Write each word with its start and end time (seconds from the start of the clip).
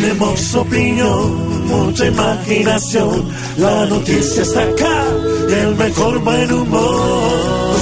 Tenemos 0.00 0.54
opinión, 0.54 1.66
mucha 1.66 2.06
imaginación. 2.06 3.28
La 3.56 3.84
noticia 3.86 4.42
está 4.42 4.62
acá 4.62 5.04
y 5.48 5.52
el 5.52 5.74
mejor 5.74 6.20
buen 6.20 6.52
humor. 6.52 7.76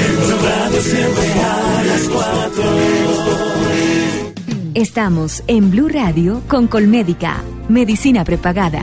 En 0.00 0.16
tu 0.16 0.46
radio 0.46 0.80
siempre 0.80 1.32
a 1.42 1.82
las 1.88 2.08
cuatro. 2.08 2.64
Estamos 4.72 5.42
en 5.46 5.70
Blue 5.70 5.88
Radio 5.88 6.40
con 6.48 6.66
Colmédica, 6.66 7.42
medicina 7.68 8.24
prepagada. 8.24 8.82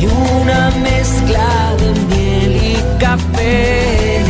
Y 0.00 0.06
una 0.06 0.70
mezcla 0.82 1.74
de 1.78 1.90
miel 2.08 2.56
y 2.56 2.98
café. 2.98 4.20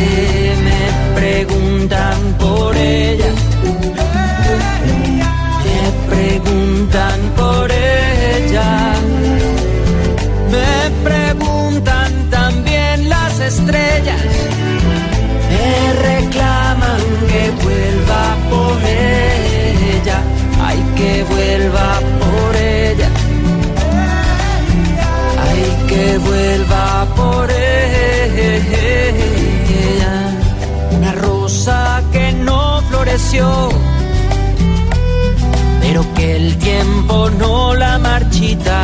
Me 0.67 0.83
preguntan 1.19 2.19
por 2.39 2.77
ella. 2.77 3.33
Me 5.65 5.81
preguntan 6.15 7.19
por 7.37 7.71
ella. 7.73 8.93
Me 10.51 10.91
preguntan 11.09 12.13
también 12.31 13.09
las 13.09 13.41
estrellas. 13.41 14.23
Me 15.51 15.93
reclaman 16.09 17.03
que 17.31 17.51
vuelva 17.65 18.25
por 18.51 18.79
ella. 18.85 20.19
Ay, 20.63 20.79
que 20.97 21.25
vuelva 21.25 22.01
por 22.21 22.49
ella. 22.49 22.54
Que 25.95 26.19
vuelva 26.19 27.07
por 27.15 27.51
ella. 27.51 28.95
Una 30.97 31.13
rosa 31.13 32.03
que 32.13 32.33
no 32.33 32.83
floreció, 32.89 33.69
pero 35.81 36.01
que 36.15 36.37
el 36.37 36.59
tiempo 36.59 37.31
no 37.31 37.75
la 37.75 37.99
marchita. 37.99 38.81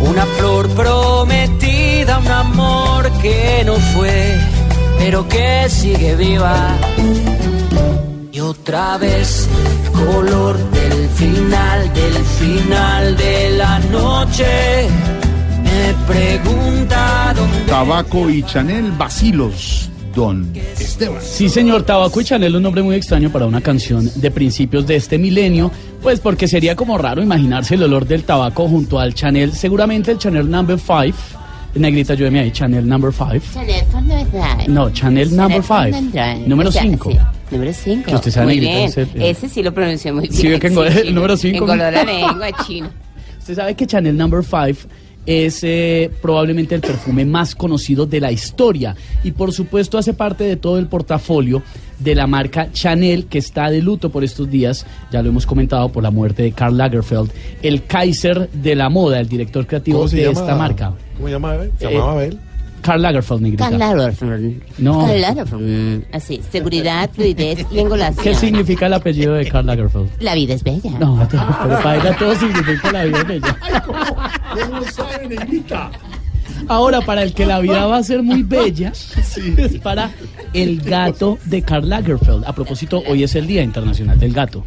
Una 0.00 0.24
flor 0.36 0.68
prometida, 0.70 2.18
un 2.18 2.28
amor 2.28 3.10
que 3.22 3.62
no 3.66 3.74
fue, 3.92 4.38
pero 4.98 5.28
que 5.28 5.68
sigue 5.68 6.16
viva. 6.16 6.74
Otra 8.50 8.98
vez, 8.98 9.48
color 9.92 10.58
del 10.70 11.08
final, 11.10 11.94
del 11.94 12.14
final 12.24 13.16
de 13.16 13.50
la 13.56 13.78
noche. 13.78 14.88
Me 15.62 15.94
pregunta 16.12 17.32
dónde. 17.36 17.60
Tabaco 17.68 18.28
y 18.28 18.42
Chanel 18.42 18.90
Basilos, 18.90 19.88
Don 20.16 20.50
Esteban. 20.80 21.22
Sí, 21.22 21.48
señor, 21.48 21.84
Tabaco 21.84 22.20
y 22.20 22.24
Chanel 22.24 22.50
es 22.50 22.56
un 22.56 22.64
nombre 22.64 22.82
muy 22.82 22.96
extraño 22.96 23.30
para 23.30 23.46
una 23.46 23.60
canción 23.60 24.10
de 24.16 24.30
principios 24.32 24.84
de 24.84 24.96
este 24.96 25.16
milenio, 25.16 25.70
pues 26.02 26.18
porque 26.18 26.48
sería 26.48 26.74
como 26.74 26.98
raro 26.98 27.22
imaginarse 27.22 27.76
el 27.76 27.84
olor 27.84 28.04
del 28.04 28.24
tabaco 28.24 28.66
junto 28.66 28.98
al 28.98 29.14
Chanel, 29.14 29.52
seguramente 29.52 30.10
el 30.10 30.18
Chanel 30.18 30.50
Number 30.50 30.76
5. 30.76 31.16
Negrita, 31.76 32.14
ayúdeme 32.14 32.40
ahí, 32.40 32.50
Chanel 32.50 32.88
Number 32.88 33.12
5. 33.12 33.30
Chanel 33.54 33.84
Fondant. 33.92 34.66
No, 34.66 34.90
Chanel 34.90 35.36
Number 35.36 35.62
5. 35.62 35.72
Fondant. 35.92 36.46
Número 36.48 36.68
O 36.70 36.72
sea, 36.72 36.82
5. 36.82 37.12
Sí, 37.50 37.54
Número 37.56 37.72
5. 37.72 38.04
Que 38.08 38.14
usted 38.14 38.30
sabe, 38.30 38.46
Muy 38.46 38.60
bien. 38.60 38.78
ese- 38.88 39.06
Ese 39.16 39.48
sí 39.48 39.62
lo 39.62 39.74
pronuncié 39.74 40.12
muy 40.12 40.28
bien. 40.28 40.32
Sí, 40.40 40.48
ve 40.48 40.58
que 40.60 40.70
engol- 40.72 40.86
el 40.86 41.02
chino. 41.02 41.14
número 41.14 41.36
cinco. 41.36 41.58
Engoló 41.58 41.76
la 41.90 42.04
lengua, 42.04 42.48
chino. 42.66 42.90
Usted 43.38 43.54
sabe 43.56 43.74
que 43.74 43.86
Chanel 43.86 44.16
Number 44.16 44.42
5 44.44 44.88
es 45.26 45.60
eh, 45.64 46.10
probablemente 46.22 46.74
el 46.74 46.80
perfume 46.80 47.24
más 47.26 47.54
conocido 47.54 48.06
de 48.06 48.20
la 48.20 48.32
historia 48.32 48.96
y 49.22 49.32
por 49.32 49.52
supuesto 49.52 49.98
hace 49.98 50.14
parte 50.14 50.44
de 50.44 50.56
todo 50.56 50.78
el 50.78 50.86
portafolio 50.86 51.62
de 51.98 52.14
la 52.14 52.26
marca 52.26 52.72
Chanel 52.72 53.26
que 53.26 53.36
está 53.38 53.68
de 53.70 53.82
luto 53.82 54.08
por 54.08 54.24
estos 54.24 54.50
días, 54.50 54.86
ya 55.12 55.20
lo 55.22 55.28
hemos 55.28 55.44
comentado 55.44 55.90
por 55.90 56.02
la 56.02 56.10
muerte 56.10 56.42
de 56.44 56.52
Karl 56.52 56.76
Lagerfeld, 56.78 57.30
el 57.62 57.84
Kaiser 57.84 58.48
de 58.50 58.74
la 58.74 58.88
moda, 58.88 59.20
el 59.20 59.28
director 59.28 59.66
creativo 59.66 59.98
¿Cómo 59.98 60.08
se 60.08 60.16
de 60.16 60.22
llama? 60.24 60.40
esta 60.40 60.54
marca. 60.56 60.92
¿Cómo 61.16 61.26
se 61.28 61.32
llama 61.32 61.52
Abel? 61.52 61.72
¿Se 61.78 61.86
Eh, 61.86 61.92
llamaba 61.92 62.12
Abel? 62.12 62.38
Karl 62.82 63.02
Lagerfeld, 63.02 63.40
negrita. 63.42 63.68
Karl 63.68 63.78
Lagerfeld. 63.78 64.62
No. 64.78 65.06
Karl 65.06 65.20
Lagerfeld. 65.20 66.04
Así, 66.12 66.40
seguridad, 66.50 67.10
fluidez 67.12 67.66
y 67.70 67.78
engolación. 67.78 68.24
¿Qué 68.24 68.34
significa 68.34 68.86
el 68.86 68.94
apellido 68.94 69.34
de 69.34 69.46
Karl 69.48 69.66
Lagerfeld? 69.66 70.08
La 70.20 70.34
vida 70.34 70.54
es 70.54 70.62
bella. 70.62 70.90
No, 70.98 71.26
pero 71.30 71.82
para 71.82 71.96
ella 71.96 72.16
todo 72.16 72.34
significa 72.34 72.92
la 72.92 73.04
vida 73.04 73.18
es 73.20 73.26
bella. 73.26 73.56
¿Cómo 73.84 74.82
sabe, 74.84 75.28
negrita? 75.28 75.90
Ahora, 76.68 77.00
para 77.00 77.22
el 77.22 77.32
que 77.32 77.46
la 77.46 77.60
vida 77.60 77.86
va 77.86 77.98
a 77.98 78.02
ser 78.02 78.22
muy 78.22 78.42
bella, 78.42 78.92
es 78.92 79.78
para 79.82 80.10
el 80.52 80.80
gato 80.80 81.38
de 81.46 81.62
Karl 81.62 81.88
Lagerfeld. 81.88 82.44
A 82.44 82.52
propósito, 82.54 83.02
hoy 83.08 83.22
es 83.24 83.34
el 83.34 83.46
Día 83.46 83.62
Internacional 83.62 84.18
del 84.18 84.32
Gato. 84.32 84.64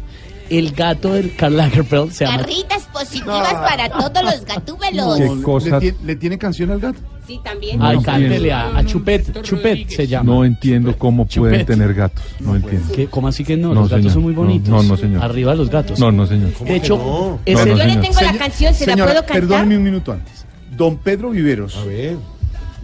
El 0.50 0.72
gato 0.72 1.12
de 1.14 1.30
Karl 1.30 1.56
Lagerfeld 1.56 2.10
se 2.12 2.24
llama... 2.26 2.38
Carritas 2.38 2.82
positivas 2.92 3.54
para 3.54 3.88
todos 3.88 4.22
los 4.24 4.44
gatúbelos. 4.44 5.18
No, 5.18 5.58
¿Le, 5.58 5.70
tie- 5.72 5.94
le 6.04 6.16
tiene 6.16 6.36
canción 6.36 6.70
al 6.70 6.80
gato? 6.80 6.98
Sí, 7.26 7.40
también. 7.42 7.78
No 7.78 8.02
cántele 8.02 8.34
entiendo. 8.36 8.54
a, 8.56 8.78
a 8.78 8.84
Chupet. 8.84 9.42
Chupet 9.42 9.88
se 9.88 10.06
llama. 10.06 10.32
No 10.32 10.44
entiendo 10.44 10.94
cómo 10.98 11.24
pueden 11.26 11.60
Chupet. 11.60 11.66
tener 11.66 11.94
gatos. 11.94 12.22
No 12.40 12.54
entiendo. 12.56 12.92
¿Qué? 12.94 13.06
¿Cómo 13.06 13.28
así 13.28 13.44
que 13.44 13.56
no? 13.56 13.68
No, 13.68 13.74
los 13.80 13.84
gatos 13.88 13.98
señor. 14.02 14.12
son 14.12 14.22
muy 14.24 14.32
bonitos. 14.34 14.68
no, 14.68 14.82
no, 14.82 14.96
señor. 14.96 15.22
Arriba 15.22 15.54
los 15.54 15.70
gatos. 15.70 15.98
No, 15.98 16.12
no, 16.12 16.26
señor. 16.26 16.50
De 16.58 16.76
hecho, 16.76 16.96
no? 16.98 17.38
es 17.46 17.54
No, 17.54 17.62
el- 17.62 17.68
no, 17.70 17.76
Yo 17.76 17.84
le 17.84 17.90
señor. 17.90 18.04
tengo 18.04 18.20
la 18.20 18.38
canción, 18.38 18.74
¿se 18.74 18.86
la 18.86 18.92
Señora, 18.92 19.10
puedo 19.12 19.26
cantar? 19.26 19.40
perdóneme 19.40 19.76
un 19.78 19.82
minuto 19.84 20.12
antes. 20.12 20.44
Don 20.76 20.96
Pedro 20.98 21.30
Viveros, 21.30 21.76
A 21.76 21.84
ver. 21.84 22.16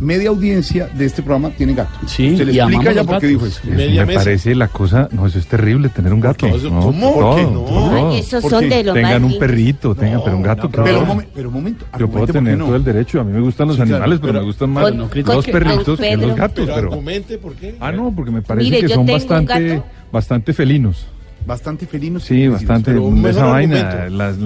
Media 0.01 0.31
audiencia 0.31 0.87
de 0.95 1.05
este 1.05 1.23
programa 1.23 1.51
tiene 1.51 1.75
gato. 1.75 1.91
Sí, 2.07 2.37
Se 2.37 2.45
le 2.45 2.53
explica 2.57 2.93
ya 2.93 3.05
por 3.05 3.19
qué 3.21 3.27
dijo 3.29 3.47
eso. 3.47 3.61
Media 3.65 4.01
me 4.03 4.07
mesa. 4.15 4.21
parece 4.25 4.55
la 4.55 4.69
cosa, 4.69 5.09
no, 5.13 5.27
eso 5.27 5.39
es 5.39 5.47
terrible 5.47 5.89
tener 5.91 6.13
un 6.13 6.21
gato. 6.21 6.49
No, 6.49 6.81
¿cómo? 6.81 7.13
todo, 7.13 7.21
¿Por 7.21 7.37
qué 7.37 7.43
no? 7.43 7.61
todo. 7.61 8.09
Ay, 8.11 8.19
esos 8.21 8.43
¿Por 8.43 8.51
son 8.51 8.61
qué? 8.63 8.69
de 8.77 8.85
lo 8.85 8.93
Tengan 8.95 9.23
más 9.23 9.33
un 9.33 9.39
perrito, 9.39 9.95
tengan, 9.95 10.21
pero 10.25 10.37
un 10.37 10.43
gato. 10.43 10.63
no, 10.65 10.71
¿qué 10.71 10.81
Pero, 10.83 10.99
un 11.01 11.05
va? 11.09 11.15
momen- 11.15 11.27
pero 11.35 11.49
un 11.49 11.55
momento. 11.55 11.87
Yo 11.99 12.09
puedo 12.09 12.27
tener 12.27 12.57
no. 12.59 12.67
todo 12.67 12.77
el 12.77 12.85
derecho. 12.85 13.21
A 13.21 13.25
mí 13.25 13.33
me 13.33 13.41
gustan 13.41 13.69
los 13.69 13.77
Sí, 13.77 13.83
claro, 13.83 13.95
animales, 13.97 14.19
pero, 14.21 14.33
pero- 14.33 14.41
me 14.41 14.47
gustan 14.47 14.71
más 14.71 14.85
Con- 14.85 14.97
los 14.99 15.09
perritos 15.47 16.01
que 16.01 16.17
los 16.17 16.37
gatos. 16.37 16.65
Pero 16.67 16.75
Pero, 16.75 16.89
argumente, 16.89 17.39
¿por 17.39 17.55
qué? 17.55 17.77
ah, 17.79 17.93
no, 17.93 18.13
porque 18.15 18.31
me 18.31 18.43
parece 18.43 18.71
Mire, 18.71 18.81
que 18.87 18.95
son 18.95 19.07
bastante, 19.07 19.83
bastante 20.11 20.53
felinos. 20.53 21.07
Bastante 21.47 21.87
felinos. 21.87 22.25
Sí, 22.25 22.49
bastante. 22.49 22.93
Esa 23.29 23.45
vaina, 23.47 24.09
las, 24.11 24.39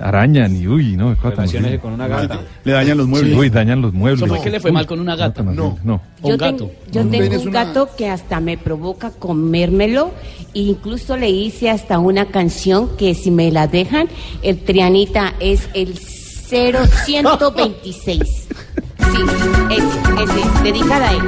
arañan 0.00 0.56
y 0.56 0.66
uy, 0.66 0.96
no, 0.96 1.14
horrible. 1.22 1.78
con 1.78 1.92
una 1.92 2.08
gata. 2.08 2.40
Le 2.64 2.72
dañan 2.72 2.96
los 2.98 3.06
muebles. 3.06 3.36
Uy, 3.36 3.50
dañan 3.50 3.80
los 3.82 3.92
muebles. 3.92 4.22
Eso 4.22 4.34
fue 4.34 4.42
que 4.44 4.50
le 4.50 4.58
fue 4.60 4.72
mal 4.72 4.86
con 4.86 4.98
una 5.00 5.14
gata. 5.16 5.42
No. 5.42 5.78
no. 5.84 6.00
Yo, 6.22 6.36
gato. 6.36 6.66
tengo, 6.66 6.72
yo 6.90 7.04
No 7.04 7.10
tengo 7.10 7.22
tienes 7.24 7.42
un 7.42 7.48
una- 7.48 7.64
gato 7.64 7.88
que 7.96 8.08
hasta 8.08 8.40
me 8.40 8.56
provoca 8.58 9.10
comérmelo. 9.10 10.12
e 10.54 10.60
incluso 10.60 11.16
le 11.16 11.30
hice 11.30 11.70
hasta 11.70 11.98
una 12.00 12.26
canción 12.26 12.96
que 12.96 13.14
si 13.14 13.30
me 13.30 13.50
la 13.52 13.66
dejan, 13.68 14.08
el 14.42 14.58
Trianita 14.64 15.34
es 15.38 15.68
el 15.74 15.96
0126. 15.98 18.20
Sí, 18.22 18.48
ese, 19.70 19.84
ese 20.24 20.40
es, 20.40 20.62
dedicada 20.64 21.08
a 21.08 21.12
él. 21.12 21.20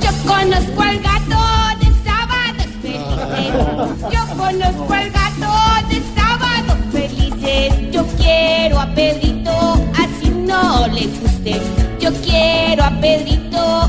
Yo 0.00 0.10
conozco 0.26 0.82
al 0.82 0.98
gato 1.00 1.38
de 1.80 1.86
sábados 2.04 2.66
felices. 2.82 3.52
Yo 4.12 4.20
conozco 4.36 4.92
al 4.94 5.10
gato. 5.10 5.21
Yo 8.02 8.08
quiero 8.16 8.80
a 8.80 8.86
Pedrito, 8.96 9.50
así 9.94 10.28
no 10.28 10.88
le 10.88 11.06
guste. 11.06 11.60
Yo 12.00 12.10
quiero 12.24 12.82
a 12.82 12.90
Pedrito. 13.00 13.88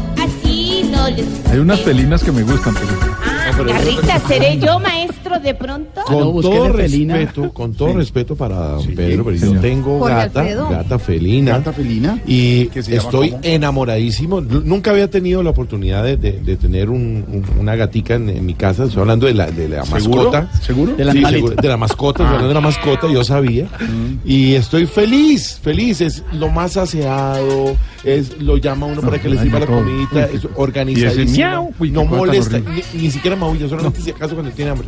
Hay 1.05 1.59
unas 1.59 1.81
felinas 1.81 2.23
que 2.23 2.31
me 2.31 2.43
gustan, 2.43 2.73
pero 2.75 3.13
Ah, 3.45 3.51
Carrita, 3.67 4.19
¿seré 4.27 4.57
yo 4.57 4.79
maestro 4.79 5.37
de 5.39 5.53
pronto? 5.53 6.01
Ah, 6.07 6.11
no, 6.11 6.31
Con 6.31 6.41
todo 6.41 6.73
felina. 6.73 7.15
respeto, 7.17 7.53
con 7.53 7.73
todo 7.73 7.93
respeto 7.93 8.35
para 8.35 8.55
don 8.69 8.87
Pedro, 8.95 9.25
pero 9.25 9.35
yo 9.35 9.45
señor. 9.47 9.61
tengo 9.61 9.99
gata, 9.99 10.43
gata 10.43 10.97
felina. 10.97 11.57
Gata 11.57 11.73
felina. 11.73 12.19
Y 12.25 12.67
¿Que 12.67 12.81
se 12.81 12.91
llama 12.91 13.03
estoy 13.03 13.29
cómo? 13.31 13.41
enamoradísimo. 13.43 14.41
Nunca 14.41 14.91
había 14.91 15.09
tenido 15.09 15.43
la 15.43 15.49
oportunidad 15.51 16.03
de, 16.03 16.15
de- 16.17 16.39
de 16.39 16.55
tener 16.55 16.89
un- 16.89 17.25
un- 17.27 17.45
una 17.59 17.75
gatica 17.75 18.15
en, 18.15 18.29
en 18.29 18.45
mi 18.45 18.53
casa. 18.55 18.85
Estoy 18.85 19.01
hablando 19.01 19.27
de 19.27 19.33
la, 19.33 19.51
de 19.51 19.69
la 19.69 19.83
¿Seguro? 19.85 20.31
mascota. 20.31 20.51
¿Seguro? 20.61 20.95
De 20.95 21.05
la 21.05 21.11
Sí, 21.11 21.23
seguro, 21.25 21.55
de 21.61 21.67
la 21.67 21.77
mascota, 21.77 22.23
estoy 22.23 22.25
hablando 22.27 22.47
de 22.47 22.53
la 22.55 22.61
mascota, 22.61 23.07
yo 23.11 23.23
sabía. 23.23 23.67
Y 24.25 24.53
estoy 24.55 24.85
feliz, 24.87 25.59
feliz. 25.61 26.01
Es 26.01 26.23
lo 26.31 26.49
más 26.49 26.75
aseado, 26.77 27.75
es 28.03 28.37
lo 28.41 28.57
llama 28.57 28.85
uno 28.85 29.01
para 29.01 29.19
que 29.21 29.29
le 29.29 29.41
sirva 29.41 29.59
la 29.59 29.65
todo. 29.65 29.77
comidita, 29.77 30.25
es 30.25 30.47
organizadísimo. 30.55 31.73
uy, 31.79 31.91
no 31.91 32.05
molesta, 32.05 32.59
ni, 32.59 33.01
ni 33.03 33.11
siquiera 33.11 33.35
maulla, 33.35 33.67
solamente 33.69 34.01
si 34.01 34.11
acaso 34.11 34.33
cuando 34.35 34.51
tiene 34.51 34.71
hambre. 34.71 34.87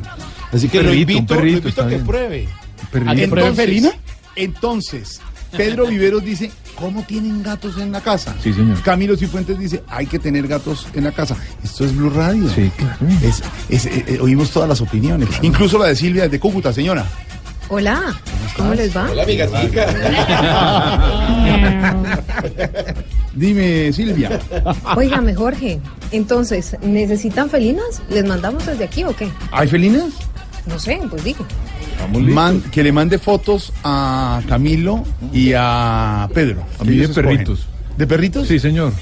Así 0.52 0.68
que 0.68 0.80
Un 0.80 0.86
lo 0.86 0.90
perrito, 0.92 1.12
invito, 1.12 1.36
lo 1.36 1.48
invito 1.48 1.82
a 1.82 1.88
que 1.88 1.96
bien. 1.96 2.06
pruebe. 2.06 2.48
Perrito. 2.92 3.12
¿A 3.12 3.16
que 3.16 3.28
pruebe 3.28 3.48
Entonces, 3.50 3.66
felina? 3.66 3.92
entonces, 4.36 5.22
Pedro 5.56 5.88
Viveros 5.88 6.24
dice, 6.24 6.52
¿cómo 6.76 7.04
tienen 7.04 7.42
gatos 7.42 7.78
en 7.78 7.92
la 7.92 8.02
casa? 8.02 8.36
Sí, 8.44 8.52
señor. 8.52 8.82
Camilo 8.82 9.16
Cifuentes 9.16 9.58
dice, 9.58 9.82
hay 9.88 10.06
que 10.06 10.20
tener 10.20 10.48
gatos 10.48 10.88
en 10.94 11.06
la 11.06 11.12
casa. 11.14 11.38
Esto 11.64 11.86
es 11.86 11.96
Blue 11.96 12.10
Radio. 12.10 12.50
Sí, 12.50 12.70
claro. 12.76 12.98
Es- 13.24 13.42
es- 13.70 13.86
eh, 13.86 14.06
eh, 14.08 14.20
oímos 14.22 14.52
todas 14.52 14.68
las 14.68 14.82
opiniones, 14.82 15.30
incluso 15.42 15.78
la 15.80 15.86
de 15.88 15.96
Silvia 15.96 16.28
de 16.28 16.40
Cúcuta, 16.40 16.74
señora. 16.74 17.06
Hola, 17.68 18.16
¿cómo 18.56 18.74
les 18.76 18.96
va? 18.96 19.10
Hola, 19.12 19.26
mi 19.26 19.36
gatica. 19.36 19.88
Dime, 23.34 23.92
Silvia. 23.92 24.40
Óigame, 24.96 25.34
Jorge, 25.36 25.80
entonces, 26.12 26.78
¿necesitan 26.84 27.50
felinas? 27.50 28.02
¿Les 28.10 28.26
mandamos 28.26 28.66
desde 28.66 28.84
aquí 28.86 29.04
o 29.04 29.16
qué? 29.16 29.30
¿Hay 29.52 29.68
felinas? 29.68 30.06
No 30.68 30.80
sé, 30.80 31.00
pues 31.10 31.24
digo. 31.24 31.46
Man- 32.12 32.62
que 32.72 32.84
le 32.84 32.92
mande 32.92 33.18
fotos 33.18 33.74
a 33.84 34.42
Camilo 34.48 35.04
y 35.34 35.54
a 35.56 36.30
Pedro. 36.34 36.64
A 36.80 36.84
mí 36.84 36.98
de 36.98 37.06
escogen. 37.06 37.24
perritos. 37.26 37.68
¿De 37.98 38.08
perritos? 38.08 38.48
Sí, 38.48 38.60
señor. 38.60 38.94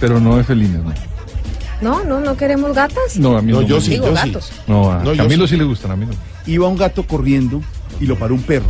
Pero 0.00 0.20
no 0.20 0.36
de 0.36 0.44
felinas, 0.44 0.82
no. 0.82 0.94
No, 1.80 2.04
no, 2.04 2.20
no 2.20 2.36
queremos 2.36 2.74
gatas. 2.74 3.16
No, 3.16 3.36
a 3.36 3.42
mí 3.42 3.52
No, 3.52 3.60
no. 3.60 3.66
yo 3.66 3.80
sí, 3.80 3.90
Digo 3.90 4.08
sí. 4.08 4.14
gatos. 4.14 4.50
No, 4.66 4.90
a 4.90 5.02
No, 5.04 5.16
Camilo 5.16 5.46
sí. 5.46 5.54
sí 5.54 5.58
le 5.58 5.64
gustan, 5.64 5.92
a 5.92 5.96
mí 5.96 6.06
no. 6.06 6.12
Iba 6.46 6.66
un 6.68 6.76
gato 6.76 7.04
corriendo 7.04 7.60
y 8.00 8.06
lo 8.06 8.16
paró 8.18 8.34
un 8.34 8.42
perro. 8.42 8.66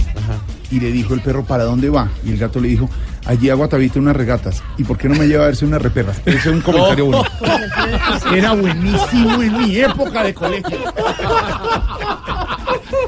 Y 0.71 0.81
le 0.81 0.93
dijo 0.93 1.15
el 1.15 1.21
perro, 1.21 1.45
¿para 1.45 1.65
dónde 1.65 1.89
va? 1.89 2.09
Y 2.25 2.31
el 2.31 2.39
gato 2.39 2.61
le 2.61 2.69
dijo, 2.69 2.91
allí 3.25 3.49
a 3.49 3.55
Guatavita 3.55 3.99
unas 3.99 4.15
regatas. 4.17 4.63
¿Y 4.77 4.85
por 4.85 4.99
qué 4.99 5.09
no 5.09 5.15
me 5.15 5.27
lleva 5.27 5.45
a 5.45 5.47
verse 5.47 5.65
unas 5.65 5.81
reperras? 5.81 6.21
Ese 6.27 6.37
es 6.39 6.47
un 6.47 6.61
comentario 6.63 7.07
bonito. 7.07 7.31
Era 8.35 8.53
buenísimo 8.53 9.43
en 9.43 9.57
mi 9.59 9.77
época 9.79 10.25
de 10.25 10.35
colegio. 10.35 10.79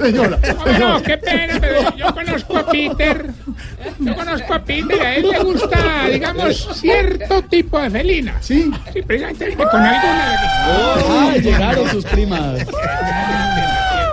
Señora, 0.01 0.39
No, 0.79 1.03
qué 1.03 1.19
pena, 1.19 1.59
pero 1.61 1.95
yo 1.97 2.15
conozco 2.15 2.57
a 2.57 2.67
Peter. 2.67 3.31
Yo 3.99 4.15
conozco 4.15 4.55
a 4.55 4.59
Peter, 4.65 5.01
a 5.03 5.15
él 5.17 5.29
le 5.31 5.39
gusta, 5.43 6.07
digamos, 6.11 6.69
cierto 6.75 7.43
tipo 7.43 7.79
de 7.79 7.91
felina. 7.91 8.37
Sí. 8.41 8.71
Sí, 8.95 9.03
precisamente 9.03 9.55
con 9.57 9.67
alguna. 9.69 10.35
Ah, 11.07 11.35
llegaron 11.43 11.89
sus 11.91 12.05
primas. 12.07 12.61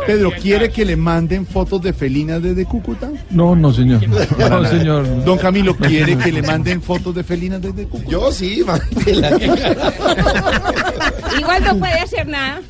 Pedro, 0.07 0.31
¿quiere 0.41 0.71
que 0.71 0.85
le 0.85 0.95
manden 0.95 1.45
fotos 1.45 1.81
de 1.81 1.93
felinas 1.93 2.41
desde 2.41 2.65
Cúcuta? 2.65 3.11
No, 3.29 3.55
no, 3.55 3.73
señor. 3.73 4.01
No, 4.07 4.65
señor. 4.65 5.25
Don 5.25 5.37
Camilo, 5.37 5.75
¿quiere 5.75 6.17
que 6.23 6.31
le 6.31 6.41
manden 6.41 6.81
fotos 6.81 7.13
de 7.13 7.23
felinas 7.23 7.61
desde 7.61 7.85
Cúcuta? 7.85 8.09
Yo 8.09 8.31
sí, 8.31 8.63
mándela. 8.65 9.37
Igual 11.39 11.63
no 11.63 11.77
puede 11.77 11.93
hacer 11.93 12.27
nada. 12.27 12.61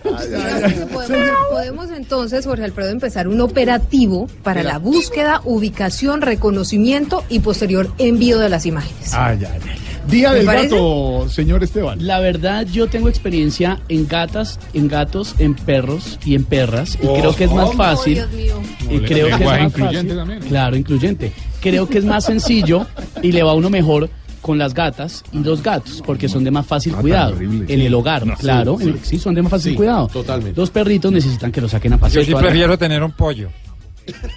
Podemos, 0.91 1.29
podemos 1.49 1.91
entonces, 1.91 2.45
Jorge 2.45 2.63
Alfredo, 2.63 2.89
empezar 2.89 3.27
un 3.27 3.39
operativo 3.41 4.27
para 4.43 4.63
la 4.63 4.77
búsqueda, 4.79 5.41
ubicación, 5.45 6.21
reconocimiento 6.21 7.23
y 7.29 7.39
posterior 7.39 7.91
envío 7.97 8.39
de 8.39 8.49
las 8.49 8.65
imágenes. 8.65 9.13
Ay, 9.13 9.39
ay, 9.41 9.59
ay. 9.63 9.96
Día 10.09 10.29
¿Me 10.31 10.37
del 10.37 10.45
parece? 10.45 10.69
gato, 10.75 11.27
señor 11.29 11.63
Esteban. 11.63 12.05
La 12.05 12.19
verdad, 12.19 12.65
yo 12.65 12.87
tengo 12.87 13.09
experiencia 13.09 13.79
en 13.89 14.07
gatas, 14.07 14.59
en 14.73 14.87
gatos, 14.87 15.35
en 15.39 15.53
perros 15.53 16.17
y 16.25 16.35
en 16.35 16.45
perras. 16.45 16.95
Y 16.95 17.07
creo 17.07 17.35
que 17.35 17.43
es 17.45 17.51
más 17.51 17.73
fácil. 17.73 18.15
Dios 18.15 18.31
mío. 18.31 18.61
Y 18.89 18.99
creo 18.99 19.27
que 19.27 19.33
es 19.43 19.49
más 19.49 19.61
incluyente 19.61 19.99
fácil. 19.99 20.15
también. 20.15 20.39
Claro, 20.41 20.75
incluyente. 20.77 21.33
Creo 21.61 21.87
que 21.89 21.97
es 21.97 22.05
más 22.05 22.23
sencillo 22.25 22.85
y 23.21 23.31
le 23.33 23.43
va 23.43 23.51
a 23.51 23.55
uno 23.55 23.69
mejor 23.69 24.09
con 24.41 24.57
las 24.57 24.73
gatas 24.73 25.23
y 25.33 25.39
los 25.39 25.61
gatos, 25.61 26.01
porque 26.05 26.29
son 26.29 26.43
de 26.45 26.51
más 26.51 26.65
fácil 26.65 26.93
Ah, 26.95 27.01
cuidado. 27.01 27.33
horrible, 27.33 27.73
En 27.73 27.79
sí. 27.81 27.85
el 27.85 27.93
hogar, 27.93 28.23
claro. 28.37 28.79
en- 28.79 28.99
Sí, 29.03 29.19
son 29.19 29.35
de 29.35 29.41
más 29.41 29.51
fácil 29.51 29.71
Sí, 29.71 29.75
cuidado. 29.75 30.07
totalmente. 30.07 30.57
Los 30.57 30.69
perritos 30.69 31.11
necesitan 31.11 31.51
que 31.51 31.59
los 31.59 31.71
saquen 31.71 31.93
a 31.93 31.95
Yo 31.97 31.99
pasear. 32.01 32.23
sí 32.25 32.31
toda 32.31 32.43
la- 32.43 32.47
prefiero 32.49 32.77
tener 32.77 33.03
un 33.03 33.11
pollo. 33.11 33.49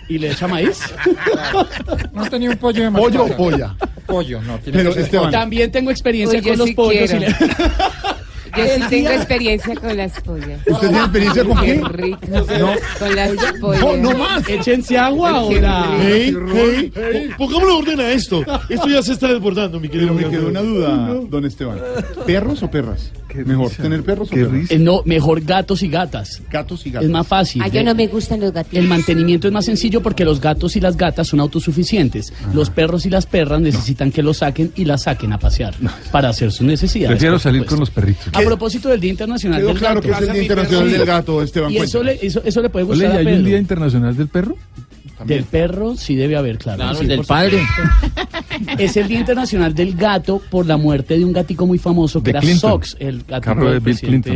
¿Y 0.09 0.19
le 0.19 0.33
echa 0.33 0.49
maíz? 0.49 0.81
No 2.13 2.25
tenía 2.29 2.51
un 2.51 2.57
pollo 2.57 2.83
de 2.83 2.91
¿Pollo 2.91 3.25
o 3.25 3.37
polla? 3.37 3.77
Pollo, 4.11 4.43
no. 4.43 4.59
Tiene 4.59 4.79
Pero, 4.79 4.91
que 4.91 4.95
ser 4.97 5.05
Esteban, 5.05 5.31
También 5.31 5.71
tengo 5.71 5.91
experiencia 5.91 6.39
Uy, 6.41 6.45
con 6.49 6.59
los 6.59 6.69
sí 6.69 6.75
pollos. 6.75 7.11
y 7.13 7.19
Yo 8.57 8.65
sí 8.67 8.83
tengo 8.91 9.11
experiencia 9.11 9.75
con 9.77 9.97
las 9.97 10.21
pollas. 10.23 10.61
¿usted 10.67 10.89
tiene 10.89 10.99
experiencia 11.05 11.45
con 11.45 11.61
Qué 11.61 11.67
qué? 11.67 11.89
rico. 11.89 12.19
Con 12.99 13.15
las 13.17 13.31
pollas. 13.61 13.81
No, 13.81 13.97
no 13.97 14.19
más. 14.19 14.49
Échense 14.49 14.99
agua 14.99 15.45
rico. 15.49 15.67
Hey, 16.01 16.37
hey, 16.53 16.93
po- 17.39 17.45
pongámosle 17.47 17.73
orden 17.75 18.01
a 18.01 18.11
esto. 18.11 18.45
Esto 18.69 18.89
ya 18.89 19.03
se 19.03 19.13
está 19.13 19.29
desbordando, 19.29 19.79
mi 19.79 19.89
querido. 19.89 20.15
Pero 20.17 20.29
me 20.29 20.37
quedó 20.37 20.49
una 20.49 20.63
duda, 20.63 21.15
don 21.29 21.45
Esteban. 21.45 21.79
¿Perros 22.27 22.63
o 22.65 22.71
perras? 22.71 23.13
Mejor, 23.39 23.71
¿tener 23.71 24.03
perros 24.03 24.29
o 24.29 24.31
Qué 24.35 24.41
perras? 24.43 24.53
risa. 24.53 24.75
Eh, 24.75 24.79
No, 24.79 25.03
mejor 25.05 25.41
gatos 25.43 25.83
y 25.83 25.89
gatas. 25.89 26.43
Gatos 26.51 26.87
y 26.87 26.91
gatos. 26.91 27.07
Es 27.07 27.11
más 27.11 27.27
fácil. 27.27 27.63
Ah, 27.63 27.69
yo 27.69 27.83
no 27.83 27.95
me 27.95 28.07
gustan 28.07 28.41
los 28.41 28.53
gatitos. 28.53 28.79
El 28.79 28.89
mantenimiento 28.89 29.47
es 29.47 29.53
más 29.53 29.65
sencillo 29.65 30.03
porque 30.03 30.25
los 30.25 30.41
gatos 30.41 30.77
y 30.77 30.81
las 30.81 30.97
gatas 30.97 31.29
son 31.29 31.41
autosuficientes. 31.41 32.33
Los 32.53 32.71
perros 32.71 33.07
y 33.07 33.11
las 33.11 33.27
perras 33.27 33.61
necesitan 33.61 34.11
que 34.13 34.23
los 34.23 34.39
saquen 34.39 34.73
y 34.77 34.85
las 34.85 35.03
saquen 35.03 35.33
a 35.33 35.39
pasear 35.39 35.75
para 36.11 36.29
hacer 36.29 36.53
sus 36.53 36.67
necesidades. 36.67 37.11
Prefiero 37.17 37.39
salir 37.39 37.61
supuesto. 37.63 37.77
con 37.77 37.81
los 37.81 37.91
perritos. 37.91 38.29
A 38.33 38.41
propósito 38.41 38.89
del 38.89 39.01
Día 39.01 39.11
Internacional 39.11 39.59
Quedó 39.61 39.69
del 39.69 39.79
claro 39.79 39.95
Gato. 40.01 40.09
que 40.09 40.13
es 40.15 40.21
el 40.29 40.33
Día 40.35 40.43
Internacional 40.43 40.87
Sí. 40.87 40.93
del 40.93 41.07
Gato, 41.07 41.43
Esteban. 41.43 41.73
Y 41.73 41.77
eso 41.79 42.03
le, 42.03 42.19
eso, 42.23 42.43
eso 42.45 42.61
le 42.63 42.69
puede 42.71 42.85
Ole, 42.85 42.95
gustar 42.95 43.11
¿y 43.13 43.17
a 43.17 43.19
hay 43.21 43.25
Pedro. 43.25 43.39
un 43.39 43.45
Día 43.45 43.59
Internacional 43.59 44.17
del 44.17 44.29
Perro? 44.29 44.57
Del 45.25 45.45
perro 45.45 45.97
sí 45.97 46.15
debe 46.17 46.37
haber, 46.37 46.59
claro. 46.59 46.79
Claro, 46.79 46.99
sí, 46.99 47.07
del 47.07 47.19
por 47.19 47.27
padre. 47.27 47.63
Es 48.79 48.97
el 48.97 49.09
Día 49.09 49.21
Internacional 49.21 49.75
del 49.75 49.95
Gato 49.97 50.41
por 50.51 50.67
la 50.67 50.77
muerte 50.77 51.17
de 51.19 51.25
un 51.25 51.33
gatico 51.33 51.67
muy 51.67 51.79
famoso 51.79 52.21
que 52.23 52.27
De 52.27 52.31
era 52.31 52.41
Clinton. 52.41 52.71
Sox, 52.71 52.97
el 52.99 53.23
gato 53.27 53.41
Carro 53.43 53.67
de 53.67 53.71
del 53.73 53.81
Bill 53.81 53.83
presidente, 53.95 54.31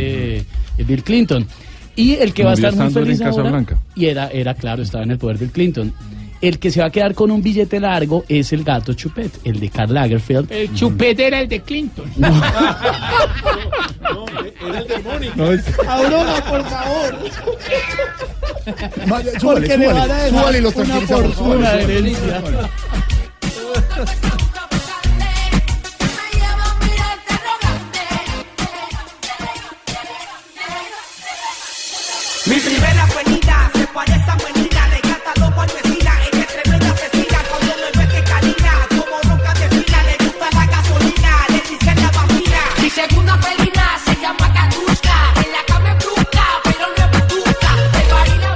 Clinton. 0.75 0.87
Bill 0.87 1.03
Clinton. 1.03 1.47
Y 1.95 2.13
el 2.15 2.33
que 2.33 2.43
va 2.43 2.51
a 2.51 2.53
estar 2.55 2.73
muy 2.73 2.87
estando 2.87 3.05
feliz 3.05 3.19
en 3.21 3.27
Casa 3.27 3.39
ahora, 3.39 3.51
Blanca. 3.51 3.79
y 3.95 4.05
era, 4.07 4.27
era 4.29 4.53
claro, 4.55 4.81
estaba 4.83 5.03
en 5.03 5.11
el 5.11 5.17
poder 5.17 5.37
Bill 5.37 5.51
Clinton. 5.51 5.93
El 6.41 6.59
que 6.59 6.69
se 6.69 6.79
va 6.81 6.87
a 6.87 6.89
quedar 6.89 7.13
con 7.15 7.31
un 7.31 7.41
billete 7.41 7.79
largo 7.79 8.23
es 8.27 8.51
el 8.53 8.63
gato 8.63 8.93
Chupet, 8.93 9.31
el 9.45 9.59
de 9.59 9.69
Karl 9.69 9.93
Lagerfeld. 9.93 10.51
El 10.51 10.73
chupete 10.73 11.27
era 11.27 11.39
el 11.41 11.47
de 11.47 11.61
Clinton. 11.61 12.11
No, 15.35 15.51
es- 15.51 15.65
Aurora, 15.87 16.45
por 16.45 16.63
favor. 16.69 17.19
Vaya, 19.07 19.39
súbale, 19.39 19.67
Porque 19.67 19.77
le 19.77 19.87
van 19.87 19.97
a 19.97 20.03
súbale, 20.05 20.29
súbale 20.29 20.57
y 20.57 20.61
los 20.61 20.75
una 20.75 21.01
fortuna 21.01 21.33
súbale, 21.71 21.85
de 21.87 22.01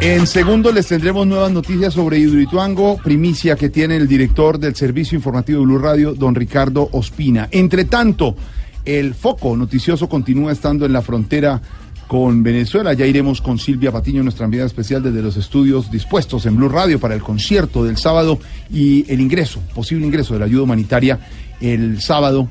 En 0.02 0.26
segundos 0.26 0.74
les 0.74 0.88
tendremos 0.88 1.28
nuevas 1.28 1.52
noticias 1.52 1.94
sobre 1.94 2.18
Hidroituango, 2.18 2.98
primicia 2.98 3.56
que 3.56 3.70
tiene 3.70 3.96
el 3.96 4.08
director 4.08 4.58
del 4.58 4.76
Servicio 4.76 5.16
Informativo 5.16 5.60
de 5.60 5.66
Blue 5.66 5.78
Radio, 5.78 6.14
don 6.16 6.34
Ricardo 6.34 6.90
Ospina. 6.94 7.48
Entre 7.52 7.86
tanto, 7.86 8.36
el 8.86 9.14
foco 9.14 9.56
noticioso 9.56 10.10
continúa 10.10 10.52
estando 10.52 10.86
en 10.86 10.94
la 10.94 11.02
frontera 11.02 11.62
con 12.08 12.42
Venezuela. 12.42 12.94
Ya 12.94 13.06
iremos 13.06 13.40
con 13.40 13.60
Silvia 13.60 13.92
Patiño, 13.92 14.24
nuestra 14.24 14.46
enviada 14.46 14.66
especial 14.66 15.04
desde 15.04 15.22
los 15.22 15.38
estudios 15.38 15.92
dispuestos 15.92 16.46
en 16.48 16.56
Blue 16.56 16.70
Radio 16.70 17.00
para 17.00 17.14
el 17.14 17.22
concierto 17.22 17.84
del 17.84 17.98
sábado 17.98 18.40
y 18.74 19.06
el 19.12 19.22
ingreso, 19.22 19.62
posible 19.76 20.08
ingreso 20.08 20.34
de 20.34 20.40
la 20.40 20.46
ayuda 20.46 20.64
humanitaria 20.64 21.20
el 21.62 22.02
sábado 22.02 22.48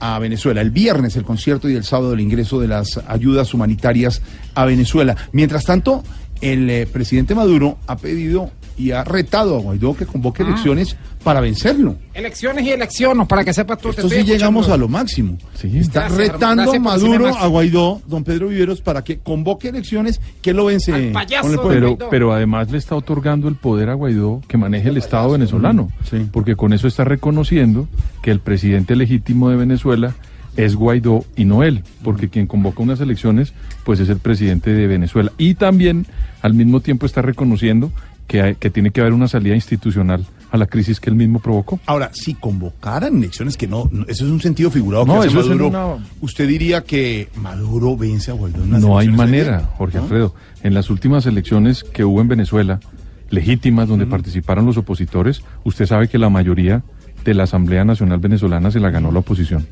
a 0.00 0.18
Venezuela. 0.18 0.60
El 0.60 0.70
viernes 0.70 1.16
el 1.16 1.24
concierto 1.24 1.68
y 1.68 1.74
el 1.74 1.84
sábado 1.84 2.12
el 2.12 2.20
ingreso 2.20 2.60
de 2.60 2.68
las 2.68 3.00
ayudas 3.06 3.54
humanitarias 3.54 4.22
a 4.54 4.64
Venezuela. 4.64 5.16
Mientras 5.32 5.64
tanto, 5.64 6.04
el 6.40 6.70
eh, 6.70 6.86
presidente 6.86 7.34
Maduro 7.34 7.78
ha 7.86 7.96
pedido 7.96 8.50
y 8.78 8.92
ha 8.92 9.02
retado 9.04 9.56
a 9.56 9.60
Guaidó 9.60 9.96
que 9.96 10.06
convoque 10.06 10.42
Ah. 10.42 10.46
elecciones 10.46 10.96
para 11.24 11.40
vencerlo. 11.40 11.96
Elecciones 12.14 12.64
y 12.64 12.70
elecciones, 12.70 13.26
para 13.26 13.44
que 13.44 13.52
sepas 13.52 13.78
tú. 13.78 13.90
Esto 13.90 14.08
sí 14.08 14.22
llegamos 14.22 14.66
escuchando. 14.66 14.74
a 14.74 14.76
lo 14.76 14.88
máximo. 14.88 15.36
Está 15.54 16.02
Gracias, 16.08 16.16
retando 16.16 16.62
gracias 16.62 16.82
Maduro 16.82 17.26
a 17.36 17.46
Guaidó, 17.48 18.00
don 18.06 18.24
Pedro 18.24 18.48
Viveros, 18.48 18.80
para 18.80 19.02
que 19.02 19.18
convoque 19.18 19.68
elecciones 19.68 20.20
que 20.40 20.54
lo 20.54 20.66
vence 20.66 20.92
Al 20.92 21.12
payaso 21.12 21.52
el. 21.52 21.68
Pero, 21.68 21.98
pero 22.10 22.32
además 22.32 22.70
le 22.70 22.78
está 22.78 22.94
otorgando 22.94 23.48
el 23.48 23.56
poder 23.56 23.90
a 23.90 23.94
Guaidó 23.94 24.40
que 24.46 24.56
maneje 24.56 24.88
el 24.90 24.96
Estado 24.96 25.32
venezolano, 25.32 25.90
porque 26.32 26.54
con 26.56 26.72
eso 26.72 26.86
está 26.86 27.04
reconociendo 27.04 27.88
que 28.22 28.30
el 28.30 28.40
presidente 28.40 28.94
legítimo 28.96 29.50
de 29.50 29.56
Venezuela 29.56 30.14
es 30.56 30.74
Guaidó 30.74 31.24
y 31.36 31.44
no 31.44 31.62
él, 31.62 31.82
porque 32.02 32.28
quien 32.28 32.46
convoca 32.48 32.82
unas 32.82 33.00
elecciones 33.00 33.52
pues 33.84 34.00
es 34.00 34.08
el 34.08 34.18
presidente 34.18 34.72
de 34.72 34.86
Venezuela. 34.86 35.32
Y 35.38 35.54
también 35.54 36.06
al 36.42 36.54
mismo 36.54 36.80
tiempo 36.80 37.06
está 37.06 37.22
reconociendo 37.22 37.92
que, 38.28 38.42
hay- 38.42 38.54
que 38.54 38.70
tiene 38.70 38.92
que 38.92 39.00
haber 39.00 39.12
una 39.14 39.26
salida 39.26 39.56
institucional 39.56 40.24
a 40.50 40.56
la 40.56 40.66
crisis 40.66 41.00
que 41.00 41.10
él 41.10 41.16
mismo 41.16 41.40
provocó. 41.40 41.78
Ahora, 41.86 42.10
si 42.14 42.34
convocaran 42.34 43.16
elecciones 43.18 43.56
que 43.56 43.66
no, 43.66 43.88
no- 43.92 44.04
eso 44.06 44.24
es 44.24 44.30
un 44.30 44.40
sentido 44.40 44.70
figurado 44.70 45.04
que 45.04 45.10
No, 45.12 45.18
hace 45.18 45.28
eso 45.28 45.40
es 45.40 45.46
en 45.46 45.58
Maduro, 45.58 45.68
una- 45.96 46.04
usted 46.20 46.46
diría 46.48 46.82
que 46.84 47.28
Maduro 47.36 47.96
vence 47.96 48.30
a 48.30 48.34
Guaidó 48.34 48.64
No 48.64 48.96
hay 48.98 49.08
manera, 49.08 49.68
Jorge. 49.76 49.98
Alfredo. 49.98 50.34
En 50.62 50.72
las 50.74 50.88
últimas 50.90 51.26
elecciones 51.26 51.82
que 51.84 52.04
hubo 52.04 52.20
en 52.20 52.28
Venezuela, 52.28 52.80
legítimas, 53.30 53.88
donde 53.88 54.06
participaron 54.06 54.64
los 54.64 54.76
opositores, 54.78 55.42
usted 55.64 55.86
sabe 55.86 56.08
que 56.08 56.16
la 56.18 56.30
mayoría 56.30 56.82
de 57.24 57.34
la 57.34 57.42
Asamblea 57.44 57.84
Nacional 57.84 58.18
Venezolana 58.20 58.70
se 58.70 58.80
la 58.80 58.90
ganó 58.90 59.12
la 59.12 59.18
oposición. 59.18 59.66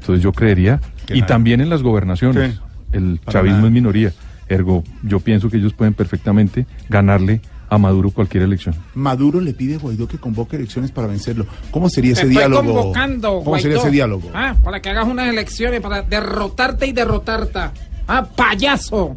Entonces 0.00 0.22
yo 0.22 0.32
creería, 0.32 0.80
Que 1.06 1.14
y 1.16 1.20
nada. 1.20 1.26
también 1.28 1.60
en 1.60 1.70
las 1.70 1.82
gobernaciones, 1.82 2.60
el 2.92 3.20
Para 3.24 3.38
chavismo 3.38 3.56
nada. 3.58 3.68
es 3.68 3.72
minoría. 3.74 4.12
Ergo, 4.48 4.82
yo 5.02 5.20
pienso 5.20 5.50
que 5.50 5.56
ellos 5.56 5.72
pueden 5.72 5.94
perfectamente 5.94 6.66
ganarle 6.88 7.40
a 7.68 7.78
Maduro 7.78 8.10
cualquier 8.10 8.44
elección. 8.44 8.74
Maduro 8.94 9.40
le 9.40 9.52
pide 9.52 9.74
a 9.76 9.78
Guaidó 9.78 10.06
que 10.06 10.18
convoque 10.18 10.56
elecciones 10.56 10.90
para 10.90 11.06
vencerlo. 11.08 11.46
¿Cómo 11.70 11.88
sería 11.88 12.12
ese 12.12 12.22
estoy 12.22 12.36
diálogo? 12.36 12.74
convocando, 12.74 13.42
¿Cómo 13.42 13.58
sería 13.58 13.78
ese 13.78 13.90
diálogo? 13.90 14.30
Ah, 14.34 14.54
para 14.62 14.80
que 14.80 14.90
hagas 14.90 15.06
unas 15.06 15.28
elecciones, 15.28 15.80
para 15.80 16.02
derrotarte 16.02 16.86
y 16.86 16.92
derrotarte. 16.92 17.58
Ah, 18.06 18.24
payaso. 18.24 19.16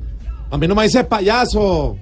A 0.51 0.57
mí 0.57 0.67
no 0.67 0.75
me 0.75 0.83
dices 0.83 1.05
payaso. 1.05 1.97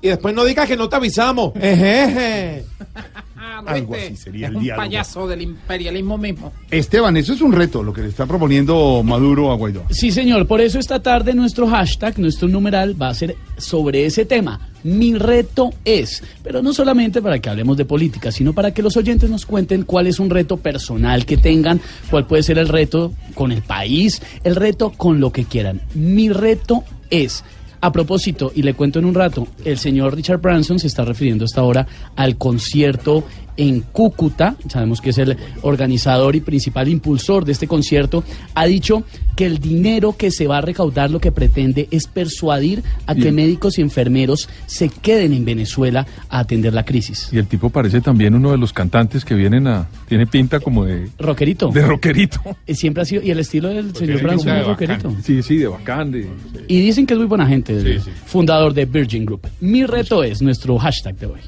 Y 0.00 0.08
después 0.08 0.34
no 0.34 0.44
digas 0.44 0.66
que 0.66 0.76
no 0.76 0.88
te 0.88 0.96
avisamos. 0.96 1.52
Ejeje. 1.54 2.64
Ah, 3.44 3.60
¿no 3.60 3.68
Algo 3.68 3.94
así 3.96 4.16
sería 4.16 4.46
es 4.46 4.50
el 4.52 4.56
un 4.58 4.62
diálogo. 4.62 4.86
payaso 4.86 5.26
del 5.26 5.42
imperialismo 5.42 6.16
mismo. 6.16 6.52
Esteban, 6.70 7.16
eso 7.16 7.32
es 7.32 7.40
un 7.40 7.50
reto, 7.52 7.82
lo 7.82 7.92
que 7.92 8.02
le 8.02 8.08
está 8.08 8.24
proponiendo 8.24 9.02
Maduro 9.02 9.50
a 9.50 9.56
Guaidó. 9.56 9.82
Sí, 9.90 10.12
señor. 10.12 10.46
Por 10.46 10.60
eso 10.60 10.78
esta 10.78 11.02
tarde 11.02 11.34
nuestro 11.34 11.66
hashtag, 11.66 12.20
nuestro 12.20 12.46
numeral 12.46 13.00
va 13.00 13.08
a 13.08 13.14
ser 13.14 13.34
sobre 13.56 14.06
ese 14.06 14.24
tema. 14.26 14.68
Mi 14.84 15.14
reto 15.14 15.70
es, 15.84 16.22
pero 16.44 16.62
no 16.62 16.72
solamente 16.72 17.20
para 17.20 17.40
que 17.40 17.48
hablemos 17.50 17.76
de 17.76 17.84
política, 17.84 18.30
sino 18.30 18.52
para 18.52 18.72
que 18.72 18.82
los 18.82 18.96
oyentes 18.96 19.28
nos 19.28 19.44
cuenten 19.44 19.82
cuál 19.82 20.06
es 20.06 20.20
un 20.20 20.30
reto 20.30 20.56
personal 20.58 21.26
que 21.26 21.36
tengan, 21.36 21.80
cuál 22.10 22.26
puede 22.28 22.44
ser 22.44 22.58
el 22.58 22.68
reto 22.68 23.12
con 23.34 23.50
el 23.50 23.62
país, 23.62 24.22
el 24.44 24.54
reto 24.54 24.90
con 24.90 25.18
lo 25.18 25.32
que 25.32 25.44
quieran. 25.44 25.80
Mi 25.94 26.28
reto 26.28 26.84
es. 27.10 27.44
A 27.84 27.90
propósito, 27.90 28.52
y 28.54 28.62
le 28.62 28.74
cuento 28.74 29.00
en 29.00 29.06
un 29.06 29.14
rato, 29.14 29.48
el 29.64 29.76
señor 29.76 30.14
Richard 30.14 30.40
Branson 30.40 30.78
se 30.78 30.86
está 30.86 31.04
refiriendo 31.04 31.44
hasta 31.44 31.62
ahora 31.62 31.84
al 32.14 32.36
concierto 32.38 33.24
en 33.56 33.80
Cúcuta, 33.80 34.56
sabemos 34.68 35.00
que 35.00 35.10
es 35.10 35.18
el 35.18 35.36
organizador 35.62 36.36
y 36.36 36.40
principal 36.40 36.88
impulsor 36.88 37.44
de 37.44 37.52
este 37.52 37.66
concierto, 37.66 38.24
ha 38.54 38.66
dicho 38.66 39.04
que 39.36 39.46
el 39.46 39.58
dinero 39.58 40.16
que 40.16 40.30
se 40.30 40.46
va 40.46 40.58
a 40.58 40.60
recaudar 40.60 41.10
lo 41.10 41.20
que 41.20 41.32
pretende 41.32 41.88
es 41.90 42.06
persuadir 42.06 42.82
a 43.06 43.14
que 43.14 43.32
médicos 43.32 43.78
y 43.78 43.82
enfermeros 43.82 44.48
se 44.66 44.88
queden 44.88 45.32
en 45.32 45.44
Venezuela 45.44 46.06
a 46.28 46.40
atender 46.40 46.74
la 46.74 46.84
crisis. 46.84 47.28
Y 47.32 47.38
el 47.38 47.46
tipo 47.46 47.70
parece 47.70 48.00
también 48.00 48.34
uno 48.34 48.50
de 48.50 48.58
los 48.58 48.72
cantantes 48.72 49.24
que 49.24 49.34
vienen 49.34 49.66
a... 49.66 49.88
Tiene 50.08 50.26
pinta 50.26 50.60
como 50.60 50.84
de... 50.84 51.08
Rockerito. 51.18 51.68
De 51.68 51.82
rockerito. 51.82 52.40
Eh, 52.66 52.74
Siempre 52.74 53.02
ha 53.02 53.06
sido, 53.06 53.22
y 53.22 53.30
el 53.30 53.38
estilo 53.38 53.68
del 53.68 53.94
señor 53.94 54.22
Branson 54.22 54.56
es 54.56 54.66
rockerito. 54.66 55.16
Sí, 55.22 55.42
sí, 55.42 55.56
de 55.56 55.68
bacán. 55.68 56.10
De... 56.10 56.28
Y 56.68 56.80
dicen 56.80 57.06
que 57.06 57.14
es 57.14 57.18
muy 57.18 57.26
buena 57.26 57.46
gente, 57.46 57.72
el 57.72 58.00
fundador 58.26 58.74
de 58.74 58.84
Virgin 58.84 59.24
Group. 59.24 59.46
Mi 59.60 59.84
reto 59.84 60.22
es 60.22 60.42
nuestro 60.42 60.78
hashtag 60.78 61.16
de 61.16 61.26
hoy. 61.26 61.40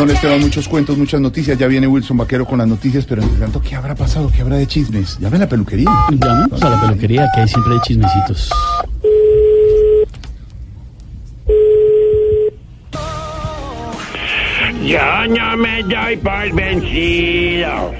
Don 0.00 0.10
Esteban, 0.10 0.40
muchos 0.40 0.66
cuentos, 0.66 0.96
muchas 0.96 1.20
noticias. 1.20 1.58
Ya 1.58 1.66
viene 1.66 1.86
Wilson 1.86 2.16
Vaquero 2.16 2.46
con 2.46 2.56
las 2.56 2.66
noticias, 2.66 3.04
pero 3.04 3.20
entre 3.20 3.38
tanto, 3.38 3.60
¿qué 3.60 3.76
habrá 3.76 3.94
pasado? 3.94 4.32
¿Qué 4.34 4.40
habrá 4.40 4.56
de 4.56 4.66
chismes? 4.66 5.18
Llame 5.18 5.36
a 5.36 5.40
la 5.40 5.46
peluquería. 5.46 5.90
Vamos 6.12 6.62
a 6.62 6.70
la 6.70 6.80
peluquería, 6.80 7.28
que 7.34 7.42
ahí 7.42 7.48
siempre 7.48 7.74
hay 7.74 7.80
chismecitos. 7.80 8.48
Yo 14.82 15.26
no 15.28 15.56
me 15.58 15.82
doy 15.82 16.16
por 16.16 16.54
vencido. 16.54 17.92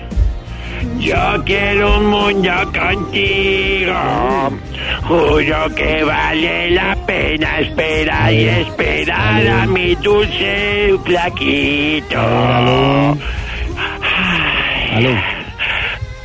Yo 0.99 1.43
quiero 1.45 1.99
un 1.99 2.07
mundo 2.07 2.51
contigo. 2.79 3.95
Juro 5.03 5.75
que 5.75 6.05
vale 6.05 6.71
la 6.71 6.97
pena 7.07 7.61
esperar 7.61 8.33
y 8.33 8.49
esperar 8.49 9.47
a 9.49 9.67
mi 9.67 9.95
dulce 9.97 10.95
flaquito. 11.05 12.19
Aló. 14.95 15.15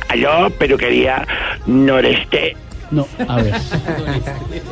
Aló, 0.08 0.50
peluquería 0.50 1.26
Noreste. 1.66 2.56
No, 2.90 3.06
a 3.26 3.36
ver. 3.36 3.54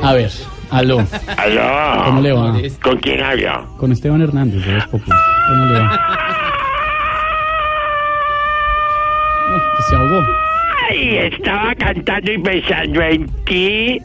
A 0.03 0.12
ver, 0.12 0.31
aló. 0.71 1.05
Aló. 1.37 2.05
¿Cómo 2.05 2.21
le 2.21 2.33
va? 2.33 2.55
¿Con 2.83 2.99
quién 2.99 3.23
hablo? 3.23 3.67
Con 3.76 3.93
Esteban 3.93 4.23
Hernández 4.23 4.64
de 4.64 4.81
Populi. 4.83 5.17
¿Cómo 5.49 5.64
le 5.67 5.81
va? 5.81 6.00
Se 9.88 9.97
ahogó. 9.97 10.25
Ay, 10.91 11.17
estaba 11.17 11.75
cantando 11.76 12.31
y 12.31 12.38
pensando 12.38 13.03
en 13.03 13.26
ti, 13.47 13.99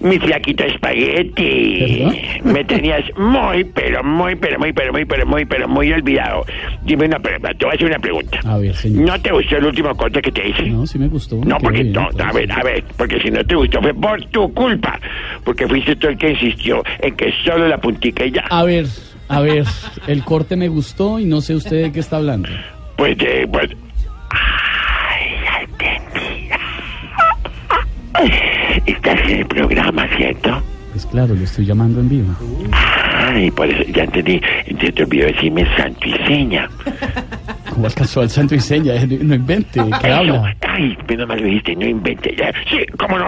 mi 0.00 0.18
flaquito 0.18 0.64
espagueti. 0.64 2.06
Me 2.44 2.64
tenías 2.64 3.04
muy, 3.18 3.64
pero 3.64 4.02
muy, 4.02 4.34
pero 4.36 4.58
muy, 4.58 4.72
pero 4.72 4.92
muy, 4.92 5.04
pero 5.04 5.26
muy, 5.26 5.44
pero 5.44 5.68
muy 5.68 5.92
olvidado. 5.92 6.46
Dime 6.84 7.06
una 7.06 7.18
pregunta, 7.18 7.50
te 7.58 7.64
voy 7.64 7.72
a 7.72 7.74
hacer 7.74 7.86
una 7.88 7.98
pregunta. 7.98 8.40
A 8.44 8.56
ver, 8.56 8.74
señor. 8.74 9.06
¿No 9.06 9.20
te 9.20 9.32
gustó 9.32 9.56
el 9.56 9.64
último 9.66 9.94
corte 9.96 10.22
que 10.22 10.32
te 10.32 10.48
hice? 10.48 10.62
No, 10.70 10.86
sí 10.86 10.98
me 10.98 11.08
gustó. 11.08 11.36
No, 11.44 11.58
porque 11.58 11.82
bien, 11.82 11.92
no, 11.92 12.08
a 12.24 12.32
ver, 12.32 12.50
a 12.52 12.62
ver, 12.62 12.84
porque 12.96 13.20
si 13.20 13.30
no 13.30 13.44
te 13.44 13.54
gustó 13.54 13.82
fue 13.82 13.92
por 13.92 14.24
tu 14.26 14.54
culpa, 14.54 14.98
porque 15.44 15.66
fuiste 15.66 15.96
tú 15.96 16.08
el 16.08 16.16
que 16.16 16.30
insistió 16.30 16.82
en 17.00 17.14
que 17.16 17.32
solo 17.44 17.68
la 17.68 17.78
puntica 17.78 18.24
y 18.24 18.30
ya. 18.30 18.44
A 18.48 18.64
ver, 18.64 18.86
a 19.28 19.40
ver, 19.40 19.64
el 20.06 20.24
corte 20.24 20.56
me 20.56 20.68
gustó 20.68 21.18
y 21.18 21.26
no 21.26 21.42
sé 21.42 21.54
usted 21.54 21.82
de 21.82 21.92
qué 21.92 22.00
está 22.00 22.16
hablando. 22.16 22.48
Pues, 22.96 23.16
eh, 23.20 23.46
pues, 23.50 23.70
estás 28.86 29.20
en 29.24 29.38
el 29.40 29.46
programa, 29.46 30.06
¿cierto? 30.16 30.62
Pues 30.92 31.06
claro, 31.06 31.34
lo 31.34 31.44
estoy 31.44 31.66
llamando 31.66 32.00
en 32.00 32.08
vivo. 32.08 32.34
Ay, 32.72 33.50
por 33.50 33.68
eso 33.68 33.82
ya 33.92 34.04
entendí. 34.04 34.40
Entonces 34.66 34.94
te 34.94 35.02
olvidó 35.04 35.26
decirme 35.26 35.66
santo 35.76 36.00
y 36.08 36.12
seña. 36.26 36.68
¿Cómo 37.70 37.86
alcanzó 37.86 38.22
al 38.22 38.30
santo 38.30 38.54
y 38.54 38.60
seña? 38.60 38.94
No 39.06 39.34
invente, 39.34 39.82
¿de 39.82 39.90
qué 40.00 40.08
habla? 40.08 40.56
Ay, 40.66 40.96
menos 41.08 41.28
mal 41.28 41.38
lo 41.40 41.46
dijiste, 41.46 41.76
no 41.76 41.86
invente. 41.86 42.34
Ya, 42.36 42.52
Sí, 42.68 42.78
cómo 42.98 43.18
no. 43.18 43.26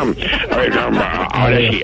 Ah, 0.00 0.06
ah, 0.50 0.90
ah, 0.92 1.28
ahora 1.32 1.58
sí. 1.58 1.82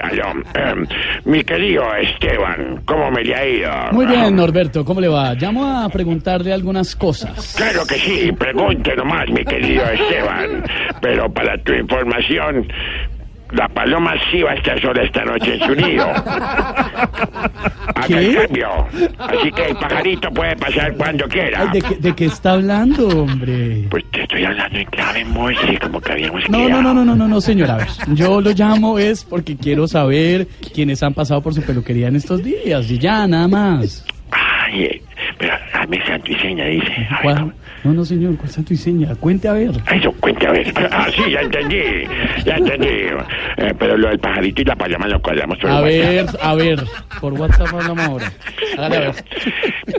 Em, 0.54 0.86
mi 1.24 1.44
querido 1.44 1.82
Esteban, 1.96 2.82
¿cómo 2.86 3.10
me 3.10 3.22
le 3.22 3.34
ha 3.34 3.46
ido? 3.46 3.70
Muy 3.92 4.06
bien, 4.06 4.34
Norberto, 4.34 4.84
¿cómo 4.84 5.00
le 5.00 5.08
va? 5.08 5.34
Llamo 5.34 5.66
a 5.66 5.88
preguntarle 5.88 6.52
algunas 6.52 6.96
cosas. 6.96 7.54
Claro 7.56 7.86
que 7.86 7.96
sí, 7.96 8.32
pregunte 8.32 8.96
nomás, 8.96 9.28
mi 9.30 9.44
querido 9.44 9.84
Esteban. 9.84 10.64
Pero 11.00 11.30
para 11.32 11.58
tu 11.58 11.72
información, 11.74 12.66
la 13.56 13.68
paloma 13.68 14.14
sí 14.30 14.42
va 14.42 14.52
a 14.52 14.54
estar 14.54 14.80
sola 14.80 15.02
esta 15.02 15.24
noche 15.24 15.54
en 15.54 15.60
su 15.66 15.74
nido. 15.74 16.06
El 18.08 18.34
cambio. 18.36 18.68
Así 19.18 19.50
que 19.52 19.64
el 19.66 19.76
pajarito 19.76 20.30
puede 20.30 20.54
pasar 20.56 20.94
cuando 20.96 21.26
quiera. 21.28 21.62
Ay, 21.62 21.68
¿de, 21.80 21.82
qué, 21.82 21.94
de 21.96 22.14
qué 22.14 22.24
está 22.26 22.52
hablando, 22.52 23.08
hombre? 23.08 23.84
Pues 23.90 24.04
te 24.12 24.22
estoy 24.22 24.44
hablando 24.44 24.78
en 24.78 24.84
clave 24.86 25.24
Morse, 25.24 25.78
como 25.80 26.00
que 26.00 26.12
habíamos 26.12 26.48
No, 26.48 26.58
no, 26.58 26.66
quedado. 26.66 26.82
no, 26.82 26.94
no, 26.94 27.04
no, 27.04 27.16
no, 27.16 27.28
no, 27.28 27.40
señora. 27.40 27.74
A 27.74 27.78
ver, 27.78 27.88
yo 28.14 28.40
lo 28.40 28.50
llamo 28.52 28.98
es 28.98 29.24
porque 29.24 29.56
quiero 29.56 29.88
saber 29.88 30.46
quiénes 30.74 31.02
han 31.02 31.14
pasado 31.14 31.40
por 31.42 31.54
su 31.54 31.62
peluquería 31.62 32.08
en 32.08 32.16
estos 32.16 32.42
días. 32.44 32.90
Y 32.90 32.98
ya, 32.98 33.26
nada 33.26 33.48
más. 33.48 34.04
Ay, 34.30 34.82
eh, 34.84 35.02
pero 35.38 35.54
dame 35.72 36.04
santo 36.06 36.30
y 36.30 36.36
seña, 36.36 36.64
dice. 36.66 37.08
A 37.10 37.26
ver. 37.26 37.44
No, 37.86 37.94
no, 37.94 38.04
señor, 38.04 38.36
¿cuál 38.36 38.50
santo 38.50 38.74
y 38.74 38.76
seña? 38.76 39.14
Cuente 39.14 39.46
a 39.48 39.52
ver. 39.52 39.70
Eso, 39.94 40.12
cuente 40.20 40.46
a 40.46 40.50
ver. 40.50 40.72
Ah, 40.90 41.06
sí, 41.14 41.30
ya 41.30 41.40
entendí. 41.40 41.76
Ya 42.44 42.56
entendí. 42.56 42.88
Eh, 42.88 43.74
pero 43.78 43.96
lo 43.96 44.08
del 44.08 44.18
pajarito 44.18 44.62
y 44.62 44.64
la 44.64 44.74
paloma 44.74 45.06
lo 45.06 45.22
cuadramos 45.22 45.56
por 45.58 45.70
A 45.70 45.74
WhatsApp. 45.82 45.92
ver, 46.08 46.26
a 46.42 46.54
ver. 46.54 46.78
Por 47.20 47.32
WhatsApp 47.34 47.68
hablamos 47.72 47.98
ahora. 48.08 48.32
Hágale 48.76 48.96
a 48.96 49.00
ver. 49.00 49.14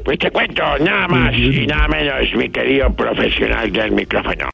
Pues 0.03 0.19
te 0.19 0.31
cuento 0.31 0.63
nada 0.79 1.07
más 1.07 1.33
y 1.33 1.65
nada 1.65 1.87
menos, 1.87 2.15
mi 2.35 2.49
querido 2.49 2.91
profesional 2.93 3.71
del 3.71 3.91
micrófono, 3.91 4.49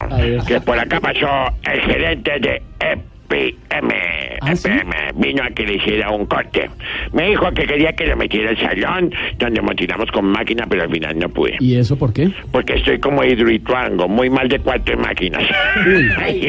que 0.48 0.62
por 0.62 0.78
acá 0.78 1.00
pasó 1.00 1.28
el 1.72 1.82
gerente 1.82 2.32
de 2.40 2.62
EPM. 3.34 3.90
EPM 4.46 4.92
vino 5.16 5.44
a 5.44 5.50
que 5.50 5.66
le 5.66 5.76
hiciera 5.76 6.10
un 6.12 6.26
corte. 6.26 6.70
Me 7.14 7.30
dijo 7.30 7.50
que 7.52 7.66
quería 7.66 7.94
que 7.94 8.06
le 8.08 8.16
metiera 8.16 8.52
el 8.52 8.58
salón 8.58 9.14
donde 9.40 9.62
motilamos 9.62 10.12
con 10.12 10.26
máquina, 10.26 10.66
pero 10.70 10.84
al 10.84 10.90
final 10.92 11.18
no 11.20 11.30
pude. 11.30 11.56
¿Y 11.60 11.76
eso 11.78 11.98
por 11.98 12.14
qué? 12.14 12.30
Porque 12.52 12.74
estoy 12.76 13.00
como 13.00 13.24
hidroituango, 13.24 14.08
muy 14.08 14.30
mal 14.30 14.48
de 14.48 14.60
cuatro 14.60 14.98
máquinas. 14.98 15.44
Ay, 16.18 16.40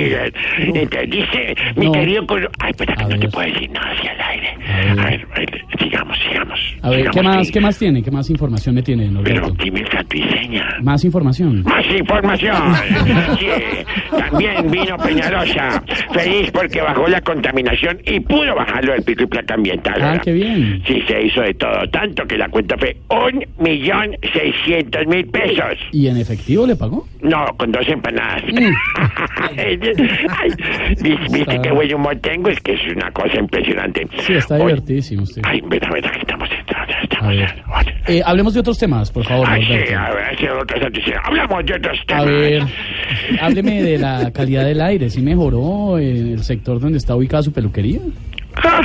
dice, 1.09 1.55
mi 1.77 1.87
No. 1.87 1.93
querido... 1.93 2.25
Ay, 2.61 2.71
espera, 2.71 2.95
que 2.97 3.05
no 3.05 3.19
te 3.19 3.29
puedo 3.29 3.49
decir 3.53 3.71
nada 3.71 3.91
hacia 3.93 4.13
el 4.13 4.21
aire. 4.21 4.55
A 5.01 5.05
ver, 5.07 5.27
a 5.35 5.39
ver, 5.39 5.65
sigamos, 5.79 6.19
sigamos. 6.19 6.61
A 6.83 6.91
ver, 6.91 7.11
¿qué 7.11 7.23
más, 7.23 7.47
sí. 7.47 7.53
¿qué 7.53 7.61
más 7.61 7.79
tiene? 7.79 8.03
¿Qué 8.03 8.11
más 8.11 8.29
información 8.31 8.75
me 8.75 8.83
tiene, 8.83 9.05
Pero 9.23 9.41
Norberto? 9.41 9.65
dime 9.65 9.81
el 9.81 9.91
santo 9.91 10.17
y 10.17 10.23
seña. 10.31 10.77
Más 10.83 11.05
información. 11.05 11.63
Más 11.63 11.85
información. 11.97 12.55
Sí, 13.39 13.47
también 14.17 14.71
vino 14.71 14.97
Peñalosa, 14.99 15.83
feliz 16.13 16.51
porque 16.53 16.74
bajó 16.83 17.07
la 17.09 17.21
contaminación 17.21 17.99
y 18.05 18.21
pudo 18.21 18.55
bajarlo 18.55 18.93
del 18.93 19.03
pico 19.03 19.25
y 19.25 19.27
placa 19.27 19.55
ambiental. 19.55 20.01
Ah, 20.03 20.21
qué 20.23 20.33
bien. 20.33 20.83
Sí, 20.87 21.03
se 21.07 21.23
hizo 21.23 21.41
de 21.43 21.55
todo, 21.55 21.89
tanto 21.91 22.25
que 22.27 22.37
la 22.39 22.49
cuenta 22.49 22.77
fue 22.79 22.97
un 23.11 23.45
millón 23.59 24.17
seiscientos 24.33 25.07
mil 25.07 25.27
pesos. 25.27 25.79
¿Y 25.93 26.09
en 26.09 26.17
efectivo 26.19 26.67
le 26.67 26.77
pagó? 26.77 27.07
No, 27.23 27.47
con 27.57 27.73
dos 27.73 27.87
empanadas. 27.89 28.43
Mm. 28.53 28.73
Ay, 29.59 29.77
¿vis- 29.77 31.33
¿Viste 31.33 31.61
qué 31.63 31.71
buen 31.71 31.95
humor 31.95 32.17
tengo? 32.21 32.49
Es 32.51 32.61
que 32.61 32.73
es 32.75 32.81
una 32.95 33.11
cosa 33.13 33.39
impresionante. 33.39 34.07
Sí, 34.27 34.35
está 34.35 34.57
divertidísimo 34.57 35.23
usted. 35.23 35.43
Ay, 35.45 35.61
verdad, 35.67 35.89
verdad 35.93 36.11
que 36.13 36.19
estamos... 36.21 36.49
A 37.21 37.29
ver. 37.29 37.55
Eh, 38.07 38.21
hablemos 38.25 38.53
de 38.53 38.61
otros 38.61 38.79
temas, 38.79 39.11
por 39.11 39.25
favor, 39.25 39.47
Ay, 39.49 39.63
sí, 39.63 39.69
Norberto. 39.73 39.99
a 39.99 40.11
ver, 40.11 41.03
seña. 41.05 41.21
Hablamos 41.25 41.65
de 41.65 41.75
otros 41.75 41.99
A 42.03 42.07
temas. 42.07 42.27
ver, 42.27 42.63
hábleme 43.41 43.83
de 43.83 43.99
la 43.99 44.31
calidad 44.31 44.65
del 44.67 44.81
aire. 44.83 45.09
¿Sí 45.09 45.23
mejoró 45.23 45.99
en 45.99 46.33
el 46.33 46.41
sector 46.43 46.64
donde 46.65 46.99
está 46.99 47.15
ubicada 47.15 47.43
su 47.43 47.53
peluquería? 47.53 48.01
Ah, 48.57 48.81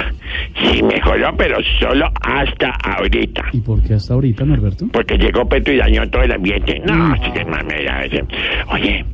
Sí, 0.61 0.81
mejoró, 0.83 1.33
pero 1.37 1.57
solo 1.79 2.11
hasta 2.21 2.71
ahorita. 2.83 3.45
¿Y 3.53 3.59
por 3.61 3.81
qué 3.83 3.93
hasta 3.93 4.13
ahorita, 4.13 4.43
Norberto? 4.43 4.87
Porque 4.91 5.17
llegó 5.17 5.47
Petro 5.47 5.73
y 5.73 5.77
dañó 5.77 6.09
todo 6.09 6.23
el 6.23 6.31
ambiente. 6.33 6.81
No, 6.85 6.93
Mm. 7.09 7.23
sí 7.23 7.31
que 7.31 7.45
mamera. 7.45 8.03
Oye, 8.71 9.05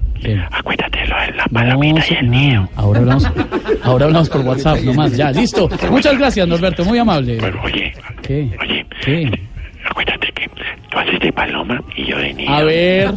acuérdate 0.52 1.00
de 1.00 1.08
lo 1.08 1.16
de 1.20 1.32
la 1.34 1.44
No, 1.44 1.54
palomita 1.54 2.00
y 2.00 2.04
sí, 2.04 2.16
el. 2.22 2.70
Ahora 2.76 3.00
hablamos, 3.02 3.32
ahora 3.84 4.06
hablamos 4.06 4.30
por 4.30 4.42
WhatsApp 4.42 4.80
nomás. 4.82 5.16
Ya, 5.16 5.32
listo. 5.32 5.70
Muchas 5.92 6.18
gracias, 6.18 6.48
Norberto. 6.48 6.84
Muy 6.86 6.98
amable. 6.98 7.38
oye, 7.64 7.94
¿Qué? 8.24 8.50
Oye, 8.62 8.86
¿Qué? 9.04 9.32
Acuérdate 9.96 10.28
que 10.34 10.50
tú 10.90 10.98
haces 10.98 11.20
de 11.22 11.32
paloma 11.32 11.82
y 11.96 12.06
yo 12.06 12.18
de 12.18 12.34
nido. 12.34 12.54
A 12.54 12.64
ver, 12.64 13.14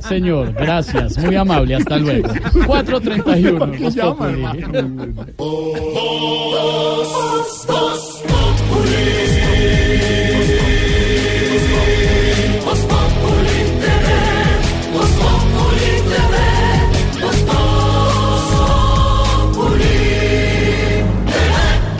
señor, 0.00 0.52
gracias. 0.52 1.18
Muy 1.18 1.34
amable. 1.34 1.74
Hasta 1.74 1.98
luego. 1.98 2.28
431. 2.66 3.66
Voz 3.80 3.96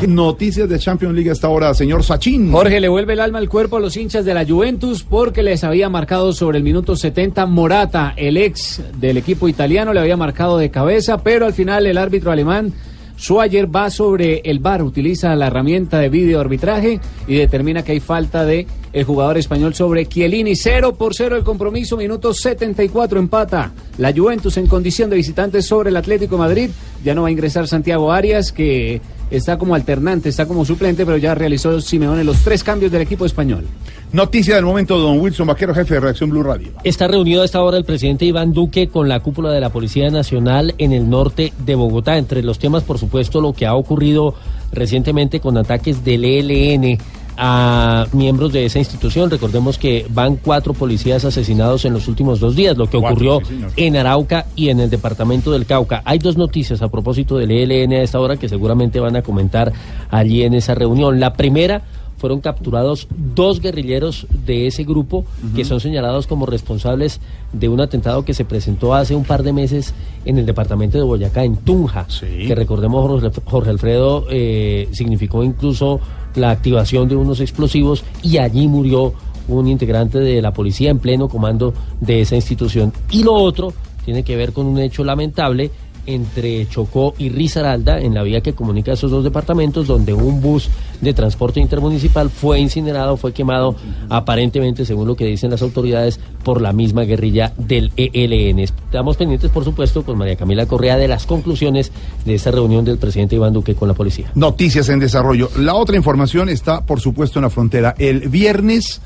Noticias 0.08 0.68
de 0.68 0.78
Champions 0.78 1.14
League 1.14 1.30
hasta 1.30 1.46
ahora, 1.46 1.74
señor 1.74 2.02
Sachin. 2.02 2.50
Jorge 2.50 2.80
le 2.80 2.88
vuelve 2.88 3.12
el 3.12 3.20
alma 3.20 3.38
al 3.38 3.48
cuerpo 3.48 3.76
a 3.76 3.80
los 3.80 3.96
hinchas 3.96 4.24
de 4.24 4.32
la 4.32 4.46
Juventus 4.46 5.02
porque 5.02 5.42
les 5.42 5.62
había 5.62 5.88
marcado 5.88 6.32
sobre 6.32 6.58
el 6.58 6.64
minuto 6.64 6.96
70 6.96 7.44
Morata, 7.46 8.14
el 8.16 8.36
ex 8.36 8.82
del 8.98 9.18
equipo 9.18 9.48
italiano, 9.48 9.92
le 9.92 10.00
había 10.00 10.16
marcado 10.16 10.56
de 10.56 10.70
cabeza, 10.70 11.18
pero 11.18 11.46
al 11.46 11.52
final 11.52 11.86
el 11.86 11.98
árbitro 11.98 12.30
alemán 12.32 12.72
Schwager 13.18 13.74
va 13.74 13.90
sobre 13.90 14.40
el 14.44 14.60
VAR, 14.60 14.82
utiliza 14.82 15.36
la 15.36 15.48
herramienta 15.48 15.98
de 15.98 16.08
video 16.08 16.40
arbitraje 16.40 17.00
y 17.28 17.34
determina 17.34 17.82
que 17.82 17.92
hay 17.92 18.00
falta 18.00 18.46
de 18.46 18.66
el 18.92 19.04
jugador 19.04 19.38
español 19.38 19.74
sobre 19.74 20.06
Chiellini. 20.06 20.56
0 20.56 20.94
por 20.94 21.14
0 21.14 21.36
el 21.36 21.44
compromiso, 21.44 21.96
minuto 21.96 22.34
74 22.34 23.18
empata. 23.18 23.72
La 23.98 24.12
Juventus 24.12 24.56
en 24.56 24.66
condición 24.66 25.10
de 25.10 25.16
visitantes 25.16 25.66
sobre 25.66 25.90
el 25.90 25.96
Atlético 25.96 26.36
de 26.36 26.40
Madrid. 26.40 26.70
Ya 27.04 27.14
no 27.14 27.22
va 27.22 27.28
a 27.28 27.30
ingresar 27.30 27.68
Santiago 27.68 28.12
Arias, 28.12 28.52
que 28.52 29.00
está 29.30 29.58
como 29.58 29.74
alternante, 29.74 30.28
está 30.28 30.46
como 30.46 30.64
suplente, 30.64 31.06
pero 31.06 31.16
ya 31.16 31.34
realizó 31.34 31.80
Simeone 31.80 32.24
los 32.24 32.38
tres 32.38 32.64
cambios 32.64 32.90
del 32.90 33.02
equipo 33.02 33.24
español. 33.24 33.64
Noticia 34.12 34.56
del 34.56 34.64
momento, 34.64 34.98
don 34.98 35.20
Wilson 35.20 35.46
Vaquero, 35.46 35.72
jefe 35.72 35.94
de 35.94 36.00
Reacción 36.00 36.30
Blue 36.30 36.42
Radio. 36.42 36.72
Está 36.82 37.06
reunido 37.06 37.42
a 37.42 37.44
esta 37.44 37.62
hora 37.62 37.76
el 37.76 37.84
presidente 37.84 38.24
Iván 38.24 38.52
Duque 38.52 38.88
con 38.88 39.08
la 39.08 39.20
cúpula 39.20 39.52
de 39.52 39.60
la 39.60 39.70
Policía 39.70 40.10
Nacional 40.10 40.74
en 40.78 40.92
el 40.92 41.08
norte 41.08 41.52
de 41.64 41.74
Bogotá. 41.76 42.18
Entre 42.18 42.42
los 42.42 42.58
temas, 42.58 42.82
por 42.82 42.98
supuesto, 42.98 43.40
lo 43.40 43.52
que 43.52 43.66
ha 43.66 43.74
ocurrido 43.74 44.34
recientemente 44.72 45.38
con 45.38 45.56
ataques 45.56 46.04
del 46.04 46.24
ELN 46.24 46.98
a 47.42 48.06
miembros 48.12 48.52
de 48.52 48.66
esa 48.66 48.78
institución. 48.78 49.30
Recordemos 49.30 49.78
que 49.78 50.06
van 50.10 50.36
cuatro 50.36 50.74
policías 50.74 51.24
asesinados 51.24 51.86
en 51.86 51.94
los 51.94 52.06
últimos 52.06 52.38
dos 52.38 52.54
días, 52.54 52.76
lo 52.76 52.86
que 52.86 52.98
Cuatro, 52.98 53.36
ocurrió 53.36 53.40
sí, 53.48 53.64
en 53.76 53.96
Arauca 53.96 54.44
y 54.54 54.68
en 54.68 54.78
el 54.78 54.90
departamento 54.90 55.50
del 55.50 55.64
Cauca. 55.64 56.02
Hay 56.04 56.18
dos 56.18 56.36
noticias 56.36 56.82
a 56.82 56.88
propósito 56.88 57.38
del 57.38 57.50
ELN 57.50 57.94
a 57.94 58.02
esta 58.02 58.20
hora 58.20 58.36
que 58.36 58.46
seguramente 58.46 59.00
van 59.00 59.16
a 59.16 59.22
comentar 59.22 59.72
allí 60.10 60.42
en 60.42 60.52
esa 60.52 60.74
reunión. 60.74 61.18
La 61.18 61.32
primera 61.32 61.82
fueron 62.18 62.42
capturados 62.42 63.08
dos 63.16 63.62
guerrilleros 63.62 64.26
de 64.44 64.66
ese 64.66 64.84
grupo 64.84 65.24
que 65.56 65.64
son 65.64 65.80
señalados 65.80 66.26
como 66.26 66.44
responsables 66.44 67.18
de 67.54 67.70
un 67.70 67.80
atentado 67.80 68.26
que 68.26 68.34
se 68.34 68.44
presentó 68.44 68.94
hace 68.94 69.14
un 69.14 69.24
par 69.24 69.42
de 69.42 69.54
meses 69.54 69.94
en 70.26 70.36
el 70.36 70.44
departamento 70.44 70.98
de 70.98 71.04
Boyacá, 71.04 71.44
en 71.44 71.56
Tunja, 71.56 72.06
que 72.20 72.54
recordemos 72.54 73.08
Jorge, 73.08 73.40
Jorge 73.46 73.70
Alfredo 73.70 74.26
eh, 74.28 74.88
significó 74.92 75.42
incluso 75.42 76.00
la 76.34 76.50
activación 76.50 77.08
de 77.08 77.16
unos 77.16 77.40
explosivos 77.40 78.04
y 78.22 78.38
allí 78.38 78.68
murió 78.68 79.14
un 79.48 79.66
integrante 79.66 80.18
de 80.18 80.40
la 80.40 80.52
policía 80.52 80.90
en 80.90 80.98
pleno 80.98 81.28
comando 81.28 81.74
de 82.00 82.20
esa 82.20 82.36
institución. 82.36 82.92
Y 83.10 83.22
lo 83.22 83.34
otro 83.34 83.72
tiene 84.04 84.22
que 84.22 84.36
ver 84.36 84.52
con 84.52 84.66
un 84.66 84.78
hecho 84.78 85.04
lamentable 85.04 85.70
entre 86.06 86.68
Chocó 86.68 87.14
y 87.18 87.28
Risaralda, 87.28 88.00
en 88.00 88.14
la 88.14 88.22
vía 88.22 88.40
que 88.40 88.52
comunica 88.52 88.92
esos 88.92 89.10
dos 89.10 89.24
departamentos, 89.24 89.86
donde 89.86 90.12
un 90.12 90.40
bus 90.40 90.68
de 91.00 91.14
transporte 91.14 91.60
intermunicipal 91.60 92.30
fue 92.30 92.60
incinerado, 92.60 93.16
fue 93.16 93.32
quemado, 93.32 93.76
aparentemente, 94.08 94.84
según 94.84 95.08
lo 95.08 95.16
que 95.16 95.26
dicen 95.26 95.50
las 95.50 95.62
autoridades, 95.62 96.20
por 96.44 96.60
la 96.60 96.72
misma 96.72 97.02
guerrilla 97.02 97.52
del 97.56 97.92
ELN. 97.96 98.58
Estamos 98.60 99.16
pendientes, 99.16 99.50
por 99.50 99.64
supuesto, 99.64 100.02
con 100.02 100.18
María 100.18 100.36
Camila 100.36 100.66
Correa 100.66 100.96
de 100.96 101.08
las 101.08 101.26
conclusiones 101.26 101.92
de 102.24 102.34
esta 102.34 102.50
reunión 102.50 102.84
del 102.84 102.98
presidente 102.98 103.36
Iván 103.36 103.52
Duque 103.52 103.74
con 103.74 103.88
la 103.88 103.94
policía. 103.94 104.30
Noticias 104.34 104.88
en 104.88 105.00
desarrollo. 105.00 105.50
La 105.58 105.74
otra 105.74 105.96
información 105.96 106.48
está, 106.48 106.84
por 106.84 107.00
supuesto, 107.00 107.38
en 107.38 107.44
la 107.44 107.50
frontera. 107.50 107.94
El 107.98 108.28
viernes, 108.28 109.00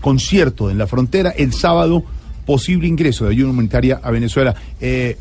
concierto 0.00 0.70
en 0.70 0.78
la 0.78 0.86
frontera. 0.86 1.30
El 1.30 1.52
sábado, 1.52 2.04
posible 2.44 2.88
ingreso 2.88 3.24
de 3.24 3.32
ayuda 3.32 3.50
humanitaria 3.50 4.00
a 4.02 4.10
Venezuela. 4.10 4.54
Eh, 4.80 5.16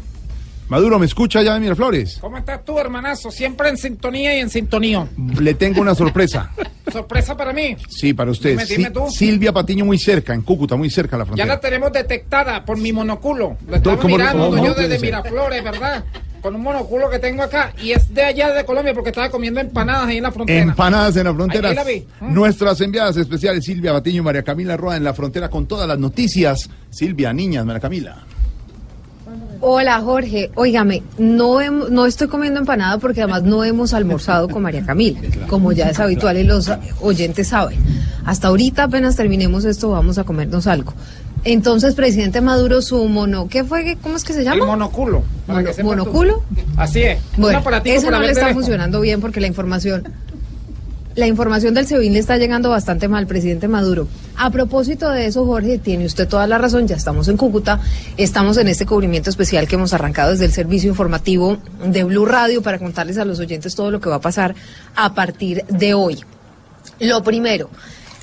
Maduro, 0.70 1.00
¿me 1.00 1.08
escucha 1.08 1.42
ya 1.42 1.56
de 1.56 1.60
Miraflores? 1.60 2.20
¿Cómo 2.22 2.38
estás 2.38 2.64
tú, 2.64 2.78
hermanazo? 2.78 3.32
Siempre 3.32 3.70
en 3.70 3.78
sintonía 3.78 4.38
y 4.38 4.40
en 4.40 4.50
sintonía. 4.52 5.08
Le 5.40 5.54
tengo 5.56 5.82
una 5.82 5.96
sorpresa. 5.96 6.52
Sorpresa 6.92 7.38
para 7.38 7.54
mí. 7.54 7.76
Sí, 7.88 8.16
para 8.16 8.32
usted. 8.32 8.60
Dime, 8.68 8.90
tú. 8.90 9.08
Silvia 9.12 9.54
Patiño 9.54 9.86
muy 9.86 10.00
cerca, 10.00 10.34
en 10.34 10.42
Cúcuta, 10.42 10.76
muy 10.76 10.90
cerca 10.90 11.16
a 11.16 11.20
la 11.20 11.24
Ya 11.26 11.28
frontera. 11.28 11.48
la 11.54 11.60
tenemos 11.60 11.92
detectada 11.92 12.66
por 12.66 12.78
mi 12.80 12.92
monoculo. 12.92 13.58
Lo 13.68 13.76
estaba 13.76 13.98
¿Cómo- 13.98 14.16
mirando 14.18 14.58
yo 14.66 14.74
desde? 14.74 14.98
Miraflores, 15.00 15.64
¿verdad? 15.64 16.04
con 16.42 16.56
un 16.56 16.62
monoculo 16.64 17.10
que 17.10 17.20
tengo 17.20 17.44
acá 17.44 17.74
y 17.84 17.92
es 17.92 18.14
de 18.14 18.24
allá 18.24 18.54
de 18.54 18.64
Colombia 18.64 18.94
porque 18.94 19.10
estaba 19.10 19.30
comiendo 19.30 19.60
empanadas 19.60 20.08
ahí 20.08 20.18
en 20.18 20.24
la 20.24 20.32
frontera. 20.32 20.62
Empanadas 20.62 21.18
en 21.18 21.26
la 21.26 21.34
frontera. 21.34 21.70
Ahí 21.70 21.76
la 21.76 21.84
vi. 21.84 22.08
Nuestras 22.22 22.80
enviadas 22.80 23.18
especiales 23.18 23.66
Silvia 23.66 23.92
Batiño 23.92 24.20
y 24.20 24.22
María 24.24 24.42
Camila 24.44 24.78
Roa 24.78 24.96
en 24.96 25.04
la 25.04 25.14
frontera 25.14 25.50
con 25.50 25.68
todas 25.68 25.86
las 25.86 26.00
noticias. 26.00 26.70
Silvia, 26.90 27.34
niñas, 27.34 27.66
María 27.66 27.82
Camila. 27.82 28.24
Hola 29.62 30.00
Jorge, 30.02 30.52
óigame, 30.56 31.04
no, 31.18 31.60
no 31.90 32.06
estoy 32.06 32.28
comiendo 32.30 32.60
empanada 32.62 32.98
porque 32.98 33.22
además 33.22 33.44
no 33.44 33.64
hemos 33.66 33.94
almorzado 33.94 34.48
con 34.48 34.62
María 34.64 34.86
Camila, 34.86 35.20
como 35.48 35.74
ya 35.74 35.90
es 35.90 36.00
habitual 36.00 36.38
y 36.38 36.44
los 36.44 36.72
oyentes 37.02 37.50
saben. 37.50 37.78
Hasta 38.26 38.48
ahorita 38.48 38.84
apenas 38.84 39.18
terminemos 39.18 39.66
esto 39.66 39.90
vamos 39.90 40.18
a 40.18 40.24
comernos 40.24 40.66
algo. 40.66 40.94
Entonces, 41.44 41.94
presidente 41.96 42.42
Maduro, 42.42 42.82
su 42.82 43.04
mono, 43.08 43.48
¿qué 43.50 43.64
fue? 43.64 43.98
¿Cómo 44.02 44.16
es 44.18 44.24
que 44.24 44.34
se 44.34 44.44
llama? 44.44 44.62
El 44.62 44.66
monoculo. 44.68 45.24
Mono- 45.48 45.72
tú. 45.74 45.84
¿Monoculo? 45.84 46.44
Así 46.78 47.02
es. 47.02 47.20
Bueno, 47.38 47.62
para 47.64 47.80
no 48.12 48.20
le 48.20 48.32
está 48.32 48.54
funcionando 48.54 49.00
bien 49.02 49.20
porque 49.22 49.40
la 49.42 49.48
información, 49.48 50.04
la 51.16 51.28
información 51.28 51.74
del 51.74 51.88
SEBIN 51.88 52.14
le 52.14 52.20
está 52.20 52.38
llegando 52.38 52.70
bastante 52.70 53.08
mal, 53.08 53.28
presidente 53.28 53.68
Maduro. 53.68 54.08
A 54.38 54.52
propósito 54.52 55.10
de 55.10 55.26
eso, 55.26 55.46
Jorge, 55.46 55.78
tiene 55.78 56.06
usted 56.06 56.28
toda 56.28 56.48
la 56.48 56.58
razón, 56.58 56.88
ya 56.88 56.96
estamos 56.96 57.28
en 57.28 57.38
Cúcuta, 57.38 57.82
estamos 58.16 58.58
en 58.58 58.68
este 58.68 58.86
cubrimiento 58.86 59.30
especial 59.30 59.68
que 59.68 59.76
hemos 59.76 59.94
arrancado 59.94 60.32
desde 60.32 60.46
el 60.46 60.52
servicio 60.52 60.90
informativo 60.90 61.58
de 61.84 62.04
Blue 62.04 62.26
Radio 62.26 62.62
para 62.62 62.80
contarles 62.80 63.18
a 63.18 63.26
los 63.26 63.40
oyentes 63.40 63.76
todo 63.76 63.92
lo 63.92 64.00
que 64.00 64.10
va 64.10 64.16
a 64.16 64.22
pasar 64.22 64.56
a 64.96 65.14
partir 65.14 65.66
de 65.66 65.94
hoy. 65.94 66.20
Lo 67.00 67.24
primero, 67.24 67.70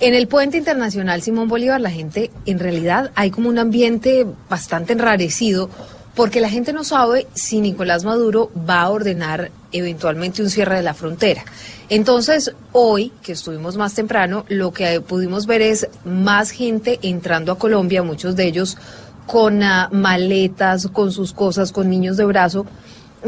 en 0.01 0.15
el 0.15 0.29
puente 0.29 0.59
internacional 0.59 1.23
Simón 1.23 1.49
Bolívar 1.49 1.81
la 1.81 1.91
gente, 1.91 2.31
en 2.47 2.59
realidad 2.59 3.11
hay 3.15 3.31
como 3.31 3.49
un 3.49 3.59
ambiente 3.59 4.27
bastante 4.49 4.93
enrarecido 4.93 5.71
porque 6.17 6.41
la 6.41 6.49
gente 6.49 6.73
no 6.73 6.83
sabe 6.83 7.29
si 7.35 7.61
Nicolás 7.61 8.05
Maduro 8.05 8.51
va 8.69 8.81
a 8.81 8.91
ordenar 8.91 9.51
eventualmente 9.71 10.43
un 10.43 10.49
cierre 10.49 10.77
de 10.77 10.83
la 10.83 10.95
frontera. 10.95 11.45
Entonces, 11.91 12.53
hoy, 12.73 13.13
que 13.23 13.33
estuvimos 13.33 13.77
más 13.77 13.95
temprano, 13.95 14.47
lo 14.49 14.73
que 14.73 15.03
pudimos 15.03 15.47
ver 15.47 15.61
es 15.61 15.87
más 16.07 16.51
gente 16.51 16.99
entrando 17.03 17.53
a 17.53 17.59
Colombia, 17.59 18.03
muchos 18.03 18.35
de 18.35 18.47
ellos 18.47 18.79
con 19.27 19.63
ah, 19.63 19.91
maletas, 19.93 20.89
con 20.89 21.13
sus 21.13 21.35
cosas, 21.35 21.71
con 21.71 21.91
niños 21.91 22.17
de 22.17 22.25
brazo, 22.25 22.65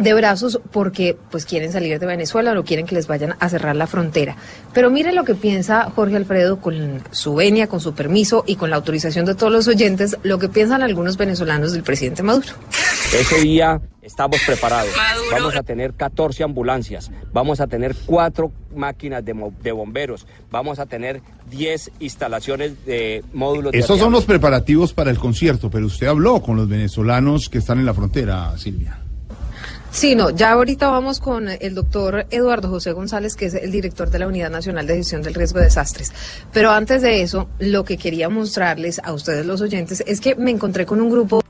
de 0.03 0.15
brazos 0.15 0.61
porque 0.73 1.17
pues 1.31 1.45
quieren 1.45 1.73
salir 1.73 1.99
de 1.99 2.07
Venezuela 2.07 2.53
o 2.53 2.55
no 2.55 2.65
quieren 2.65 2.87
que 2.87 2.95
les 2.95 3.07
vayan 3.07 3.35
a 3.39 3.49
cerrar 3.49 3.77
la 3.77 3.87
frontera. 3.87 4.37
Pero 4.73 4.91
mire 4.91 5.13
lo 5.13 5.25
que 5.25 5.35
piensa 5.35 5.91
Jorge 5.95 6.17
Alfredo 6.17 6.61
con 6.61 7.03
su 7.11 7.35
venia, 7.35 7.67
con 7.67 7.81
su 7.81 7.95
permiso 7.95 8.45
y 8.47 8.57
con 8.57 8.71
la 8.71 8.77
autorización 8.77 9.25
de 9.27 9.35
todos 9.35 9.53
los 9.53 9.69
oyentes, 9.69 10.17
lo 10.23 10.39
que 10.39 10.49
piensan 10.49 10.83
algunos 10.83 11.17
venezolanos 11.17 11.73
del 11.73 11.83
presidente 11.83 12.23
Maduro. 12.23 12.49
Ese 13.19 13.41
día 13.41 13.81
estamos 14.03 14.41
preparados. 14.47 14.91
Vamos 15.33 15.57
a 15.57 15.63
tener 15.63 15.93
14 15.95 16.43
ambulancias, 16.45 17.11
vamos 17.33 17.61
a 17.61 17.67
tener 17.67 17.95
cuatro 18.07 18.51
máquinas 18.75 19.25
de, 19.25 19.35
mo- 19.35 19.53
de 19.63 19.73
bomberos, 19.73 20.27
vamos 20.51 20.79
a 20.79 20.87
tener 20.87 21.21
10 21.51 21.91
instalaciones 22.01 22.85
de 22.87 23.23
módulos 23.33 23.73
de 23.73 23.79
Esos 23.79 23.99
son 23.99 24.13
los 24.13 24.25
preparativos 24.25 24.93
para 24.93 25.11
el 25.11 25.19
concierto, 25.19 25.71
pero 25.71 25.87
usted 25.87 26.07
habló 26.07 26.41
con 26.43 26.57
los 26.57 26.69
venezolanos 26.69 27.49
que 27.49 27.59
están 27.59 27.79
en 27.79 27.87
la 27.87 27.95
frontera, 27.95 28.57
Silvia. 28.59 28.98
Sí, 29.91 30.15
no, 30.15 30.31
ya 30.31 30.53
ahorita 30.53 30.89
vamos 30.89 31.19
con 31.19 31.49
el 31.49 31.75
doctor 31.75 32.27
Eduardo 32.31 32.69
José 32.69 32.93
González, 32.93 33.35
que 33.35 33.47
es 33.47 33.55
el 33.55 33.73
director 33.73 34.11
de 34.11 34.19
la 34.19 34.29
Unidad 34.29 34.51
Nacional 34.51 34.87
de 34.87 34.97
Gestión 34.97 35.23
del 35.23 35.35
Riesgo 35.35 35.59
de 35.59 35.65
Desastres. 35.65 36.13
Pero 36.53 36.71
antes 36.71 37.03
de 37.03 37.23
eso, 37.23 37.49
lo 37.59 37.85
que 37.85 37.97
quería 37.97 38.29
mostrarles 38.29 39.01
a 39.03 39.13
ustedes 39.13 39.47
los 39.47 39.61
oyentes 39.61 40.05
es 40.07 40.21
que 40.21 40.35
me 40.35 40.51
encontré 40.51 40.85
con 40.85 41.01
un 41.01 41.11
grupo 41.11 41.43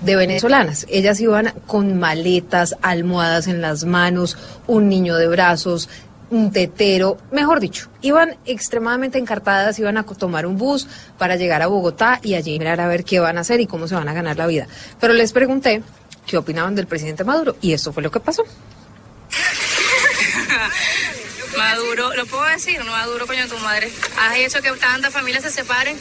de 0.00 0.16
venezolanas. 0.16 0.86
Ellas 0.88 1.20
iban 1.20 1.52
con 1.66 1.98
maletas, 1.98 2.76
almohadas 2.82 3.48
en 3.48 3.60
las 3.60 3.84
manos, 3.84 4.38
un 4.66 4.88
niño 4.88 5.16
de 5.16 5.28
brazos, 5.28 5.88
un 6.30 6.50
tetero, 6.50 7.18
mejor 7.30 7.60
dicho, 7.60 7.90
iban 8.00 8.36
extremadamente 8.46 9.18
encartadas, 9.18 9.78
iban 9.78 9.98
a 9.98 10.04
tomar 10.04 10.46
un 10.46 10.56
bus 10.56 10.88
para 11.18 11.36
llegar 11.36 11.60
a 11.60 11.66
Bogotá 11.66 12.20
y 12.22 12.34
allí 12.34 12.58
mirar 12.58 12.80
a 12.80 12.88
ver 12.88 13.04
qué 13.04 13.20
van 13.20 13.36
a 13.36 13.42
hacer 13.42 13.60
y 13.60 13.66
cómo 13.66 13.86
se 13.86 13.96
van 13.96 14.08
a 14.08 14.14
ganar 14.14 14.38
la 14.38 14.46
vida. 14.46 14.66
Pero 14.98 15.12
les 15.12 15.32
pregunté 15.32 15.82
qué 16.26 16.36
opinaban 16.36 16.74
del 16.74 16.86
presidente 16.86 17.24
Maduro 17.24 17.56
y 17.60 17.72
esto 17.72 17.92
fue 17.92 18.02
lo 18.02 18.10
que 18.10 18.20
pasó. 18.20 18.44
Maduro, 21.58 22.14
¿lo 22.14 22.26
puedo 22.26 22.44
decir? 22.44 22.78
No, 22.84 22.90
Maduro, 22.92 23.26
coño, 23.26 23.46
tu 23.48 23.58
madre. 23.58 23.90
Has 24.18 24.36
hecho 24.36 24.60
que 24.62 24.70
tantas 24.80 25.12
familias 25.12 25.42
se 25.44 25.50
separen 25.50 25.96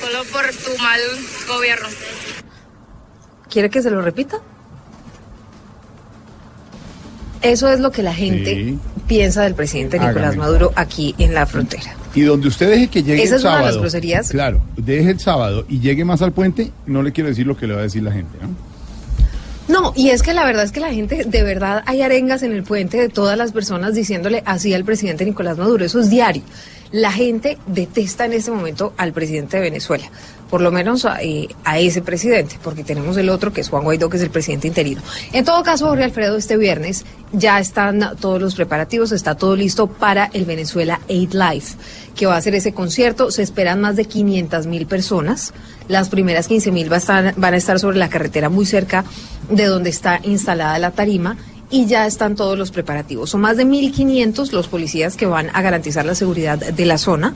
solo 0.00 0.24
por 0.24 0.44
tu 0.50 0.76
mal 0.82 1.00
gobierno. 1.48 1.88
¿Quiere 3.50 3.70
que 3.70 3.82
se 3.82 3.90
lo 3.90 4.02
repita? 4.02 4.38
Eso 7.40 7.68
es 7.70 7.80
lo 7.80 7.90
que 7.92 8.02
la 8.02 8.14
gente 8.14 8.54
Sí. 8.54 8.78
piensa 9.06 9.42
del 9.42 9.54
presidente 9.54 9.98
Nicolás 9.98 10.16
Hágame. 10.28 10.36
Maduro 10.38 10.72
aquí 10.76 11.14
en 11.18 11.34
la 11.34 11.46
frontera. 11.46 11.94
Y 12.14 12.22
donde 12.22 12.48
usted 12.48 12.70
deje 12.70 12.88
que 12.88 13.02
llegue 13.02 13.22
Esa 13.22 13.34
el 13.34 13.38
es 13.40 13.44
una 13.44 13.50
de 13.52 13.56
sábado. 13.58 13.66
las 13.66 13.76
groserías. 13.78 14.28
Claro, 14.30 14.62
deje 14.76 15.10
el 15.10 15.20
sábado 15.20 15.64
y 15.68 15.80
llegue 15.80 16.04
más 16.04 16.22
al 16.22 16.32
puente, 16.32 16.72
no 16.86 17.02
le 17.02 17.12
quiero 17.12 17.28
decir 17.28 17.46
lo 17.46 17.56
que 17.56 17.66
le 17.66 17.74
va 17.74 17.80
a 17.80 17.84
decir 17.84 18.02
la 18.02 18.12
gente, 18.12 18.38
¿no? 18.40 18.48
No, 19.66 19.92
y 19.96 20.10
es 20.10 20.22
que 20.22 20.34
la 20.34 20.44
verdad 20.44 20.64
es 20.64 20.72
que 20.72 20.80
la 20.80 20.92
gente, 20.92 21.24
de 21.24 21.42
verdad, 21.42 21.82
hay 21.86 22.02
arengas 22.02 22.42
en 22.42 22.52
el 22.52 22.64
puente 22.64 22.98
de 22.98 23.08
todas 23.08 23.38
las 23.38 23.52
personas 23.52 23.94
diciéndole 23.94 24.42
así 24.44 24.74
al 24.74 24.84
presidente 24.84 25.24
Nicolás 25.24 25.56
Maduro. 25.56 25.84
Eso 25.84 26.00
es 26.00 26.10
diario. 26.10 26.42
La 26.92 27.10
gente 27.10 27.58
detesta 27.66 28.26
en 28.26 28.34
este 28.34 28.50
momento 28.50 28.92
al 28.96 29.12
presidente 29.12 29.56
de 29.56 29.62
Venezuela, 29.64 30.04
por 30.54 30.62
lo 30.62 30.70
menos 30.70 31.04
a, 31.04 31.20
eh, 31.20 31.48
a 31.64 31.80
ese 31.80 32.00
presidente, 32.00 32.60
porque 32.62 32.84
tenemos 32.84 33.16
el 33.16 33.28
otro 33.28 33.52
que 33.52 33.60
es 33.60 33.68
Juan 33.68 33.82
Guaidó, 33.82 34.08
que 34.08 34.18
es 34.18 34.22
el 34.22 34.30
presidente 34.30 34.68
interino. 34.68 35.02
En 35.32 35.44
todo 35.44 35.64
caso, 35.64 35.88
Jorge 35.88 36.04
Alfredo, 36.04 36.36
este 36.36 36.56
viernes 36.56 37.04
ya 37.32 37.58
están 37.58 38.12
todos 38.20 38.40
los 38.40 38.54
preparativos, 38.54 39.10
está 39.10 39.34
todo 39.34 39.56
listo 39.56 39.88
para 39.88 40.30
el 40.32 40.44
Venezuela 40.44 41.00
Aid 41.10 41.32
Life, 41.32 41.74
que 42.14 42.26
va 42.26 42.36
a 42.36 42.38
hacer 42.38 42.54
ese 42.54 42.72
concierto. 42.72 43.32
Se 43.32 43.42
esperan 43.42 43.80
más 43.80 43.96
de 43.96 44.04
500 44.04 44.68
mil 44.68 44.86
personas. 44.86 45.52
Las 45.88 46.08
primeras 46.08 46.46
15 46.46 46.70
mil 46.70 46.88
van, 46.88 47.34
van 47.36 47.54
a 47.54 47.56
estar 47.56 47.80
sobre 47.80 47.98
la 47.98 48.08
carretera 48.08 48.48
muy 48.48 48.64
cerca 48.64 49.04
de 49.50 49.64
donde 49.64 49.90
está 49.90 50.20
instalada 50.22 50.78
la 50.78 50.92
tarima 50.92 51.36
y 51.74 51.86
ya 51.86 52.06
están 52.06 52.36
todos 52.36 52.56
los 52.56 52.70
preparativos. 52.70 53.30
Son 53.30 53.40
más 53.40 53.56
de 53.56 53.66
1.500 53.66 54.52
los 54.52 54.68
policías 54.68 55.16
que 55.16 55.26
van 55.26 55.50
a 55.52 55.60
garantizar 55.60 56.04
la 56.04 56.14
seguridad 56.14 56.56
de 56.58 56.86
la 56.86 56.98
zona, 56.98 57.34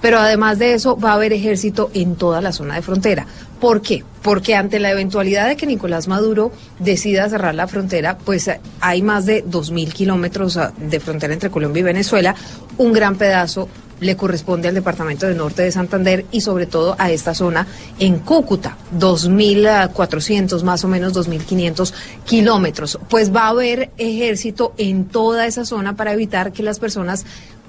pero 0.00 0.18
además 0.18 0.58
de 0.58 0.74
eso 0.74 0.96
va 0.96 1.12
a 1.12 1.14
haber 1.14 1.32
ejército 1.32 1.90
en 1.94 2.16
toda 2.16 2.40
la 2.40 2.52
zona 2.52 2.74
de 2.74 2.82
frontera. 2.82 3.26
¿Por 3.60 3.82
qué? 3.82 4.02
Porque 4.22 4.54
ante 4.54 4.80
la 4.80 4.90
eventualidad 4.90 5.48
de 5.48 5.56
que 5.56 5.66
Nicolás 5.66 6.08
Maduro 6.08 6.50
decida 6.78 7.28
cerrar 7.28 7.54
la 7.54 7.68
frontera, 7.68 8.16
pues 8.16 8.48
eh, 8.48 8.60
hay 8.80 9.02
más 9.02 9.26
de 9.26 9.44
2.000 9.44 9.92
kilómetros 9.92 10.56
ah, 10.56 10.72
de 10.78 11.00
frontera 11.00 11.34
entre 11.34 11.50
Colombia 11.50 11.80
y 11.80 11.84
Venezuela, 11.84 12.34
un 12.78 12.92
gran 12.92 13.16
pedazo 13.16 13.68
le 14.00 14.16
corresponde 14.16 14.68
al 14.68 14.74
departamento 14.74 15.26
de 15.26 15.34
Norte 15.34 15.62
de 15.62 15.72
Santander 15.72 16.24
y 16.32 16.40
sobre 16.40 16.66
todo 16.66 16.96
a 16.98 17.10
esta 17.10 17.34
zona 17.34 17.66
en 17.98 18.18
Cúcuta, 18.18 18.76
2.400 18.98 20.62
más 20.62 20.84
o 20.84 20.88
menos 20.88 21.14
2.500 21.14 21.92
kilómetros. 22.24 22.98
Pues 23.08 23.34
va 23.34 23.44
a 23.44 23.48
haber 23.48 23.90
ejército 23.98 24.72
en 24.78 25.04
toda 25.04 25.46
esa 25.46 25.64
zona 25.64 25.96
para 25.96 26.12
evitar 26.12 26.52
que 26.52 26.62
las 26.62 26.78
personas 26.78 27.24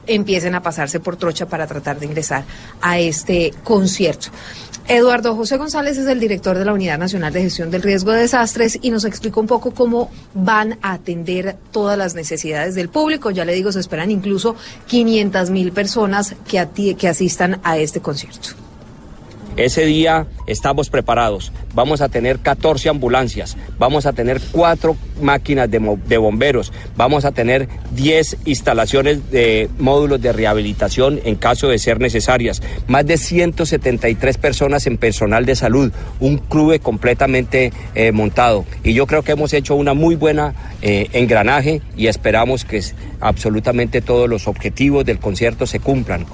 empiecen 0.08 0.56
a 0.56 0.62
pasarse 0.62 1.00
por 1.00 1.16
trocha 1.16 1.48
para 1.48 1.68
tratar 1.68 2.00
de 2.00 2.06
ingresar 2.06 2.44
a 2.82 3.00
este 3.00 3.54
concierto. 3.64 4.28
Eduardo 4.88 5.36
José 5.36 5.58
González 5.58 5.98
es 5.98 6.08
el 6.08 6.20
director 6.20 6.58
de 6.58 6.66
la 6.66 6.74
Unidad 6.74 6.98
Nacional 6.98 7.32
de 7.32 7.44
Gestión 7.44 7.72
del 7.72 7.82
Riesgo 7.82 8.12
de 8.12 8.22
Desastres 8.22 8.80
y 8.82 8.90
nos 8.90 9.06
explicó 9.06 9.40
un 9.40 9.48
poco 9.48 9.72
cómo 9.72 10.12
van 10.34 10.80
a 10.82 10.94
atender 10.94 11.56
todas 11.72 11.98
las 11.98 12.16
necesidades 12.16 12.76
del 12.76 12.90
público. 12.90 13.32
Ya 13.32 13.46
le 13.46 13.54
digo, 13.54 13.72
se 13.72 13.80
esperan 13.80 14.12
incluso 14.12 14.56
500 14.88 15.50
mil 15.50 15.72
personas 15.72 16.36
que, 16.48 16.96
que 16.98 17.08
asistan 17.08 17.62
a 17.64 17.78
este 17.78 18.02
concierto. 18.02 18.50
Ese 19.62 19.86
día 19.86 20.26
estamos 20.48 20.90
preparados. 20.90 21.52
Vamos 21.76 22.02
a 22.02 22.10
tener 22.10 22.40
14 22.40 22.90
ambulancias, 22.90 23.56
vamos 23.78 24.08
a 24.08 24.14
tener 24.14 24.42
cuatro 24.52 24.98
máquinas 25.22 25.70
de, 25.70 26.18
bomberos, 26.18 26.74
vamos 26.98 27.26
a 27.26 27.32
tener 27.32 27.70
10 27.92 28.38
instalaciones 28.46 29.30
de 29.30 29.70
módulos 29.78 30.20
de 30.20 30.34
rehabilitación 30.34 31.20
en 31.26 31.36
caso 31.36 31.68
de 31.68 31.78
ser 31.78 32.00
necesarias, 32.00 32.64
más 32.88 33.06
de 33.06 33.18
173 33.18 34.38
personas 34.40 34.88
en 34.88 34.98
personal 34.98 35.46
de 35.46 35.56
salud, 35.56 35.92
un 36.20 36.40
club 36.40 36.82
completamente 36.82 37.72
eh, 37.94 38.12
montado. 38.12 38.66
Y 38.84 38.94
yo 38.94 39.06
creo 39.06 39.22
que 39.22 39.34
hemos 39.34 39.54
hecho 39.54 39.76
una 39.76 39.94
muy 39.94 40.16
buena 40.16 40.56
eh, 40.82 41.08
engranaje 41.14 41.84
y 41.96 42.08
esperamos 42.08 42.66
que 42.66 42.82
absolutamente 43.20 44.02
todos 44.02 44.28
los 44.28 44.48
objetivos 44.48 45.06
del 45.06 45.20
concierto 45.20 45.68
se 45.68 45.80
cumplan. 45.80 46.26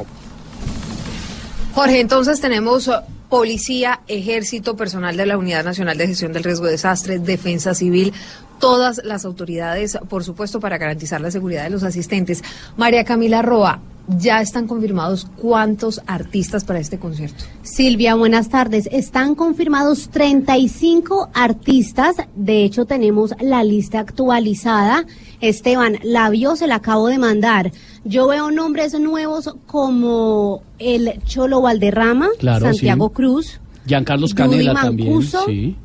Jorge, 1.73 1.99
entonces 1.99 2.39
tenemos 2.39 2.89
policía, 3.29 4.01
ejército, 4.07 4.75
personal 4.75 5.17
de 5.17 5.25
la 5.25 5.37
Unidad 5.37 5.63
Nacional 5.63 5.97
de 5.97 6.07
Gestión 6.07 6.33
del 6.33 6.43
Riesgo 6.43 6.65
de 6.65 6.71
Desastres, 6.71 7.25
defensa 7.25 7.73
civil, 7.73 8.13
todas 8.59 9.01
las 9.03 9.25
autoridades, 9.25 9.97
por 10.09 10.23
supuesto, 10.23 10.59
para 10.59 10.77
garantizar 10.77 11.21
la 11.21 11.31
seguridad 11.31 11.63
de 11.63 11.69
los 11.69 11.83
asistentes. 11.83 12.43
María 12.77 13.03
Camila 13.03 13.41
Roa, 13.41 13.81
ya 14.07 14.39
están 14.41 14.67
confirmados 14.67 15.27
cuántos 15.35 16.01
artistas 16.07 16.63
para 16.63 16.79
este 16.79 16.97
concierto. 16.97 17.43
Silvia, 17.61 18.15
buenas 18.15 18.49
tardes. 18.49 18.87
Están 18.91 19.35
confirmados 19.35 20.09
35 20.09 21.29
artistas. 21.33 22.15
De 22.35 22.63
hecho, 22.63 22.85
tenemos 22.85 23.33
la 23.41 23.63
lista 23.63 23.99
actualizada. 23.99 25.05
Esteban, 25.41 25.97
la 26.03 26.29
vio, 26.29 26.55
se 26.55 26.67
la 26.67 26.75
acabo 26.75 27.07
de 27.07 27.17
mandar. 27.17 27.71
Yo 28.05 28.27
veo 28.27 28.49
nombres 28.51 28.97
nuevos 28.99 29.53
como 29.65 30.63
el 30.79 31.21
Cholo 31.25 31.61
Valderrama, 31.61 32.29
Claro, 32.39 32.65
Santiago 32.67 33.09
sí. 33.09 33.13
Cruz, 33.15 33.59
Giancarlos 33.85 34.33
Canela 34.33 34.73
también. 34.73 35.09
Mancuso. 35.09 35.45
Sí. 35.45 35.75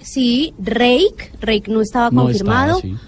sí, 0.00 0.54
Reik, 0.58 1.32
Reik 1.40 1.68
no 1.68 1.80
estaba 1.80 2.10
No 2.10 2.22
confirmado. 2.24 2.76
estaba, 2.78 2.94
sí. 2.98 3.04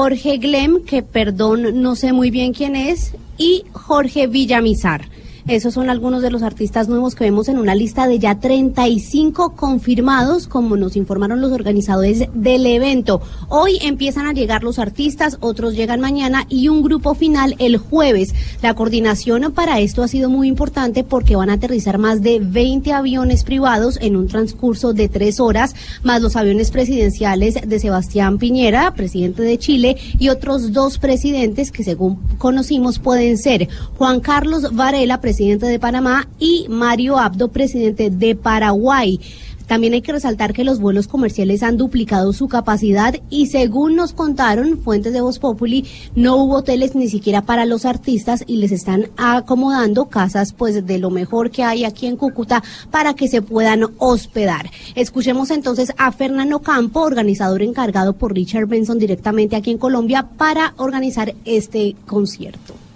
Jorge 0.00 0.38
Glem, 0.38 0.84
que 0.84 1.02
perdón, 1.02 1.82
no 1.82 1.96
sé 1.96 2.12
muy 2.12 2.30
bien 2.30 2.52
quién 2.52 2.76
es, 2.76 3.16
y 3.36 3.64
Jorge 3.72 4.28
Villamizar. 4.28 5.08
Esos 5.48 5.72
son 5.72 5.88
algunos 5.88 6.20
de 6.20 6.30
los 6.30 6.42
artistas 6.42 6.88
nuevos 6.88 7.14
que 7.14 7.24
vemos 7.24 7.48
en 7.48 7.56
una 7.56 7.74
lista 7.74 8.06
de 8.06 8.18
ya 8.18 8.38
35 8.38 9.56
confirmados, 9.56 10.46
como 10.46 10.76
nos 10.76 10.94
informaron 10.94 11.40
los 11.40 11.52
organizadores 11.52 12.24
del 12.34 12.66
evento. 12.66 13.22
Hoy 13.48 13.78
empiezan 13.80 14.26
a 14.26 14.34
llegar 14.34 14.62
los 14.62 14.78
artistas, 14.78 15.38
otros 15.40 15.74
llegan 15.74 16.02
mañana 16.02 16.44
y 16.50 16.68
un 16.68 16.82
grupo 16.82 17.14
final 17.14 17.54
el 17.60 17.78
jueves. 17.78 18.34
La 18.60 18.74
coordinación 18.74 19.50
para 19.52 19.80
esto 19.80 20.02
ha 20.02 20.08
sido 20.08 20.28
muy 20.28 20.48
importante 20.48 21.02
porque 21.02 21.34
van 21.34 21.48
a 21.48 21.54
aterrizar 21.54 21.96
más 21.96 22.20
de 22.20 22.40
20 22.40 22.92
aviones 22.92 23.42
privados 23.42 23.98
en 24.02 24.16
un 24.16 24.28
transcurso 24.28 24.92
de 24.92 25.08
tres 25.08 25.40
horas, 25.40 25.74
más 26.02 26.20
los 26.20 26.36
aviones 26.36 26.70
presidenciales 26.70 27.54
de 27.66 27.80
Sebastián 27.80 28.36
Piñera, 28.36 28.92
presidente 28.92 29.40
de 29.40 29.56
Chile, 29.56 29.96
y 30.18 30.28
otros 30.28 30.74
dos 30.74 30.98
presidentes 30.98 31.72
que 31.72 31.84
según 31.84 32.16
conocimos 32.36 32.98
pueden 32.98 33.38
ser 33.38 33.70
Juan 33.96 34.20
Carlos 34.20 34.74
Varela, 34.74 35.22
presidente 35.22 35.37
de 35.38 35.78
Panamá, 35.78 36.28
y 36.40 36.66
Mario 36.68 37.16
Abdo, 37.16 37.48
presidente 37.48 38.10
de 38.10 38.34
Paraguay. 38.34 39.20
También 39.68 39.92
hay 39.92 40.02
que 40.02 40.12
resaltar 40.12 40.52
que 40.52 40.64
los 40.64 40.80
vuelos 40.80 41.06
comerciales 41.06 41.62
han 41.62 41.76
duplicado 41.76 42.32
su 42.32 42.48
capacidad 42.48 43.14
y 43.30 43.46
según 43.46 43.94
nos 43.94 44.14
contaron 44.14 44.78
fuentes 44.78 45.12
de 45.12 45.20
Voz 45.20 45.38
Populi, 45.38 45.84
no 46.16 46.36
hubo 46.36 46.56
hoteles 46.56 46.96
ni 46.96 47.08
siquiera 47.08 47.42
para 47.42 47.66
los 47.66 47.84
artistas 47.84 48.42
y 48.46 48.56
les 48.56 48.72
están 48.72 49.10
acomodando 49.16 50.06
casas 50.06 50.52
pues 50.54 50.84
de 50.84 50.98
lo 50.98 51.10
mejor 51.10 51.50
que 51.50 51.62
hay 51.62 51.84
aquí 51.84 52.06
en 52.06 52.16
Cúcuta 52.16 52.64
para 52.90 53.14
que 53.14 53.28
se 53.28 53.42
puedan 53.42 53.84
hospedar. 53.98 54.70
Escuchemos 54.96 55.50
entonces 55.50 55.92
a 55.98 56.10
Fernando 56.10 56.60
Campo, 56.60 57.02
organizador 57.02 57.62
encargado 57.62 58.14
por 58.14 58.34
Richard 58.34 58.66
Benson 58.66 58.98
directamente 58.98 59.54
aquí 59.54 59.70
en 59.70 59.78
Colombia 59.78 60.30
para 60.36 60.72
organizar 60.78 61.34
este 61.44 61.94
concierto. 62.06 62.87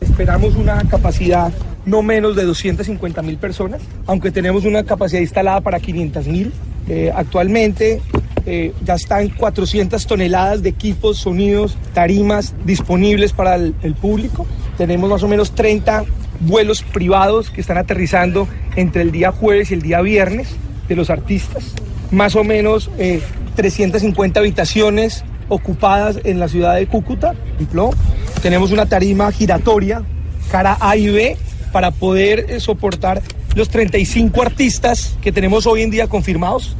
Esperamos 0.00 0.56
una 0.56 0.82
capacidad 0.88 1.52
no 1.86 2.02
menos 2.02 2.36
de 2.36 2.44
250 2.44 3.22
mil 3.22 3.38
personas, 3.38 3.80
aunque 4.06 4.30
tenemos 4.30 4.64
una 4.64 4.84
capacidad 4.84 5.20
instalada 5.20 5.60
para 5.60 5.80
500 5.80 6.26
mil. 6.26 6.52
Eh, 6.88 7.12
actualmente 7.14 8.00
eh, 8.46 8.72
ya 8.84 8.94
están 8.94 9.28
400 9.28 10.06
toneladas 10.06 10.62
de 10.62 10.70
equipos, 10.70 11.18
sonidos, 11.18 11.76
tarimas 11.92 12.54
disponibles 12.64 13.32
para 13.32 13.56
el, 13.56 13.74
público. 14.00 14.46
Tenemos 14.76 15.10
más 15.10 15.22
o 15.22 15.28
menos 15.28 15.52
30 15.52 16.04
vuelos 16.40 16.82
privados 16.82 17.50
que 17.50 17.60
están 17.60 17.78
aterrizando 17.78 18.48
entre 18.76 19.02
el 19.02 19.12
día 19.12 19.32
jueves 19.32 19.70
y 19.70 19.74
el 19.74 19.82
día 19.82 20.00
viernes 20.00 20.48
de 20.88 20.96
los 20.96 21.10
artistas. 21.10 21.74
Más 22.10 22.36
o 22.36 22.44
menos 22.44 22.90
eh, 22.98 23.20
350 23.56 24.40
habitaciones 24.40 25.24
ocupadas 25.48 26.20
en 26.24 26.38
la 26.40 26.48
ciudad 26.48 26.74
de 26.76 26.86
Cúcuta. 26.86 27.32
por 27.32 27.54
ejemplo. 27.54 27.90
Tenemos 28.42 28.70
una 28.70 28.86
tarima 28.86 29.30
giratoria, 29.32 30.02
cara 30.50 30.76
A 30.80 30.96
y 30.96 31.08
B, 31.08 31.36
para 31.72 31.90
poder 31.90 32.46
eh, 32.48 32.60
soportar 32.60 33.22
los 33.54 33.68
35 33.68 34.40
artistas 34.42 35.16
que 35.20 35.32
tenemos 35.32 35.66
hoy 35.66 35.82
en 35.82 35.90
día 35.90 36.06
confirmados. 36.06 36.76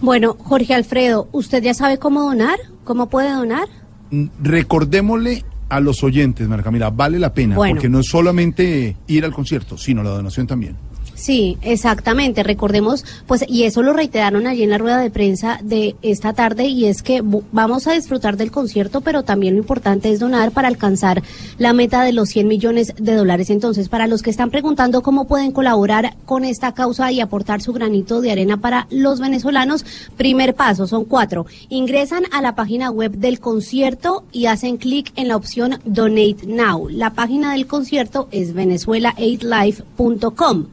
Bueno, 0.00 0.36
Jorge 0.38 0.74
Alfredo, 0.74 1.28
¿usted 1.32 1.62
ya 1.62 1.74
sabe 1.74 1.98
cómo 1.98 2.22
donar? 2.22 2.58
¿Cómo 2.84 3.08
puede 3.08 3.30
donar? 3.32 3.66
Mm, 4.10 4.26
Recordémosle 4.42 5.44
a 5.68 5.80
los 5.80 6.02
oyentes, 6.02 6.48
Marca, 6.48 6.70
mira, 6.70 6.88
vale 6.90 7.18
la 7.18 7.34
pena, 7.34 7.56
Bueno. 7.56 7.74
porque 7.74 7.88
no 7.88 8.00
es 8.00 8.06
solamente 8.06 8.96
ir 9.06 9.24
al 9.24 9.32
concierto, 9.32 9.76
sino 9.76 10.02
la 10.02 10.10
donación 10.10 10.46
también. 10.46 10.76
Sí, 11.18 11.58
exactamente. 11.62 12.44
Recordemos, 12.44 13.04
pues, 13.26 13.44
y 13.48 13.64
eso 13.64 13.82
lo 13.82 13.92
reiteraron 13.92 14.46
allí 14.46 14.62
en 14.62 14.70
la 14.70 14.78
rueda 14.78 15.00
de 15.00 15.10
prensa 15.10 15.58
de 15.64 15.96
esta 16.00 16.32
tarde, 16.32 16.66
y 16.66 16.84
es 16.84 17.02
que 17.02 17.24
vamos 17.24 17.88
a 17.88 17.92
disfrutar 17.92 18.36
del 18.36 18.52
concierto, 18.52 19.00
pero 19.00 19.24
también 19.24 19.54
lo 19.54 19.60
importante 19.60 20.12
es 20.12 20.20
donar 20.20 20.52
para 20.52 20.68
alcanzar 20.68 21.24
la 21.58 21.72
meta 21.72 22.04
de 22.04 22.12
los 22.12 22.28
100 22.28 22.46
millones 22.46 22.94
de 22.96 23.16
dólares. 23.16 23.50
Entonces, 23.50 23.88
para 23.88 24.06
los 24.06 24.22
que 24.22 24.30
están 24.30 24.50
preguntando 24.50 25.02
cómo 25.02 25.26
pueden 25.26 25.50
colaborar 25.50 26.14
con 26.24 26.44
esta 26.44 26.72
causa 26.72 27.10
y 27.10 27.20
aportar 27.20 27.62
su 27.62 27.72
granito 27.72 28.20
de 28.20 28.30
arena 28.30 28.58
para 28.58 28.86
los 28.88 29.18
venezolanos, 29.18 29.84
primer 30.16 30.54
paso, 30.54 30.86
son 30.86 31.04
cuatro. 31.04 31.46
Ingresan 31.68 32.26
a 32.30 32.40
la 32.40 32.54
página 32.54 32.92
web 32.92 33.16
del 33.16 33.40
concierto 33.40 34.22
y 34.30 34.46
hacen 34.46 34.76
clic 34.76 35.12
en 35.16 35.26
la 35.26 35.34
opción 35.34 35.80
Donate 35.84 36.46
Now. 36.46 36.88
La 36.88 37.14
página 37.14 37.54
del 37.54 37.66
concierto 37.66 38.28
es 38.30 38.54
venezuela8life.com. 38.54 40.66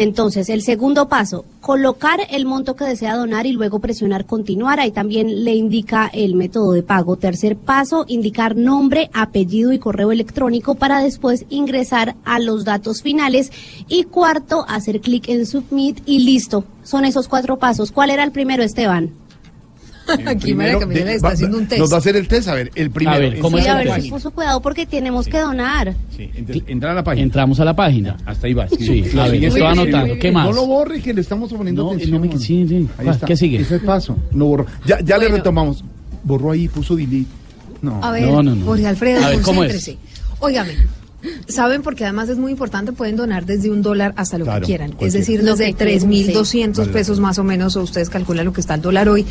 Entonces, 0.00 0.48
el 0.48 0.62
segundo 0.62 1.10
paso, 1.10 1.44
colocar 1.60 2.20
el 2.30 2.46
monto 2.46 2.74
que 2.74 2.86
desea 2.86 3.16
donar 3.16 3.44
y 3.44 3.52
luego 3.52 3.80
presionar 3.80 4.24
continuar. 4.24 4.80
Ahí 4.80 4.92
también 4.92 5.44
le 5.44 5.54
indica 5.54 6.10
el 6.10 6.36
método 6.36 6.72
de 6.72 6.82
pago. 6.82 7.16
Tercer 7.16 7.54
paso, 7.54 8.06
indicar 8.08 8.56
nombre, 8.56 9.10
apellido 9.12 9.74
y 9.74 9.78
correo 9.78 10.10
electrónico 10.10 10.74
para 10.74 11.02
después 11.02 11.44
ingresar 11.50 12.16
a 12.24 12.38
los 12.38 12.64
datos 12.64 13.02
finales. 13.02 13.52
Y 13.88 14.04
cuarto, 14.04 14.64
hacer 14.68 15.02
clic 15.02 15.28
en 15.28 15.44
Submit 15.44 16.00
y 16.06 16.20
listo. 16.20 16.64
Son 16.82 17.04
esos 17.04 17.28
cuatro 17.28 17.58
pasos. 17.58 17.92
¿Cuál 17.92 18.08
era 18.08 18.24
el 18.24 18.32
primero, 18.32 18.62
Esteban? 18.62 19.19
Aquí 20.26 20.54
María 20.54 20.78
Camila 20.78 21.12
está 21.12 21.28
va- 21.28 21.34
haciendo 21.34 21.58
un 21.58 21.66
test. 21.66 21.80
Nos 21.80 21.90
va 21.92 21.96
a 21.96 21.98
hacer 21.98 22.16
el 22.16 22.28
test, 22.28 22.48
a 22.48 22.54
ver, 22.54 22.70
el 22.74 22.90
primero. 22.90 23.16
A 23.16 23.18
ver, 23.18 23.38
¿cómo 23.38 23.56
Sí, 23.58 23.62
es 23.64 23.68
a 23.68 23.74
ver 23.76 24.02
si 24.02 24.10
puso 24.10 24.30
cuidado 24.30 24.60
porque 24.60 24.86
tenemos 24.86 25.26
que 25.26 25.38
donar. 25.38 25.94
Entra 26.66 26.92
a 26.92 26.94
la 26.94 27.04
página. 27.04 27.22
Entramos 27.24 27.60
a 27.60 27.64
la 27.64 27.74
página. 27.74 28.16
Hasta 28.26 28.46
ahí 28.46 28.54
va. 28.54 28.68
Sí, 28.68 29.04
a 29.18 29.28
ver, 29.28 29.44
estoy 29.44 29.62
anotando. 29.62 30.18
¿Qué 30.18 30.30
más? 30.32 30.46
No 30.46 30.52
lo 30.52 30.66
borre, 30.66 31.00
que 31.00 31.14
le 31.14 31.20
estamos 31.20 31.52
poniendo 31.52 31.82
No, 31.84 31.90
atención. 31.90 32.20
no 32.20 32.26
me- 32.26 32.38
sí, 32.38 32.66
sí. 32.68 32.88
Ahí 32.98 33.08
está. 33.08 33.26
¿Qué 33.26 33.36
sigue? 33.36 33.60
Ese 33.60 33.78
paso. 33.80 34.16
No 34.32 34.46
borró. 34.46 34.66
Ya, 34.86 35.00
ya 35.00 35.18
le 35.18 35.28
retomamos. 35.28 35.82
Borró 36.22 36.52
ahí, 36.52 36.68
puso 36.68 36.96
delete. 36.96 37.26
No. 37.82 38.02
A 38.04 38.10
ver, 38.10 38.28
No, 38.28 38.42
no, 38.42 38.54
no. 38.54 38.64
Jorge 38.66 38.86
Alfredo, 38.86 39.24
A 39.24 39.28
ver, 39.30 39.40
¿cómo 39.40 39.64
es? 39.64 39.72
concéntrese. 39.72 39.98
Óigame, 40.40 40.72
saben 41.48 41.82
porque 41.82 42.04
además 42.04 42.28
es 42.28 42.38
muy 42.38 42.52
importante, 42.52 42.92
pueden 42.92 43.16
donar 43.16 43.44
desde 43.46 43.70
un 43.70 43.82
dólar 43.82 44.14
hasta 44.16 44.38
lo 44.38 44.44
Claro, 44.44 44.60
que 44.60 44.66
quieran. 44.66 44.94
Es 45.00 45.12
decir, 45.12 45.42
desde 45.42 45.72
que 45.74 45.84
quieran, 45.84 46.10
3.200 46.10 46.84
sí. 46.84 46.90
pesos 46.90 47.20
más 47.20 47.38
o 47.38 47.44
menos, 47.44 47.76
o 47.76 47.82
ustedes 47.82 48.08
calculan 48.10 48.44
lo 48.46 48.52
que 48.52 48.60
está 48.60 48.74
el 48.74 48.80
dólar 48.82 49.08
hoy. 49.08 49.26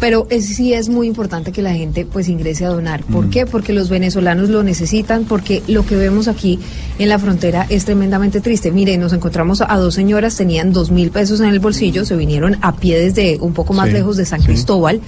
Pero 0.00 0.26
es, 0.30 0.46
sí 0.46 0.72
es 0.74 0.88
muy 0.88 1.06
importante 1.06 1.52
que 1.52 1.62
la 1.62 1.72
gente 1.74 2.04
pues 2.04 2.28
ingrese 2.28 2.64
a 2.64 2.70
donar. 2.70 3.04
¿Por 3.04 3.30
qué? 3.30 3.46
Porque 3.46 3.72
los 3.72 3.88
venezolanos 3.88 4.48
lo 4.48 4.62
necesitan, 4.62 5.24
porque 5.24 5.62
lo 5.68 5.86
que 5.86 5.94
vemos 5.96 6.26
aquí 6.28 6.58
en 6.98 7.08
la 7.08 7.18
frontera 7.18 7.66
es 7.68 7.84
tremendamente 7.84 8.40
triste. 8.40 8.72
Mire, 8.72 8.98
nos 8.98 9.12
encontramos 9.12 9.60
a 9.60 9.76
dos 9.76 9.94
señoras, 9.94 10.36
tenían 10.36 10.72
dos 10.72 10.90
mil 10.90 11.10
pesos 11.10 11.40
en 11.40 11.48
el 11.48 11.60
bolsillo, 11.60 12.04
se 12.04 12.16
vinieron 12.16 12.56
a 12.62 12.76
pie 12.76 12.98
desde 12.98 13.38
un 13.40 13.52
poco 13.54 13.72
más 13.74 13.88
Sí, 13.88 13.94
lejos 13.94 14.16
de 14.16 14.24
San 14.26 14.40
sí. 14.40 14.46
Cristóbal. 14.46 15.00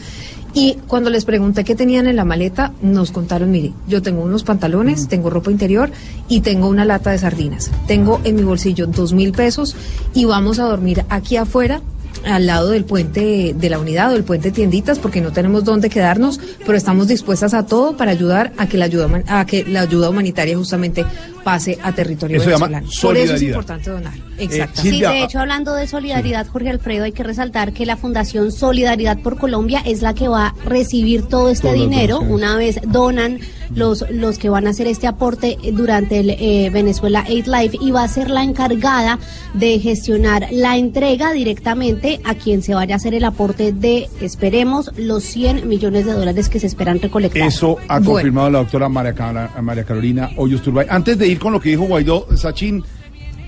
Y 0.55 0.79
cuando 0.87 1.11
les 1.11 1.25
pregunté 1.25 1.64
qué 1.64 1.75
tenían 1.75 2.07
en 2.07 2.14
la 2.14 2.25
maleta, 2.25 2.73
nos 2.81 3.11
contaron, 3.11 3.51
mire, 3.51 3.73
yo 3.88 4.03
tengo 4.03 4.23
unos 4.23 4.45
pantalones, 4.45 5.09
tengo 5.09 5.29
ropa 5.29 5.51
interior 5.51 5.90
y 6.29 6.40
tengo 6.40 6.69
una 6.69 6.85
lata 6.85 7.11
de 7.11 7.19
sardinas. 7.19 7.73
Tengo 7.88 8.21
en 8.23 8.37
mi 8.37 8.43
bolsillo 8.45 8.87
dos 8.87 9.12
mil 9.12 9.33
pesos 9.33 9.75
y 10.14 10.27
vamos 10.27 10.61
a 10.61 10.64
dormir 10.64 11.05
aquí 11.09 11.37
afuera 11.37 11.83
al 12.25 12.47
lado 12.47 12.71
del 12.71 12.85
puente 12.85 13.55
de 13.55 13.71
la 13.71 13.79
unidad 13.79 14.11
o 14.11 14.14
del 14.14 14.25
puente 14.25 14.51
tienditas 14.51 14.99
porque 14.99 15.21
no 15.21 15.33
tenemos 15.33 15.64
dónde 15.64 15.90
quedarnos, 15.90 16.40
pero 16.64 16.79
estamos 16.79 17.09
dispuestas 17.09 17.53
a 17.53 17.67
todo 17.67 17.97
para 17.97 18.12
ayudar 18.12 18.53
a 18.57 18.67
que 18.67 18.79
la 18.79 18.87
ayuda 18.87 19.23
a 19.27 19.45
que 19.47 19.64
la 19.64 19.81
ayuda 19.83 20.09
humanitaria 20.09 20.57
justamente 20.57 21.05
pase 21.44 21.78
a 21.83 21.92
territorio 21.92 22.38
Eso 22.38 22.46
se 22.46 22.50
llama 22.50 22.66
venezolano. 22.68 23.02
Por 23.02 23.16
eso 23.16 23.35
es 23.35 23.42
importante 23.42 23.90
donar. 23.90 24.14
Exacto. 24.38 24.83
Sí, 24.83 24.90
Silvia, 24.90 25.11
de 25.11 25.18
ah, 25.18 25.24
hecho, 25.24 25.38
hablando 25.38 25.74
de 25.74 25.87
solidaridad, 25.87 26.46
Jorge 26.48 26.70
Alfredo, 26.70 27.04
hay 27.04 27.12
que 27.12 27.22
resaltar 27.22 27.72
que 27.72 27.87
la 27.87 27.96
Fundación 27.96 28.50
Solidaridad 28.50 29.18
por 29.18 29.38
Colombia 29.38 29.83
es 29.85 30.02
la 30.02 30.14
que 30.14 30.28
va 30.28 30.48
a 30.48 30.54
recibir 30.64 31.26
todo 31.26 31.50
este 31.50 31.72
dinero 31.72 32.20
una 32.20 32.57
vez 32.57 32.80
donan 32.87 33.38
los, 33.74 34.04
los 34.11 34.38
que 34.38 34.48
van 34.48 34.66
a 34.66 34.70
hacer 34.70 34.87
este 34.87 35.07
aporte 35.07 35.57
durante 35.72 36.20
el 36.20 36.30
eh, 36.30 36.70
Venezuela 36.72 37.24
Aid 37.26 37.46
Life 37.46 37.78
y 37.80 37.90
va 37.90 38.04
a 38.04 38.09
ser 38.09 38.30
la 38.30 38.42
encargada 38.42 39.18
de 39.54 39.78
gestionar 39.78 40.48
la 40.50 40.76
entrega 40.76 41.33
directamente 41.33 42.20
a 42.24 42.35
quien 42.35 42.62
se 42.62 42.74
vaya 42.74 42.94
a 42.94 42.96
hacer 42.96 43.14
el 43.14 43.24
aporte 43.24 43.72
de, 43.72 44.09
esperemos, 44.20 44.90
los 44.96 45.24
100 45.24 45.68
millones 45.68 46.07
de 46.07 46.12
dólares 46.12 46.48
que 46.48 46.61
se 46.61 46.66
esperan 46.66 47.00
recolectar. 47.00 47.46
Eso 47.46 47.78
ha 47.88 47.98
Bueno. 47.98 48.12
confirmado 48.12 48.50
la 48.50 48.59
doctora 48.59 48.88
María, 48.88 49.14
Carolina 49.14 50.30
Hoyos 50.37 50.62
Turbay. 50.62 50.87
Antes 50.88 51.18
de 51.18 51.28
ir 51.28 51.34
con 51.38 51.53
lo 51.53 51.61
que 51.61 51.70
dijo 51.70 51.85
Guaidó, 51.85 52.27
Sachin, 52.37 52.85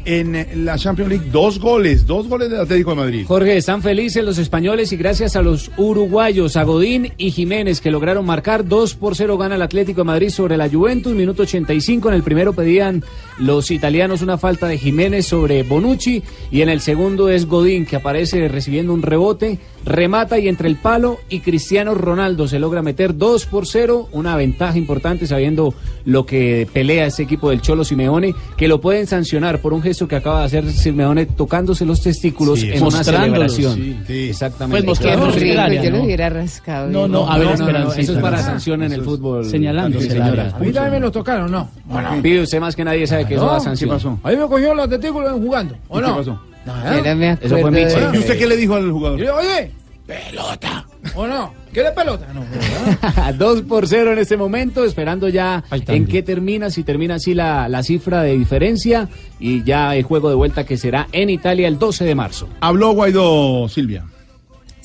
en 0.06 0.64
la 0.64 0.78
Champions 0.78 1.10
League, 1.10 1.26
dos 1.32 1.58
goles, 1.58 2.06
dos 2.06 2.28
goles 2.28 2.48
del 2.48 2.60
Atlético 2.60 2.90
de 2.90 2.96
Madrid. 2.96 3.24
Jorge, 3.26 3.56
están 3.56 3.82
felices 3.82 4.24
los 4.24 4.38
españoles 4.38 4.92
y 4.92 4.96
gracias 4.96 5.34
a 5.34 5.42
los 5.42 5.72
uruguayos, 5.76 6.56
a 6.56 6.62
Godín 6.62 7.12
y 7.18 7.32
Jiménez, 7.32 7.80
que 7.80 7.90
lograron 7.90 8.24
marcar 8.24 8.66
2 8.66 8.94
por 8.94 9.16
0 9.16 9.36
gana 9.36 9.56
el 9.56 9.62
Atlético 9.62 10.02
de 10.02 10.06
Madrid 10.06 10.30
sobre 10.30 10.56
la 10.56 10.68
Juventus, 10.68 11.12
minuto 11.12 11.42
85. 11.42 12.08
En 12.08 12.14
el 12.14 12.22
primero 12.22 12.52
pedían 12.52 13.02
los 13.38 13.72
italianos 13.72 14.22
una 14.22 14.38
falta 14.38 14.68
de 14.68 14.78
Jiménez 14.78 15.26
sobre 15.26 15.64
Bonucci 15.64 16.22
y 16.52 16.62
en 16.62 16.68
el 16.68 16.80
segundo 16.80 17.28
es 17.28 17.46
Godín, 17.46 17.84
que 17.84 17.96
aparece 17.96 18.46
recibiendo 18.46 18.94
un 18.94 19.02
rebote, 19.02 19.58
remata 19.86 20.38
y 20.38 20.48
entre 20.48 20.68
el 20.68 20.76
palo 20.76 21.18
y 21.28 21.40
Cristiano 21.40 21.94
Ronaldo 21.94 22.48
se 22.48 22.58
logra 22.58 22.82
meter 22.82 23.16
2 23.16 23.46
por 23.46 23.66
0, 23.66 24.08
una 24.12 24.36
ventaja 24.36 24.76
importante 24.76 25.26
sabiendo 25.26 25.72
lo 26.04 26.26
que 26.26 26.68
pelea 26.72 27.06
ese 27.06 27.22
equipo 27.22 27.50
del 27.50 27.60
Cholo 27.62 27.84
Simeone, 27.84 28.34
que 28.56 28.66
lo 28.68 28.80
pueden 28.80 29.06
sancionar 29.06 29.60
por 29.60 29.72
un 29.72 29.82
gesto 29.82 30.08
que 30.08 30.16
acaba 30.16 30.40
de 30.40 30.46
hacer 30.46 30.70
Simeone 30.72 31.26
tocándose 31.26 31.86
los 31.86 32.02
testículos 32.02 32.60
Sí, 32.60 32.66
en 32.70 32.82
una 32.82 32.96
mostrándolos, 32.96 33.54
celebración. 33.54 34.04
sí. 34.06 34.28
Exactamente. 34.28 34.84
Pues 34.84 34.84
mostrando 35.00 35.30
yo 35.38 35.90
lo 35.90 35.98
¿no? 35.98 36.04
hubiera 36.04 36.28
rascado. 36.30 36.88
No, 36.88 37.06
no, 37.06 37.30
a 37.30 37.38
ver, 37.38 37.46
no, 37.48 37.54
Esperancita. 37.54 38.00
eso 38.02 38.12
es 38.14 38.18
para 38.18 38.38
sanción 38.38 38.82
en 38.82 38.92
el 38.92 39.02
fútbol. 39.02 39.44
Señalando, 39.44 40.00
Sí, 40.00 40.10
señora. 40.10 40.52
A 40.54 40.58
mí 40.58 40.72
también 40.72 40.94
me 40.94 41.00
lo 41.00 41.12
tocaron, 41.12 41.50
¿no? 41.50 41.68
Bueno, 41.84 42.10
pide 42.22 42.42
usted 42.42 42.58
más 42.60 42.74
que 42.74 42.84
nadie 42.84 43.06
sabe 43.06 43.24
que 43.26 43.34
eso 43.34 43.46
No, 43.46 43.52
da 43.52 43.60
sanción. 43.60 43.90
¿qué 43.90 43.94
pasó? 43.96 44.18
Ahí 44.24 44.36
me 44.36 44.46
cogió 44.46 44.74
los 44.74 44.88
testículos 44.88 45.30
jugando, 45.32 45.76
¿o 45.88 45.98
¿Y 45.98 46.02
qué 46.02 46.08
no? 46.08 46.16
pasó? 46.16 46.40
Nada. 46.66 46.96
Yo 46.96 47.04
no 47.04 47.16
me 47.16 47.30
Eso 47.40 47.58
fue 47.58 47.70
de- 47.70 48.10
¿Y 48.14 48.18
usted 48.18 48.38
qué 48.38 48.46
le 48.46 48.56
dijo 48.56 48.74
al 48.74 48.90
jugador? 48.90 49.20
Oye, 49.22 49.70
pelota. 50.06 50.84
¿O 51.14 51.26
no? 51.26 51.54
¿Quieres 51.72 51.92
pelota? 51.92 52.26
No, 52.34 52.40
¿verdad? 52.40 53.34
2 53.38 53.62
por 53.62 53.86
0 53.86 54.12
en 54.12 54.18
este 54.18 54.36
momento, 54.36 54.84
esperando 54.84 55.28
ya 55.28 55.62
en 55.70 56.06
qué 56.06 56.22
termina, 56.22 56.70
si 56.70 56.82
termina 56.84 57.16
así 57.16 57.34
la, 57.34 57.68
la 57.68 57.82
cifra 57.82 58.22
de 58.22 58.36
diferencia 58.36 59.08
y 59.38 59.62
ya 59.62 59.94
el 59.94 60.02
juego 60.02 60.28
de 60.30 60.34
vuelta 60.34 60.64
que 60.64 60.76
será 60.76 61.06
en 61.12 61.28
Italia 61.30 61.68
el 61.68 61.78
12 61.78 62.04
de 62.04 62.14
marzo. 62.14 62.48
Habló 62.60 62.92
Guaidó, 62.92 63.68
Silvia. 63.68 64.04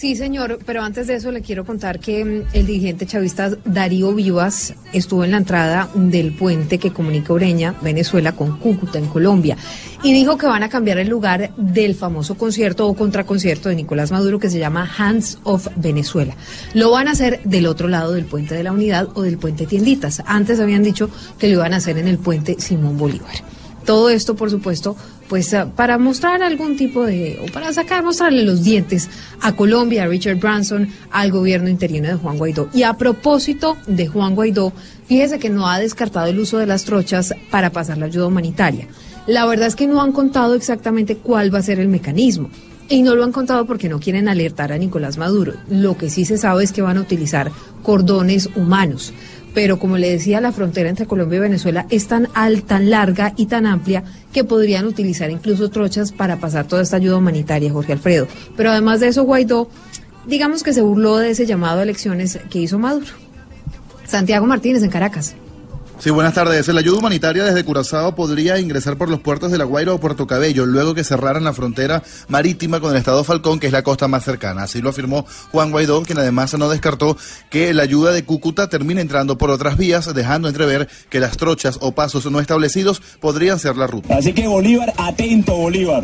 Sí, 0.01 0.15
señor, 0.15 0.57
pero 0.65 0.81
antes 0.81 1.05
de 1.05 1.13
eso 1.13 1.31
le 1.31 1.43
quiero 1.43 1.63
contar 1.63 1.99
que 1.99 2.25
mm, 2.25 2.43
el 2.53 2.65
dirigente 2.65 3.05
chavista 3.05 3.51
Darío 3.65 4.15
Vivas 4.15 4.73
estuvo 4.93 5.23
en 5.23 5.29
la 5.29 5.37
entrada 5.37 5.89
del 5.93 6.31
puente 6.31 6.79
que 6.79 6.91
comunica 6.91 7.33
Ureña, 7.33 7.75
Venezuela, 7.83 8.31
con 8.31 8.57
Cúcuta, 8.57 8.97
en 8.97 9.05
Colombia, 9.05 9.57
y 10.01 10.11
dijo 10.11 10.39
que 10.39 10.47
van 10.47 10.63
a 10.63 10.69
cambiar 10.69 10.97
el 10.97 11.07
lugar 11.07 11.51
del 11.55 11.93
famoso 11.93 12.33
concierto 12.35 12.87
o 12.87 12.95
contraconcierto 12.95 13.69
de 13.69 13.75
Nicolás 13.75 14.11
Maduro 14.11 14.39
que 14.39 14.49
se 14.49 14.57
llama 14.57 14.89
Hands 14.97 15.37
of 15.43 15.67
Venezuela. 15.75 16.35
Lo 16.73 16.89
van 16.89 17.07
a 17.07 17.11
hacer 17.11 17.39
del 17.43 17.67
otro 17.67 17.87
lado 17.87 18.13
del 18.13 18.25
puente 18.25 18.55
de 18.55 18.63
la 18.63 18.71
Unidad 18.71 19.07
o 19.13 19.21
del 19.21 19.37
puente 19.37 19.67
Tienditas. 19.67 20.23
Antes 20.25 20.59
habían 20.59 20.81
dicho 20.81 21.11
que 21.37 21.45
lo 21.45 21.53
iban 21.53 21.75
a 21.75 21.77
hacer 21.77 21.99
en 21.99 22.07
el 22.07 22.17
puente 22.17 22.55
Simón 22.57 22.97
Bolívar. 22.97 23.35
Todo 23.85 24.09
esto, 24.09 24.35
por 24.35 24.49
supuesto, 24.49 24.95
pues 25.27 25.53
ah, 25.53 25.71
para 25.75 25.97
mostrar 25.97 26.43
algún 26.43 26.75
tipo 26.75 27.05
de, 27.05 27.39
o 27.41 27.51
para 27.51 27.73
sacar, 27.73 28.03
mostrarle 28.03 28.43
los 28.43 28.63
dientes 28.63 29.09
a 29.41 29.55
Colombia, 29.55 30.03
a 30.03 30.07
Richard 30.07 30.37
Branson, 30.37 30.89
al 31.09 31.31
gobierno 31.31 31.69
interino 31.69 32.09
de 32.09 32.15
Juan 32.15 32.37
Guaidó. 32.37 32.69
Y 32.73 32.83
a 32.83 32.93
propósito 32.93 33.77
de 33.87 34.07
Juan 34.07 34.35
Guaidó, 34.35 34.73
fíjese 35.07 35.39
que 35.39 35.49
no 35.49 35.69
ha 35.69 35.79
descartado 35.79 36.27
el 36.27 36.39
uso 36.39 36.57
de 36.57 36.67
las 36.67 36.83
trochas 36.83 37.33
para 37.49 37.71
pasar 37.71 37.97
la 37.97 38.07
ayuda 38.07 38.27
humanitaria. 38.27 38.87
La 39.27 39.45
verdad 39.45 39.67
es 39.67 39.75
que 39.75 39.87
no 39.87 40.01
han 40.01 40.11
contado 40.11 40.55
exactamente 40.55 41.17
cuál 41.17 41.53
va 41.53 41.59
a 41.59 41.63
ser 41.63 41.79
el 41.79 41.87
mecanismo. 41.87 42.49
Y 42.89 43.03
no 43.03 43.15
lo 43.15 43.23
han 43.23 43.31
contado 43.31 43.65
porque 43.65 43.87
no 43.87 44.01
quieren 44.01 44.27
alertar 44.27 44.73
a 44.73 44.77
Nicolás 44.77 45.17
Maduro. 45.17 45.53
Lo 45.69 45.95
que 45.95 46.09
sí 46.09 46.25
se 46.25 46.37
sabe 46.37 46.65
es 46.65 46.73
que 46.73 46.81
van 46.81 46.97
a 46.97 47.01
utilizar 47.01 47.49
cordones 47.83 48.49
humanos 48.57 49.13
pero 49.53 49.79
como 49.79 49.97
le 49.97 50.09
decía, 50.09 50.41
la 50.41 50.51
frontera 50.51 50.89
entre 50.89 51.05
Colombia 51.05 51.37
y 51.37 51.41
Venezuela 51.41 51.85
es 51.89 52.07
tan 52.07 52.27
alta, 52.33 52.67
tan 52.67 52.89
larga 52.89 53.33
y 53.35 53.47
tan 53.47 53.65
amplia 53.65 54.03
que 54.31 54.43
podrían 54.43 54.85
utilizar 54.85 55.29
incluso 55.29 55.69
trochas 55.69 56.11
para 56.11 56.37
pasar 56.37 56.67
toda 56.67 56.81
esta 56.81 56.97
ayuda 56.97 57.17
humanitaria, 57.17 57.71
Jorge 57.71 57.93
Alfredo. 57.93 58.27
Pero 58.55 58.71
además 58.71 58.99
de 58.99 59.09
eso, 59.09 59.23
Guaidó, 59.23 59.69
digamos 60.25 60.63
que 60.63 60.73
se 60.73 60.81
burló 60.81 61.17
de 61.17 61.31
ese 61.31 61.45
llamado 61.45 61.79
a 61.79 61.83
elecciones 61.83 62.39
que 62.49 62.59
hizo 62.59 62.79
Maduro. 62.79 63.07
Santiago 64.05 64.45
Martínez 64.45 64.83
en 64.83 64.89
Caracas. 64.89 65.35
Sí, 66.01 66.09
buenas 66.09 66.33
tardes. 66.33 66.67
La 66.67 66.79
ayuda 66.79 66.97
humanitaria 66.97 67.43
desde 67.43 67.63
Curazao 67.63 68.15
podría 68.15 68.57
ingresar 68.57 68.97
por 68.97 69.07
los 69.07 69.19
puertos 69.19 69.51
de 69.51 69.59
La 69.59 69.65
Guaira 69.65 69.93
o 69.93 69.99
Puerto 69.99 70.25
Cabello, 70.25 70.65
luego 70.65 70.95
que 70.95 71.03
cerraran 71.03 71.43
la 71.43 71.53
frontera 71.53 72.01
marítima 72.27 72.79
con 72.79 72.89
el 72.89 72.97
estado 72.97 73.23
Falcón, 73.23 73.59
que 73.59 73.67
es 73.67 73.71
la 73.71 73.83
costa 73.83 74.07
más 74.07 74.23
cercana. 74.23 74.63
Así 74.63 74.81
lo 74.81 74.89
afirmó 74.89 75.27
Juan 75.51 75.69
Guaidó, 75.69 76.01
quien 76.01 76.17
además 76.17 76.57
no 76.57 76.69
descartó 76.69 77.17
que 77.51 77.71
la 77.75 77.83
ayuda 77.83 78.13
de 78.13 78.25
Cúcuta 78.25 78.67
termine 78.67 78.99
entrando 78.99 79.37
por 79.37 79.51
otras 79.51 79.77
vías, 79.77 80.11
dejando 80.11 80.47
entrever 80.47 80.89
que 81.09 81.19
las 81.19 81.37
trochas 81.37 81.77
o 81.81 81.91
pasos 81.91 82.25
no 82.31 82.39
establecidos 82.39 82.99
podrían 83.19 83.59
ser 83.59 83.77
la 83.77 83.85
ruta. 83.85 84.17
Así 84.17 84.33
que 84.33 84.47
Bolívar, 84.47 84.91
atento 84.97 85.53
Bolívar, 85.53 86.03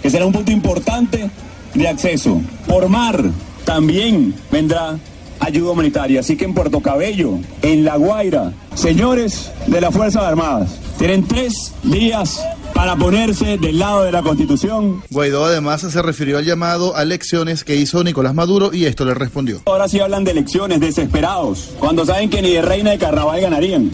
que 0.00 0.08
será 0.08 0.24
un 0.24 0.32
punto 0.32 0.52
importante 0.52 1.28
de 1.74 1.86
acceso. 1.86 2.40
Por 2.66 2.88
mar 2.88 3.22
también 3.66 4.34
vendrá 4.50 4.96
ayuda 5.40 5.72
humanitaria, 5.72 6.20
así 6.20 6.36
que 6.36 6.44
en 6.44 6.54
Puerto 6.54 6.80
Cabello, 6.80 7.38
en 7.62 7.84
La 7.84 7.96
Guaira, 7.96 8.52
señores 8.74 9.50
de 9.66 9.80
las 9.80 9.94
Fuerzas 9.94 10.22
Armadas, 10.22 10.78
tienen 10.98 11.24
tres 11.26 11.72
días 11.82 12.42
para 12.74 12.94
ponerse 12.96 13.58
del 13.58 13.78
lado 13.78 14.04
de 14.04 14.12
la 14.12 14.22
Constitución. 14.22 15.02
Guaidó 15.10 15.46
además 15.46 15.80
se 15.80 16.02
refirió 16.02 16.38
al 16.38 16.44
llamado 16.44 16.96
a 16.96 17.02
elecciones 17.02 17.64
que 17.64 17.74
hizo 17.76 18.04
Nicolás 18.04 18.34
Maduro 18.34 18.72
y 18.72 18.84
esto 18.84 19.04
le 19.04 19.14
respondió. 19.14 19.62
Ahora 19.66 19.88
sí 19.88 19.98
hablan 19.98 20.24
de 20.24 20.30
elecciones, 20.30 20.78
desesperados, 20.78 21.70
cuando 21.80 22.06
saben 22.06 22.30
que 22.30 22.40
ni 22.40 22.50
de 22.52 22.62
reina 22.62 22.90
de 22.90 22.98
carnaval 22.98 23.40
ganarían. 23.40 23.90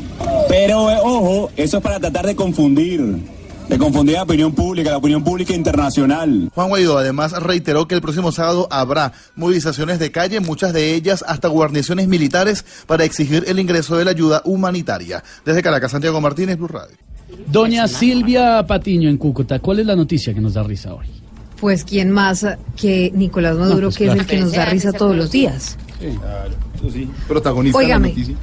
Pero 0.49 0.91
eh, 0.91 0.99
ojo, 1.03 1.51
eso 1.57 1.79
es 1.79 1.83
para 1.83 1.99
tratar 1.99 2.27
de 2.27 2.37
confundir, 2.37 3.01
de 3.69 3.79
confundir 3.79 4.15
la 4.17 4.23
opinión 4.25 4.53
pública, 4.55 4.91
la 4.91 4.99
opinión 4.99 5.25
pública 5.25 5.55
internacional. 5.55 6.51
Juan 6.55 6.69
Guaidó 6.69 6.99
además 6.99 7.33
reiteró 7.33 7.89
que 7.89 7.95
el 7.95 8.01
próximo 8.03 8.31
sábado 8.33 8.69
habrá 8.71 9.13
movilizaciones 9.37 9.99
de 9.99 10.11
calle, 10.11 10.41
muchas 10.41 10.73
de 10.73 10.95
ellas 10.95 11.25
hasta 11.27 11.49
guarniciones 11.49 12.07
militares 12.09 12.65
para 12.87 13.05
exigir 13.05 13.45
el 13.47 13.59
ingreso 13.59 13.97
de 13.97 14.05
la 14.05 14.11
ayuda 14.11 14.43
humanitaria. 14.45 15.23
Desde 15.45 15.63
Caracas, 15.63 15.93
Santiago 15.93 16.21
Martínez, 16.21 16.57
Blue 16.59 16.69
Radio. 16.69 16.97
Doña 17.51 17.89
Silvia 17.89 18.65
Patiño 18.67 19.09
en 19.09 19.17
Cúcuta, 19.17 19.59
¿cuál 19.59 19.81
es 19.81 19.87
la 19.87 19.97
noticia 19.97 20.35
que 20.35 20.41
nos 20.41 20.55
da 20.55 20.63
risa 20.63 20.95
hoy? 20.95 21.07
Pues 21.59 21.85
quién 21.85 22.11
más 22.11 22.47
que 22.77 23.11
Nicolás 23.15 23.57
Maduro, 23.57 23.77
No, 23.77 23.83
pues 23.87 23.97
que 23.97 24.05
claro. 24.05 24.21
es 24.21 24.27
el 24.27 24.31
que 24.37 24.41
nos 24.43 24.53
da 24.53 24.67
risa 24.67 24.93
todos 24.93 25.17
los 25.17 25.31
días. 25.31 25.79
Eso 26.01 26.91
sí, 26.91 27.09
protagonista 27.27 27.79
Óigame. 27.79 28.09
de 28.09 28.15
la 28.15 28.21
noticia. 28.21 28.37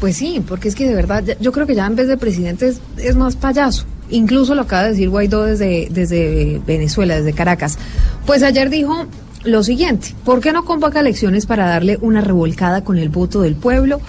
Pues 0.00 0.16
sí, 0.16 0.42
porque 0.46 0.68
es 0.68 0.74
que 0.74 0.86
de 0.86 0.94
verdad, 0.94 1.24
yo 1.40 1.50
creo 1.52 1.66
que 1.66 1.74
ya 1.74 1.86
en 1.86 1.96
vez 1.96 2.08
de 2.08 2.16
presidente 2.16 2.68
es, 2.68 2.80
es 2.98 3.16
más 3.16 3.36
payaso. 3.36 3.84
Incluso 4.10 4.54
lo 4.54 4.62
acaba 4.62 4.84
de 4.84 4.90
decir 4.90 5.08
Guaidó 5.08 5.44
desde, 5.44 5.88
desde 5.90 6.60
Venezuela, 6.66 7.16
desde 7.16 7.32
Caracas. 7.32 7.78
Pues 8.26 8.42
ayer 8.42 8.70
dijo 8.70 9.06
lo 9.44 9.62
siguiente, 9.62 10.14
¿por 10.24 10.40
qué 10.40 10.52
no 10.52 10.64
convoca 10.64 11.00
elecciones 11.00 11.46
para 11.46 11.66
darle 11.66 11.98
una 12.02 12.20
revolcada 12.20 12.84
con 12.84 12.98
el 12.98 13.08
voto 13.08 13.40
del 13.40 13.54
pueblo? 13.54 14.00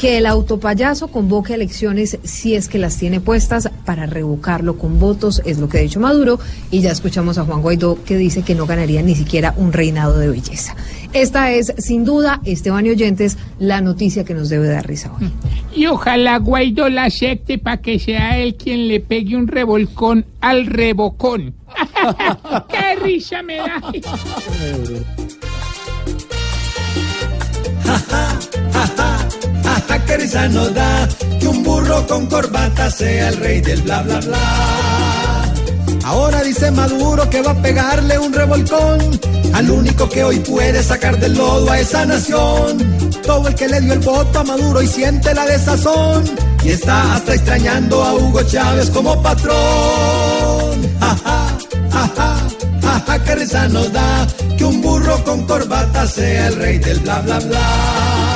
Que 0.00 0.16
el 0.16 0.24
autopayaso 0.24 1.08
convoque 1.08 1.52
elecciones 1.52 2.18
si 2.22 2.54
es 2.54 2.68
que 2.68 2.78
las 2.78 2.96
tiene 2.96 3.20
puestas 3.20 3.68
para 3.84 4.06
revocarlo 4.06 4.78
con 4.78 4.98
votos, 4.98 5.42
es 5.44 5.58
lo 5.58 5.68
que 5.68 5.76
ha 5.76 5.82
dicho 5.82 6.00
Maduro. 6.00 6.40
Y 6.70 6.80
ya 6.80 6.90
escuchamos 6.90 7.36
a 7.36 7.44
Juan 7.44 7.60
Guaidó 7.60 8.02
que 8.02 8.16
dice 8.16 8.40
que 8.40 8.54
no 8.54 8.64
ganaría 8.64 9.02
ni 9.02 9.14
siquiera 9.14 9.52
un 9.58 9.74
reinado 9.74 10.18
de 10.18 10.30
belleza. 10.30 10.74
Esta 11.12 11.52
es, 11.52 11.74
sin 11.76 12.06
duda, 12.06 12.40
Esteban 12.46 12.86
y 12.86 12.90
Oyentes, 12.90 13.36
la 13.58 13.82
noticia 13.82 14.24
que 14.24 14.32
nos 14.32 14.48
debe 14.48 14.68
dar 14.68 14.88
risa 14.88 15.12
hoy. 15.12 15.30
Y 15.76 15.84
ojalá 15.84 16.38
Guaidó 16.38 16.88
la 16.88 17.04
acepte 17.04 17.58
para 17.58 17.82
que 17.82 17.98
sea 17.98 18.38
él 18.38 18.54
quien 18.54 18.88
le 18.88 19.00
pegue 19.00 19.36
un 19.36 19.48
revolcón 19.48 20.24
al 20.40 20.64
rebocón. 20.64 21.56
¡Qué 22.70 22.96
risa 23.02 23.42
me 23.42 23.56
da! 23.58 23.82
Hasta 28.82 30.04
que 30.06 30.16
risa 30.16 30.48
nos 30.48 30.72
da 30.74 31.08
que 31.38 31.48
un 31.48 31.62
burro 31.62 32.06
con 32.06 32.26
corbata 32.26 32.90
sea 32.90 33.28
el 33.28 33.36
rey 33.36 33.60
del 33.60 33.82
bla 33.82 34.02
bla 34.02 34.20
bla. 34.20 35.54
Ahora 36.04 36.42
dice 36.42 36.70
Maduro 36.70 37.28
que 37.28 37.42
va 37.42 37.52
a 37.52 37.62
pegarle 37.62 38.18
un 38.18 38.32
revolcón 38.32 39.20
al 39.52 39.70
único 39.70 40.08
que 40.08 40.24
hoy 40.24 40.38
puede 40.40 40.82
sacar 40.82 41.18
del 41.18 41.36
lodo 41.36 41.70
a 41.70 41.78
esa 41.78 42.06
nación. 42.06 42.78
Todo 43.22 43.48
el 43.48 43.54
que 43.54 43.68
le 43.68 43.80
dio 43.80 43.92
el 43.92 44.00
voto 44.00 44.38
a 44.38 44.44
Maduro 44.44 44.80
y 44.82 44.86
siente 44.86 45.34
la 45.34 45.44
desazón 45.46 46.24
y 46.64 46.70
está 46.70 47.14
hasta 47.16 47.34
extrañando 47.34 48.02
a 48.02 48.14
Hugo 48.14 48.42
Chávez 48.42 48.90
como 48.90 49.22
patrón. 49.22 49.54
Ja, 51.00 51.16
ja, 51.24 52.10
ja, 53.06 53.18
que 53.24 53.34
risa 53.34 53.68
nos 53.68 53.92
da 53.92 54.26
que 54.56 54.64
un 54.64 54.80
burro 54.80 55.22
con 55.24 55.46
corbata 55.46 56.06
sea 56.06 56.48
el 56.48 56.56
rey 56.56 56.78
del 56.78 57.00
bla 57.00 57.20
bla 57.20 57.38
bla. 57.40 58.29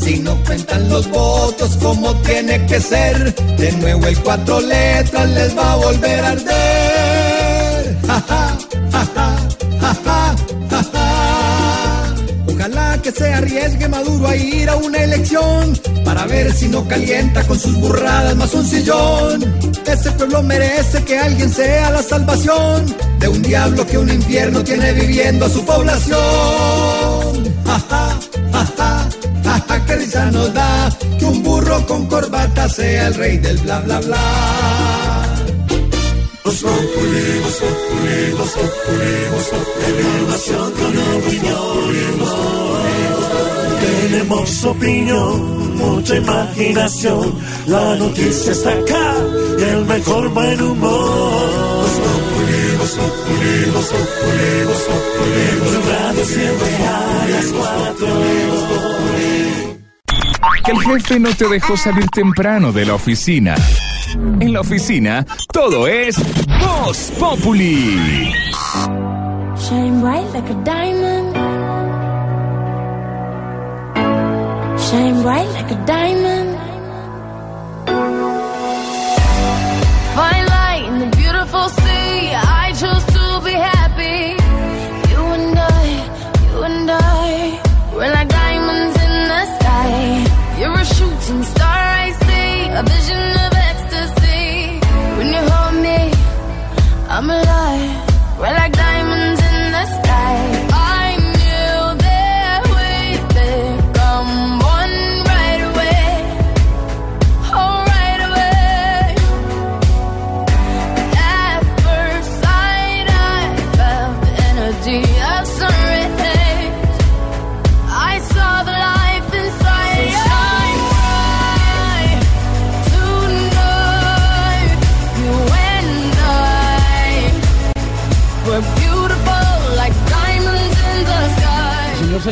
Si 0.00 0.18
no 0.20 0.36
cuentan 0.44 0.88
los 0.88 1.08
votos 1.10 1.76
como 1.82 2.14
tiene 2.22 2.64
que 2.66 2.80
ser, 2.80 3.34
de 3.34 3.72
nuevo 3.72 4.06
el 4.06 4.18
cuatro 4.20 4.60
letras 4.60 5.30
les 5.30 5.56
va 5.56 5.72
a 5.72 5.76
volver 5.76 6.24
a 6.24 6.30
arder. 6.30 7.98
Ja, 8.06 8.24
ja, 8.28 8.58
ja, 8.92 9.06
ja, 9.14 9.36
ja, 9.82 9.96
ja, 10.04 10.36
ja, 10.70 10.82
ja. 10.92 12.14
Ojalá 12.46 13.00
que 13.02 13.10
se 13.10 13.32
arriesgue 13.32 13.88
Maduro 13.88 14.28
a 14.28 14.36
ir 14.36 14.68
a 14.68 14.76
una 14.76 14.98
elección 15.02 15.78
para 16.04 16.24
ver 16.26 16.52
si 16.52 16.68
no 16.68 16.86
calienta 16.86 17.42
con 17.44 17.58
sus 17.58 17.74
burradas 17.80 18.36
más 18.36 18.54
un 18.54 18.66
sillón. 18.66 19.44
Ese 19.86 20.10
pueblo 20.12 20.42
merece 20.42 21.02
que 21.04 21.18
alguien 21.18 21.52
sea 21.52 21.90
la 21.90 22.02
salvación 22.02 22.94
de 23.18 23.28
un 23.28 23.42
diablo 23.42 23.86
que 23.86 23.98
un 23.98 24.10
infierno 24.10 24.62
tiene 24.62 24.92
viviendo 24.92 25.46
a 25.46 25.50
su 25.50 25.64
población. 25.64 26.16
Ja, 27.64 27.80
ja, 27.90 28.18
ja, 28.52 28.66
ja, 28.76 29.05
ja, 29.46 29.84
qué 29.86 29.96
risa 29.96 30.30
nos 30.30 30.52
da 30.52 30.90
que 31.18 31.24
un 31.24 31.42
burro 31.42 31.86
con 31.86 32.06
corbata 32.06 32.68
sea 32.68 33.08
el 33.08 33.14
rey 33.14 33.38
del 33.38 33.58
bla 33.58 33.80
bla 33.80 34.00
bla. 34.00 34.24
Voz 36.44 36.62
Populi, 36.62 37.26
Voz 37.42 37.58
Populi, 37.62 38.32
Voz 38.38 38.52
Populi, 38.52 40.02
información 40.26 40.72
con 40.78 40.92
opinión. 41.18 41.76
Tenemos 43.80 44.64
opinión, 44.64 45.76
mucha 45.76 46.16
imaginación. 46.16 47.34
La 47.66 47.96
noticia 47.96 48.52
está 48.52 48.70
acá 48.70 49.14
y 49.58 49.62
el 49.62 49.84
mejor 49.84 50.28
buen 50.30 50.60
humor. 50.62 51.75
Que 60.64 60.72
el 60.72 60.80
jefe 60.80 61.18
no 61.18 61.34
te 61.34 61.48
dejó 61.48 61.76
salir 61.76 62.06
temprano 62.08 62.72
de 62.72 62.86
la 62.86 62.94
oficina. 62.94 63.54
En 64.40 64.52
la 64.52 64.60
oficina, 64.60 65.26
todo 65.52 65.86
es 65.86 66.16
Voz 66.60 67.12
Populi. 67.18 68.32
Shine 69.56 70.00
bright 70.00 70.32
like 70.32 70.48
a 70.48 70.54
diamond. 70.64 71.34
Shine 74.78 75.22
bright 75.22 75.48
like 75.54 75.70
a 75.72 75.86
diamond. 75.86 76.56
Fine 80.14 80.46
light 80.46 80.84
in 80.88 80.98
the 81.00 81.16
beautiful 81.16 81.68
sea. 81.68 81.85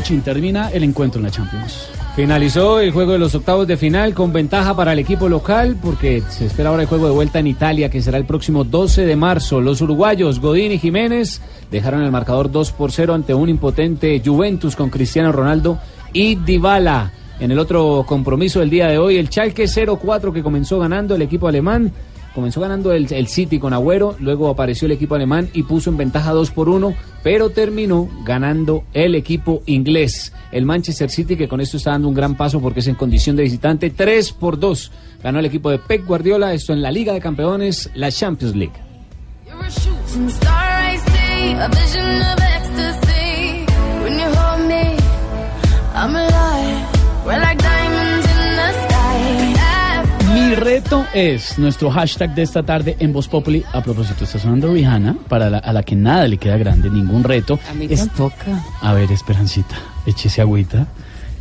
Sachin, 0.05 0.21
termina 0.21 0.69
el 0.71 0.85
encuentro 0.85 1.19
en 1.19 1.25
la 1.25 1.31
Champions. 1.31 1.89
Finalizó 2.15 2.79
el 2.79 2.93
juego 2.93 3.13
de 3.13 3.19
los 3.19 3.35
octavos 3.35 3.67
de 3.67 3.79
final 3.79 4.13
con 4.13 4.35
ventaja 4.35 4.77
para 4.77 4.93
el 4.93 4.99
equipo 4.99 5.31
local 5.31 5.79
porque 5.83 6.23
se 6.29 6.45
espera 6.45 6.69
ahora 6.69 6.83
el 6.83 6.89
juego 6.89 7.07
de 7.07 7.13
vuelta 7.13 7.39
en 7.39 7.47
Italia 7.47 7.89
que 7.89 8.03
será 8.03 8.19
el 8.19 8.27
próximo 8.27 8.65
12 8.65 9.07
de 9.07 9.17
marzo. 9.17 9.63
Los 9.63 9.81
uruguayos 9.81 10.41
Godín 10.41 10.73
y 10.73 10.79
Jiménez 10.79 11.41
dejaron 11.71 12.03
el 12.03 12.11
marcador 12.11 12.51
2 12.51 12.73
por 12.73 12.93
0 12.93 13.15
ante 13.15 13.33
un 13.33 13.49
impotente 13.49 14.21
Juventus 14.23 14.77
con 14.77 14.91
Cristiano 14.91 15.33
Ronaldo 15.33 15.79
y 16.13 16.35
Dybala. 16.35 17.11
En 17.41 17.51
el 17.51 17.59
otro 17.59 18.05
compromiso 18.07 18.61
del 18.61 18.71
día 18.71 18.89
de 18.89 18.99
hoy, 18.99 19.17
el 19.17 19.29
Schalke 19.29 19.65
0-4 19.65 20.35
que 20.35 20.43
comenzó 20.43 20.79
ganando 20.79 21.15
el 21.15 21.23
equipo 21.23 21.49
alemán. 21.49 21.91
Comenzó 22.35 22.61
ganando 22.61 22.93
el, 22.93 23.11
el 23.11 23.27
City 23.29 23.59
con 23.59 23.73
Agüero, 23.73 24.17
luego 24.21 24.51
apareció 24.51 24.87
el 24.87 24.93
equipo 24.93 25.15
alemán 25.15 25.49
y 25.55 25.63
puso 25.63 25.89
en 25.89 25.97
ventaja 25.97 26.33
2 26.33 26.51
por 26.51 26.69
1, 26.69 26.95
pero 27.25 27.51
terminó 27.51 28.09
ganando 28.23 28.85
el 28.93 29.15
equipo 29.15 29.63
inglés. 29.65 30.33
El 30.53 30.67
Manchester 30.67 31.11
City, 31.11 31.37
que 31.37 31.49
con 31.49 31.61
esto 31.61 31.79
está 31.79 31.93
dando 31.93 32.07
un 32.07 32.15
gran 32.15 32.37
paso 32.37 32.61
porque 32.61 32.81
es 32.81 32.87
en 32.87 32.95
condición 32.95 33.35
de 33.35 33.45
visitante, 33.45 33.91
3 33.91 34.33
por 34.33 34.61
2. 34.61 34.93
Ganó 35.23 35.39
el 35.41 35.47
equipo 35.47 35.71
de 35.71 35.79
Pep 35.79 36.07
Guardiola, 36.07 36.53
esto 36.53 36.75
en 36.75 36.83
la 36.83 36.93
Liga 36.93 37.15
de 37.15 37.21
Campeones, 37.21 37.91
la 37.95 38.13
Champions 38.13 38.55
League. 38.55 38.75
You're 47.65 47.74
Mi 50.47 50.55
reto 50.55 51.07
es 51.15 51.59
nuestro 51.59 51.91
hashtag 51.91 52.35
de 52.35 52.43
esta 52.43 52.63
tarde 52.63 52.97
en 52.99 53.13
Voz 53.13 53.29
Populi. 53.29 53.65
A 53.73 53.83
propósito, 53.83 54.25
está 54.25 54.39
sonando 54.39 54.73
Rihanna, 54.73 55.17
para 55.29 55.49
la, 55.49 55.59
a 55.59 55.73
la 55.73 55.83
que 55.83 55.97
nada 55.97 56.27
le 56.29 56.37
queda 56.37 56.57
grande, 56.59 56.91
ningún 56.91 57.25
reto. 57.25 57.59
A 57.71 57.75
mí 57.75 57.87
Es- 57.89 58.09
toca. 58.11 58.63
A 58.83 58.93
ver, 58.93 59.11
Esperancita, 59.11 59.75
échese 60.07 60.41
agüita. 60.43 60.87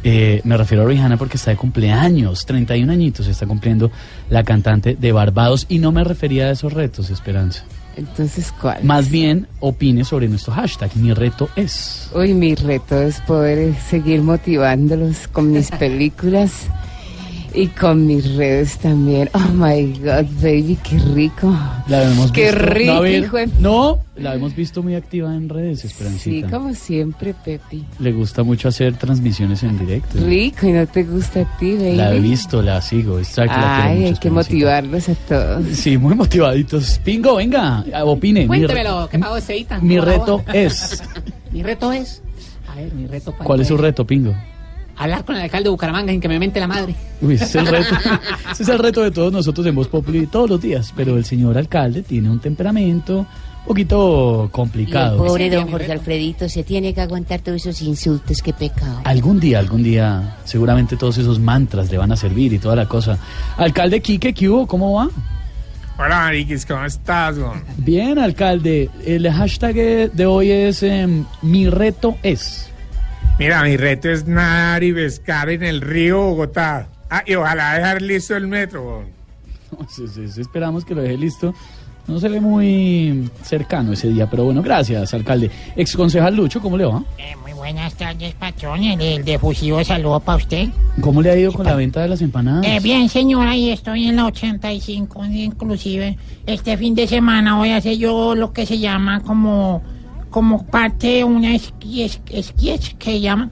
Eh, 0.05 0.41
me 0.45 0.57
refiero 0.57 0.83
a 0.83 0.87
Rihanna 0.87 1.17
porque 1.17 1.37
está 1.37 1.51
de 1.51 1.57
cumpleaños, 1.57 2.45
31 2.45 2.91
añitos 2.91 3.27
está 3.27 3.45
cumpliendo 3.45 3.89
la 4.29 4.43
cantante 4.43 4.95
de 4.95 5.11
Barbados 5.11 5.65
y 5.69 5.79
no 5.79 5.91
me 5.91 6.03
refería 6.03 6.45
a 6.47 6.51
esos 6.51 6.73
retos, 6.73 7.09
Esperanza. 7.09 7.63
Entonces, 7.95 8.51
¿cuál? 8.59 8.83
Más 8.83 9.09
bien, 9.09 9.47
opine 9.59 10.03
sobre 10.03 10.27
nuestro 10.27 10.53
hashtag. 10.53 10.89
Mi 10.95 11.13
reto 11.13 11.49
es. 11.55 12.09
Uy, 12.15 12.33
mi 12.33 12.55
reto 12.55 13.01
es 13.01 13.19
poder 13.21 13.75
seguir 13.89 14.21
motivándolos 14.23 15.27
con 15.27 15.51
mis 15.51 15.69
películas 15.79 16.67
y 17.53 17.67
con 17.67 18.05
mis 18.07 18.35
redes 18.35 18.77
también. 18.79 19.29
Oh 19.33 19.49
my 19.53 19.83
God, 19.99 20.25
baby, 20.41 20.77
qué 20.83 20.97
rico. 21.13 21.55
La 21.87 22.03
hemos 22.03 22.31
Qué 22.31 22.51
visto. 22.51 22.59
rico, 22.73 22.93
No, 22.93 23.07
hijo 23.07 23.37
de- 23.37 23.49
no, 23.59 23.99
la 24.15 24.35
hemos 24.35 24.55
visto 24.55 24.81
muy 24.81 24.95
activa 24.95 25.33
en 25.35 25.49
redes, 25.49 25.81
Sí, 25.81 25.87
Esperancita. 25.87 26.49
como 26.49 26.73
siempre, 26.73 27.33
Pepi. 27.45 27.83
Le 27.99 28.11
gusta 28.11 28.43
mucho 28.43 28.67
hacer 28.69 28.95
transmisiones 28.97 29.61
en 29.63 29.77
directo. 29.77 30.17
Rico, 30.25 30.67
¿y 30.67 30.71
no 30.71 30.87
te 30.87 31.03
gusta 31.03 31.41
a 31.41 31.57
ti, 31.57 31.73
baby? 31.75 31.95
La 31.95 32.13
he 32.15 32.19
visto, 32.19 32.61
la 32.61 32.81
sigo. 32.81 33.19
Exacto, 33.19 33.53
Ay, 33.57 33.95
mucho, 33.99 34.07
hay 34.07 34.13
que 34.19 34.29
motivarlos 34.31 35.09
a 35.09 35.15
todos. 35.15 35.65
Sí, 35.73 35.97
muy 35.97 36.15
motivaditos. 36.15 36.99
Pingo, 37.03 37.35
venga, 37.35 37.83
opine. 38.03 38.47
Cuéntemelo, 38.47 39.07
¿qué 39.11 39.19
pasó, 39.19 39.39
Seita? 39.41 39.79
Mi 39.79 39.99
reto 39.99 40.43
es. 40.53 41.03
Mi 41.51 41.61
reto 41.61 41.91
es. 41.91 42.21
A 42.71 42.75
ver, 42.75 42.91
mi 42.95 43.05
reto. 43.05 43.31
¿Cuál 43.43 43.61
es 43.61 43.67
su 43.67 43.77
reto, 43.77 44.07
Pingo? 44.07 44.33
Hablar 45.03 45.25
con 45.25 45.35
el 45.35 45.41
alcalde 45.41 45.65
de 45.65 45.69
Bucaramanga 45.71 46.13
sin 46.13 46.21
que 46.21 46.29
me 46.29 46.39
mente 46.39 46.61
la 46.61 46.67
madre. 46.67 46.95
Uy, 47.21 47.33
ese 47.35 47.43
es 47.43 47.55
el 47.55 47.67
reto. 47.67 47.93
ese 48.51 48.63
es 48.63 48.69
el 48.69 48.79
reto 48.79 49.01
de 49.01 49.11
todos 49.11 49.33
nosotros 49.33 49.67
en 49.67 49.75
Voz 49.75 49.89
Populi 49.89 50.27
todos 50.27 50.49
los 50.49 50.61
días. 50.61 50.93
Pero 50.95 51.17
el 51.17 51.25
señor 51.25 51.57
alcalde 51.57 52.03
tiene 52.03 52.29
un 52.29 52.39
temperamento 52.39 53.19
un 53.19 53.67
poquito 53.67 54.43
Y 54.43 54.45
el 54.45 54.51
complicado. 54.51 55.17
pobre 55.17 55.49
don 55.49 55.69
Jorge 55.69 55.91
Alfredito 55.91 56.47
se 56.47 56.63
tiene 56.63 56.93
que 56.93 57.01
aguantar 57.01 57.41
todos 57.41 57.65
esos 57.65 57.81
insultos, 57.81 58.41
qué 58.41 58.53
pecado. 58.53 59.01
Algún 59.03 59.41
día, 59.41 59.59
algún 59.59 59.83
día, 59.83 60.37
seguramente 60.45 60.95
todos 60.95 61.17
esos 61.17 61.37
mantras 61.37 61.91
le 61.91 61.97
van 61.97 62.13
a 62.13 62.15
servir 62.15 62.53
y 62.53 62.59
toda 62.59 62.77
la 62.77 62.87
cosa. 62.87 63.17
Alcalde 63.57 64.01
Quique, 64.01 64.33
¿qué 64.33 64.47
hubo? 64.47 64.67
¿Cómo 64.67 64.93
va? 64.93 65.09
Hola, 65.97 66.15
Mariquis, 66.15 66.65
¿cómo 66.65 66.85
estás? 66.85 67.35
Bien, 67.77 68.17
alcalde. 68.19 68.89
El 69.05 69.29
hashtag 69.29 69.75
de 70.13 70.25
hoy 70.25 70.49
es 70.49 70.81
em, 70.81 71.25
mi 71.41 71.69
reto 71.69 72.15
es. 72.23 72.72
Mira, 73.39 73.63
mi 73.63 73.77
reto 73.77 74.09
es 74.09 74.27
nadar 74.27 74.83
y 74.83 74.93
pescar 74.93 75.49
en 75.49 75.63
el 75.63 75.81
río 75.81 76.21
Bogotá. 76.21 76.87
Ah, 77.09 77.23
y 77.25 77.33
ojalá 77.33 77.73
dejar 77.73 78.01
listo 78.01 78.35
el 78.35 78.47
metro, 78.47 78.83
güey. 78.83 79.87
Sí, 79.89 80.07
sí, 80.07 80.27
sí, 80.27 80.41
esperamos 80.41 80.85
que 80.85 80.93
lo 80.93 81.01
deje 81.01 81.17
listo. 81.17 81.53
No 82.07 82.19
se 82.19 82.27
ve 82.29 82.39
muy 82.39 83.29
cercano 83.43 83.93
ese 83.93 84.09
día, 84.09 84.29
pero 84.29 84.43
bueno, 84.43 84.61
gracias, 84.61 85.13
alcalde. 85.13 85.49
Ex 85.75 85.95
concejal 85.95 86.35
Lucho, 86.35 86.61
¿cómo 86.61 86.77
le 86.77 86.85
va? 86.85 87.01
Eh, 87.17 87.35
muy 87.41 87.53
buenas 87.53 87.93
tardes, 87.95 88.33
patrón. 88.35 88.83
El, 88.83 89.01
el 89.01 89.23
defusivo 89.25 89.83
saludo 89.83 90.19
para 90.19 90.37
usted. 90.37 90.67
¿Cómo 91.01 91.21
le 91.21 91.31
ha 91.31 91.37
ido 91.37 91.53
con 91.53 91.65
la 91.65 91.75
venta 91.75 92.01
de 92.01 92.09
las 92.09 92.21
empanadas? 92.21 92.65
Eh, 92.65 92.79
bien, 92.83 93.07
señora, 93.09 93.51
ahí 93.51 93.71
estoy 93.71 94.07
en 94.07 94.17
la 94.17 94.25
85. 94.25 95.25
Inclusive, 95.25 96.17
este 96.45 96.77
fin 96.77 96.93
de 96.93 97.07
semana 97.07 97.57
voy 97.57 97.69
a 97.69 97.77
hacer 97.77 97.97
yo 97.97 98.35
lo 98.35 98.51
que 98.51 98.65
se 98.65 98.79
llama 98.79 99.21
como, 99.21 99.81
como 100.33 100.65
parte 100.65 101.07
de 101.07 101.23
una 101.23 101.57
sketch, 101.57 102.17
sketch 102.41 102.93
que 102.95 103.21
llama 103.21 103.51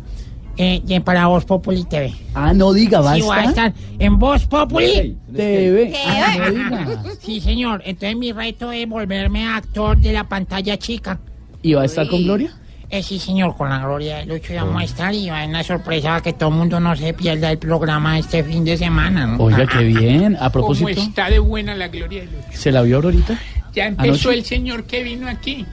eh, 0.57 0.81
de- 0.83 0.99
para 0.99 1.27
Voz 1.27 1.45
Populi 1.45 1.83
TV. 1.85 2.13
Ah, 2.33 2.53
no 2.53 2.73
diga, 2.73 2.99
¿va 3.01 3.13
a 3.13 3.15
Sí, 3.15 3.21
voy 3.21 3.37
a 3.37 3.43
estar? 3.45 3.67
estar 3.69 3.83
en 3.99 4.19
Voz 4.19 4.45
Populi 4.47 5.15
TV. 5.33 5.93
Ah, 6.07 6.35
no 6.39 6.51
diga. 6.51 7.03
Sí, 7.21 7.39
señor. 7.39 7.81
Entonces 7.85 8.17
mi 8.17 8.31
reto 8.33 8.71
es 8.71 8.87
volverme 8.89 9.47
actor 9.47 9.97
de 9.97 10.11
la 10.11 10.25
pantalla 10.27 10.77
chica. 10.77 11.19
¿Y 11.61 11.73
va 11.73 11.83
a 11.83 11.85
estar 11.85 12.07
con 12.07 12.23
Gloria? 12.23 12.51
Eh, 12.89 13.01
sí, 13.01 13.19
señor, 13.19 13.55
con 13.55 13.69
la 13.69 13.79
gloria 13.79 14.17
de 14.17 14.25
Lucho 14.25 14.51
ya 14.53 14.65
vamos 14.65 14.81
a 14.81 14.85
estar 14.85 15.13
y 15.13 15.29
va 15.29 15.41
a 15.43 15.45
una 15.47 15.63
sorpresa 15.63 16.19
que 16.21 16.33
todo 16.33 16.49
el 16.49 16.55
mundo 16.55 16.79
no 16.81 16.93
se 16.97 17.13
pierda 17.13 17.49
el 17.51 17.57
programa 17.57 18.19
este 18.19 18.43
fin 18.43 18.65
de 18.65 18.75
semana. 18.75 19.25
¿no? 19.27 19.37
Oiga, 19.43 19.65
qué 19.65 19.83
bien. 19.85 20.35
A 20.35 20.39
¿Cómo 20.51 20.51
propósito, 20.51 20.89
está 21.01 21.29
de 21.29 21.39
buena 21.39 21.73
la 21.75 21.87
gloria 21.87 22.21
de 22.21 22.25
Lucho? 22.25 22.47
¿se 22.51 22.71
la 22.71 22.81
vio 22.81 22.97
ahorita? 22.97 23.39
Ya 23.73 23.85
empezó 23.85 24.27
¿Anoche? 24.29 24.33
el 24.39 24.43
señor 24.45 24.83
que 24.83 25.03
vino 25.03 25.29
aquí. 25.29 25.65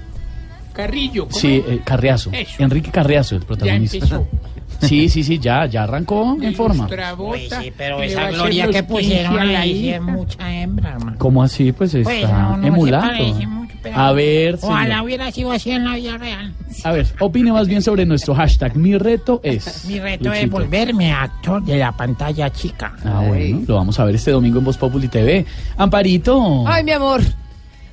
Carrillo. 0.79 1.27
¿cómo 1.27 1.39
Sí, 1.39 1.63
eh, 1.67 1.81
Carriazo. 1.85 2.31
Eso. 2.33 2.63
Enrique 2.63 2.91
Carriazo, 2.91 3.35
el 3.37 3.43
protagonista. 3.43 3.97
empezó. 3.97 4.27
Sí, 4.81 5.09
sí, 5.09 5.25
sí, 5.25 5.41
ya, 5.41 5.67
ya 5.67 5.83
arrancó 5.83 6.37
en 6.41 6.55
forma. 6.55 6.89
Uy, 7.19 7.49
sí, 7.51 7.73
pero 7.77 8.01
esa 8.01 8.31
gloria 8.31 8.69
que 8.69 8.85
pusieron 8.85 9.33
15 9.37 9.57
ahí 9.57 9.89
es 9.89 10.01
mucha 10.01 10.55
hembra, 10.55 10.91
hermano. 10.93 11.17
¿Cómo 11.19 11.43
así? 11.43 11.73
Pues 11.73 11.95
está 11.95 12.09
Pues 12.09 12.23
no, 12.31 12.57
no 12.59 12.63
se 12.63 12.69
emulando. 12.69 13.09
parece 13.09 13.47
mucho, 13.49 13.75
pero- 13.83 13.99
A 13.99 14.13
ver, 14.13 14.59
Ojalá 14.63 14.85
señor. 14.85 15.05
hubiera 15.05 15.33
sido 15.33 15.51
así 15.51 15.71
en 15.73 15.83
la 15.85 15.97
vida 15.97 16.17
real. 16.19 16.55
A 16.85 16.93
ver, 16.93 17.07
opine 17.19 17.51
más 17.53 17.67
bien 17.67 17.83
sobre 17.83 18.07
nuestro 18.07 18.37
hashtag. 18.37 18.77
Mi 18.77 18.97
reto 18.97 19.41
es. 19.43 19.85
Mi 19.87 19.99
reto 19.99 20.33
es 20.33 20.43
Luchito. 20.43 20.51
volverme 20.59 21.11
actor 21.13 21.61
de 21.65 21.77
la 21.79 21.91
pantalla 21.97 22.49
chica. 22.53 22.93
Ah, 23.05 23.25
bueno, 23.27 23.63
lo 23.67 23.75
vamos 23.75 23.99
a 23.99 24.05
ver 24.05 24.15
este 24.15 24.31
domingo 24.31 24.61
en 24.61 24.65
Voz 24.65 24.77
Populi 24.79 25.09
TV. 25.09 25.45
Amparito. 25.77 26.63
Ay, 26.69 26.85
mi 26.85 26.93
amor. 26.93 27.21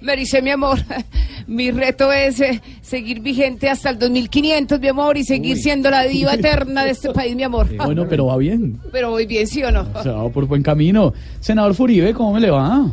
Me 0.02 0.16
dice 0.16 0.42
mi 0.42 0.52
amor, 0.52 0.80
mi 1.48 1.72
reto 1.72 2.12
es 2.12 2.40
eh, 2.40 2.62
seguir 2.82 3.22
vigente 3.22 3.70
hasta 3.70 3.90
el 3.90 4.00
2500, 4.00 4.80
mi 4.80 4.88
amor, 4.88 5.18
y 5.18 5.24
seguir 5.24 5.58
siendo 5.58 5.90
la 5.90 6.04
diva 6.04 6.34
eterna 6.36 6.84
de 6.84 6.92
este 6.92 7.12
país, 7.12 7.36
mi 7.36 7.44
amor. 7.44 7.68
Bueno, 7.76 8.06
pero 8.08 8.28
va 8.28 8.38
bien. 8.38 8.80
Pero 8.92 9.12
voy 9.12 9.26
bien, 9.26 9.48
¿sí 9.48 9.64
o 9.64 9.72
no? 9.72 9.86
Se 10.04 10.10
va 10.10 10.30
por 10.30 10.46
buen 10.46 10.64
camino. 10.64 11.14
Senador 11.40 11.74
Furibe, 11.74 12.14
¿cómo 12.14 12.34
me 12.34 12.42
le 12.42 12.52
va? 12.52 12.86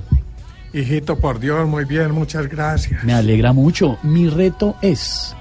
Hijito, 0.72 1.18
por 1.18 1.38
Dios, 1.38 1.68
muy 1.68 1.84
bien, 1.84 2.12
muchas 2.12 2.48
gracias. 2.48 3.04
Me 3.04 3.12
alegra 3.12 3.52
mucho. 3.52 3.98
Mi 4.02 4.28
reto 4.28 4.76
es. 4.80 5.36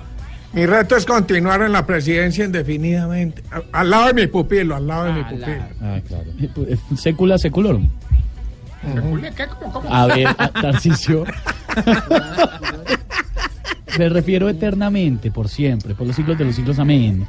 Mi 0.53 0.65
reto 0.65 0.97
es 0.97 1.05
continuar 1.05 1.61
en 1.61 1.71
la 1.71 1.85
presidencia 1.85 2.43
indefinidamente. 2.43 3.41
Al 3.71 3.89
lado 3.89 4.07
de 4.07 4.13
mi 4.13 4.27
pupilo, 4.27 4.75
al 4.75 4.85
lado 4.85 5.05
de 5.05 5.13
mi 5.13 5.23
pupilo. 5.23 5.63
Ah, 5.81 5.99
claro. 6.05 6.25
Sécula 6.97 7.37
seculorum. 8.81 9.21
¿Qué? 9.35 9.47
¿Cómo, 9.47 9.73
cómo? 9.73 9.93
A 9.93 10.07
ver, 10.07 10.33
Tarcisio. 10.61 11.25
Me 13.97 14.09
refiero 14.09 14.49
eternamente, 14.49 15.31
por 15.31 15.49
siempre, 15.49 15.93
por 15.95 16.07
los 16.07 16.15
siglos 16.15 16.37
de 16.37 16.45
los 16.45 16.55
siglos, 16.55 16.79
amén. 16.79 17.27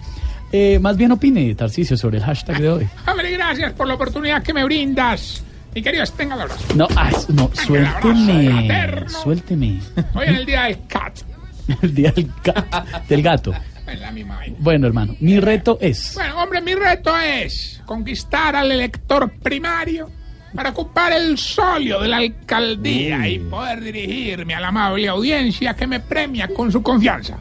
Eh, 0.52 0.78
más 0.80 0.96
bien 0.96 1.10
opine, 1.12 1.54
Tarcisio, 1.54 1.96
sobre 1.96 2.18
el 2.18 2.24
hashtag 2.24 2.60
de 2.60 2.68
hoy. 2.68 2.88
Hombre, 3.06 3.30
gracias 3.32 3.72
por 3.72 3.86
la 3.88 3.94
oportunidad 3.94 4.42
que 4.42 4.52
me 4.52 4.64
brindas. 4.64 5.42
Mi 5.74 5.82
querido, 5.82 6.04
tenga 6.16 6.34
el 6.36 6.42
abrazo. 6.42 6.74
No, 6.76 6.86
no, 7.28 7.50
suélteme, 7.54 9.06
suélteme. 9.08 9.80
Hoy 10.14 10.26
en 10.28 10.34
el 10.36 10.46
día 10.46 10.62
del 10.64 10.86
cat. 10.86 11.18
El 11.82 11.94
día 11.94 12.10
del, 12.10 12.28
ga- 12.42 13.06
del 13.08 13.22
gato. 13.22 13.52
La. 13.86 14.12
Bueno, 14.58 14.86
hermano, 14.86 15.14
mi 15.20 15.38
reto 15.40 15.78
es. 15.80 16.12
Bueno, 16.14 16.42
hombre, 16.42 16.60
mi 16.60 16.74
reto 16.74 17.16
es 17.18 17.80
conquistar 17.86 18.56
al 18.56 18.70
elector 18.72 19.30
primario 19.42 20.10
para 20.54 20.70
ocupar 20.70 21.12
el 21.12 21.38
solio 21.38 22.00
de 22.00 22.08
la 22.08 22.18
alcaldía 22.18 23.28
y 23.28 23.38
poder 23.38 23.80
dirigirme 23.80 24.54
a 24.54 24.60
la 24.60 24.68
amable 24.68 25.08
audiencia 25.08 25.74
que 25.74 25.86
me 25.86 26.00
premia 26.00 26.48
con 26.48 26.70
su 26.70 26.82
confianza. 26.82 27.38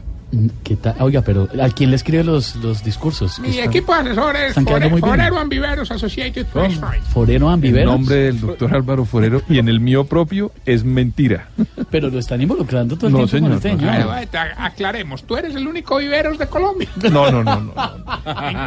¿Qué 0.64 0.76
tal? 0.76 0.94
Oiga, 1.00 1.20
pero 1.20 1.46
¿a 1.62 1.68
quién 1.68 1.90
le 1.90 1.96
escribe 1.96 2.24
los, 2.24 2.56
los 2.56 2.82
discursos? 2.82 3.38
Mi 3.38 3.48
Están- 3.50 3.68
equipo 3.68 3.92
de 3.94 4.00
asesores 4.00 4.48
están 4.48 4.64
quedando 4.64 4.88
muy 4.88 5.00
bien. 5.02 5.10
Forero 5.14 5.38
Ambiveros 5.38 5.90
Associated 5.90 6.46
Press. 6.46 6.80
Forero 7.12 7.48
En 7.48 7.52
Ambiveros. 7.52 7.92
nombre 7.92 8.16
del 8.16 8.40
doctor 8.40 8.74
Álvaro 8.74 9.04
Forero 9.04 9.42
y 9.48 9.58
en 9.58 9.68
el 9.68 9.78
mío 9.80 10.04
propio 10.04 10.50
es 10.64 10.84
mentira. 10.84 11.48
Pero 11.90 12.08
lo 12.08 12.18
están 12.18 12.40
involucrando 12.40 12.96
todo 12.96 13.08
el 13.08 13.12
No, 13.12 13.18
tiempo 13.26 13.50
con 13.50 13.60
señor, 13.60 13.76
este 13.76 13.86
no, 13.86 14.14
señor. 14.22 14.48
Aclaremos, 14.56 15.22
tú 15.24 15.36
eres 15.36 15.54
el 15.54 15.66
único 15.68 15.98
Viveros 15.98 16.38
de 16.38 16.46
Colombia. 16.46 16.88
No, 17.12 17.30
no, 17.30 17.44
no, 17.44 17.60
no. 17.60 17.72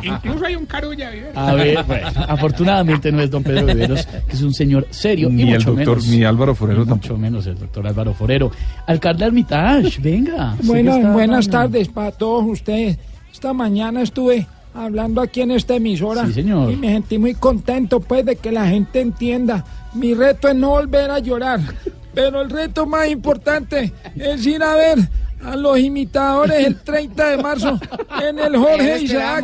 In- 0.03 0.11
incluso 0.13 0.45
hay 0.45 0.55
un 0.55 0.68
Carulla 0.68 1.09
Viveros. 1.09 1.36
A 1.36 1.53
ver, 1.55 1.84
bueno, 1.86 2.07
afortunadamente 2.28 3.11
no 3.11 3.22
es 3.24 3.32
don 3.32 3.41
Pedro 3.43 3.66
Viveros, 3.66 4.05
que 4.05 4.34
es 4.36 4.41
un 4.43 4.53
señor 4.53 4.86
serio 4.91 5.30
y 5.30 5.34
Ni 5.34 5.41
el 5.51 5.57
mucho 5.59 5.72
doctor, 5.74 5.97
menos, 5.97 6.07
ni 6.09 6.24
Álvaro 6.24 6.53
Forero 6.53 6.84
y 6.84 6.86
mucho 6.86 7.18
menos 7.18 7.47
el 7.47 7.57
doctor 7.57 7.88
Álvaro 7.88 8.13
Forero. 8.13 8.51
Alcalde 8.86 9.26
Armitage, 9.26 9.99
venga. 9.99 10.55
Bueno, 10.61 10.99
buenas. 11.11 11.47
Tardes 11.56 11.88
para 11.88 12.12
todos 12.12 12.43
ustedes. 12.45 12.97
Esta 13.32 13.53
mañana 13.53 14.01
estuve 14.01 14.47
hablando 14.74 15.22
aquí 15.22 15.41
en 15.41 15.51
esta 15.51 15.76
emisora 15.76 16.26
Sí, 16.28 16.34
señor. 16.34 16.72
y 16.72 16.76
me 16.76 16.89
sentí 16.91 17.18
muy 17.18 17.34
contento 17.34 17.99
pues 18.01 18.26
de 18.26 18.36
que 18.36 18.51
la 18.51 18.68
gente 18.68 18.99
entienda. 18.99 19.64
Mi 19.93 20.14
reto 20.14 20.49
es 20.49 20.56
no 20.56 20.70
volver 20.72 21.10
a 21.12 21.20
llorar, 21.20 21.62
pero 22.14 22.41
el 22.41 22.49
reto 22.49 22.86
más 22.86 23.08
importante 23.08 23.93
es 24.16 24.45
ir 24.45 24.62
a 24.64 24.76
ver 24.76 24.97
a 25.44 25.56
los 25.56 25.78
imitadores 25.80 26.66
el 26.66 26.80
30 26.80 27.30
de 27.30 27.38
marzo 27.38 27.80
en 28.28 28.40
el 28.40 28.58
Jorge 28.58 29.02
Isaac. 29.02 29.44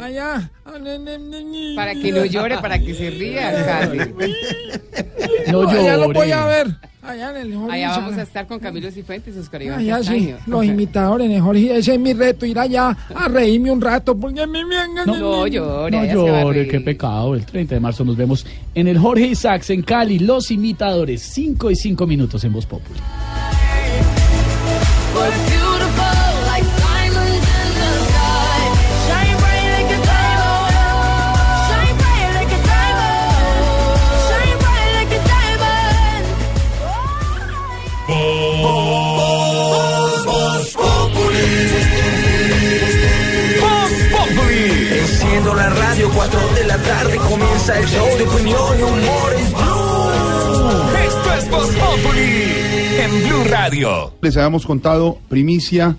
Allá. 0.00 0.50
Para 1.76 1.94
que 1.94 2.12
no 2.12 2.24
llore, 2.24 2.58
para 2.58 2.78
que 2.78 2.94
se 2.94 3.10
ría, 3.10 3.48
alcalde. 3.48 4.34
No 5.50 5.68
Allá 5.68 5.96
lo 5.96 6.04
llore. 6.06 6.18
voy 6.18 6.32
a 6.32 6.46
ver. 6.46 6.66
Allá 7.02 7.30
en 7.30 7.36
el 7.38 7.54
Jorge 7.56 7.74
Allá 7.76 7.86
Isaac. 7.90 8.02
vamos 8.02 8.18
a 8.18 8.22
estar 8.22 8.46
con 8.46 8.58
Camilo 8.60 8.90
Cifuentes, 8.90 9.34
Oscar 9.34 9.62
Iván 9.62 9.78
Allá 9.80 10.02
sí, 10.02 10.34
los 10.46 10.64
imitadores 10.64 11.26
en 11.26 11.32
el 11.32 11.40
Jorge. 11.40 11.78
Ese 11.78 11.94
es 11.94 11.98
mi 12.00 12.12
reto, 12.12 12.44
ir 12.44 12.58
allá 12.58 12.96
a 13.14 13.28
reírme 13.28 13.72
un 13.72 13.80
rato. 13.80 14.14
Porque 14.16 14.46
me 14.46 14.62
No, 15.06 15.16
no 15.16 15.46
llore, 15.46 15.90
No 15.90 16.04
llore, 16.04 16.68
qué 16.68 16.80
pecado. 16.80 17.34
El 17.34 17.46
30 17.46 17.74
de 17.76 17.80
marzo 17.80 18.04
nos 18.04 18.16
vemos 18.16 18.46
en 18.74 18.86
el 18.86 18.98
Jorge 18.98 19.28
Isaacs 19.28 19.70
en 19.70 19.82
Cali. 19.82 20.18
Los 20.18 20.50
imitadores, 20.50 21.22
5 21.22 21.70
y 21.70 21.76
5 21.76 22.06
minutos 22.06 22.44
en 22.44 22.52
Voz 22.52 22.66
Popular. 22.66 23.00
4 46.08 46.40
de 46.54 46.64
la 46.64 46.76
tarde 46.78 47.16
comienza 47.16 47.78
el 47.78 47.86
show 47.86 48.06
de 48.16 48.24
opinión 48.24 48.78
y 48.78 48.82
humor 48.82 49.34
en 49.36 49.52
Blue. 49.52 50.98
Esto 51.06 51.34
es 51.34 51.50
Voz 51.50 51.76
Radio. 53.50 54.14
Les 54.22 54.36
habíamos 54.36 54.64
contado 54.64 55.18
primicia 55.28 55.96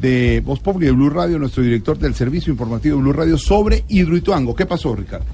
de 0.00 0.42
Voz 0.44 0.60
Populi 0.60 0.86
de 0.86 0.92
Blue 0.92 1.10
Radio, 1.10 1.38
nuestro 1.38 1.62
director 1.62 1.98
del 1.98 2.14
servicio 2.14 2.50
informativo 2.52 2.96
de 2.96 3.02
Blue 3.02 3.12
Radio, 3.12 3.38
sobre 3.38 3.84
Hidroituango. 3.88 4.54
¿Qué 4.54 4.66
pasó, 4.66 4.94
Ricardo? 4.94 5.26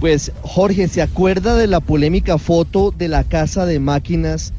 Pues 0.00 0.32
Jorge, 0.42 0.88
¿se 0.88 1.02
acuerda 1.02 1.56
de 1.56 1.66
la 1.66 1.80
polémica 1.80 2.38
foto 2.38 2.90
de 2.96 3.08
la 3.08 3.24
casa 3.24 3.66
de 3.66 3.80
máquinas 3.80 4.52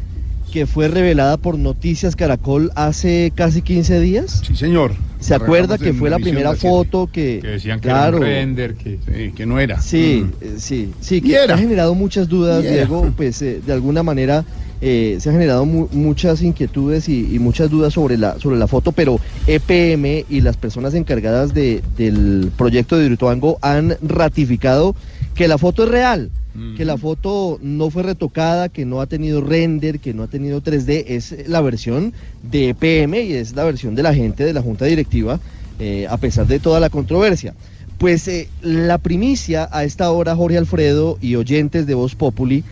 que 0.53 0.67
fue 0.67 0.87
revelada 0.87 1.37
por 1.37 1.57
Noticias 1.57 2.15
Caracol 2.15 2.71
hace 2.75 3.31
casi 3.33 3.61
15 3.61 3.99
días? 4.01 4.41
Sí, 4.45 4.55
señor. 4.55 4.93
¿Se 5.19 5.33
acuerda 5.33 5.77
que 5.77 5.93
fue 5.93 6.09
la 6.09 6.17
primera 6.19 6.55
foto 6.55 7.07
que... 7.11 7.39
Que 7.41 7.47
decían 7.47 7.79
que 7.79 7.87
claro, 7.89 8.17
era 8.17 8.25
un 8.27 8.31
render, 8.33 8.75
que, 8.75 8.99
sí, 9.05 9.31
que 9.35 9.45
no 9.45 9.59
era. 9.59 9.81
Sí, 9.81 10.25
Mm. 10.25 10.31
eh, 10.43 10.53
sí, 10.57 10.91
sí, 10.99 11.21
que 11.21 11.35
era. 11.35 11.55
ha 11.55 11.57
generado 11.57 11.95
muchas 11.95 12.27
dudas. 12.27 12.63
Diego, 12.63 13.11
pues 13.15 13.41
eh, 13.41 13.61
de 13.65 13.73
alguna 13.73 14.03
manera 14.03 14.43
eh, 14.81 15.17
se 15.19 15.29
han 15.29 15.35
generado 15.35 15.65
mu- 15.65 15.87
muchas 15.91 16.41
inquietudes 16.41 17.07
y, 17.07 17.33
y 17.35 17.39
muchas 17.39 17.69
dudas 17.69 17.93
sobre 17.93 18.17
la, 18.17 18.39
sobre 18.39 18.57
la 18.57 18.67
foto, 18.67 18.91
pero 18.91 19.19
EPM 19.47 20.25
y 20.29 20.41
las 20.41 20.57
personas 20.57 20.93
encargadas 20.95 21.53
de, 21.53 21.81
del 21.97 22.51
proyecto 22.57 22.97
de 22.97 23.03
Hidroituango 23.05 23.59
han 23.61 23.95
ratificado 24.01 24.95
que 25.35 25.47
la 25.47 25.57
foto 25.57 25.83
es 25.83 25.89
real, 25.89 26.31
que 26.75 26.83
la 26.83 26.97
foto 26.97 27.59
no 27.61 27.89
fue 27.89 28.03
retocada, 28.03 28.67
que 28.67 28.83
no 28.85 28.99
ha 28.99 29.05
tenido 29.07 29.39
render, 29.39 29.99
que 29.99 30.13
no 30.13 30.23
ha 30.23 30.27
tenido 30.27 30.61
3D, 30.61 31.05
es 31.07 31.47
la 31.47 31.61
versión 31.61 32.11
de 32.43 32.69
EPM 32.69 33.13
y 33.23 33.33
es 33.33 33.55
la 33.55 33.63
versión 33.63 33.95
de 33.95 34.03
la 34.03 34.13
gente 34.13 34.43
de 34.43 34.51
la 34.51 34.61
Junta 34.61 34.83
Directiva, 34.85 35.39
eh, 35.79 36.07
a 36.09 36.17
pesar 36.17 36.47
de 36.47 36.59
toda 36.59 36.81
la 36.81 36.89
controversia. 36.89 37.53
Pues 37.97 38.27
eh, 38.27 38.49
la 38.61 38.97
primicia 38.97 39.69
a 39.71 39.85
esta 39.85 40.11
hora, 40.11 40.35
Jorge 40.35 40.57
Alfredo 40.57 41.17
y 41.21 41.35
oyentes 41.35 41.85
de 41.87 41.93
Voz 41.93 42.15
Populi, 42.15 42.63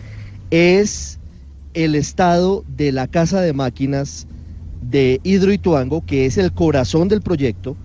es 0.50 1.18
el 1.74 1.94
estado 1.94 2.64
de 2.76 2.92
la 2.92 3.06
casa 3.06 3.40
de 3.40 3.52
máquinas 3.52 4.26
de 4.82 5.20
Hidroituango, 5.22 6.04
que 6.04 6.26
es 6.26 6.38
el 6.38 6.52
corazón 6.52 7.08
del 7.08 7.20
proyecto. 7.20 7.76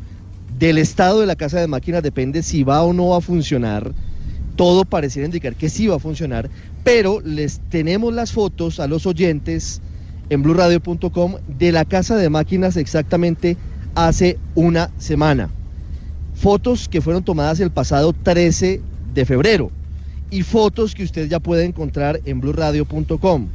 Del 0.58 0.78
estado 0.78 1.20
de 1.20 1.26
la 1.26 1.36
casa 1.36 1.60
de 1.60 1.68
máquinas 1.68 2.02
depende 2.02 2.42
si 2.42 2.64
va 2.64 2.82
o 2.84 2.94
no 2.94 3.10
va 3.10 3.18
a 3.18 3.22
funcionar. 3.22 3.94
Todo 4.56 4.86
pareciera 4.86 5.26
indicar 5.26 5.56
que 5.56 5.70
sí 5.70 5.88
va 5.88 5.98
a 5.98 6.00
funcionar, 6.00 6.50
pero 6.84 7.20
les 7.20 7.60
tenemos 7.70 8.14
las 8.14 8.32
fotos 8.32 8.80
a 8.80 8.88
los 8.88 9.06
oyentes 9.06 9.82
en 10.30 10.42
blurradio.com 10.42 11.36
de 11.48 11.72
la 11.72 11.86
casa 11.86 12.16
de 12.16 12.30
máquinas 12.30 12.78
exactamente 12.78 13.58
hace 13.96 14.38
una 14.56 14.92
semana. 14.98 15.50
Fotos 16.34 16.88
que 16.88 17.02
fueron 17.02 17.24
tomadas 17.24 17.60
el 17.60 17.72
pasado 17.72 18.14
13 18.14 18.82
de 19.14 19.26
febrero 19.26 19.72
y 20.32 20.44
fotos 20.44 20.96
que 20.96 21.04
usted 21.04 21.30
ya 21.30 21.40
puede 21.40 21.66
encontrar 21.66 22.22
en 22.26 22.40
blurradio.com. 22.40 23.48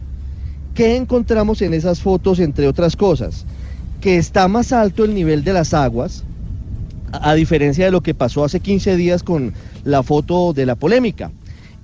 ¿Qué 0.74 0.96
encontramos 0.96 1.62
en 1.62 1.74
esas 1.74 2.00
fotos, 2.00 2.38
entre 2.38 2.68
otras 2.68 2.96
cosas? 2.96 3.44
que 4.00 4.16
está 4.16 4.48
más 4.48 4.72
alto 4.72 5.04
el 5.04 5.14
nivel 5.14 5.44
de 5.44 5.52
las 5.52 5.74
aguas, 5.74 6.24
a 7.12 7.34
diferencia 7.34 7.84
de 7.84 7.90
lo 7.90 8.00
que 8.00 8.14
pasó 8.14 8.44
hace 8.44 8.60
15 8.60 8.96
días 8.96 9.22
con 9.22 9.52
la 9.84 10.02
foto 10.02 10.52
de 10.52 10.66
la 10.66 10.74
polémica. 10.74 11.30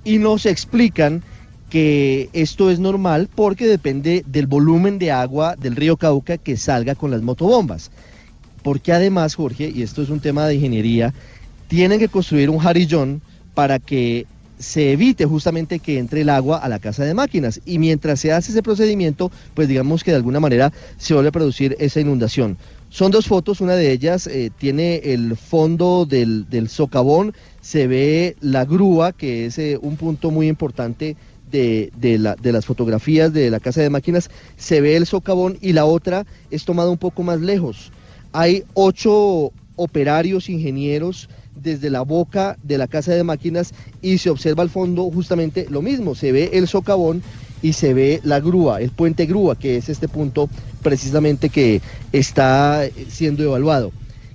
Y 0.03 0.17
nos 0.17 0.45
explican 0.45 1.21
que 1.69 2.29
esto 2.33 2.71
es 2.71 2.79
normal 2.79 3.29
porque 3.33 3.67
depende 3.67 4.23
del 4.25 4.47
volumen 4.47 4.99
de 4.99 5.11
agua 5.11 5.55
del 5.57 5.75
río 5.75 5.97
Cauca 5.97 6.37
que 6.37 6.57
salga 6.57 6.95
con 6.95 7.11
las 7.11 7.21
motobombas. 7.21 7.91
Porque 8.63 8.93
además, 8.93 9.35
Jorge, 9.35 9.71
y 9.73 9.81
esto 9.83 10.01
es 10.01 10.09
un 10.09 10.19
tema 10.19 10.47
de 10.47 10.55
ingeniería, 10.55 11.13
tienen 11.67 11.99
que 11.99 12.07
construir 12.07 12.49
un 12.49 12.57
jarillón 12.57 13.21
para 13.53 13.79
que 13.79 14.25
se 14.57 14.91
evite 14.91 15.25
justamente 15.25 15.79
que 15.79 15.99
entre 15.99 16.21
el 16.21 16.29
agua 16.29 16.57
a 16.57 16.69
la 16.69 16.79
casa 16.79 17.03
de 17.03 17.13
máquinas. 17.13 17.61
Y 17.65 17.79
mientras 17.79 18.19
se 18.19 18.31
hace 18.31 18.51
ese 18.51 18.63
procedimiento, 18.63 19.31
pues 19.53 19.67
digamos 19.67 20.03
que 20.03 20.11
de 20.11 20.17
alguna 20.17 20.39
manera 20.39 20.73
se 20.97 21.13
vuelve 21.13 21.29
a 21.29 21.33
producir 21.33 21.75
esa 21.79 21.99
inundación. 21.99 22.57
Son 22.89 23.11
dos 23.11 23.27
fotos, 23.27 23.61
una 23.61 23.75
de 23.75 23.91
ellas 23.91 24.27
eh, 24.27 24.49
tiene 24.57 24.97
el 24.97 25.35
fondo 25.35 26.05
del, 26.05 26.45
socavón, 26.69 27.33
se 27.61 27.85
ve 27.85 28.37
la 28.39 28.63
grúa, 28.63 29.11
que 29.11 29.45
es 29.45 29.57
eh, 29.57 29.77
un 29.81 29.97
punto 29.97 30.31
muy 30.31 30.47
importante 30.47 31.17
de, 31.51 31.91
de 31.97 32.35
de 32.41 32.51
las 32.51 32.65
fotografías 32.65 33.33
de 33.33 33.49
la 33.49 33.59
casa 33.59 33.81
de 33.81 33.89
máquinas, 33.89 34.29
se 34.57 34.81
ve 34.81 34.95
el 34.95 35.05
socavón 35.05 35.57
y 35.61 35.73
la 35.73 35.85
otra 35.85 36.25
es 36.49 36.65
tomada 36.65 36.89
un 36.89 36.97
poco 36.97 37.23
más 37.23 37.41
lejos. 37.41 37.91
Hay 38.31 38.63
ocho 38.73 39.51
operarios, 39.75 40.49
ingenieros 40.49 41.29
desde 41.61 41.89
la 41.89 42.01
boca 42.01 42.57
de 42.63 42.77
la 42.77 42.87
casa 42.87 43.13
de 43.13 43.23
máquinas 43.23 43.73
y 44.01 44.17
se 44.17 44.29
observa 44.29 44.63
al 44.63 44.69
fondo 44.69 45.09
justamente 45.11 45.67
lo 45.69 45.81
mismo, 45.81 46.15
se 46.15 46.31
ve 46.31 46.51
el 46.53 46.67
socavón 46.67 47.21
y 47.61 47.73
se 47.73 47.93
ve 47.93 48.19
la 48.23 48.39
grúa, 48.39 48.81
el 48.81 48.91
puente 48.91 49.25
grúa, 49.25 49.57
que 49.57 49.77
es 49.77 49.89
este 49.89 50.07
punto 50.07 50.49
precisamente 50.83 51.49
que 51.49 51.81
está 52.11 52.83
siendo 53.09 53.43
evaluado. 53.43 53.91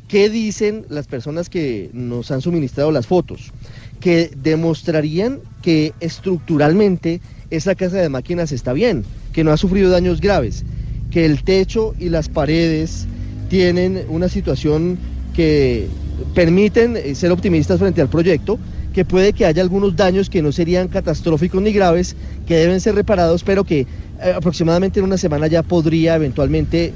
¿Qué 0.08 0.28
dicen 0.28 0.84
las 0.90 1.06
personas 1.06 1.48
que 1.48 1.88
nos 1.94 2.30
han 2.30 2.42
suministrado 2.42 2.92
las 2.92 3.06
fotos? 3.06 3.52
Que 4.00 4.30
demostrarían 4.36 5.40
que 5.62 5.94
estructuralmente 6.00 7.20
esa 7.50 7.74
casa 7.74 7.96
de 7.96 8.08
máquinas 8.08 8.52
está 8.52 8.72
bien, 8.72 9.04
que 9.32 9.44
no 9.44 9.52
ha 9.52 9.56
sufrido 9.56 9.90
daños 9.90 10.20
graves, 10.20 10.64
que 11.10 11.24
el 11.24 11.44
techo 11.44 11.94
y 11.98 12.08
las 12.08 12.28
paredes 12.28 13.06
tienen 13.48 14.04
una 14.08 14.28
situación 14.28 14.98
que 15.34 15.88
permiten 16.34 16.96
eh, 16.96 17.14
ser 17.14 17.30
optimistas 17.32 17.78
frente 17.78 18.00
al 18.00 18.08
proyecto, 18.08 18.58
que 18.92 19.04
puede 19.04 19.32
que 19.32 19.46
haya 19.46 19.62
algunos 19.62 19.96
daños 19.96 20.28
que 20.28 20.42
no 20.42 20.52
serían 20.52 20.88
catastróficos 20.88 21.62
ni 21.62 21.72
graves, 21.72 22.14
que 22.46 22.56
deben 22.56 22.80
ser 22.80 22.94
reparados, 22.94 23.42
pero 23.42 23.64
que 23.64 23.80
eh, 23.80 23.86
aproximadamente 24.34 25.00
en 25.00 25.06
una 25.06 25.18
semana 25.18 25.46
ya 25.46 25.62
podría 25.62 26.16
eventualmente 26.16 26.86
eh, 26.86 26.92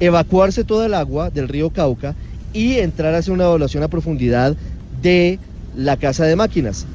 evacuarse 0.00 0.64
toda 0.64 0.86
el 0.86 0.94
agua 0.94 1.30
del 1.30 1.48
río 1.48 1.70
Cauca 1.70 2.14
y 2.52 2.74
entrar 2.74 3.14
a 3.14 3.18
hacer 3.18 3.32
una 3.32 3.44
evaluación 3.44 3.82
a 3.82 3.88
profundidad 3.88 4.56
de 5.02 5.38
la 5.76 5.96
casa 5.96 6.24
de 6.24 6.36
máquinas. 6.36 6.86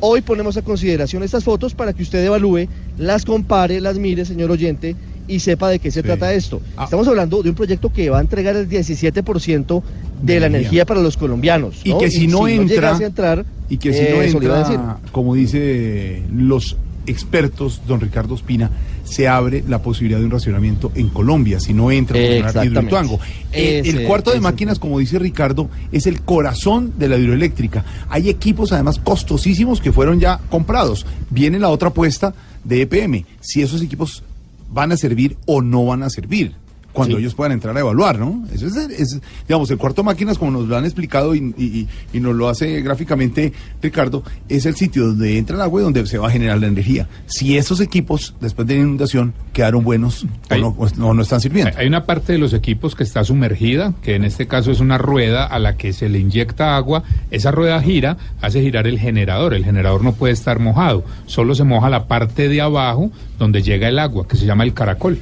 Hoy 0.00 0.22
ponemos 0.22 0.56
a 0.56 0.62
consideración 0.62 1.22
estas 1.22 1.44
fotos 1.44 1.74
para 1.74 1.92
que 1.92 2.02
usted 2.02 2.24
evalúe, 2.24 2.68
las 2.96 3.24
compare, 3.24 3.80
las 3.80 3.98
mire, 3.98 4.24
señor 4.24 4.50
oyente, 4.50 4.96
y 5.30 5.40
sepa 5.40 5.68
de 5.68 5.78
qué 5.78 5.90
se 5.90 6.02
trata 6.02 6.32
esto. 6.34 6.60
Estamos 6.82 7.06
hablando 7.08 7.42
de 7.42 7.50
un 7.50 7.54
proyecto 7.54 7.92
que 7.92 8.10
va 8.10 8.18
a 8.18 8.20
entregar 8.20 8.56
el 8.56 8.68
17% 8.68 9.82
de 10.22 10.40
la 10.40 10.46
energía. 10.46 10.58
energía 10.60 10.86
para 10.86 11.00
los 11.00 11.16
colombianos. 11.16 11.80
Y 11.84 11.96
que 11.96 12.10
si 12.10 12.26
no 12.26 12.48
entra- 12.48 12.74
llegase 12.76 13.04
a 13.04 13.06
entrar, 13.06 13.44
Y 13.68 13.78
que 13.78 13.92
si 13.92 14.00
no 14.12 14.18
decir. 14.20 14.42
entra, 14.74 14.98
como 15.12 15.34
dice 15.34 16.22
los 16.34 16.76
expertos, 17.06 17.80
don 17.86 18.00
Ricardo 18.00 18.34
Espina, 18.34 18.70
se 19.04 19.26
abre 19.26 19.64
la 19.66 19.82
posibilidad 19.82 20.18
de 20.20 20.26
un 20.26 20.30
racionamiento 20.30 20.92
en 20.94 21.08
Colombia, 21.08 21.58
si 21.58 21.72
no 21.74 21.90
entra 21.90 22.18
a. 22.18 22.64
Hidroituango. 22.64 23.18
Eh, 23.52 23.82
el 23.84 24.04
cuarto 24.06 24.30
de 24.30 24.36
ese 24.36 24.42
máquinas, 24.42 24.78
como 24.78 24.98
dice 24.98 25.18
Ricardo, 25.18 25.68
es 25.90 26.06
el 26.06 26.20
corazón 26.22 26.92
de 26.98 27.08
la 27.08 27.16
hidroeléctrica. 27.16 27.84
Hay 28.08 28.28
equipos 28.28 28.72
además 28.72 29.00
costosísimos 29.02 29.80
que 29.80 29.92
fueron 29.92 30.20
ya 30.20 30.38
comprados. 30.50 31.06
Viene 31.30 31.58
la 31.58 31.68
otra 31.70 31.88
apuesta 31.88 32.34
de 32.62 32.82
EPM, 32.82 33.24
si 33.40 33.62
esos 33.62 33.82
equipos 33.82 34.22
van 34.70 34.92
a 34.92 34.96
servir 34.96 35.36
o 35.46 35.60
no 35.60 35.84
van 35.86 36.02
a 36.02 36.10
servir. 36.10 36.54
Cuando 36.92 37.16
Sí. 37.16 37.22
ellos 37.22 37.34
puedan 37.34 37.52
entrar 37.52 37.76
a 37.76 37.80
evaluar, 37.80 38.18
¿no? 38.18 38.44
Eso 38.52 38.66
es, 38.66 38.76
es, 38.76 39.20
digamos, 39.46 39.70
el 39.70 39.78
cuarto 39.78 40.02
máquinas, 40.02 40.38
como 40.38 40.50
nos 40.50 40.66
lo 40.68 40.76
han 40.76 40.84
explicado 40.84 41.34
y, 41.34 41.54
y- 41.56 41.64
y- 41.64 41.88
y 42.12 42.20
nos 42.20 42.34
lo 42.34 42.48
hace 42.48 42.80
gráficamente 42.82 43.52
Ricardo, 43.80 44.22
es 44.48 44.66
el 44.66 44.74
sitio 44.74 45.06
donde 45.06 45.38
entra 45.38 45.56
el 45.56 45.62
agua 45.62 45.80
y 45.80 45.84
donde 45.84 46.06
se 46.06 46.18
va 46.18 46.28
a 46.28 46.30
generar 46.30 46.58
la 46.58 46.66
energía. 46.66 47.08
Si 47.26 47.56
esos 47.56 47.80
equipos, 47.80 48.34
después 48.40 48.66
de 48.66 48.74
la 48.74 48.80
inundación, 48.80 49.34
quedaron 49.52 49.84
buenos 49.84 50.26
o 50.50 50.56
no, 50.56 50.68
o 51.06 51.14
no 51.14 51.22
están 51.22 51.40
sirviendo. 51.40 51.72
Hay 51.76 51.86
una 51.86 52.04
parte 52.06 52.32
de 52.32 52.38
los 52.38 52.52
equipos 52.54 52.94
que 52.94 53.04
está 53.04 53.22
sumergida, 53.24 53.94
que 54.02 54.14
en 54.16 54.24
este 54.24 54.46
caso 54.46 54.70
es 54.72 54.80
una 54.80 54.98
rueda 54.98 55.46
a 55.46 55.58
la 55.58 55.76
que 55.76 55.92
se 55.92 56.08
le 56.08 56.18
inyecta 56.18 56.76
agua. 56.76 57.02
Esa 57.30 57.50
rueda 57.50 57.80
gira, 57.82 58.16
hace 58.40 58.60
girar 58.62 58.86
el 58.86 58.98
generador. 58.98 59.54
El 59.54 59.64
generador 59.64 60.02
no 60.02 60.12
puede 60.12 60.32
estar 60.32 60.58
mojado, 60.58 61.04
solo 61.26 61.54
se 61.54 61.64
moja 61.64 61.88
la 61.88 62.06
parte 62.08 62.48
de 62.48 62.60
abajo 62.60 63.10
donde 63.38 63.62
llega 63.62 63.88
el 63.88 63.98
agua, 63.98 64.26
que 64.26 64.36
se 64.36 64.44
llama 64.46 64.64
el 64.64 64.74
caracol. 64.74 65.18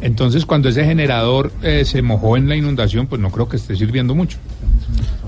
Entonces, 0.00 0.46
cuando 0.46 0.68
ese 0.68 0.84
generador 0.84 1.52
eh, 1.62 1.84
se 1.84 2.02
mojó 2.02 2.36
en 2.36 2.48
la 2.48 2.56
inundación, 2.56 3.06
pues 3.06 3.20
no 3.20 3.30
creo 3.30 3.48
que 3.48 3.56
esté 3.56 3.76
sirviendo 3.76 4.14
mucho. 4.14 4.38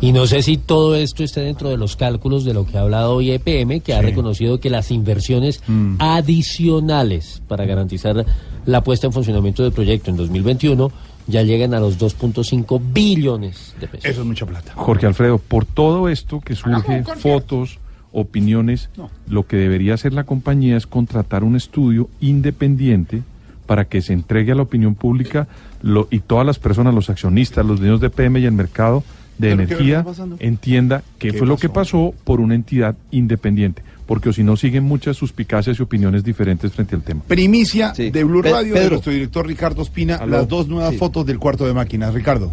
Y 0.00 0.12
no 0.12 0.26
sé 0.26 0.42
si 0.42 0.56
todo 0.56 0.96
esto 0.96 1.22
esté 1.22 1.42
dentro 1.42 1.68
de 1.68 1.76
los 1.76 1.96
cálculos 1.96 2.44
de 2.44 2.54
lo 2.54 2.66
que 2.66 2.78
ha 2.78 2.80
hablado 2.80 3.14
hoy 3.14 3.30
EPM, 3.30 3.80
que 3.80 3.94
ha 3.94 4.02
reconocido 4.02 4.60
que 4.60 4.70
las 4.70 4.90
inversiones 4.90 5.62
adicionales 5.98 7.42
para 7.48 7.66
garantizar 7.66 8.24
la 8.66 8.82
puesta 8.82 9.06
en 9.06 9.12
funcionamiento 9.12 9.62
del 9.62 9.72
proyecto 9.72 10.10
en 10.10 10.16
2021 10.16 10.90
ya 11.26 11.42
llegan 11.42 11.74
a 11.74 11.80
los 11.80 11.98
2.5 11.98 12.80
billones 12.92 13.74
de 13.80 13.86
pesos. 13.86 14.10
Eso 14.10 14.20
es 14.22 14.26
mucha 14.26 14.46
plata. 14.46 14.72
Jorge 14.74 15.06
Alfredo, 15.06 15.38
por 15.38 15.64
todo 15.64 16.08
esto 16.08 16.40
que 16.40 16.56
surge, 16.56 17.04
fotos, 17.16 17.78
opiniones, 18.12 18.90
lo 19.28 19.46
que 19.46 19.56
debería 19.56 19.94
hacer 19.94 20.12
la 20.12 20.24
compañía 20.24 20.76
es 20.76 20.86
contratar 20.86 21.44
un 21.44 21.56
estudio 21.56 22.08
independiente 22.20 23.22
para 23.66 23.84
que 23.86 24.02
se 24.02 24.12
entregue 24.12 24.52
a 24.52 24.54
la 24.54 24.62
opinión 24.62 24.94
pública 24.94 25.46
lo- 25.82 26.08
y 26.10 26.20
todas 26.20 26.46
las 26.46 26.58
personas, 26.58 26.94
los 26.94 27.10
accionistas, 27.10 27.64
los 27.64 27.78
dueños 27.80 28.00
de 28.00 28.10
PM 28.10 28.40
y 28.40 28.44
el 28.46 28.52
mercado 28.52 29.02
de 29.38 29.48
¿Pero 29.48 29.56
qué 29.56 29.62
energía 29.74 30.04
entienda 30.40 31.02
qué, 31.18 31.30
¿Qué 31.30 31.38
fue 31.38 31.46
lo 31.46 31.56
que 31.56 31.68
pasó 31.68 32.14
por 32.24 32.40
una 32.40 32.54
entidad 32.54 32.94
independiente, 33.10 33.82
porque 34.06 34.32
si 34.32 34.44
no 34.44 34.56
siguen 34.56 34.84
muchas 34.84 35.16
suspicacias 35.16 35.78
y 35.78 35.82
opiniones 35.82 36.22
diferentes 36.22 36.72
frente 36.72 36.94
al 36.94 37.02
tema. 37.02 37.22
Primicia 37.26 37.92
de 37.92 38.24
Blue 38.24 38.42
Radio 38.42 38.74
de 38.74 38.90
nuestro 38.90 39.10
director 39.12 39.46
Ricardo 39.46 39.82
Espina, 39.82 40.16
Aló. 40.16 40.32
las 40.38 40.48
dos 40.48 40.68
nuevas 40.68 40.90
Sí. 40.92 40.98
fotos 40.98 41.24
del 41.26 41.38
cuarto 41.38 41.66
de 41.66 41.72
máquinas. 41.72 42.12
Ricardo. 42.12 42.52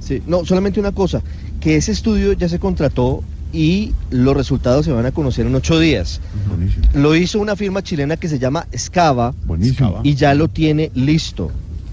Sí, 0.00 0.22
no, 0.26 0.44
solamente 0.44 0.80
una 0.80 0.92
cosa, 0.92 1.20
que 1.60 1.76
ese 1.76 1.92
estudio 1.92 2.32
ya 2.32 2.48
se 2.48 2.58
contrató 2.58 3.22
y 3.52 3.92
los 4.10 4.36
resultados 4.36 4.84
se 4.84 4.92
van 4.92 5.06
a 5.06 5.12
conocer 5.12 5.46
en 5.46 5.54
ocho 5.54 5.78
días. 5.78 6.20
Lo 6.94 7.14
hizo 7.16 7.38
una 7.40 7.56
firma 7.56 7.82
chilena 7.82 8.16
que 8.16 8.28
se 8.28 8.38
llama 8.38 8.66
Scava 8.76 9.34
y 10.04 10.14
ya 10.14 10.34
lo 10.34 10.48
tiene 10.48 10.90
listo. 10.94 11.50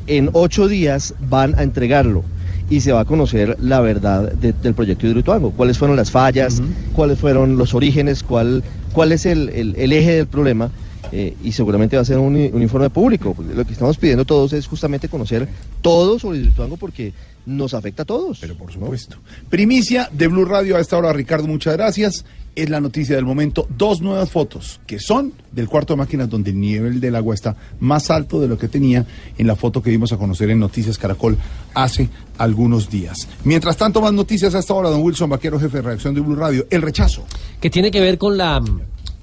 En 0.08 0.30
ocho 0.34 0.68
días 0.68 1.14
van 1.30 1.56
a 1.58 1.64
entregarlo 1.64 2.24
y 2.70 2.82
se 2.82 2.92
va 2.92 3.02
a 3.02 3.06
conocer 3.06 3.58
la 3.62 3.80
verdad 3.82 4.32
de- 4.34 4.54
del 4.54 4.74
proyecto 4.74 5.08
Hidroituango, 5.08 5.52
cuáles 5.52 5.78
fueron 5.78 5.96
las 5.96 6.12
fallas, 6.12 6.62
cuáles 6.94 7.20
fueron 7.20 7.58
los 7.58 7.74
orígenes, 7.74 8.24
cuál, 8.24 8.64
cuál 8.94 9.12
es 9.12 9.26
el, 9.26 9.50
el- 9.50 9.76
el 9.78 9.94
eje 9.94 10.12
del 10.14 10.28
problema. 10.28 10.70
eh, 11.16 11.36
y 11.44 11.52
seguramente 11.52 11.96
va 11.96 12.02
a 12.02 12.06
ser 12.06 12.18
un, 12.18 12.34
un 12.36 12.62
informe 12.64 12.90
público. 12.90 13.36
Lo 13.56 13.64
que 13.66 13.74
estamos 13.74 13.98
pidiendo 13.98 14.26
todos 14.26 14.52
es 14.54 14.66
justamente 14.66 15.08
conocer 15.10 15.48
todo 15.84 16.18
sobre 16.18 16.40
Hidroituango 16.40 16.76
porque 16.78 17.14
nos 17.46 17.74
afecta 17.74 18.04
a 18.04 18.06
todos. 18.06 18.40
Pero 18.40 18.56
por 18.56 18.72
supuesto. 18.72 19.18
Primicia 19.50 20.10
de 20.12 20.28
Blue 20.28 20.46
Radio 20.46 20.78
a 20.78 20.80
esta 20.80 20.98
hora, 20.98 21.14
Ricardo, 21.14 21.48
muchas 21.48 21.76
gracias. 21.76 22.26
Es 22.56 22.70
la 22.70 22.80
noticia 22.80 23.16
del 23.16 23.26
momento. 23.26 23.68
Dos 23.78 24.02
nuevas 24.02 24.30
fotos 24.30 24.80
que 24.86 25.00
son 25.00 25.34
del 25.52 25.68
cuarto 25.68 25.94
de 25.94 25.98
máquinas 25.98 26.30
donde 26.30 26.52
el 26.52 26.60
nivel 26.60 27.00
del 27.00 27.16
agua 27.16 27.34
está 27.34 27.56
más 27.80 28.12
alto 28.12 28.40
de 28.40 28.48
lo 28.48 28.58
que 28.58 28.68
tenía 28.68 29.06
en 29.38 29.48
la 29.48 29.56
foto 29.56 29.82
que 29.82 29.90
dimos 29.90 30.14
a 30.14 30.18
conocer 30.18 30.52
en 30.52 30.60
Noticias 30.60 30.98
Caracol 30.98 31.38
hace 31.74 32.10
algunos 32.38 32.90
días. 32.90 33.28
Mientras 33.44 33.76
tanto, 33.76 34.02
más 34.02 34.14
noticias 34.14 34.54
a 34.54 34.60
esta 34.60 34.74
hora, 34.74 34.90
don 34.90 35.02
Wilson 35.02 35.30
Vaquero, 35.30 35.60
jefe 35.60 35.78
de 35.78 35.84
redacción 35.84 36.14
de 36.14 36.22
Blue 36.22 36.36
Radio. 36.36 36.68
El 36.70 36.82
rechazo. 36.82 37.26
que 37.60 37.70
tiene 37.70 37.90
que 37.90 38.02
ver 38.02 38.18
con 38.18 38.38
la 38.38 38.62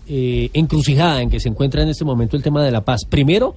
eh, 0.08 0.50
encrucijada 0.54 1.22
en 1.22 1.30
que 1.30 1.38
se 1.38 1.48
encuentra 1.48 1.82
en 1.82 1.88
este 1.88 2.04
momento 2.04 2.36
el 2.36 2.42
tema 2.42 2.64
de 2.64 2.72
la 2.72 2.80
paz. 2.80 3.02
Primero, 3.08 3.54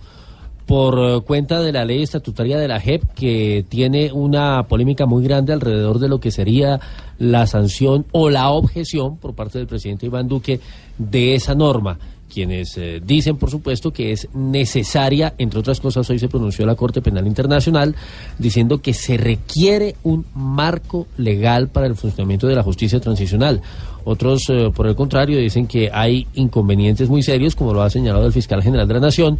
por 0.66 0.98
eh, 1.00 1.22
cuenta 1.26 1.62
de 1.62 1.72
la 1.72 1.86
ley 1.86 2.04
estatutaria 2.04 2.58
de 2.58 2.68
la 2.68 2.80
JEP, 2.80 3.04
que 3.14 3.66
tiene 3.68 4.12
una 4.12 4.64
polémica 4.68 5.06
muy 5.06 5.24
grande 5.24 5.54
alrededor 5.54 6.00
de 6.00 6.08
lo 6.08 6.20
que 6.20 6.32
sería 6.32 6.80
la 7.20 7.48
sanción 7.48 8.06
o 8.12 8.30
la 8.30 8.50
objeción 8.50 9.18
por 9.18 9.34
parte 9.34 9.58
del 9.58 9.68
presidente 9.68 10.06
Iván 10.06 10.28
Duque 10.28 10.60
de 10.98 11.36
esa 11.36 11.56
norma. 11.56 11.98
Quienes 12.34 12.76
eh, 12.78 13.00
dicen, 13.06 13.38
por 13.38 13.52
supuesto, 13.52 13.94
que 13.94 14.12
es 14.12 14.28
necesaria, 14.34 15.36
entre 15.38 15.60
otras 15.60 15.80
cosas, 15.80 16.10
hoy 16.10 16.18
se 16.18 16.28
pronunció 16.28 16.66
la 16.66 16.74
Corte 16.74 17.00
Penal 17.00 17.28
Internacional 17.28 17.96
diciendo 18.40 18.82
que 18.82 18.96
se 18.96 19.18
requiere 19.18 19.96
un 20.02 20.26
marco 20.34 21.06
legal 21.18 21.68
para 21.68 21.86
el 21.86 21.96
funcionamiento 21.96 22.48
de 22.48 22.56
la 22.56 22.64
justicia 22.64 23.00
transicional. 23.00 23.62
Otros, 24.04 24.50
eh, 24.50 24.72
por 24.76 24.88
el 24.88 24.96
contrario, 24.96 25.38
dicen 25.38 25.68
que 25.68 25.92
hay 25.94 26.26
inconvenientes 26.34 27.08
muy 27.08 27.22
serios, 27.22 27.56
como 27.56 27.72
lo 27.72 27.84
ha 27.84 27.90
señalado 27.92 28.26
el 28.26 28.34
fiscal 28.34 28.64
general 28.64 28.88
de 28.88 28.96
la 28.96 29.00
Nación, 29.00 29.38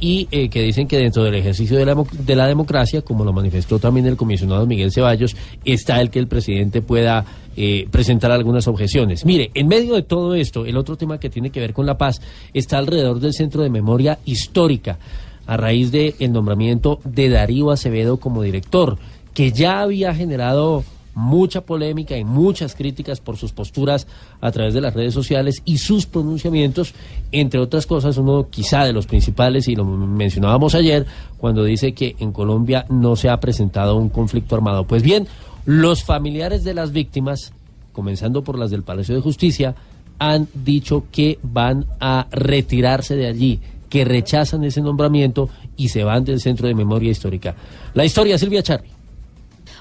y 0.00 0.28
eh, 0.30 0.48
que 0.48 0.62
dicen 0.62 0.86
que 0.86 0.98
dentro 0.98 1.24
del 1.24 1.34
ejercicio 1.34 1.76
de 1.76 1.86
la, 1.86 1.96
de 2.12 2.36
la 2.36 2.46
democracia, 2.46 3.02
como 3.02 3.24
lo 3.24 3.32
manifestó 3.32 3.78
también 3.78 4.06
el 4.06 4.16
comisionado 4.16 4.66
Miguel 4.66 4.92
Ceballos, 4.92 5.36
está 5.64 6.00
el 6.00 6.10
que 6.10 6.18
el 6.18 6.26
presidente 6.26 6.82
pueda 6.82 7.24
eh, 7.56 7.86
presentar 7.90 8.32
algunas 8.32 8.66
objeciones. 8.66 9.24
Mire, 9.24 9.50
en 9.54 9.68
medio 9.68 9.94
de 9.94 10.02
todo 10.02 10.34
esto, 10.34 10.66
el 10.66 10.76
otro 10.76 10.96
tema 10.96 11.18
que 11.18 11.30
tiene 11.30 11.50
que 11.50 11.60
ver 11.60 11.72
con 11.72 11.86
la 11.86 11.96
paz 11.96 12.20
está 12.52 12.78
alrededor 12.78 13.20
del 13.20 13.32
Centro 13.32 13.62
de 13.62 13.70
Memoria 13.70 14.18
Histórica, 14.24 14.98
a 15.46 15.56
raíz 15.56 15.92
del 15.92 16.14
nombramiento 16.32 17.00
de 17.04 17.28
Darío 17.28 17.70
Acevedo 17.70 18.16
como 18.16 18.42
director, 18.42 18.98
que 19.34 19.52
ya 19.52 19.82
había 19.82 20.14
generado 20.14 20.84
mucha 21.14 21.60
polémica 21.62 22.16
y 22.16 22.24
muchas 22.24 22.74
críticas 22.74 23.20
por 23.20 23.36
sus 23.36 23.52
posturas 23.52 24.06
a 24.40 24.50
través 24.50 24.74
de 24.74 24.80
las 24.80 24.94
redes 24.94 25.14
sociales 25.14 25.62
y 25.64 25.78
sus 25.78 26.06
pronunciamientos, 26.06 26.94
entre 27.32 27.60
otras 27.60 27.86
cosas, 27.86 28.16
uno 28.16 28.48
quizá 28.50 28.84
de 28.84 28.92
los 28.92 29.06
principales, 29.06 29.68
y 29.68 29.76
lo 29.76 29.84
mencionábamos 29.84 30.74
ayer, 30.74 31.06
cuando 31.38 31.64
dice 31.64 31.92
que 31.92 32.16
en 32.18 32.32
Colombia 32.32 32.86
no 32.88 33.16
se 33.16 33.28
ha 33.28 33.40
presentado 33.40 33.96
un 33.96 34.08
conflicto 34.08 34.54
armado. 34.54 34.86
Pues 34.86 35.02
bien, 35.02 35.26
los 35.64 36.04
familiares 36.04 36.64
de 36.64 36.74
las 36.74 36.92
víctimas, 36.92 37.52
comenzando 37.92 38.42
por 38.42 38.58
las 38.58 38.70
del 38.70 38.82
Palacio 38.82 39.14
de 39.14 39.20
Justicia, 39.20 39.74
han 40.18 40.48
dicho 40.54 41.04
que 41.10 41.38
van 41.42 41.86
a 42.00 42.26
retirarse 42.30 43.16
de 43.16 43.26
allí, 43.26 43.60
que 43.88 44.04
rechazan 44.04 44.64
ese 44.64 44.80
nombramiento 44.80 45.48
y 45.76 45.88
se 45.88 46.04
van 46.04 46.24
del 46.24 46.40
Centro 46.40 46.66
de 46.66 46.74
Memoria 46.74 47.10
Histórica. 47.10 47.54
La 47.94 48.04
historia, 48.04 48.38
Silvia 48.38 48.62
Charri. 48.62 48.93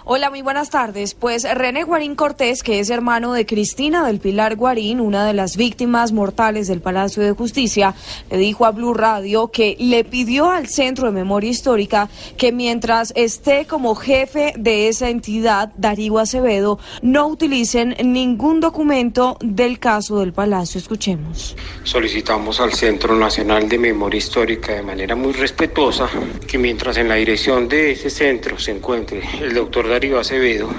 Hola, 0.06 0.30
muy 0.30 0.42
buenas 0.42 0.70
tardes. 0.70 1.14
Pues 1.14 1.48
René 1.50 1.86
Guarín 1.86 2.16
Cortés, 2.16 2.62
que 2.62 2.82
es 2.82 2.90
hermano 2.90 3.32
de 3.32 3.46
Cristina 3.46 4.06
del 4.06 4.20
Pilar 4.20 4.58
Guarín, 4.58 5.00
una 5.00 5.26
de 5.26 5.34
las 5.34 5.56
víctimas 5.56 6.12
mortales 6.12 6.68
del 6.68 6.82
Palacio 6.82 7.24
de 7.24 7.32
Justicia, 7.32 7.96
le 8.30 8.38
dijo 8.38 8.66
a 8.66 8.72
Blue 8.72 8.94
Radio 8.94 9.48
que 9.48 9.78
le 9.80 10.04
pidió 10.04 10.50
al 10.50 10.68
Centro 10.68 11.06
de 11.06 11.14
Memoria 11.14 11.50
Histórica 11.50 12.10
que 12.36 12.52
mientras 12.52 13.14
esté 13.16 13.66
como 13.66 13.96
jefe 13.96 14.52
de 14.58 14.90
esa 14.90 15.08
entidad, 15.10 15.72
Darío 15.78 16.20
Acevedo, 16.20 16.80
no 17.02 17.28
utilicen 17.28 17.96
ningún 18.04 18.60
documento 18.60 19.38
del 19.40 19.80
caso 19.80 20.20
del 20.20 20.34
Palacio. 20.34 20.80
Escuchemos. 20.80 21.56
Solicitamos 21.86 22.60
al 22.60 22.74
Centro 22.74 23.16
Nacional 23.16 23.70
de 23.70 23.80
Memoria 23.80 24.18
Histórica 24.18 24.74
de 24.74 24.82
manera 24.82 25.16
muy 25.16 25.32
respetuosa 25.32 26.10
que 26.46 26.58
mientras 26.58 26.98
en 26.98 27.08
la 27.08 27.16
dirección 27.16 27.70
de 27.70 27.94
ese 27.94 28.10
centro 28.10 28.60
se 28.60 28.72
encuentre 28.72 29.22
el 29.40 29.54
doctor 29.54 29.93
Darío 29.94 30.18
Acevedo, 30.18 30.70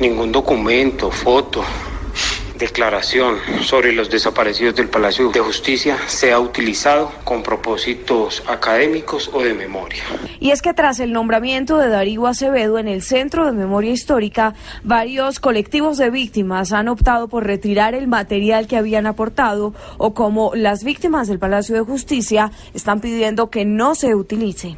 ningún 0.00 0.32
documento, 0.32 1.08
foto, 1.08 1.62
declaración 2.58 3.36
sobre 3.62 3.92
los 3.92 4.10
desaparecidos 4.10 4.74
del 4.74 4.88
Palacio 4.88 5.30
de 5.30 5.38
Justicia 5.38 5.96
sea 6.08 6.40
utilizado 6.40 7.12
con 7.22 7.44
propósitos 7.44 8.42
académicos 8.48 9.30
o 9.32 9.40
de 9.40 9.54
memoria. 9.54 10.02
Y 10.40 10.50
es 10.50 10.62
que 10.62 10.74
tras 10.74 10.98
el 10.98 11.12
nombramiento 11.12 11.78
de 11.78 11.88
Darío 11.88 12.26
Acevedo 12.26 12.80
en 12.80 12.88
el 12.88 13.02
Centro 13.02 13.46
de 13.46 13.52
Memoria 13.52 13.92
Histórica, 13.92 14.54
varios 14.82 15.38
colectivos 15.38 15.96
de 15.96 16.10
víctimas 16.10 16.72
han 16.72 16.88
optado 16.88 17.28
por 17.28 17.46
retirar 17.46 17.94
el 17.94 18.08
material 18.08 18.66
que 18.66 18.76
habían 18.76 19.06
aportado 19.06 19.74
o 19.96 20.12
como 20.12 20.56
las 20.56 20.82
víctimas 20.82 21.28
del 21.28 21.38
Palacio 21.38 21.76
de 21.76 21.82
Justicia 21.82 22.50
están 22.74 23.00
pidiendo 23.00 23.48
que 23.48 23.64
no 23.64 23.94
se 23.94 24.16
utilice. 24.16 24.76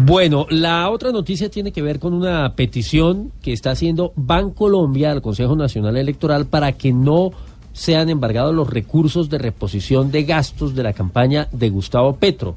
Bueno, 0.00 0.46
la 0.48 0.90
otra 0.90 1.10
noticia 1.10 1.50
tiene 1.50 1.72
que 1.72 1.82
ver 1.82 1.98
con 1.98 2.14
una 2.14 2.54
petición 2.54 3.32
que 3.42 3.52
está 3.52 3.72
haciendo 3.72 4.12
Bancolombia 4.14 5.10
al 5.10 5.22
Consejo 5.22 5.56
Nacional 5.56 5.96
Electoral 5.96 6.46
para 6.46 6.70
que 6.70 6.92
no 6.92 7.32
sean 7.72 8.08
embargados 8.08 8.54
los 8.54 8.70
recursos 8.70 9.28
de 9.28 9.38
reposición 9.38 10.12
de 10.12 10.22
gastos 10.22 10.76
de 10.76 10.84
la 10.84 10.92
campaña 10.92 11.48
de 11.50 11.68
Gustavo 11.70 12.14
Petro. 12.14 12.54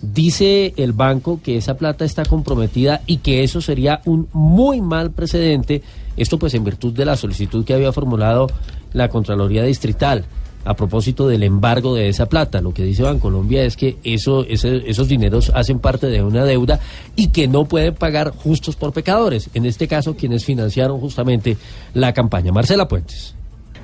Dice 0.00 0.72
el 0.78 0.94
banco 0.94 1.40
que 1.44 1.58
esa 1.58 1.76
plata 1.76 2.06
está 2.06 2.24
comprometida 2.24 3.02
y 3.04 3.18
que 3.18 3.42
eso 3.42 3.60
sería 3.60 4.00
un 4.06 4.28
muy 4.32 4.80
mal 4.80 5.10
precedente, 5.10 5.82
esto 6.16 6.38
pues 6.38 6.54
en 6.54 6.64
virtud 6.64 6.94
de 6.94 7.04
la 7.04 7.16
solicitud 7.16 7.62
que 7.62 7.74
había 7.74 7.92
formulado 7.92 8.46
la 8.94 9.10
Contraloría 9.10 9.64
Distrital 9.64 10.24
a 10.64 10.74
propósito 10.74 11.26
del 11.26 11.42
embargo 11.42 11.94
de 11.94 12.08
esa 12.08 12.26
plata. 12.26 12.60
Lo 12.60 12.72
que 12.74 12.82
dice 12.84 13.02
Bancolombia 13.02 13.64
es 13.64 13.76
que 13.76 13.96
eso, 14.04 14.44
ese- 14.46 14.82
esos 14.88 15.08
dineros 15.08 15.50
hacen 15.54 15.78
parte 15.78 16.06
de 16.08 16.22
una 16.22 16.44
deuda 16.44 16.80
y 17.16 17.28
que 17.28 17.48
no 17.48 17.64
pueden 17.64 17.94
pagar 17.94 18.30
justos 18.30 18.76
por 18.76 18.92
pecadores. 18.92 19.48
En 19.54 19.66
este 19.66 19.88
caso, 19.88 20.16
quienes 20.16 20.44
financiaron 20.44 21.00
justamente 21.00 21.56
la 21.94 22.12
campaña. 22.12 22.52
Marcela 22.52 22.86
Puentes. 22.88 23.34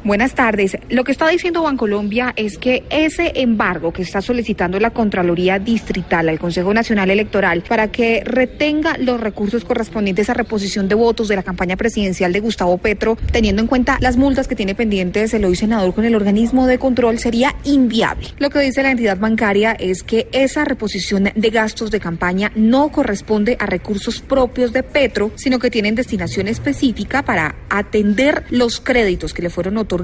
Buenas 0.06 0.36
tardes. 0.36 0.78
Lo 0.88 1.02
que 1.02 1.10
está 1.10 1.28
diciendo 1.28 1.64
Bancolombia 1.64 2.32
es 2.36 2.58
que 2.58 2.84
ese 2.90 3.32
embargo 3.40 3.92
que 3.92 4.02
está 4.02 4.22
solicitando 4.22 4.78
la 4.78 4.90
Contraloría 4.90 5.58
Distrital 5.58 6.28
al 6.28 6.38
Consejo 6.38 6.72
Nacional 6.72 7.10
Electoral 7.10 7.64
para 7.68 7.90
que 7.90 8.22
retenga 8.24 8.96
los 8.98 9.20
recursos 9.20 9.64
correspondientes 9.64 10.30
a 10.30 10.34
reposición 10.34 10.86
de 10.86 10.94
votos 10.94 11.26
de 11.26 11.34
la 11.34 11.42
campaña 11.42 11.76
presidencial 11.76 12.32
de 12.32 12.38
Gustavo 12.38 12.78
Petro, 12.78 13.18
teniendo 13.32 13.62
en 13.62 13.66
cuenta 13.66 13.98
las 14.00 14.16
multas 14.16 14.46
que 14.46 14.54
tiene 14.54 14.76
pendientes 14.76 15.34
el 15.34 15.44
hoy 15.44 15.56
senador 15.56 15.92
con 15.92 16.04
el 16.04 16.14
organismo 16.14 16.68
de 16.68 16.78
control, 16.78 17.18
sería 17.18 17.56
inviable. 17.64 18.28
Lo 18.38 18.50
que 18.50 18.60
dice 18.60 18.84
la 18.84 18.92
entidad 18.92 19.18
bancaria 19.18 19.72
es 19.72 20.04
que 20.04 20.28
esa 20.30 20.64
reposición 20.64 21.32
de 21.34 21.50
gastos 21.50 21.90
de 21.90 21.98
campaña 21.98 22.52
no 22.54 22.92
corresponde 22.92 23.56
a 23.58 23.66
recursos 23.66 24.20
propios 24.20 24.72
de 24.72 24.84
Petro, 24.84 25.32
sino 25.34 25.58
que 25.58 25.68
tienen 25.68 25.96
destinación 25.96 26.46
específica 26.46 27.24
para 27.24 27.56
atender 27.70 28.44
los 28.50 28.78
créditos 28.78 29.34
que 29.34 29.42
le 29.42 29.50
fueron 29.50 29.78
otorgados 29.78 29.95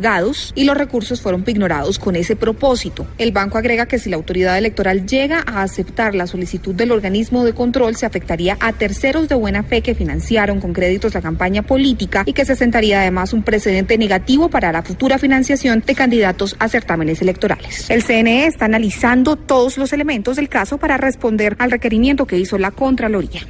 y 0.54 0.64
los 0.64 0.76
recursos 0.76 1.20
fueron 1.20 1.44
ignorados 1.46 1.98
con 1.98 2.16
ese 2.16 2.36
propósito. 2.36 3.06
El 3.18 3.32
banco 3.32 3.58
agrega 3.58 3.86
que 3.86 3.98
si 3.98 4.08
la 4.08 4.16
autoridad 4.16 4.56
electoral 4.56 5.06
llega 5.06 5.42
a 5.46 5.62
aceptar 5.62 6.14
la 6.14 6.26
solicitud 6.26 6.74
del 6.74 6.92
organismo 6.92 7.44
de 7.44 7.52
control, 7.52 7.96
se 7.96 8.06
afectaría 8.06 8.56
a 8.60 8.72
terceros 8.72 9.28
de 9.28 9.34
buena 9.34 9.62
fe 9.62 9.82
que 9.82 9.94
financiaron 9.94 10.60
con 10.60 10.72
créditos 10.72 11.14
la 11.14 11.20
campaña 11.20 11.62
política 11.62 12.22
y 12.26 12.32
que 12.32 12.44
se 12.44 12.56
sentaría 12.56 13.00
además 13.00 13.32
un 13.32 13.42
precedente 13.42 13.98
negativo 13.98 14.48
para 14.48 14.72
la 14.72 14.82
futura 14.82 15.18
financiación 15.18 15.82
de 15.86 15.94
candidatos 15.94 16.56
a 16.58 16.68
certámenes 16.68 17.20
electorales. 17.20 17.90
El 17.90 18.02
CNE 18.02 18.46
está 18.46 18.64
analizando 18.64 19.36
todos 19.36 19.78
los 19.78 19.92
elementos 19.92 20.36
del 20.36 20.48
caso 20.48 20.78
para 20.78 20.96
responder 20.96 21.56
al 21.58 21.70
requerimiento 21.70 22.26
que 22.26 22.38
hizo 22.38 22.58
la 22.58 22.70
Contraloría. 22.70 23.42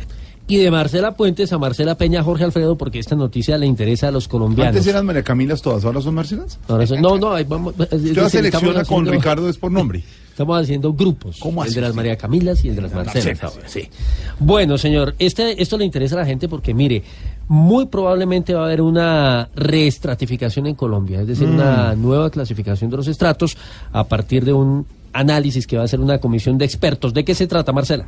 Y 0.49 0.57
de 0.59 0.71
Marcela 0.71 1.15
Puentes 1.17 1.53
a 1.53 1.59
Marcela 1.59 1.95
Peña, 1.97 2.23
Jorge 2.23 2.45
Alfredo, 2.45 2.77
porque 2.77 2.99
esta 2.99 3.15
noticia 3.17 3.57
le 3.57 3.67
interesa 3.67 4.09
a 4.09 4.11
los 4.11 4.29
colombianos. 4.29 4.77
Antes 4.77 4.87
eran 4.87 5.07
María 5.07 5.23
Camilas 5.23 5.63
todas, 5.63 5.85
ahora 5.85 6.01
son 6.01 6.15
Marcelas. 6.15 6.59
Ahora 6.69 6.87
son- 6.87 7.01
no, 7.01 7.17
no, 7.17 7.33
ahí 7.33 7.45
vamos. 7.45 7.75
Usted 7.79 8.29
selecciona 8.29 8.85
con 8.85 9.03
haciendo- 9.03 9.11
Ricardo 9.13 9.49
es 9.49 9.57
por 9.57 9.71
nombre. 9.73 10.03
Estamos 10.33 10.63
haciendo 10.63 10.93
grupos. 10.95 11.39
¿Cómo 11.41 11.63
el 11.63 11.69
así? 11.69 11.75
de 11.77 11.83
las 11.83 11.95
María 11.95 12.17
Camilas 12.17 12.65
y 12.65 12.71
el 12.71 12.77
de 12.77 12.83
las 12.83 12.93
Marcelas. 12.95 13.45
Ahora, 13.45 13.69
sí. 13.69 13.89
Bueno, 14.41 14.79
señor, 14.79 15.15
este, 15.19 15.63
esto 15.63 15.77
le 15.79 15.85
interesa 15.85 16.17
a 16.17 16.19
la 16.21 16.27
gente 16.27 16.49
porque, 16.49 16.73
mire, 16.75 17.03
muy 17.49 17.87
probablemente 17.87 18.53
va 18.55 18.63
a 18.63 18.65
haber 18.67 18.81
una 18.83 19.49
reestratificación 19.55 20.67
en 20.67 20.75
Colombia, 20.75 21.21
es 21.21 21.27
decir, 21.27 21.47
Mm. 21.49 21.55
una 21.55 21.95
nueva 21.95 22.31
clasificación 22.31 22.91
de 22.91 22.97
los 22.97 23.09
estratos 23.09 23.57
a 23.93 24.05
partir 24.05 24.45
de 24.45 24.53
un 24.55 24.87
análisis 25.13 25.67
que 25.67 25.77
va 25.77 25.83
a 25.83 25.85
hacer 25.85 26.01
una 26.01 26.19
comisión 26.19 26.57
de 26.59 26.65
expertos. 26.65 27.13
¿De 27.13 27.25
qué 27.25 27.35
se 27.35 27.47
trata, 27.47 27.73
Marcela? 27.73 28.07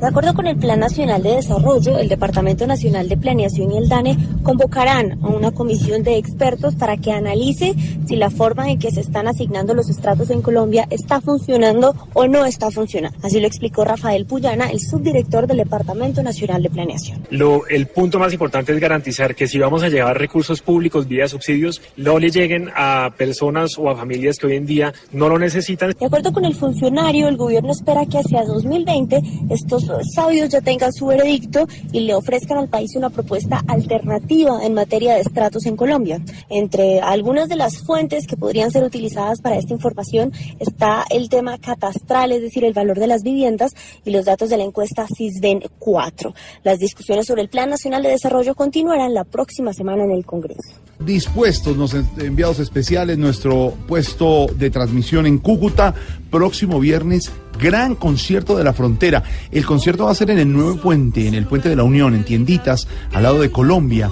De 0.00 0.06
acuerdo 0.06 0.34
con 0.34 0.46
el 0.46 0.58
Plan 0.58 0.78
Nacional 0.78 1.22
de 1.22 1.36
Desarrollo, 1.36 1.96
el 1.98 2.10
Departamento 2.10 2.66
Nacional 2.66 3.08
de 3.08 3.16
Planeación 3.16 3.72
y 3.72 3.78
el 3.78 3.88
DANE 3.88 4.18
convocarán 4.42 5.18
a 5.22 5.28
una 5.28 5.52
comisión 5.52 6.02
de 6.02 6.18
expertos 6.18 6.74
para 6.74 6.98
que 6.98 7.12
analice 7.12 7.74
si 8.06 8.14
la 8.14 8.28
forma 8.28 8.70
en 8.70 8.78
que 8.78 8.90
se 8.90 9.00
están 9.00 9.26
asignando 9.26 9.72
los 9.72 9.88
estratos 9.88 10.28
en 10.28 10.42
Colombia 10.42 10.86
está 10.90 11.22
funcionando 11.22 11.94
o 12.12 12.26
no 12.26 12.44
está 12.44 12.70
funcionando. 12.70 13.16
Así 13.22 13.40
lo 13.40 13.46
explicó 13.46 13.84
Rafael 13.84 14.26
Puyana, 14.26 14.70
el 14.70 14.80
subdirector 14.80 15.46
del 15.46 15.56
Departamento 15.56 16.22
Nacional 16.22 16.62
de 16.62 16.68
Planeación. 16.68 17.22
Lo, 17.30 17.66
el 17.66 17.86
punto 17.86 18.18
más 18.18 18.34
importante 18.34 18.74
es 18.74 18.80
garantizar 18.80 19.34
que 19.34 19.48
si 19.48 19.58
vamos 19.58 19.82
a 19.82 19.88
llevar 19.88 20.18
recursos 20.18 20.60
públicos 20.60 21.08
vía 21.08 21.26
subsidios, 21.26 21.80
no 21.96 22.18
le 22.18 22.28
lleguen 22.28 22.68
a 22.76 23.14
personas 23.16 23.78
o 23.78 23.88
a 23.88 23.96
familias 23.96 24.36
que 24.36 24.46
hoy 24.46 24.56
en 24.56 24.66
día 24.66 24.92
no 25.12 25.30
lo 25.30 25.38
necesitan. 25.38 25.94
De 25.98 26.04
acuerdo 26.04 26.34
con 26.34 26.44
el 26.44 26.54
funcionario, 26.54 27.28
el 27.28 27.38
gobierno 27.38 27.72
espera 27.72 28.04
que 28.04 28.18
hacia 28.18 28.44
2020 28.44 29.22
estos 29.48 29.85
sabios 30.14 30.50
ya 30.50 30.60
tengan 30.60 30.92
su 30.92 31.06
veredicto 31.06 31.66
y 31.92 32.00
le 32.00 32.14
ofrezcan 32.14 32.58
al 32.58 32.68
país 32.68 32.94
una 32.96 33.10
propuesta 33.10 33.64
alternativa 33.66 34.64
en 34.64 34.74
materia 34.74 35.14
de 35.14 35.20
estratos 35.20 35.66
en 35.66 35.76
Colombia. 35.76 36.20
Entre 36.48 37.00
algunas 37.00 37.48
de 37.48 37.56
las 37.56 37.78
fuentes 37.78 38.26
que 38.26 38.36
podrían 38.36 38.70
ser 38.70 38.84
utilizadas 38.84 39.40
para 39.40 39.56
esta 39.56 39.72
información 39.72 40.32
está 40.58 41.04
el 41.10 41.28
tema 41.28 41.58
catastral, 41.58 42.32
es 42.32 42.42
decir, 42.42 42.64
el 42.64 42.72
valor 42.72 42.98
de 42.98 43.06
las 43.06 43.22
viviendas 43.22 43.72
y 44.04 44.10
los 44.10 44.24
datos 44.24 44.50
de 44.50 44.56
la 44.56 44.64
encuesta 44.64 45.06
CISBEN 45.06 45.62
4. 45.78 46.34
Las 46.62 46.78
discusiones 46.78 47.26
sobre 47.26 47.42
el 47.42 47.48
Plan 47.48 47.70
Nacional 47.70 48.02
de 48.02 48.10
Desarrollo 48.10 48.54
continuarán 48.54 49.14
la 49.14 49.24
próxima 49.24 49.72
semana 49.72 50.04
en 50.04 50.12
el 50.12 50.24
Congreso. 50.24 50.80
Dispuestos, 50.98 51.76
los 51.76 51.94
enviados 51.94 52.58
especiales, 52.58 53.18
nuestro 53.18 53.74
puesto 53.86 54.46
de 54.46 54.70
transmisión 54.70 55.26
en 55.26 55.38
Cúcuta, 55.38 55.94
próximo 56.30 56.80
viernes 56.80 57.30
gran 57.58 57.94
concierto 57.94 58.56
de 58.56 58.64
la 58.64 58.72
frontera. 58.72 59.22
El 59.50 59.64
concierto 59.64 60.04
va 60.04 60.12
a 60.12 60.14
ser 60.14 60.30
en 60.30 60.38
el 60.38 60.52
nuevo 60.52 60.76
puente, 60.76 61.26
en 61.26 61.34
el 61.34 61.46
puente 61.46 61.68
de 61.68 61.76
la 61.76 61.84
Unión, 61.84 62.14
en 62.14 62.24
tienditas, 62.24 62.88
al 63.12 63.22
lado 63.22 63.40
de 63.40 63.50
Colombia. 63.50 64.10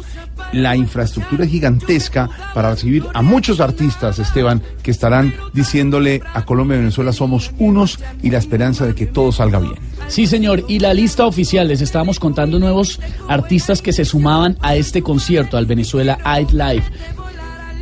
La 0.53 0.76
infraestructura 0.76 1.45
es 1.45 1.51
gigantesca 1.51 2.28
para 2.55 2.70
recibir 2.70 3.05
a 3.12 3.22
muchos 3.22 3.61
artistas, 3.61 4.18
Esteban, 4.18 4.62
que 4.82 4.90
estarán 4.90 5.34
diciéndole 5.53 6.22
a 6.34 6.45
Colombia 6.45 6.76
y 6.76 6.80
Venezuela 6.80 7.12
somos 7.12 7.53
unos 7.59 7.99
y 8.22 8.30
la 8.30 8.38
esperanza 8.38 8.86
de 8.86 8.95
que 8.95 9.07
todo 9.07 9.32
salga 9.32 9.59
bien. 9.59 9.74
Sí, 10.09 10.26
señor. 10.26 10.64
Y 10.68 10.80
la 10.80 10.95
lista 10.95 11.26
oficial, 11.26 11.68
les 11.68 11.80
estábamos 11.80 12.20
contando 12.20 12.59
nuevos 12.59 13.01
artistas 13.28 13.82
que 13.82 13.92
se 13.92 14.05
sumaban 14.05 14.57
a 14.61 14.76
este 14.76 15.03
concierto, 15.03 15.57
al 15.57 15.66
Venezuela 15.66 16.18
Live. 16.53 16.84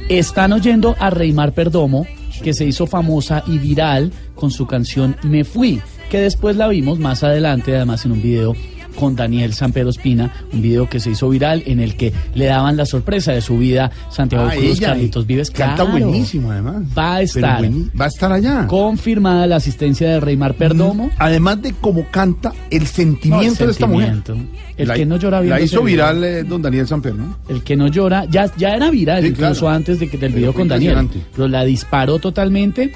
Están 0.08 0.52
oyendo 0.52 0.94
a 0.98 1.10
Reymar 1.10 1.52
Perdomo, 1.52 2.06
que 2.42 2.52
se 2.52 2.66
hizo 2.66 2.86
famosa 2.86 3.42
y 3.46 3.58
viral 3.58 4.12
con 4.34 4.50
su 4.50 4.66
canción 4.66 5.16
Me 5.22 5.44
Fui, 5.44 5.80
que 6.10 6.20
después 6.20 6.56
la 6.56 6.68
vimos 6.68 6.98
más 6.98 7.22
adelante, 7.22 7.74
además 7.74 8.04
en 8.04 8.12
un 8.12 8.22
video 8.22 8.54
con 8.94 9.16
Daniel 9.16 9.52
San 9.54 9.72
Pedro 9.72 9.90
Espina, 9.90 10.32
un 10.52 10.62
video 10.62 10.88
que 10.88 11.00
se 11.00 11.10
hizo 11.10 11.28
viral 11.28 11.62
en 11.66 11.80
el 11.80 11.96
que 11.96 12.12
le 12.34 12.46
daban 12.46 12.76
la 12.76 12.86
sorpresa 12.86 13.32
de 13.32 13.40
su 13.40 13.58
vida 13.58 13.90
Santiago 14.10 14.48
Ah, 14.50 14.54
Cruz, 14.56 14.80
Carlitos 14.80 15.26
Vives. 15.26 15.50
Canta 15.50 15.84
claro. 15.84 15.90
buenísimo, 15.92 16.50
además. 16.50 16.82
Va 16.96 17.16
a 17.16 17.22
estar. 17.22 17.62
va 17.64 18.04
a 18.04 18.08
estar 18.08 18.32
allá. 18.32 18.66
Confirmada 18.66 19.46
la 19.46 19.56
asistencia 19.56 20.08
de 20.08 20.20
Reymar 20.20 20.54
Perdomo. 20.54 21.10
Además 21.18 21.62
de 21.62 21.72
cómo 21.80 22.06
canta, 22.10 22.52
el 22.70 22.86
sentimiento, 22.86 23.44
No, 23.44 23.50
el 23.64 23.66
de 23.66 23.72
esta 23.72 23.86
mujer. 23.86 24.22
El 24.76 24.88
La- 24.88 24.94
que 24.94 25.06
no 25.06 25.16
llora 25.16 25.40
La 25.42 25.60
hizo 25.60 25.82
video. 25.82 25.84
viral 25.84 26.24
eh, 26.24 26.44
don 26.44 26.62
Daniel 26.62 26.86
Samper, 26.86 27.14
¿no? 27.14 27.36
El 27.48 27.62
que 27.62 27.76
no 27.76 27.88
llora, 27.88 28.24
ya, 28.26 28.50
ya 28.56 28.74
era 28.74 28.90
viral, 28.90 29.22
Sí, 29.22 29.28
incluso 29.28 29.60
claro. 29.60 29.76
antes 29.76 30.00
de 30.00 30.08
que 30.08 30.16
del 30.18 30.30
Pero 30.32 30.36
video 30.36 30.54
con 30.54 30.68
Daniel. 30.68 31.08
Pero 31.34 31.48
la 31.48 31.64
disparó 31.64 32.18
totalmente. 32.18 32.92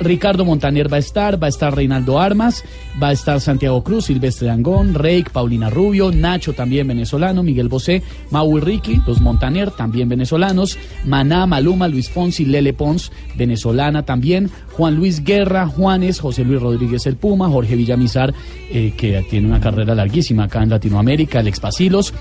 Ricardo 0.00 0.44
Montaner 0.44 0.92
va 0.92 0.96
a 0.96 1.00
estar, 1.00 1.42
va 1.42 1.46
a 1.46 1.50
estar 1.50 1.74
Reinaldo 1.74 2.18
Armas, 2.18 2.64
va 3.02 3.08
a 3.08 3.12
estar 3.12 3.40
Santiago 3.40 3.82
Cruz, 3.82 4.06
Silvestre 4.06 4.48
Dangón, 4.48 4.94
Reik, 4.94 5.30
Paulina 5.30 5.70
Rubio, 5.70 6.12
Nacho 6.12 6.52
también 6.52 6.86
venezolano, 6.86 7.42
Miguel 7.42 7.68
Bosé, 7.68 8.02
Mau 8.30 8.56
y 8.56 8.60
Ricky, 8.60 9.02
los 9.06 9.20
Montaner 9.20 9.70
también 9.70 10.08
venezolanos, 10.08 10.78
Maná, 11.04 11.46
Maluma, 11.46 11.88
Luis 11.88 12.10
Fonsi, 12.10 12.44
Lele 12.44 12.72
Pons, 12.72 13.10
venezolana 13.36 14.04
también, 14.04 14.50
Juan 14.72 14.94
Luis 14.94 15.24
Guerra, 15.24 15.66
Juanes, 15.66 16.20
José 16.20 16.44
Luis 16.44 16.60
Rodríguez 16.60 17.06
El 17.06 17.16
Puma, 17.16 17.48
Jorge 17.48 17.76
Villamizar, 17.76 18.32
eh, 18.70 18.94
que 18.96 19.24
tiene 19.28 19.48
una 19.48 19.60
carrera 19.60 19.94
larguísima 19.94 20.44
acá 20.44 20.62
en 20.62 20.70
Latinoamérica, 20.70 21.40
el 21.40 21.48
Expacilos, 21.48 22.14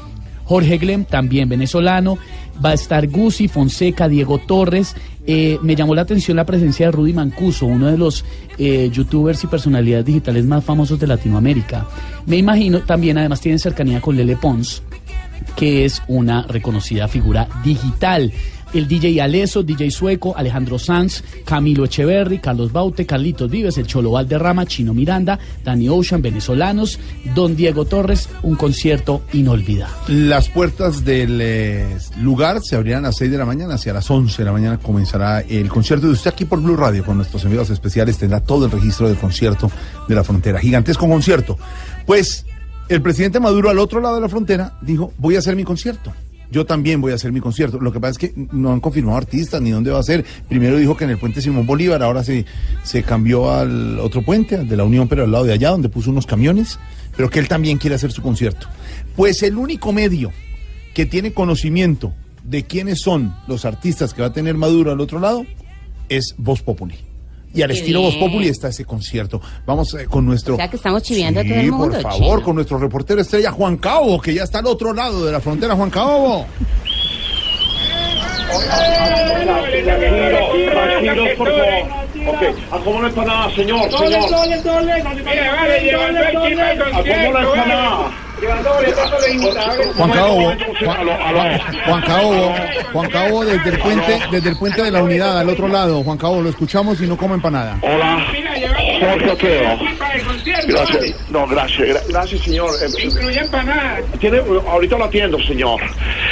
Jorge 0.48 0.78
Glem, 0.78 1.06
también 1.06 1.50
venezolano. 1.50 2.18
Va 2.64 2.70
a 2.70 2.74
estar 2.74 3.08
Gusi, 3.08 3.48
Fonseca, 3.48 4.08
Diego 4.08 4.40
Torres. 4.40 4.96
Eh, 5.28 5.60
me 5.62 5.76
llamó 5.76 5.94
la 5.94 6.04
atención 6.04 6.38
la 6.38 6.46
presencia 6.46 6.86
de 6.86 6.94
Rudy 6.94 7.12
Mancuso, 7.12 7.66
uno 7.66 7.88
de 7.88 7.98
los 7.98 8.24
eh, 8.58 8.90
youtubers 8.92 9.44
y 9.44 9.48
personalidades 9.48 10.06
digitales 10.06 10.46
más 10.46 10.64
famosos 10.64 10.98
de 11.00 11.06
Latinoamérica. 11.06 11.86
Me 12.26 12.38
imagino, 12.38 12.80
también 12.80 13.18
además 13.18 13.42
tienen 13.42 13.60
cercanía 13.60 14.00
con 14.00 14.16
Lele 14.16 14.38
Pons, 14.38 14.82
que 15.58 15.84
es 15.84 16.02
una 16.08 16.44
reconocida 16.44 17.10
figura 17.10 17.50
digital. 17.64 18.32
El 18.74 18.88
DJ 18.88 19.22
Aleso, 19.22 19.64
DJ 19.64 19.92
Sueco, 19.92 20.36
Alejandro 20.36 20.78
Sanz, 20.80 21.24
Camilo 21.46 21.86
Echeverry, 21.86 22.40
Carlos 22.40 22.72
Baute, 22.72 23.06
Carlitos 23.06 23.50
Vives, 23.50 23.78
el 23.78 23.88
Cholo 23.88 24.12
Valderrama, 24.12 24.66
Chino 24.66 24.94
Miranda, 24.94 25.40
Danny 25.64 25.90
Ocean, 25.90 26.22
venezolanos, 26.22 27.00
Don 27.34 27.56
Diego 27.56 27.86
Torres, 27.86 28.30
un 28.44 28.56
concierto 28.56 29.22
inolvidable. 29.34 29.96
Las 30.08 30.50
puertas 30.50 31.06
del 31.06 31.40
eh, 31.42 31.98
lugar 32.20 32.62
se 32.62 32.76
abrirán 32.76 33.06
a 33.06 33.10
las 33.10 33.18
6 33.18 33.32
de 33.32 33.38
la 33.38 33.46
mañana, 33.46 33.76
hacia 33.76 33.94
las 33.94 34.10
11 34.10 34.38
de 34.38 34.46
la 34.46 34.52
mañana 34.52 34.78
comenzará 34.78 35.42
el 35.42 35.70
concierto 35.70 36.08
de 36.08 36.14
usted 36.14 36.32
aquí 36.32 36.46
por 36.46 36.62
Blue 36.62 36.76
Radio 36.76 37.04
con 37.06 37.18
nuestros 37.18 37.44
enviados 37.44 37.70
especiales. 37.70 38.18
Tendrá 38.18 38.42
todo 38.42 38.66
el 38.66 38.72
registro 38.72 39.08
del 39.08 39.18
concierto 39.18 39.72
de 40.08 40.16
la 40.16 40.24
frontera. 40.24 40.60
Gigantesco 40.60 41.08
concierto. 41.08 41.58
Pues 42.06 42.46
el 42.90 43.02
presidente 43.02 43.40
Maduro 43.40 43.70
al 43.70 43.80
otro 43.80 44.00
lado 44.00 44.16
de 44.16 44.22
la 44.22 44.30
frontera 44.30 44.78
dijo, 44.82 45.14
voy 45.18 45.36
a 45.36 45.40
hacer 45.40 45.56
mi 45.56 45.64
concierto. 45.64 46.14
Yo 46.52 46.66
también 46.66 47.02
voy 47.02 47.12
a 47.12 47.16
hacer 47.16 47.32
mi 47.32 47.40
concierto. 47.40 47.80
Lo 47.80 47.92
que 47.92 48.00
pasa 48.00 48.12
es 48.12 48.18
que 48.18 48.34
no 48.52 48.72
han 48.72 48.80
confirmado 48.80 49.18
artistas 49.18 49.62
ni 49.62 49.72
dónde 49.72 49.92
va 49.92 50.00
a 50.00 50.04
ser. 50.04 50.26
Primero 50.48 50.78
dijo 50.78 50.96
que 50.96 51.04
en 51.04 51.12
el 51.12 51.18
puente 51.18 51.42
Simón 51.42 51.66
Bolívar, 51.66 52.02
ahora 52.04 52.24
se, 52.24 52.46
se 52.84 53.04
cambió 53.04 53.52
al 53.52 54.00
otro 54.00 54.22
puente, 54.22 54.56
al 54.56 54.68
de 54.68 54.78
la 54.78 54.84
Unión, 54.84 55.08
pero 55.08 55.24
al 55.24 55.32
lado 55.32 55.46
de 55.46 55.54
allá, 55.54 55.70
donde 55.70 55.90
puso 55.90 56.10
unos 56.10 56.26
camiones, 56.26 56.80
pero 57.16 57.30
que 57.30 57.40
él 57.40 57.48
también 57.48 57.78
quiere 57.78 57.96
hacer 57.96 58.12
su 58.12 58.22
concierto. 58.22 58.68
Pues 59.16 59.44
el 59.44 59.58
único 59.58 59.92
medio 59.92 60.32
que 60.94 61.06
tiene 61.06 61.34
conocimiento 61.34 62.14
de 62.44 62.64
quiénes 62.64 63.02
son 63.02 63.36
los 63.48 63.66
artistas 63.66 64.14
que 64.14 64.22
va 64.22 64.30
a 64.30 64.34
tener 64.34 64.56
Maduro 64.56 64.92
al 64.92 65.02
otro 65.02 65.20
lado 65.20 65.46
es 66.10 66.34
Voz 66.38 66.62
Populi. 66.62 67.07
Y 67.58 67.62
al 67.64 67.70
Qué 67.72 67.80
estilo 67.80 68.02
Voz. 68.02 68.16
Populi 68.16 68.48
está 68.50 68.68
ese 68.68 68.86
concierto. 68.86 69.42
Vamos 69.66 69.94
eh, 69.96 70.06
con 70.06 70.26
nuestro... 70.26 70.54
O 70.54 70.58
sea 70.58 70.70
que 70.70 70.76
estamos 70.78 71.02
chiviando 71.04 71.40
a 71.40 71.44
todo 71.44 71.54
Sí, 71.54 71.60
el 71.60 71.72
mundo. 71.72 71.94
por 71.94 72.02
favor, 72.04 72.20
chino. 72.36 72.44
con 72.44 72.56
nuestro 72.56 72.78
reportero 72.78 73.22
estrella 73.22 73.52
Juan 73.52 73.78
Cabo, 73.78 74.22
que 74.22 74.34
ya 74.34 74.44
está 74.44 74.60
al 74.60 74.68
otro 74.68 74.94
lado 74.94 75.26
de 75.26 75.32
la 75.32 75.40
frontera. 75.42 75.76
Juan 75.76 75.90
Cabo. 75.90 76.46
La 82.28 83.08
empanada, 83.08 83.56
señor, 83.56 83.92
señor. 83.92 84.14
Acomodo 86.94 87.34
la 87.34 87.42
empanada. 87.44 88.12
Juan 89.96 90.12
Cabo, 90.12 90.54
Juan, 91.86 92.02
Cabo, 92.02 92.56
Juan 92.94 93.10
Cabo 93.10 93.46
desde 93.46 93.70
el 93.72 93.80
puente, 93.80 94.20
desde 94.32 94.50
el 94.50 94.58
puente 94.58 94.84
de 94.84 94.92
la 94.92 95.02
unidad 95.04 95.40
al 95.40 95.50
otro 95.50 95.68
lado. 95.68 96.04
Juan 96.04 96.18
Cabo, 96.18 96.42
lo 96.42 96.50
escuchamos 96.50 97.02
y 97.02 97.08
no 97.08 97.18
come 97.18 97.36
empanada. 97.36 97.78
Hola, 97.82 98.26
Jorge 99.00 99.30
Otero. 99.32 99.78
Gracias. 100.68 101.30
No, 101.30 101.48
gracias, 101.48 101.88
gra- 101.88 102.02
gracias, 102.10 102.42
señor. 102.42 102.70
Eh, 102.82 103.04
Incluye 103.04 103.40
empanada. 103.40 104.00
Tiene, 104.20 104.40
ahorita 104.70 104.98
lo 104.98 105.06
atiendo, 105.06 105.40
señor. 105.44 105.80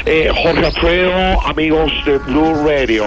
Eh, 0.05 0.29
Jorge 0.43 0.65
Alfredo, 0.65 1.41
amigos 1.47 1.91
de 2.05 2.17
Blue 2.19 2.67
Radio. 2.67 3.05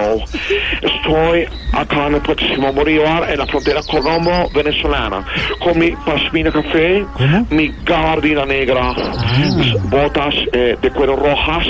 Estoy 0.82 1.46
acá 1.72 2.06
en 2.06 2.14
el 2.14 2.20
puente 2.22 2.46
Simón 2.54 2.74
Bolívar, 2.74 3.30
en 3.30 3.38
la 3.38 3.46
frontera 3.46 3.80
Colombo, 3.88 4.48
venezolana, 4.54 5.24
con 5.60 5.78
mi 5.78 5.90
pasmina 5.92 6.50
café, 6.52 7.04
mi 7.50 7.72
gabardina 7.84 8.44
negra, 8.46 8.87
botas 9.90 10.34
eh, 10.52 10.76
de 10.80 10.90
cuero 10.90 11.16
rojas, 11.16 11.66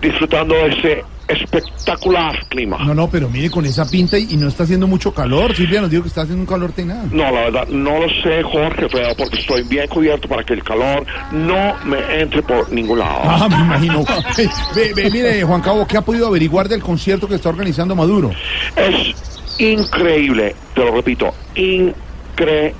disfrutando 0.00 0.54
de 0.54 0.68
ese 0.68 1.04
espectacular 1.28 2.46
clima. 2.48 2.78
No, 2.84 2.94
no, 2.94 3.08
pero 3.08 3.28
mire 3.28 3.50
con 3.50 3.64
esa 3.64 3.88
pinta 3.88 4.18
y, 4.18 4.28
y 4.30 4.36
no 4.36 4.48
está 4.48 4.64
haciendo 4.64 4.86
mucho 4.86 5.14
calor. 5.14 5.54
Silvia 5.54 5.80
nos 5.80 5.90
dijo 5.90 6.02
que 6.02 6.08
está 6.08 6.22
haciendo 6.22 6.42
un 6.42 6.46
calor 6.46 6.72
tenaz. 6.72 7.06
No, 7.12 7.24
la 7.30 7.42
verdad, 7.42 7.68
no 7.68 8.00
lo 8.00 8.08
sé, 8.22 8.42
Jorge, 8.42 8.88
pero 8.90 9.14
porque 9.16 9.38
estoy 9.38 9.62
bien 9.64 9.86
cubierto 9.88 10.28
para 10.28 10.42
que 10.44 10.54
el 10.54 10.64
calor 10.64 11.06
no 11.32 11.74
me 11.84 12.20
entre 12.20 12.42
por 12.42 12.70
ningún 12.72 12.98
lado. 12.98 13.20
Ah, 13.24 13.48
me 13.48 13.56
imagino. 13.56 14.04
Ve, 14.74 14.92
ve, 14.94 15.10
mire, 15.10 15.42
Juan 15.44 15.60
Cabo, 15.60 15.86
¿qué 15.86 15.96
ha 15.96 16.02
podido 16.02 16.26
averiguar 16.26 16.68
del 16.68 16.82
concierto 16.82 17.28
que 17.28 17.34
está 17.34 17.48
organizando 17.48 17.94
Maduro? 17.94 18.30
Es 18.76 19.14
increíble, 19.58 20.54
te 20.74 20.84
lo 20.84 20.92
repito, 20.92 21.34
increíble, 21.54 22.74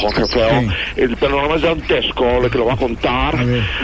Jorge 0.00 0.22
Alfredo. 0.22 0.72
El 0.96 1.16
panorama 1.16 1.56
es 1.56 1.62
dantesco, 1.62 2.24
lo 2.40 2.50
que 2.50 2.58
lo 2.58 2.64
voy 2.64 2.74
a 2.74 2.76
contar. 2.76 3.36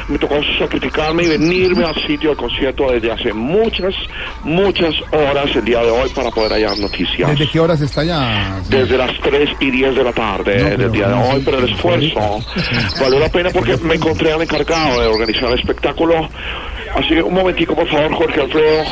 Me 0.09 0.19
tocó 0.19 0.37
sacrificarme 0.59 1.25
y 1.25 1.29
venirme 1.29 1.85
al 1.85 1.95
sitio 2.07 2.31
del 2.31 2.39
concierto 2.39 2.91
desde 2.91 3.11
hace 3.11 3.33
muchas, 3.33 3.95
muchas 4.45 4.95
horas 5.11 5.55
el 5.55 5.65
día 5.65 5.81
de 5.81 5.91
hoy 5.91 6.09
para 6.11 6.31
poder 6.31 6.53
hallar 6.53 6.79
noticias. 6.79 7.31
¿Desde 7.31 7.51
qué 7.51 7.61
horas 7.61 7.81
está 7.81 8.05
ya? 8.05 8.61
Desde 8.69 8.97
las 8.97 9.19
3 9.21 9.51
y 9.61 9.71
10 9.71 9.95
de 9.95 10.05
la 10.05 10.13
tarde 10.13 10.77
del 10.77 10.93
día 10.93 11.09
de 11.09 11.15
hoy, 11.15 11.43
pero 11.45 11.59
el 11.59 11.73
esfuerzo 11.73 12.41
valió 13.01 13.19
la 13.19 13.29
pena 13.29 13.51
porque 13.51 13.77
me 13.79 13.95
encontré 13.95 14.33
al 14.33 14.43
encargado 14.43 15.01
de 15.01 15.07
organizar 15.07 15.51
el 15.51 15.59
espectáculo. 15.59 16.29
Así 16.95 17.09
que 17.09 17.23
un 17.23 17.35
momentico, 17.35 17.75
por 17.75 17.89
favor, 17.89 18.15
Jorge 18.15 18.41
Alfredo. 18.41 18.85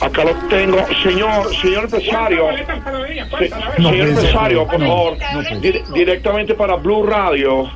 Acá 0.00 0.24
lo 0.24 0.34
tengo. 0.48 0.78
Señor, 1.02 1.54
señor 1.56 1.84
empresario. 1.84 2.46
Se- 3.38 3.48
No 3.78 3.90
señor 3.90 4.08
empresario, 4.08 4.66
por 4.66 4.80
No, 4.80 4.86
favor. 4.86 5.16
no 5.34 5.94
directamente 5.94 6.54
para 6.54 6.76
Blue 6.76 7.04
Radio. 7.06 7.70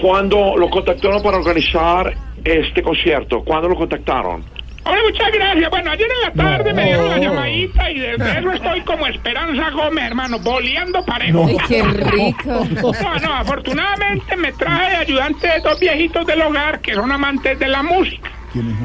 ¿Cuándo 0.00 0.56
lo 0.56 0.68
contactaron 0.70 1.22
para 1.22 1.38
organizar 1.38 2.14
este 2.44 2.82
concierto? 2.82 3.42
¿Cuándo 3.44 3.68
lo 3.68 3.76
contactaron? 3.76 4.44
Hombre, 4.86 5.02
muchas 5.10 5.32
gracias. 5.32 5.70
Bueno, 5.70 5.90
ayer 5.92 6.06
en 6.06 6.20
la 6.36 6.42
tarde 6.44 6.74
me 6.74 6.84
dieron 6.84 7.08
la 7.08 7.16
llamadita 7.16 7.90
y 7.90 7.98
desde 8.00 8.38
eso 8.38 8.52
estoy 8.52 8.80
como 8.82 9.06
Esperanza 9.06 9.70
Gómez, 9.70 10.04
hermano, 10.04 10.38
boleando 10.40 11.02
parejo. 11.06 11.46
Ay, 11.48 11.56
qué 11.68 11.82
rico. 11.82 12.66
No, 13.02 13.18
no, 13.20 13.34
afortunadamente 13.34 14.36
me 14.36 14.52
traje 14.52 14.90
de 14.90 14.96
ayudante 14.96 15.46
de 15.48 15.60
dos 15.60 15.80
viejitos 15.80 16.26
del 16.26 16.42
hogar 16.42 16.80
que 16.80 16.92
son 16.94 17.10
amantes 17.10 17.58
de 17.58 17.66
la 17.68 17.82
música. 17.82 18.30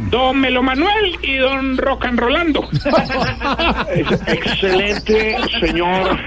Don 0.09 0.39
Melo 0.39 0.63
Manuel 0.63 1.17
y 1.21 1.37
Don 1.37 1.77
Rock 1.77 2.05
and 2.05 2.19
Rolando. 2.19 2.67
Excelente, 4.27 5.37
señor. 5.59 6.19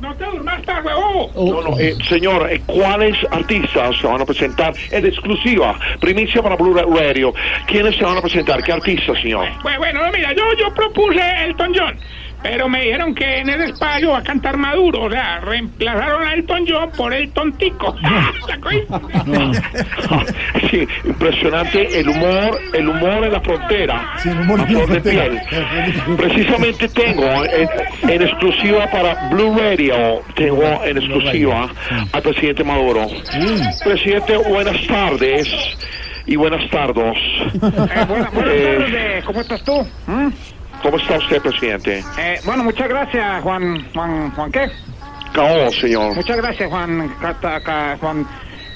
No 0.00 0.14
te 0.14 0.24
durmas, 0.24 0.60
huevo. 0.84 1.30
No, 1.34 1.70
no, 1.70 1.78
eh, 1.78 1.96
señor, 2.08 2.50
eh, 2.50 2.60
¿cuáles 2.66 3.16
artistas 3.30 3.96
se 3.98 4.06
van 4.06 4.20
a 4.20 4.26
presentar 4.26 4.74
en 4.90 5.06
exclusiva? 5.06 5.78
Primicia 6.00 6.42
para 6.42 6.56
Blue 6.56 6.74
Radio. 6.74 7.32
¿Quiénes 7.66 7.96
se 7.96 8.04
van 8.04 8.18
a 8.18 8.22
presentar? 8.22 8.62
¿Qué 8.62 8.72
artistas, 8.72 9.18
señor? 9.20 9.46
Bueno, 9.62 9.78
bueno, 9.78 10.00
mira, 10.12 10.32
yo, 10.34 10.44
yo 10.58 10.72
propuse 10.74 11.20
Elton 11.44 11.72
John. 11.74 11.98
Pero 12.42 12.68
me 12.68 12.82
dijeron 12.82 13.14
que 13.14 13.38
en 13.38 13.48
ese 13.50 13.64
espacio 13.66 14.10
va 14.12 14.18
a 14.18 14.22
cantar 14.22 14.56
Maduro. 14.56 15.02
O 15.04 15.10
sea, 15.10 15.40
reemplazaron 15.40 16.26
a 16.26 16.34
Elton 16.34 16.64
John 16.68 16.90
por 16.96 17.12
el 17.12 17.30
tontico. 17.32 17.96
Sí, 20.70 20.86
impresionante 21.04 22.00
el 22.00 22.08
humor, 22.08 22.58
el 22.74 22.88
humor 22.88 23.24
en 23.24 23.32
la 23.32 23.40
frontera. 23.40 24.12
Sí, 24.18 24.28
el 24.28 24.40
humor 24.40 24.60
en 24.60 24.74
la 24.74 24.80
de 24.80 24.86
frontera. 24.86 25.24
piel. 25.24 26.16
Precisamente 26.16 26.88
tengo 26.88 27.24
en, 27.44 27.68
en 28.10 28.22
exclusiva 28.22 28.86
para 28.90 29.28
Blue 29.30 29.56
Radio, 29.58 30.22
tengo 30.34 30.62
en 30.84 30.98
exclusiva 30.98 31.68
al 32.12 32.22
presidente 32.22 32.64
Maduro. 32.64 33.06
Presidente, 33.84 34.36
buenas 34.36 34.86
tardes 34.86 35.48
y 36.26 36.36
buenas 36.36 36.68
tardes. 36.70 37.16
Eh, 37.16 38.04
buena- 38.06 38.30
buenas 38.30 38.54
Eh, 38.54 38.76
tardes, 38.78 39.24
¿cómo 39.24 39.40
estás 39.40 39.64
tú? 39.64 39.86
¿Mm? 40.06 40.28
¿Cómo 40.82 40.96
está 40.96 41.18
usted, 41.18 41.40
presidente? 41.42 42.04
Eh, 42.18 42.40
bueno, 42.44 42.64
muchas 42.64 42.88
gracias, 42.88 43.42
Juan. 43.42 43.84
Juan, 43.92 44.30
¿Juan 44.32 44.52
qué? 44.52 44.70
Cao, 45.32 45.70
señor. 45.72 46.14
Muchas 46.14 46.36
gracias, 46.36 46.68
Juan. 46.70 47.12
Juan. 48.00 48.26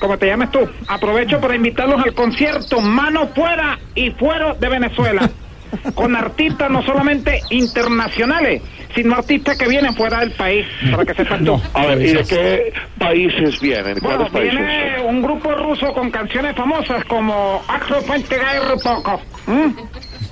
¿Cómo 0.00 0.18
te 0.18 0.26
llamas 0.26 0.50
tú? 0.50 0.68
Aprovecho 0.88 1.40
para 1.40 1.54
invitarlos 1.54 2.02
al 2.04 2.12
concierto 2.14 2.80
Mano 2.80 3.28
Fuera 3.28 3.78
y 3.94 4.10
Fuero 4.10 4.54
de 4.54 4.68
Venezuela. 4.68 5.30
Con 5.94 6.14
artistas 6.14 6.70
no 6.70 6.82
solamente 6.82 7.40
internacionales, 7.48 8.60
sino 8.94 9.14
artistas 9.14 9.56
que 9.56 9.66
vienen 9.66 9.94
fuera 9.94 10.20
del 10.20 10.32
país, 10.32 10.66
para 10.90 11.04
que 11.06 11.14
sepas 11.14 11.42
tú. 11.42 11.58
A 11.72 11.86
ver, 11.86 12.02
¿y 12.02 12.12
de 12.12 12.24
qué 12.24 12.72
países 12.98 13.58
vienen? 13.58 13.96
Bueno, 14.02 14.28
¿Cuáles 14.30 14.32
países? 14.54 14.58
viene 14.58 15.00
un 15.00 15.22
grupo 15.22 15.50
ruso 15.54 15.94
con 15.94 16.10
canciones 16.10 16.54
famosas 16.56 17.02
como 17.06 17.62
Axel 17.68 18.02
Fuente 18.02 18.36
Gair 18.36 18.62
Poco. 18.82 19.22
¿Mm? 19.46 19.70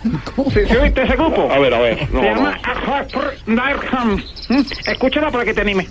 ¿Sí, 0.03 0.61
sí 0.67 0.77
oíste 0.77 1.03
ese 1.03 1.17
grupo? 1.17 1.51
A 1.51 1.59
ver, 1.59 1.75
a 1.75 1.79
ver, 1.81 2.09
no, 2.13 2.21
Se 2.21 2.27
llama 2.27 2.57
no. 2.57 2.81
Fuente 2.85 3.19
Gair 3.47 3.77
¿Mm? 4.49 4.61
Escúchala 4.87 5.31
para 5.31 5.45
que 5.45 5.55
te 5.55 5.61
anime. 5.61 5.87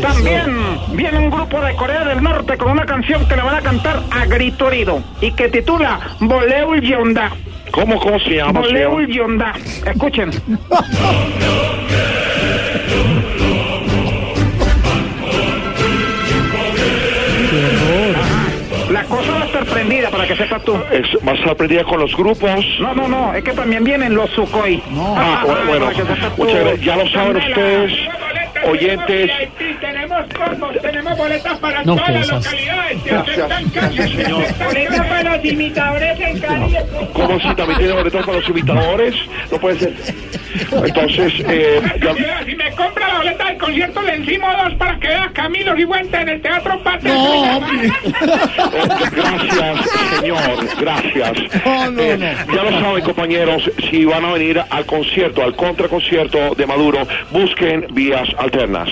También 0.00 0.46
viene 0.92 1.18
un 1.18 1.30
grupo 1.30 1.60
de 1.60 1.74
Corea 1.74 2.04
del 2.04 2.22
Norte 2.22 2.56
con 2.56 2.70
una 2.70 2.86
canción 2.86 3.26
que 3.26 3.34
le 3.34 3.42
van 3.42 3.56
a 3.56 3.62
cantar 3.62 4.00
a 4.12 4.24
grito 4.26 4.68
herido 4.68 5.02
y 5.20 5.32
que 5.32 5.48
titula 5.48 5.98
Boleul 6.20 6.80
Yonda. 6.80 7.32
¿Cómo, 7.72 7.98
cómo 7.98 8.18
se 8.20 8.36
llama, 8.36 8.60
Boleul? 8.60 9.08
Yonda. 9.08 9.52
Escuchen. 9.84 10.30
La 18.90 19.02
cosa 19.04 19.32
va 19.32 19.42
a 19.42 19.46
estar 19.46 19.64
prendida 19.66 20.10
para 20.10 20.26
que 20.26 20.36
sepas 20.36 20.62
tú. 20.64 20.76
Es 20.92 21.22
más 21.24 21.38
sorprendida 21.40 21.82
con 21.84 22.00
los 22.00 22.16
grupos. 22.16 22.64
No, 22.80 22.94
no, 22.94 23.08
no, 23.08 23.34
es 23.34 23.42
que 23.42 23.52
también 23.52 23.82
vienen 23.82 24.14
los 24.14 24.30
Sukhoi. 24.30 24.82
Ah, 24.96 25.42
bueno, 25.44 25.60
bueno, 25.66 25.86
muchas 26.36 26.60
gracias. 26.60 26.80
Ya 26.80 26.96
lo 26.96 27.08
saben 27.08 27.36
ustedes, 27.36 27.92
oyentes. 28.66 29.30
Tenemos 29.80 30.24
combos, 30.34 30.82
tenemos 30.82 31.16
boletas 31.18 31.58
para 31.58 31.84
No, 31.84 31.96
todas 31.96 32.10
las 32.14 32.28
localidades. 32.28 33.04
Gracias, 33.04 33.72
gracias, 33.72 34.10
señor. 34.10 34.44
Boletas 34.64 35.06
para 35.06 35.36
los 35.36 35.44
imitadores 35.44 36.20
en 36.20 36.40
Cali. 36.40 36.76
¿Cómo 37.12 37.40
si 37.40 37.54
también 37.54 37.78
tiene 37.78 37.92
boletos 37.94 38.26
para 38.26 38.38
los 38.38 38.48
imitadores? 38.48 39.14
No 39.50 39.58
puede 39.58 39.78
ser. 39.78 39.92
Entonces, 40.84 41.32
eh, 41.48 41.80
ya- 42.02 42.44
Si 42.46 42.54
me 42.54 42.70
compra 42.72 43.08
la 43.08 43.16
boleta 43.18 43.44
del 43.48 43.58
concierto, 43.58 44.02
le 44.02 44.14
encimo 44.14 44.46
dos 44.62 44.74
para 44.74 44.98
que 44.98 45.08
vea 45.08 45.30
Camilo 45.34 45.74
Cifuentes 45.76 46.20
en 46.20 46.28
el 46.28 46.40
Teatro 46.40 46.82
Patria. 46.82 47.12
No, 47.14 47.60
Gracias, 49.12 49.90
señor, 50.20 50.40
gracias. 50.80 51.32
Eh, 51.64 52.36
Ya 52.54 52.62
lo 52.62 52.80
saben, 52.80 53.04
compañeros, 53.04 53.70
si 53.90 54.04
van 54.04 54.24
a 54.24 54.32
venir 54.32 54.62
al 54.70 54.86
concierto, 54.86 55.42
al 55.42 55.54
contraconcierto 55.56 56.54
de 56.54 56.66
Maduro, 56.66 57.06
busquen 57.30 57.86
vías 57.90 58.28
alternas. 58.56 58.88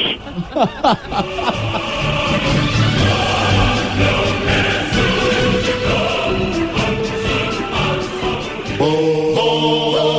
Voz, 8.79 10.14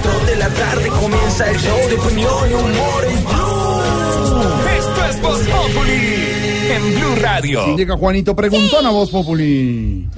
4 0.00 0.26
de 0.26 0.36
la 0.36 0.48
tarde 0.48 0.88
comienza 0.90 1.50
el 1.50 1.58
show 1.58 1.76
de 1.88 1.94
opinión 1.96 2.50
y 2.50 2.54
humor 2.54 3.04
en 3.04 3.24
Blue. 3.24 4.52
Esto 4.78 5.04
es 5.10 5.22
Voz 5.22 5.38
Populi 5.40 6.70
en 6.70 6.94
Blue 6.94 7.16
Radio. 7.20 7.64
Sí, 7.64 7.76
llega 7.76 7.96
Juanito 7.96 8.36
Preguntón 8.36 8.86
a 8.86 8.90
Voz 8.90 9.10
Populi. 9.10 10.08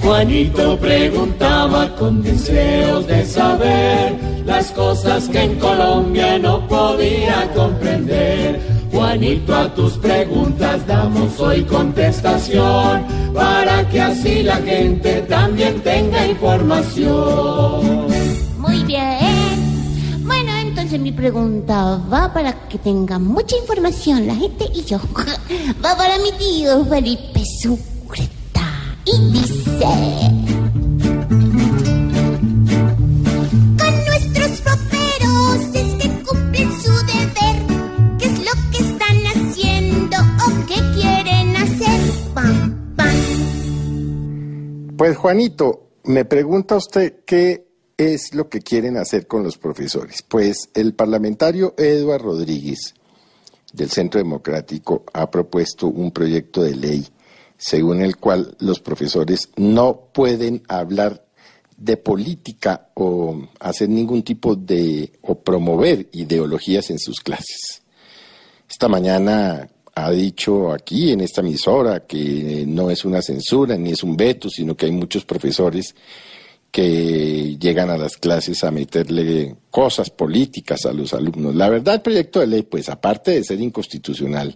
Juanito 0.00 0.78
preguntaba 0.78 1.94
con 1.96 2.22
deseos 2.22 3.06
de 3.06 3.24
saber 3.26 4.14
las 4.46 4.70
cosas 4.72 5.28
que 5.28 5.42
en 5.42 5.58
Colombia 5.58 6.38
no 6.38 6.66
podía 6.68 7.50
comprender. 7.54 8.81
Juanito, 9.02 9.52
a 9.52 9.74
tus 9.74 9.94
preguntas 9.94 10.86
damos 10.86 11.38
hoy 11.40 11.64
contestación 11.64 13.04
para 13.34 13.88
que 13.88 14.00
así 14.00 14.44
la 14.44 14.58
gente 14.58 15.22
también 15.22 15.80
tenga 15.80 16.24
información. 16.24 18.06
Muy 18.58 18.84
bien. 18.84 20.22
Bueno, 20.24 20.52
entonces 20.56 21.00
mi 21.00 21.10
pregunta 21.10 22.00
va 22.12 22.32
para 22.32 22.68
que 22.68 22.78
tenga 22.78 23.18
mucha 23.18 23.56
información 23.56 24.24
la 24.28 24.36
gente 24.36 24.66
y 24.72 24.84
yo. 24.84 25.00
Va 25.84 25.96
para 25.96 26.16
mi 26.18 26.30
tío 26.38 26.84
Felipe 26.84 27.42
Sucreta. 27.60 28.68
Y 29.04 29.32
dice... 29.32 30.51
Pues 45.02 45.16
Juanito, 45.16 45.88
me 46.04 46.24
pregunta 46.24 46.76
usted 46.76 47.24
qué 47.26 47.66
es 47.96 48.36
lo 48.36 48.48
que 48.48 48.60
quieren 48.60 48.96
hacer 48.96 49.26
con 49.26 49.42
los 49.42 49.58
profesores. 49.58 50.22
Pues 50.22 50.70
el 50.74 50.94
parlamentario 50.94 51.74
Eduard 51.76 52.22
Rodríguez 52.22 52.94
del 53.72 53.90
Centro 53.90 54.18
Democrático 54.18 55.02
ha 55.12 55.28
propuesto 55.28 55.88
un 55.88 56.12
proyecto 56.12 56.62
de 56.62 56.76
ley 56.76 57.08
según 57.56 58.00
el 58.00 58.16
cual 58.16 58.56
los 58.60 58.78
profesores 58.78 59.50
no 59.56 60.10
pueden 60.14 60.62
hablar 60.68 61.26
de 61.76 61.96
política 61.96 62.92
o 62.94 63.48
hacer 63.58 63.88
ningún 63.88 64.22
tipo 64.22 64.54
de 64.54 65.14
o 65.22 65.40
promover 65.40 66.10
ideologías 66.12 66.90
en 66.90 67.00
sus 67.00 67.18
clases. 67.18 67.82
Esta 68.70 68.86
mañana 68.86 69.68
ha 69.94 70.10
dicho 70.10 70.72
aquí 70.72 71.12
en 71.12 71.20
esta 71.20 71.40
emisora 71.40 72.06
que 72.06 72.64
no 72.66 72.90
es 72.90 73.04
una 73.04 73.20
censura 73.20 73.76
ni 73.76 73.90
es 73.90 74.02
un 74.02 74.16
veto, 74.16 74.48
sino 74.48 74.74
que 74.74 74.86
hay 74.86 74.92
muchos 74.92 75.24
profesores 75.24 75.94
que 76.70 77.58
llegan 77.58 77.90
a 77.90 77.98
las 77.98 78.16
clases 78.16 78.64
a 78.64 78.70
meterle 78.70 79.56
cosas 79.70 80.08
políticas 80.08 80.86
a 80.86 80.92
los 80.92 81.12
alumnos. 81.12 81.54
La 81.54 81.68
verdad, 81.68 81.96
el 81.96 82.00
proyecto 82.00 82.40
de 82.40 82.46
ley, 82.46 82.62
pues 82.62 82.88
aparte 82.88 83.32
de 83.32 83.44
ser 83.44 83.60
inconstitucional, 83.60 84.54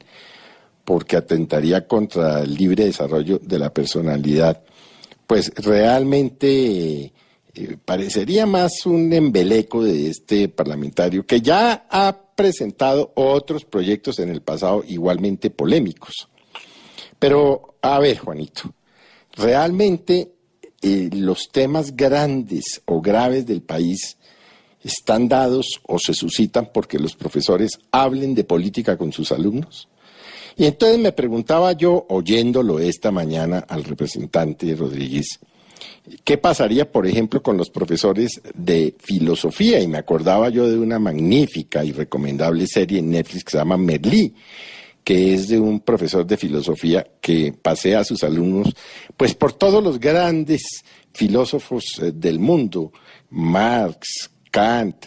porque 0.83 1.17
atentaría 1.17 1.87
contra 1.87 2.41
el 2.41 2.55
libre 2.55 2.87
desarrollo 2.87 3.39
de 3.43 3.59
la 3.59 3.75
personalidad, 3.75 4.63
pues 5.27 5.53
realmente 5.57 7.13
eh, 7.55 7.77
parecería 7.85 8.47
más 8.47 8.87
un 8.87 9.13
embeleco 9.13 9.85
de 9.85 10.09
este 10.09 10.49
parlamentario 10.49 11.27
que 11.27 11.43
ya 11.43 11.87
ha 11.91 12.26
presentado 12.37 13.13
otros 13.17 13.65
proyectos 13.65 14.21
en 14.21 14.29
el 14.29 14.43
pasado 14.43 14.85
igualmente 14.87 15.51
polémicos. 15.51 16.29
Pero, 17.19 17.77
a 17.83 17.99
ver, 17.99 18.19
Juanito, 18.19 18.73
realmente 19.33 20.33
eh, 20.83 21.11
los 21.13 21.49
temas 21.51 21.97
grandes 21.97 22.83
o 22.85 23.01
graves 23.01 23.47
del 23.47 23.63
país 23.63 24.19
están 24.85 25.29
dados 25.29 25.81
o 25.85 25.99
se 25.99 26.15
suscitan 26.15 26.71
porque 26.73 26.99
los 26.99 27.17
profesores 27.17 27.79
hablen 27.91 28.35
de 28.35 28.45
política 28.45 28.97
con 28.97 29.13
sus 29.13 29.33
alumnos. 29.33 29.89
Y 30.57 30.65
entonces 30.65 30.99
me 30.99 31.13
preguntaba 31.13 31.73
yo, 31.73 32.07
oyéndolo 32.09 32.79
esta 32.79 33.11
mañana 33.11 33.65
al 33.69 33.85
representante 33.85 34.75
Rodríguez, 34.75 35.41
¿qué 36.25 36.39
pasaría, 36.39 36.91
por 36.91 37.07
ejemplo, 37.07 37.43
con 37.43 37.57
los 37.57 37.71
profesores 37.71 38.41
de 38.55 38.95
filosofía? 38.99 39.81
Y 39.81 39.89
me 39.89 39.99
acordaba 39.99 40.49
yo 40.49 40.69
de 40.69 40.79
una 40.79 40.99
magnífica 40.99 41.85
y 41.85 41.93
recomendable 41.93 42.67
serie 42.67 42.99
en 43.01 43.11
Netflix 43.11 43.45
que 43.45 43.51
se 43.53 43.59
llama 43.59 43.77
Merlí, 43.77 44.35
que 45.05 45.35
es 45.35 45.49
de 45.49 45.59
un 45.59 45.81
profesor 45.81 46.27
de 46.27 46.37
filosofía 46.37 47.07
que 47.21 47.53
pasea 47.53 48.01
a 48.01 48.05
sus 48.05 48.25
alumnos, 48.25 48.75
pues 49.17 49.35
por 49.35 49.53
todos 49.53 49.83
los 49.83 50.01
grandes 50.01 50.85
filósofos 51.13 51.85
eh, 52.01 52.13
del 52.13 52.39
mundo, 52.39 52.93
Marx, 53.31 54.31
Kant, 54.51 55.07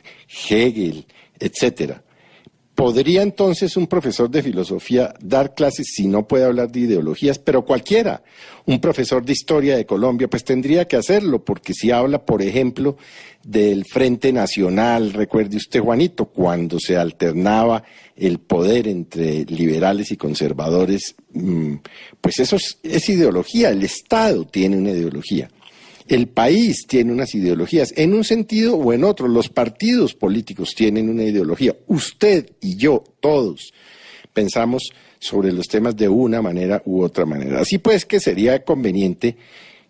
Hegel, 0.50 1.06
etcétera. 1.40 2.04
¿Podría 2.80 3.24
entonces 3.24 3.76
un 3.76 3.88
profesor 3.88 4.30
de 4.30 4.42
filosofía 4.42 5.14
dar 5.20 5.54
clases 5.54 5.92
si 5.94 6.08
no 6.08 6.26
puede 6.26 6.46
hablar 6.46 6.72
de 6.72 6.80
ideologías? 6.80 7.38
Pero 7.38 7.66
cualquiera. 7.66 8.24
Un 8.68 8.80
profesor 8.80 9.22
de 9.22 9.34
historia 9.34 9.76
de 9.76 9.86
Colombia, 9.86 10.30
pues 10.30 10.46
tendría 10.46 10.88
que 10.88 10.96
hacerlo, 10.96 11.44
porque 11.44 11.74
si 11.74 11.92
habla, 11.92 12.26
por 12.26 12.42
ejemplo, 12.42 12.96
del 13.44 13.84
Frente 13.84 14.32
Nacional, 14.32 15.12
recuerde 15.12 15.58
usted, 15.58 15.82
Juanito, 15.82 16.28
cuando 16.28 16.80
se 16.80 16.96
alternaba 16.96 17.84
el 18.16 18.40
poder 18.40 18.88
entre 18.88 19.44
liberales 19.44 20.12
y 20.12 20.16
conservadores, 20.16 21.16
mm, 21.34 21.74
pues 22.22 22.40
eso 22.40 22.56
es, 22.56 22.80
es 22.82 23.10
ideología, 23.10 23.72
el 23.72 23.84
Estado 23.84 24.46
tiene 24.46 24.78
una 24.78 24.92
ideología. 24.92 25.50
El 26.10 26.28
país 26.28 26.88
tiene 26.88 27.14
unas 27.14 27.36
ideologías, 27.36 27.94
en 27.96 28.16
un 28.16 28.24
sentido 28.24 28.76
o 28.76 28.94
en 28.94 29.04
otro. 29.04 29.28
Los 29.28 29.48
partidos 29.48 30.16
políticos 30.16 30.74
tienen 30.76 31.08
una 31.08 31.24
ideología. 31.24 31.76
Usted 31.86 32.50
y 32.62 32.76
yo, 32.78 33.04
todos, 33.20 33.72
pensamos 34.34 34.92
sobre 35.20 35.54
los 35.54 35.68
temas 35.68 35.96
de 35.96 36.10
una 36.10 36.42
manera 36.42 36.82
u 36.86 37.04
otra 37.04 37.26
manera. 37.26 37.62
Así 37.62 37.78
pues 37.78 38.06
que 38.06 38.20
sería 38.20 38.64
conveniente 38.64 39.38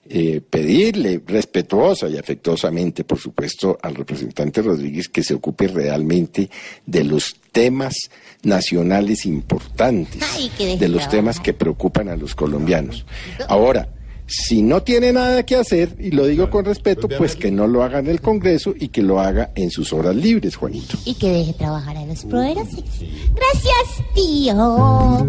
eh, 0.10 0.42
pedirle 0.42 1.22
respetuosa 1.26 2.10
y 2.10 2.18
afectuosamente, 2.18 3.04
por 3.04 3.20
supuesto, 3.20 3.78
al 3.82 3.96
representante 3.96 4.62
Rodríguez 4.62 5.08
que 5.08 5.24
se 5.24 5.36
ocupe 5.36 5.68
realmente 5.68 6.50
de 6.86 7.04
los 7.06 7.36
temas 7.52 7.94
nacionales 8.44 9.26
importantes, 9.26 10.24
Ay, 10.34 10.78
de 10.78 10.88
los 10.90 11.08
temas 11.10 11.40
que 11.40 11.54
preocupan 11.54 12.10
a 12.10 12.18
los 12.18 12.36
colombianos. 12.36 13.06
Ahora, 13.48 13.88
si 14.30 14.62
no 14.62 14.84
tiene 14.84 15.12
nada 15.12 15.44
que 15.44 15.56
hacer, 15.56 15.96
y 16.00 16.12
lo 16.12 16.28
digo 16.28 16.52
con 16.52 16.64
respeto, 16.64 17.10
pues 17.10 17.36
que 17.36 17.50
no 17.50 17.66
lo 17.66 17.82
haga 17.82 17.98
en 17.98 18.08
el 18.08 18.22
Congreso 18.22 18.76
y 18.80 18.90
que 18.90 19.02
lo 19.02 19.20
haga 19.20 19.50
en 19.56 19.72
sus 19.72 19.92
horas 19.92 20.16
libres, 20.16 20.56
Juanito. 20.56 20.98
Y 21.04 21.16
que 21.16 21.32
deje 21.32 21.54
trabajar 21.54 21.98
a 21.98 22.06
los 22.06 22.24
proveedores. 22.26 22.70
Gracias, 23.34 24.06
tío. 24.14 25.26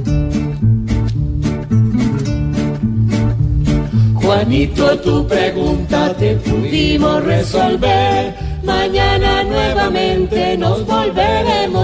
Juanito, 4.17 4.99
tu 5.01 5.27
pregunta 5.27 6.15
te 6.19 6.37
pudimos 6.37 7.25
resolver. 7.25 8.35
Mañana 8.63 9.43
nuevamente 9.45 10.59
nos 10.59 10.87
volveremos 10.87 11.80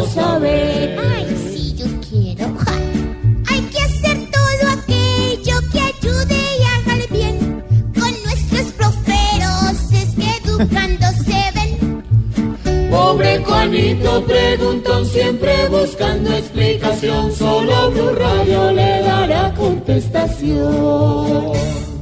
Juanito 13.57 14.22
preguntón, 14.26 15.07
siempre 15.07 15.68
buscando 15.70 16.30
explicación. 16.30 17.32
Solo 17.32 17.90
Blue 17.90 18.14
Radio 18.14 18.70
le 18.70 19.00
dará 19.00 19.54
contestación. 19.54 21.52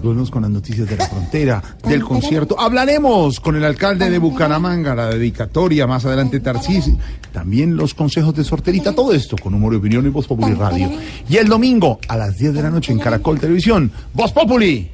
Volvemos 0.02 0.32
con 0.32 0.42
las 0.42 0.50
noticias 0.50 0.88
de 0.88 0.96
la 0.96 1.08
frontera, 1.08 1.62
del 1.88 2.02
concierto. 2.02 2.58
Hablaremos 2.58 3.38
con 3.38 3.54
el 3.54 3.64
alcalde 3.64 4.10
de 4.10 4.18
Bucaramanga, 4.18 4.96
la 4.96 5.06
dedicatoria, 5.06 5.86
más 5.86 6.04
adelante 6.04 6.40
Tarcís, 6.40 6.90
también 7.32 7.76
los 7.76 7.94
consejos 7.94 8.34
de 8.34 8.42
sorterita, 8.42 8.92
todo 8.92 9.14
esto 9.14 9.36
con 9.40 9.54
humor 9.54 9.74
y 9.74 9.76
opinión 9.76 10.04
y 10.04 10.08
Voz 10.08 10.26
Populi 10.26 10.54
Radio. 10.54 10.90
Y 11.28 11.36
el 11.36 11.46
domingo 11.46 12.00
a 12.08 12.16
las 12.16 12.36
10 12.36 12.52
de 12.52 12.62
la 12.62 12.70
noche 12.70 12.90
en 12.92 12.98
Caracol 12.98 13.38
Televisión, 13.38 13.92
Voz 14.12 14.32
Populi. 14.32 14.90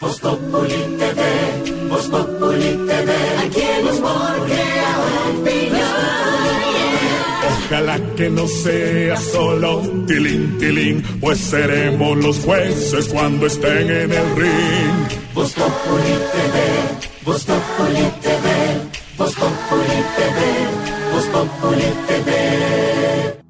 Voz 0.00 0.18
Populi 0.18 0.96
TV, 0.98 1.75
Voz 1.96 2.08
Populi 2.08 2.72
TV, 2.88 3.10
aquí 3.46 3.62
en 3.62 3.86
opinión. 5.40 5.94
Ojalá 7.48 7.96
que 8.16 8.28
no 8.28 8.46
sea 8.46 9.16
solo 9.16 9.80
tilín, 10.06 10.58
tilín, 10.58 11.02
pues 11.22 11.38
seremos 11.38 12.18
los 12.18 12.38
jueces 12.40 13.08
cuando 13.08 13.46
estén 13.46 13.90
en 13.90 14.12
el 14.12 14.36
ring. 14.36 15.08
Voz 15.32 15.54
Populi 15.54 16.16
TV, 16.34 16.56
Voz 17.24 17.44
Populi 17.44 18.12
TV, 18.20 18.46
Voz 19.16 19.34
Populi 19.34 19.98
TV, 20.16 20.38
Voz 21.14 21.26
Populi 21.28 21.90
TV. 22.08 23.40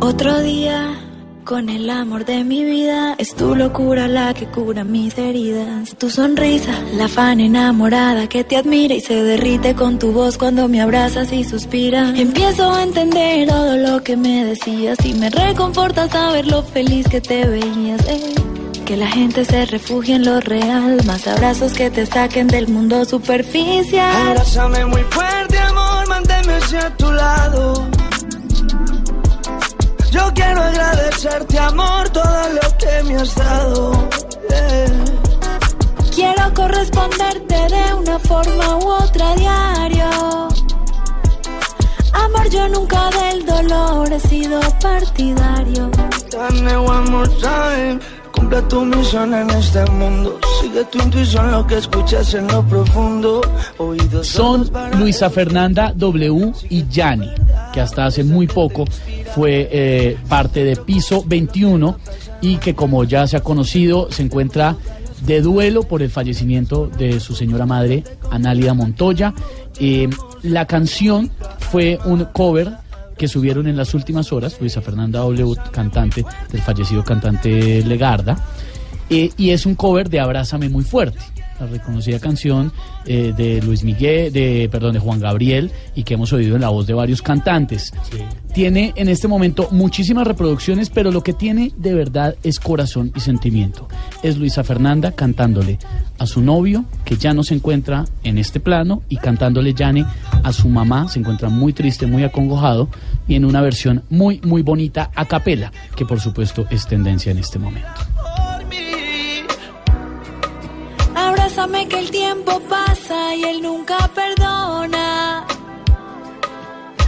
Otro 0.00 0.40
día 0.40 1.03
con 1.44 1.68
el 1.68 1.90
amor 1.90 2.24
de 2.24 2.42
mi 2.42 2.64
vida 2.64 3.14
es 3.18 3.34
tu 3.34 3.54
locura 3.54 4.08
la 4.08 4.32
que 4.32 4.46
cura 4.46 4.82
mis 4.82 5.16
heridas. 5.18 5.94
Tu 5.98 6.08
sonrisa, 6.08 6.72
la 6.94 7.06
fan 7.08 7.40
enamorada 7.40 8.28
que 8.28 8.44
te 8.44 8.56
admira 8.56 8.94
y 8.94 9.00
se 9.00 9.14
derrite 9.22 9.74
con 9.74 9.98
tu 9.98 10.12
voz 10.12 10.38
cuando 10.38 10.68
me 10.68 10.80
abrazas 10.80 11.32
y 11.32 11.44
suspiras. 11.44 12.18
Empiezo 12.18 12.72
a 12.72 12.82
entender 12.82 13.48
todo 13.48 13.76
lo 13.76 14.02
que 14.02 14.16
me 14.16 14.44
decías 14.44 14.98
y 15.04 15.12
me 15.14 15.28
reconforta 15.30 16.08
saber 16.08 16.46
lo 16.46 16.62
feliz 16.62 17.06
que 17.08 17.20
te 17.20 17.46
veías. 17.46 18.00
eh. 18.08 18.34
Que 18.86 18.96
la 18.96 19.08
gente 19.08 19.44
se 19.44 19.64
refugie 19.66 20.14
en 20.16 20.24
lo 20.24 20.40
real, 20.40 20.98
más 21.06 21.26
abrazos 21.26 21.72
que 21.72 21.90
te 21.90 22.04
saquen 22.06 22.48
del 22.48 22.68
mundo 22.68 23.04
superficial. 23.04 24.28
Abrázame 24.28 24.84
muy 24.86 25.02
fuerte, 25.10 25.58
amor, 25.58 26.08
manténme 26.08 26.54
a 26.54 26.96
tu 26.96 27.10
lado. 27.10 27.86
Yo 30.14 30.32
quiero 30.32 30.62
agradecerte, 30.62 31.58
amor, 31.58 32.08
todo 32.10 32.48
lo 32.58 32.78
que 32.78 33.02
me 33.02 33.16
has 33.16 33.34
dado. 33.34 34.08
Quiero 36.14 36.54
corresponderte 36.54 37.56
de 37.74 37.94
una 37.94 38.18
forma 38.20 38.76
u 38.76 38.90
otra 39.02 39.34
diario. 39.34 40.08
Amor, 42.12 42.48
yo 42.48 42.68
nunca 42.68 43.10
del 43.10 43.44
dolor 43.44 44.12
he 44.12 44.20
sido 44.20 44.60
partidario. 44.80 45.90
Dame 46.30 46.76
one 46.76 47.10
more 47.10 47.28
time. 47.40 47.98
Cumple 48.44 48.62
tu 48.68 48.84
misión 48.84 49.32
en 49.32 49.48
este 49.48 49.90
mundo. 49.92 50.38
Sigue 50.60 50.84
tu 50.84 50.98
intuición, 50.98 51.50
lo 51.50 51.66
que 51.66 51.78
escuchas 51.78 52.34
en 52.34 52.46
lo 52.48 52.62
profundo. 52.66 53.40
Oídos 53.78 54.26
Son 54.26 54.70
Luisa 54.98 55.30
Fernanda 55.30 55.94
W 55.96 56.52
y 56.68 56.84
Yani, 56.86 57.30
que 57.72 57.80
hasta 57.80 58.04
hace 58.04 58.22
muy 58.22 58.46
poco 58.46 58.84
fue 59.34 59.70
eh, 59.72 60.18
parte 60.28 60.62
de 60.62 60.76
Piso 60.76 61.24
21 61.26 61.96
y 62.42 62.58
que 62.58 62.74
como 62.74 63.04
ya 63.04 63.26
se 63.26 63.38
ha 63.38 63.40
conocido 63.40 64.12
se 64.12 64.22
encuentra 64.22 64.76
de 65.22 65.40
duelo 65.40 65.84
por 65.84 66.02
el 66.02 66.10
fallecimiento 66.10 66.88
de 66.88 67.20
su 67.20 67.34
señora 67.34 67.64
madre, 67.64 68.04
Análida 68.30 68.74
Montoya. 68.74 69.32
Eh, 69.80 70.10
la 70.42 70.66
canción 70.66 71.30
fue 71.70 71.98
un 72.04 72.26
cover 72.26 72.83
que 73.16 73.28
subieron 73.28 73.66
en 73.66 73.76
las 73.76 73.94
últimas 73.94 74.32
horas, 74.32 74.56
Luisa 74.60 74.80
Fernanda 74.80 75.20
W, 75.20 75.54
cantante 75.70 76.24
del 76.50 76.62
fallecido 76.62 77.04
cantante 77.04 77.84
Legarda, 77.84 78.36
eh, 79.10 79.30
y 79.36 79.50
es 79.50 79.66
un 79.66 79.74
cover 79.74 80.08
de 80.08 80.20
Abrázame 80.20 80.68
muy 80.68 80.84
fuerte, 80.84 81.18
la 81.60 81.66
reconocida 81.66 82.18
canción 82.18 82.72
eh, 83.06 83.32
de 83.36 83.62
Luis 83.62 83.84
Miguel, 83.84 84.32
de 84.32 84.68
perdón, 84.70 84.94
de 84.94 84.98
Juan 84.98 85.20
Gabriel 85.20 85.70
y 85.94 86.04
que 86.04 86.14
hemos 86.14 86.32
oído 86.32 86.56
en 86.56 86.62
la 86.62 86.68
voz 86.68 86.86
de 86.86 86.94
varios 86.94 87.22
cantantes. 87.22 87.92
Tiene 88.52 88.92
en 88.96 89.08
este 89.08 89.28
momento 89.28 89.68
muchísimas 89.70 90.26
reproducciones, 90.26 90.90
pero 90.90 91.10
lo 91.10 91.22
que 91.22 91.32
tiene 91.32 91.72
de 91.76 91.94
verdad 91.94 92.36
es 92.42 92.60
corazón 92.60 93.12
y 93.14 93.20
sentimiento. 93.20 93.88
Es 94.22 94.36
Luisa 94.38 94.64
Fernanda 94.64 95.12
cantándole 95.12 95.78
a 96.18 96.26
su 96.26 96.40
novio, 96.40 96.84
que 97.04 97.16
ya 97.16 97.34
no 97.34 97.42
se 97.42 97.54
encuentra 97.54 98.04
en 98.22 98.38
este 98.38 98.60
plano, 98.60 99.02
y 99.08 99.16
cantándole 99.16 99.74
Yane 99.74 100.06
a 100.42 100.52
su 100.52 100.68
mamá, 100.68 101.08
se 101.08 101.18
encuentra 101.18 101.48
muy 101.48 101.72
triste, 101.72 102.06
muy 102.06 102.22
acongojado, 102.22 102.88
y 103.26 103.34
en 103.34 103.44
una 103.44 103.60
versión 103.60 104.04
muy, 104.10 104.40
muy 104.44 104.62
bonita 104.62 105.10
a 105.14 105.24
capela, 105.24 105.72
que 105.96 106.06
por 106.06 106.20
supuesto 106.20 106.66
es 106.70 106.86
tendencia 106.86 107.32
en 107.32 107.38
este 107.38 107.58
momento. 107.58 108.13
Abrázame 111.64 111.88
que 111.88 111.98
el 111.98 112.10
tiempo 112.10 112.60
pasa 112.68 113.34
y 113.34 113.42
él 113.44 113.62
nunca 113.62 113.96
perdona. 114.14 115.46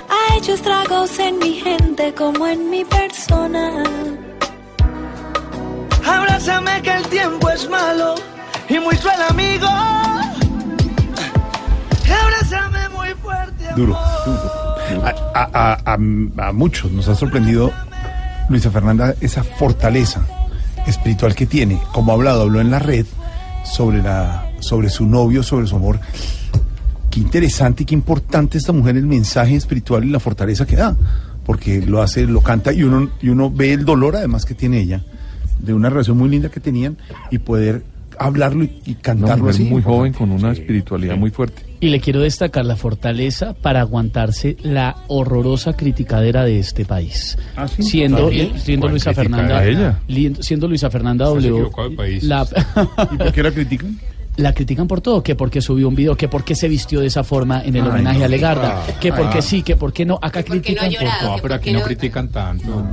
Ha 0.08 0.36
hecho 0.38 0.54
estragos 0.54 1.18
en 1.18 1.38
mi 1.40 1.52
gente 1.60 2.14
como 2.14 2.46
en 2.46 2.70
mi 2.70 2.82
persona. 2.86 3.84
Abrázame 6.06 6.80
que 6.80 6.90
el 6.90 7.02
tiempo 7.08 7.50
es 7.50 7.68
malo 7.68 8.14
y 8.70 8.78
muy 8.78 8.96
cruel 8.96 9.20
amigo. 9.28 9.66
Abrázame 12.24 12.88
muy 12.96 13.08
fuerte. 13.22 13.64
Duro, 13.76 13.94
duro. 14.24 15.04
A, 15.04 15.10
a- 15.34 15.50
a- 15.52 15.78
a- 15.84 16.48
a 16.48 16.52
muchos 16.52 16.90
nos 16.92 17.08
ha 17.08 17.14
sorprendido, 17.14 17.70
Luisa 18.48 18.70
Fernanda, 18.70 19.14
esa 19.20 19.44
fortaleza 19.44 20.24
espiritual 20.86 21.34
que 21.34 21.44
tiene. 21.44 21.78
Como 21.92 22.12
ha 22.12 22.14
hablado, 22.14 22.40
habló 22.42 22.60
en 22.62 22.70
la 22.70 22.78
red 22.78 23.04
sobre, 23.70 24.02
la, 24.02 24.50
sobre 24.60 24.88
su 24.90 25.06
novio, 25.06 25.42
sobre 25.42 25.66
su 25.66 25.76
amor. 25.76 25.98
Qué 27.10 27.20
interesante 27.20 27.82
y 27.82 27.86
qué 27.86 27.94
importante 27.94 28.58
esta 28.58 28.72
mujer, 28.72 28.96
el 28.96 29.06
mensaje 29.06 29.54
espiritual 29.56 30.04
y 30.04 30.10
la 30.10 30.20
fortaleza 30.20 30.66
que 30.66 30.76
da. 30.76 30.96
Porque 31.44 31.80
lo 31.80 32.02
hace, 32.02 32.26
lo 32.26 32.40
canta 32.40 32.72
y 32.72 32.82
uno, 32.82 33.10
y 33.22 33.28
uno 33.28 33.50
ve 33.50 33.72
el 33.72 33.84
dolor 33.84 34.16
además 34.16 34.44
que 34.44 34.54
tiene 34.54 34.80
ella, 34.80 35.04
de 35.60 35.72
una 35.74 35.88
relación 35.90 36.16
muy 36.18 36.28
linda 36.28 36.48
que 36.48 36.60
tenían 36.60 36.96
y 37.30 37.38
poder 37.38 37.84
hablarlo 38.18 38.64
y, 38.64 38.80
y 38.84 38.92
Una 38.92 39.00
cantarlo 39.02 39.44
mujer 39.44 39.54
así. 39.54 39.64
muy 39.64 39.82
joven 39.82 40.12
con 40.12 40.30
una 40.32 40.52
espiritualidad 40.52 41.16
muy 41.16 41.30
fuerte. 41.30 41.62
Y 41.80 41.88
le 41.88 42.00
quiero 42.00 42.20
destacar 42.20 42.64
la 42.64 42.76
fortaleza 42.76 43.54
para 43.54 43.80
aguantarse 43.80 44.56
la 44.62 44.96
horrorosa 45.08 45.74
criticadera 45.74 46.44
de 46.44 46.58
este 46.58 46.84
país. 46.84 47.36
sí? 47.76 47.82
Siendo, 47.82 48.30
siendo 48.30 48.86
¿Cuál 48.86 48.92
Luisa? 48.92 49.14
Fernanda. 49.14 49.58
¿A 49.58 49.66
ella? 49.66 50.00
Siendo 50.40 50.68
Luisa 50.68 50.90
Fernanda 50.90 51.26
W. 51.26 51.70
La, 52.22 52.46
¿Y 53.12 53.16
por 53.16 53.32
qué 53.32 53.42
la 53.42 53.50
critican? 53.50 53.98
La 54.36 54.52
critican 54.52 54.86
por 54.86 55.00
todo, 55.00 55.22
que 55.22 55.34
porque 55.34 55.60
subió 55.60 55.88
un 55.88 55.94
video, 55.94 56.16
que 56.16 56.28
porque 56.28 56.54
se 56.54 56.68
vistió 56.68 57.00
de 57.00 57.06
esa 57.06 57.24
forma 57.24 57.62
en 57.62 57.76
el 57.76 57.82
Ay, 57.82 57.88
homenaje 57.88 58.18
no. 58.20 58.24
a 58.24 58.28
Legarda, 58.28 58.86
que 59.00 59.12
Ay. 59.12 59.22
porque 59.22 59.42
sí, 59.42 59.62
que 59.62 59.76
porque 59.76 60.04
no, 60.04 60.18
acá 60.20 60.42
critican 60.42 60.90
por 60.90 61.08
todo. 61.20 61.36
No, 61.36 61.42
pero 61.42 61.54
aquí 61.54 61.72
no 61.72 61.82
critican 61.82 62.28
tanto. 62.28 62.84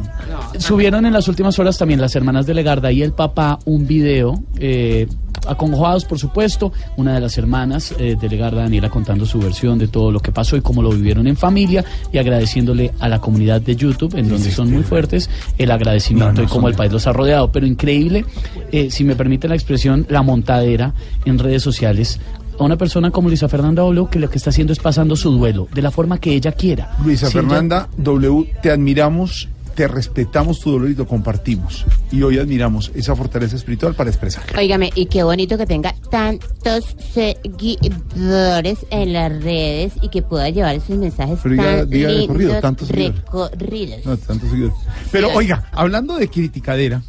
Subieron 0.58 1.06
en 1.06 1.14
las 1.14 1.28
últimas 1.28 1.58
horas 1.60 1.78
también 1.78 2.00
las 2.00 2.16
hermanas 2.16 2.46
de 2.46 2.54
Legarda 2.54 2.92
y 2.92 3.02
el 3.02 3.14
papá 3.14 3.60
un 3.66 3.86
video, 3.86 4.42
eh, 4.60 5.08
acongojados 5.48 6.06
por 6.06 6.20
supuesto, 6.20 6.72
una 6.98 7.16
de 7.16 7.20
las 7.20 7.38
hermanas 7.38 7.94
eh, 7.98 8.16
de 8.20 8.30
Legarda, 8.30 8.62
Daniela, 8.62 8.90
contando 8.90 9.26
su 9.26 9.40
versión 9.40 9.78
de 9.78 9.88
todo 9.88 10.12
lo 10.12 10.20
que 10.20 10.32
pasó 10.32 10.56
y 10.56 10.62
cómo 10.62 10.82
lo 10.82 10.92
vivieron 10.92 11.28
en 11.28 11.36
familia 11.36 11.84
y 12.12 12.18
agradeciéndole 12.18 12.92
a 13.00 13.10
la 13.10 13.20
comunidad 13.20 13.62
de 13.62 13.76
YouTube, 13.76 14.16
en 14.16 14.30
donde 14.30 14.52
son 14.52 14.72
muy 14.72 14.84
fuertes, 14.84 15.30
el 15.58 15.72
agradecimiento 15.72 16.34
No, 16.34 16.42
no, 16.42 16.44
y 16.44 16.48
cómo 16.48 16.68
el 16.68 16.76
país 16.76 16.92
los 16.92 17.08
ha 17.08 17.14
rodeado. 17.14 17.52
Pero 17.52 17.66
increíble, 17.66 18.26
eh, 18.72 18.90
si 18.90 19.04
me 19.04 19.16
permite 19.16 19.48
la 19.48 19.56
expresión, 19.56 20.06
la 20.10 20.22
montadera 20.22 20.94
en 21.26 21.33
redes 21.40 21.62
sociales. 21.64 22.20
A 22.60 22.64
una 22.64 22.78
persona 22.78 23.10
como 23.12 23.30
Luisa 23.30 23.50
Fernanda 23.50 23.84
Olo 23.84 24.10
que 24.10 24.20
lo 24.20 24.30
que 24.30 24.38
está 24.38 24.52
haciendo 24.52 24.74
es 24.74 24.80
pasando 24.80 25.16
su 25.16 25.32
duelo 25.32 25.68
de 25.74 25.82
la 25.82 25.90
forma 25.92 26.20
que 26.20 26.34
ella 26.36 26.52
quiera. 26.52 26.96
Luisa 27.04 27.28
Si 27.30 27.38
ella- 27.38 27.48
Fernanda 27.48 27.90
W, 27.98 28.54
te 28.62 28.70
admiramos, 28.70 29.50
te 29.74 29.88
respetamos 29.88 30.60
tu 30.60 30.70
dolor 30.72 30.92
y 30.92 30.94
lo 30.96 31.08
compartimos. 31.08 31.84
Y 32.12 32.22
hoy 32.22 32.38
admiramos 32.38 32.92
esa 32.94 33.16
fortaleza 33.16 33.56
espiritual 33.56 33.96
para 33.96 34.12
expresar. 34.12 34.44
Óigame, 34.56 34.92
y 34.94 35.08
qué 35.08 35.24
bonito 35.24 35.58
que 35.58 35.66
tenga 35.66 35.96
tantos 36.12 36.96
seguidores 37.12 38.78
en 38.92 39.14
las 39.14 39.32
redes 39.44 39.94
y 40.02 40.10
que 40.10 40.22
pueda 40.22 40.50
llevar 40.50 40.76
esos 40.76 40.98
mensajes 40.98 41.40
Pero 41.42 41.56
diga- 41.56 41.78
tan 41.80 41.90
diga 41.90 42.08
de 42.08 42.14
lindos 42.14 42.28
corrido, 42.28 42.60
tantos 42.62 42.90
recorridos. 42.90 44.06
No, 44.06 44.18
tantos 44.18 44.50
seguidores. 44.50 44.76
Pero 45.12 45.30
Sí. 45.30 45.34
oiga, 45.38 45.70
hablando 45.72 46.18
de 46.18 46.28
criticadera, 46.30 47.02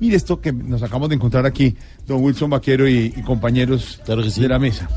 mire 0.00 0.16
esto 0.16 0.40
que 0.40 0.52
nos 0.52 0.82
acabamos 0.82 1.08
de 1.10 1.14
encontrar 1.16 1.46
aquí, 1.46 1.76
don 2.08 2.24
Wilson 2.24 2.50
Vaquero 2.50 2.88
y, 2.88 3.12
y 3.14 3.22
compañeros 3.22 4.00
de 4.06 4.48
la 4.48 4.58
mesa. 4.58 4.88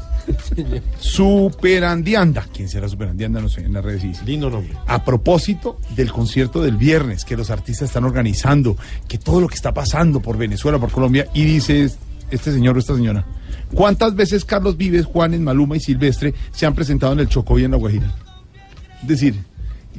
Superandianda. 0.99 2.47
¿Quién 2.53 2.69
será 2.69 2.87
Superandianda? 2.87 3.41
No 3.41 3.49
sé, 3.49 3.61
en 3.61 3.73
las 3.73 3.83
redes 3.83 4.01
sí. 4.01 4.13
Lindo 4.25 4.49
nombre. 4.49 4.73
A 4.87 5.03
propósito 5.03 5.77
del 5.95 6.11
concierto 6.11 6.61
del 6.61 6.77
viernes 6.77 7.25
que 7.25 7.35
los 7.35 7.49
artistas 7.49 7.89
están 7.89 8.05
organizando, 8.05 8.77
que 9.07 9.17
todo 9.17 9.41
lo 9.41 9.47
que 9.47 9.55
está 9.55 9.73
pasando 9.73 10.21
por 10.21 10.37
Venezuela, 10.37 10.79
por 10.79 10.91
Colombia, 10.91 11.27
y 11.33 11.43
dice 11.43 11.91
este 12.31 12.53
señor 12.53 12.77
o 12.77 12.79
esta 12.79 12.95
señora, 12.95 13.25
¿cuántas 13.73 14.15
veces 14.15 14.45
Carlos 14.45 14.77
Vives, 14.77 15.05
Juanes, 15.05 15.41
Maluma 15.41 15.75
y 15.75 15.81
Silvestre 15.81 16.33
se 16.51 16.65
han 16.65 16.73
presentado 16.73 17.11
en 17.13 17.19
el 17.19 17.27
Chocó 17.27 17.59
y 17.59 17.65
en 17.65 17.71
La 17.71 17.77
Guajira? 17.77 18.09
Es 19.01 19.07
decir, 19.07 19.35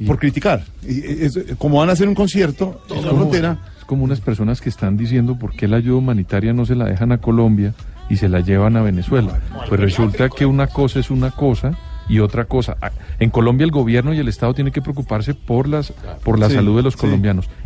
por 0.07 0.17
criticar. 0.19 0.63
Y, 0.87 0.99
eh, 0.99 1.25
es- 1.25 1.39
como 1.57 1.79
van 1.79 1.89
a 1.89 1.93
hacer 1.93 2.07
un 2.07 2.15
concierto 2.15 2.81
en 2.89 2.97
Es 2.97 3.03
la 3.03 3.09
como, 3.09 3.21
frontera, 3.23 3.57
es 3.77 3.85
como 3.85 4.03
unas 4.03 4.21
personas 4.21 4.59
que 4.61 4.69
están 4.69 4.97
diciendo 4.97 5.37
por 5.37 5.55
qué 5.55 5.67
la 5.67 5.77
ayuda 5.77 5.97
humanitaria 5.97 6.53
no 6.53 6.65
se 6.65 6.75
la 6.75 6.85
dejan 6.85 7.11
a 7.11 7.19
Colombia 7.19 7.73
y 8.09 8.17
se 8.17 8.27
la 8.29 8.39
llevan 8.41 8.75
a 8.77 8.81
Venezuela. 8.81 9.39
Pues 9.69 9.79
resulta 9.79 10.29
que 10.29 10.45
una 10.45 10.67
cosa 10.67 10.99
es 10.99 11.09
una 11.11 11.31
cosa 11.31 11.77
y 12.09 12.19
otra 12.19 12.45
cosa. 12.45 12.75
Ah, 12.81 12.91
En 13.19 13.29
Colombia 13.29 13.63
el 13.63 13.71
gobierno 13.71 14.13
y 14.13 14.19
el 14.19 14.27
Estado 14.27 14.53
tienen 14.53 14.73
que 14.73 14.81
preocuparse 14.81 15.33
por 15.33 15.69
las 15.69 15.93
por 16.23 16.37
la 16.37 16.49
Sí, 16.49 16.55
salud 16.55 16.75
de 16.75 16.83
los 16.83 16.95
sí. 16.95 16.99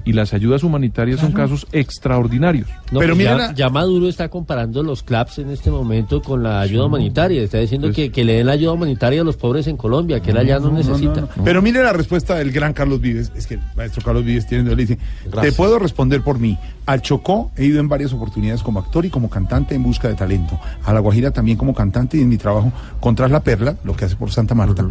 Y 0.08 0.14
las 0.14 0.34
ayudas 0.34 0.64
humanitarias 0.64 1.20
son 1.20 1.34
casos 1.34 1.68
extraordinarios. 1.74 2.70
No, 2.94 3.02
pues 3.02 3.18
ya, 3.18 3.54
ya 3.54 3.70
Maduro 3.70 4.08
está 4.08 4.30
comparando 4.30 4.82
los 4.82 5.04
CLAPS 5.04 5.40
en 5.40 5.50
este 5.50 5.70
momento 5.70 6.22
con 6.22 6.44
la 6.44 6.62
ayuda 6.62 6.86
humanitaria. 6.86 7.44
Está 7.44 7.58
diciendo 7.58 7.92
que, 7.92 8.10
que 8.10 8.24
le 8.24 8.36
den 8.36 8.46
la 8.46 8.54
ayuda 8.54 8.72
humanitaria 8.72 9.20
a 9.20 9.24
los 9.26 9.36
pobres 9.36 9.68
en 9.68 9.76
Colombia, 9.76 10.22
que 10.22 10.32
él 10.32 10.38
allá 10.38 10.60
no, 10.60 10.72
necesita. 10.72 11.28
Pero 11.44 11.62
mire 11.62 11.84
la 11.84 11.92
respuesta 11.92 12.36
del 12.36 12.54
gran 12.54 12.72
Carlos 12.72 13.02
Vives. 13.02 13.34
Es 13.36 13.48
que 13.48 13.56
el 13.56 13.60
maestro 13.76 14.02
Carlos 14.02 14.24
Vives 14.24 14.48
tiene, 14.48 14.70
le 14.70 14.78
dice, 14.78 14.98
Gracias. 15.26 15.42
te 15.42 15.58
puedo 15.58 15.78
responder 15.78 16.24
por 16.24 16.40
mí. 16.40 16.58
Al 16.86 17.02
Chocó 17.02 17.52
he 17.58 17.66
ido 17.66 17.82
en 17.82 17.90
varias 17.90 18.14
oportunidades 18.14 18.64
como 18.64 18.80
actor 18.80 19.06
y 19.06 19.10
como 19.10 19.30
cantante 19.30 19.76
en 19.76 19.84
busca 19.84 20.08
de 20.08 20.16
talento. 20.16 20.58
A 20.86 20.94
La 20.94 21.02
Guajira 21.02 21.32
también 21.32 21.58
como 21.58 21.76
cantante 21.76 22.18
y 22.18 22.22
en 22.22 22.30
mi 22.30 22.38
trabajo 22.38 22.72
con 23.02 23.14
Tras 23.14 23.30
la 23.30 23.42
Perla, 23.42 23.76
lo 23.84 23.94
que 23.94 24.06
hace 24.06 24.16
por 24.16 24.32
Santa 24.32 24.56
Marta. 24.56 24.88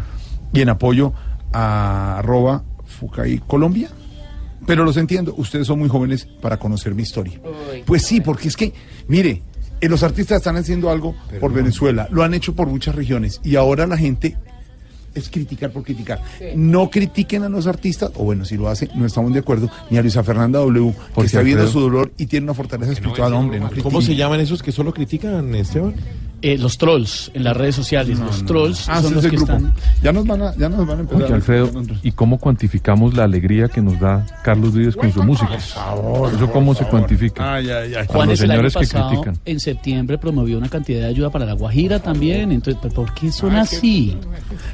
Y 0.53 0.61
en 0.61 0.69
apoyo 0.69 1.15
a 1.55 2.19
arroba 2.19 2.65
Fucay 2.85 3.41
Colombia. 3.47 3.89
Pero 4.67 4.85
los 4.85 4.97
entiendo, 4.97 5.35
ustedes 5.37 5.67
son 5.67 5.79
muy 5.79 5.89
jóvenes 5.89 6.27
para 6.41 6.59
conocer 6.59 6.95
mi 6.95 7.03
historia. 7.03 7.41
Pues 7.85 8.03
sí, 8.03 8.21
porque 8.21 8.49
es 8.49 8.57
que, 8.57 8.73
mire, 9.09 9.43
eh, 9.81 9.89
los 9.89 10.03
artistas 10.03 10.39
están 10.39 10.57
haciendo 10.57 10.91
algo 10.91 11.15
por 11.41 11.53
Venezuela, 11.53 12.09
lo 12.11 12.23
han 12.23 12.35
hecho 12.35 12.55
por 12.55 12.67
muchas 12.69 12.95
regiones 12.95 13.41
y 13.45 13.57
ahora 13.57 13.87
la 13.87 13.97
gente 13.97 14.37
es 15.15 15.31
criticar 15.31 15.71
por 15.71 15.83
criticar. 15.83 16.21
No 16.55 16.91
critiquen 16.91 17.43
a 17.43 17.49
los 17.49 17.67
artistas, 17.67 18.11
o 18.17 18.25
bueno, 18.25 18.45
si 18.45 18.57
lo 18.57 18.69
hacen, 18.69 18.91
no 18.95 19.07
estamos 19.07 19.33
de 19.33 19.41
acuerdo, 19.41 19.71
ni 19.91 19.97
a 19.97 20.03
Luisa 20.03 20.23
Fernanda 20.23 20.59
W, 20.61 20.93
que 20.93 20.99
Porque, 21.15 21.27
está 21.27 21.41
viendo 21.41 21.67
su 21.69 21.81
dolor 21.81 22.13
y 22.19 22.27
tiene 22.27 22.45
una 22.45 22.55
fortaleza 22.55 22.93
espiritual, 22.93 23.33
hombre. 23.33 23.59
No 23.61 23.71
¿Cómo 23.83 24.03
se 24.03 24.15
llaman 24.15 24.41
esos 24.41 24.63
que 24.63 24.73
solo 24.73 24.93
critican, 24.93 25.55
Esteban? 25.55 25.95
Eh, 26.43 26.59
los 26.59 26.77
trolls 26.77 27.31
en 27.35 27.45
las 27.45 27.57
redes 27.57 27.75
sociales, 27.75 28.19
los 28.19 28.45
trolls 28.45 28.89
Ah, 28.89 28.97
son 29.01 29.07
ese 29.07 29.15
los 29.15 29.25
que 29.25 29.37
grupo. 29.37 29.53
están... 29.53 29.75
Ya 30.03 30.13
nos 30.13 30.27
van 30.27 30.43
a, 30.43 30.55
ya 30.57 30.69
nos 30.69 30.87
van 30.87 30.99
a 30.99 31.01
empezar. 31.01 31.23
Oye, 31.25 31.35
Alfredo, 31.35 31.71
¿y 32.03 32.13
cómo 32.13 32.39
cuantificamos 32.39 33.15
la 33.15 33.25
alegría 33.25 33.69
que 33.69 33.81
nos 33.81 33.99
da 33.99 34.25
Carlos 34.45 34.75
Vives 34.75 34.97
con 34.97 35.11
su 35.13 35.23
música? 35.23 35.55
¿Eso 35.57 36.51
cómo 36.53 36.75
se 36.75 36.85
cuantifica? 36.85 37.55
Ay, 37.55 37.71
ay, 37.71 37.75
ay. 37.89 37.95
A 37.95 37.99
los 38.01 38.07
Juanes 38.09 38.41
el 38.43 38.51
año 38.51 38.59
señores 38.69 38.75
que 38.75 38.81
pasado, 38.81 39.09
critican. 39.09 39.39
en 39.45 39.61
septiembre, 39.61 40.19
promovió 40.19 40.59
una 40.59 40.69
cantidad 40.69 41.01
de 41.01 41.07
ayuda 41.07 41.31
para 41.31 41.47
la 41.47 41.55
Guajira 41.55 42.01
también. 42.01 42.53
Entonces, 42.53 42.79
¿pero 42.83 42.95
¿por 42.95 43.15
qué 43.15 43.33
son 43.33 43.57
así? 43.57 44.17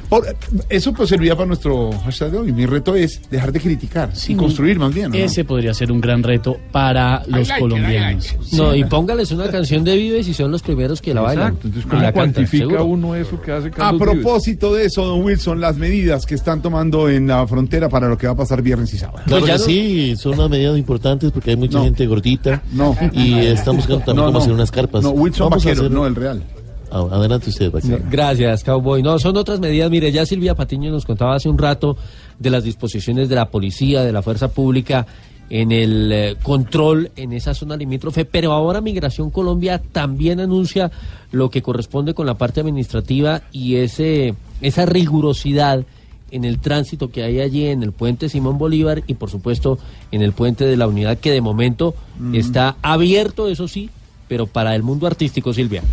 Por- 0.09 0.25
eso 0.69 0.93
pues 0.93 1.09
serviría 1.09 1.35
para 1.35 1.47
nuestro 1.47 1.91
hashtag 2.03 2.31
de 2.31 2.37
hoy. 2.39 2.51
Mi 2.51 2.65
reto 2.65 2.93
es 2.95 3.21
dejar 3.31 3.51
de 3.51 3.59
criticar 3.61 4.11
y 4.27 4.35
construir 4.35 4.79
más 4.79 4.93
bien. 4.93 5.11
¿no? 5.11 5.15
Ese 5.17 5.43
podría 5.45 5.73
ser 5.73 5.91
un 5.91 6.01
gran 6.01 6.21
reto 6.23 6.57
para 6.71 7.23
los 7.27 7.47
like 7.47 7.51
it, 7.51 7.57
I 7.57 7.59
colombianos. 7.59 8.35
No, 8.51 8.73
Sí. 8.73 8.79
y 8.79 8.83
póngales 8.85 9.31
una 9.31 9.49
canción 9.49 9.83
de 9.83 9.95
Vives 9.95 10.27
y 10.27 10.33
son 10.33 10.51
los 10.51 10.61
primeros 10.61 11.01
que 11.01 11.13
la 11.13 11.21
bailan. 11.21 11.52
Exacto, 11.53 11.67
entonces 11.67 11.83
¿cómo 11.89 12.01
cantan, 12.01 12.13
cuantifica 12.13 12.65
seguro. 12.65 12.85
uno 12.85 13.15
eso 13.15 13.41
que 13.41 13.51
hace 13.51 13.67
A 13.67 13.71
Carlos 13.71 14.01
Vives? 14.01 14.13
propósito 14.23 14.73
de 14.73 14.85
eso, 14.85 15.05
don 15.05 15.23
Wilson, 15.23 15.61
las 15.61 15.77
medidas 15.77 16.25
que 16.25 16.35
están 16.35 16.61
tomando 16.61 17.09
en 17.09 17.27
la 17.27 17.45
frontera 17.47 17.89
para 17.89 18.07
lo 18.07 18.17
que 18.17 18.27
va 18.27 18.33
a 18.33 18.37
pasar 18.37 18.61
viernes 18.61 18.93
y 18.93 18.97
sábado. 18.97 19.23
Claro 19.25 19.45
Pues 19.45 19.51
que 19.53 19.59
sí, 19.59 20.15
son 20.17 20.33
unas 20.33 20.49
medidas 20.49 20.77
importantes 20.77 21.31
porque 21.31 21.51
hay 21.51 21.57
mucha 21.57 21.77
No. 21.79 21.83
gente 21.85 22.05
gordita. 22.07 22.61
No. 22.71 22.95
Y 23.13 23.35
estamos 23.39 23.85
buscando 23.87 24.03
también 24.05 24.17
No, 24.17 24.25
cómo 24.27 24.37
no. 24.39 24.43
hacer 24.43 24.53
unas 24.53 24.71
carpas. 24.71 25.03
No, 25.03 25.09
Wilson 25.11 25.49
Vamos 25.49 25.65
a 25.65 25.69
Vaquero, 25.69 25.81
hacer- 25.85 25.91
no 25.91 26.05
el 26.07 26.15
Real. 26.15 26.43
Ah, 26.91 27.07
Adelante 27.11 27.49
usted, 27.49 27.71
Vaquero. 27.71 27.97
Gracias, 28.11 28.63
Cowboy. 28.63 29.01
No, 29.01 29.17
son 29.17 29.35
otras 29.35 29.59
medidas. 29.59 29.89
Mire, 29.89 30.11
ya 30.11 30.25
Silvia 30.27 30.53
Patiño 30.53 30.91
nos 30.91 31.05
contaba 31.05 31.35
hace 31.35 31.49
un 31.49 31.57
rato 31.57 31.97
de 32.37 32.49
las 32.51 32.63
disposiciones 32.63 33.29
de 33.29 33.35
la 33.35 33.49
policía, 33.49 34.03
de 34.03 34.11
la 34.11 34.21
fuerza 34.21 34.49
pública 34.49 35.07
en 35.53 35.71
el 35.71 36.11
eh, 36.11 36.35
control 36.41 37.11
en 37.15 37.31
esa 37.31 37.53
zona 37.53 37.77
limítrofe, 37.77 38.25
pero 38.25 38.53
ahora 38.53 38.81
Migración 38.81 39.29
Colombia 39.29 39.79
también 39.91 40.39
anuncia 40.39 40.89
lo 41.31 41.51
que 41.51 41.61
corresponde 41.61 42.15
con 42.15 42.25
la 42.25 42.33
parte 42.33 42.59
administrativa 42.61 43.43
y 43.51 43.75
ese 43.75 44.33
esa 44.61 44.87
rigurosidad 44.87 45.85
en 46.31 46.43
el 46.43 46.57
tránsito 46.57 47.11
que 47.11 47.21
hay 47.21 47.39
allí 47.39 47.67
en 47.67 47.83
el 47.83 47.91
puente 47.91 48.29
Simón 48.29 48.57
Bolívar 48.57 49.03
y 49.05 49.13
por 49.13 49.29
supuesto 49.29 49.77
en 50.11 50.23
el 50.23 50.33
puente 50.33 50.65
de 50.65 50.75
la 50.75 50.87
unidad 50.87 51.19
que 51.19 51.29
de 51.29 51.41
momento 51.41 51.93
Mm. 52.17 52.33
está 52.33 52.77
abierto, 52.81 53.47
eso 53.47 53.67
sí, 53.67 53.91
pero 54.27 54.47
para 54.47 54.73
el 54.75 54.81
mundo 54.81 55.05
artístico, 55.05 55.53
Silvia. 55.53 55.83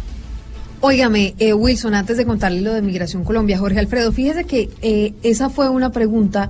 Óigame, 0.81 1.35
eh, 1.39 1.53
Wilson, 1.53 1.93
antes 1.93 2.16
de 2.16 2.24
contarle 2.24 2.62
lo 2.62 2.73
de 2.73 2.81
Migración 2.81 3.24
Colombia, 3.24 3.59
Jorge 3.59 3.78
Alfredo, 3.78 4.11
fíjese 4.12 4.45
que 4.45 4.70
eh, 4.81 5.12
esa 5.23 5.51
fue 5.51 5.69
una 5.69 5.93
pregunta 5.93 6.49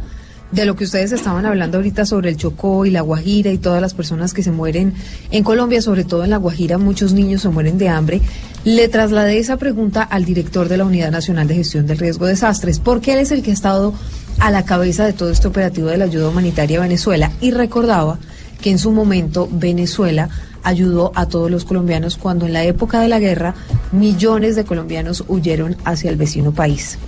de 0.53 0.65
lo 0.65 0.75
que 0.75 0.85
ustedes 0.85 1.13
estaban 1.13 1.47
hablando 1.47 1.79
ahorita 1.79 2.07
sobre 2.07 2.31
el 2.31 2.37
Chocó 2.37 2.85
y 2.85 2.91
la 2.91 3.03
Guajira 3.03 3.53
y 3.53 3.59
todas 3.59 3.81
las 3.81 3.95
personas 3.95 4.35
que 4.35 4.43
se 4.43 4.51
mueren 4.51 4.95
en 5.31 5.45
Colombia, 5.45 5.81
sobre 5.81 6.05
todo 6.05 6.25
en 6.25 6.31
la 6.31 6.39
Guajira, 6.39 6.79
muchos 6.79 7.13
niños 7.13 7.43
se 7.43 7.49
mueren 7.49 7.79
de 7.79 7.89
hambre. 7.89 8.21
Le 8.65 8.89
trasladé 8.89 9.39
esa 9.39 9.57
pregunta 9.57 10.03
al 10.03 10.25
director 10.25 10.69
de 10.69 10.77
la 10.77 10.85
Unidad 10.85 11.11
Nacional 11.11 11.47
de 11.47 11.55
Gestión 11.55 11.87
del 11.87 11.99
Riesgo 11.99 12.27
de 12.27 12.33
Desastres, 12.33 12.81
porque 12.81 13.13
él 13.13 13.21
es 13.21 13.31
el 13.31 13.43
que 13.43 13.51
ha 13.51 13.55
estado 13.55 13.95
a 14.39 14.51
la 14.51 14.65
cabeza 14.65 15.05
de 15.05 15.13
todo 15.13 15.31
este 15.31 15.49
operativo 15.49 15.89
de 15.89 15.99
la 15.99 16.07
ayuda 16.07 16.29
humanitaria 16.29 16.79
a 16.79 16.83
Venezuela 16.83 17.31
y 17.41 17.53
recordaba 17.53 18.19
que 18.61 18.71
en 18.71 18.79
su 18.79 18.91
momento 18.91 19.49
Venezuela 19.51 20.29
ayudó 20.63 21.13
a 21.15 21.27
todos 21.27 21.51
los 21.51 21.65
colombianos 21.65 22.17
cuando 22.17 22.47
en 22.47 22.53
la 22.53 22.65
época 22.65 23.01
de 23.01 23.09
la 23.09 23.19
guerra 23.19 23.55
millones 23.93 24.57
de 24.57 24.65
colombianos 24.65 25.25
huyeron 25.29 25.77
hacia 25.85 26.11
el 26.11 26.17
vecino 26.17 26.53
país. 26.53 26.99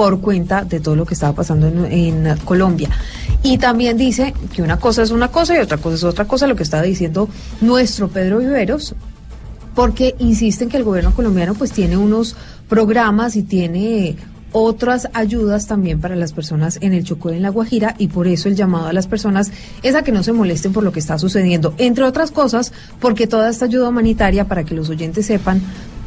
Por 0.00 0.22
cuenta 0.22 0.64
de 0.64 0.80
todo 0.80 0.96
lo 0.96 1.04
que 1.04 1.12
estaba 1.12 1.34
pasando 1.34 1.66
en, 1.66 2.24
Colombia. 2.46 2.88
Y 3.42 3.58
también 3.58 3.98
dice 3.98 4.32
que 4.50 4.62
una 4.62 4.78
cosa 4.78 5.02
es 5.02 5.10
una 5.10 5.28
cosa 5.28 5.54
y 5.54 5.58
otra 5.58 5.76
cosa 5.76 5.94
es 5.94 6.04
otra 6.04 6.24
cosa, 6.24 6.46
lo 6.46 6.56
que 6.56 6.62
estaba 6.62 6.84
diciendo 6.84 7.28
nuestro 7.60 8.08
Pedro 8.08 8.38
Viveros, 8.38 8.94
porque 9.74 10.14
insisten 10.18 10.70
que 10.70 10.78
el 10.78 10.84
gobierno 10.84 11.12
colombiano 11.14 11.52
pues 11.52 11.72
tiene 11.72 11.98
unos 11.98 12.34
programas 12.66 13.36
y 13.36 13.42
tiene 13.42 14.16
otras 14.52 15.06
ayudas 15.12 15.66
también 15.66 16.00
para 16.00 16.16
las 16.16 16.32
personas 16.32 16.78
en 16.80 16.94
el 16.94 17.04
Chocó 17.04 17.30
y 17.30 17.36
en 17.36 17.42
La 17.42 17.50
Guajira 17.50 17.94
y 17.98 18.08
por 18.08 18.26
eso 18.26 18.48
el 18.48 18.56
llamado 18.56 18.86
a 18.86 18.94
las 18.94 19.06
personas 19.06 19.52
es 19.82 19.94
a 19.94 20.02
que 20.02 20.12
no 20.12 20.22
se 20.22 20.32
molesten 20.32 20.72
por 20.72 20.82
lo 20.82 20.92
que 20.92 21.00
está 21.00 21.18
sucediendo. 21.18 21.74
Entre 21.76 22.04
otras 22.04 22.30
cosas, 22.30 22.72
porque 23.00 23.26
toda 23.26 23.50
esta 23.50 23.66
ayuda 23.66 23.90
humanitaria, 23.90 24.48
para 24.48 24.64
que 24.64 24.74
los 24.74 24.88
oyentes 24.88 25.26
sepan, 25.26 25.60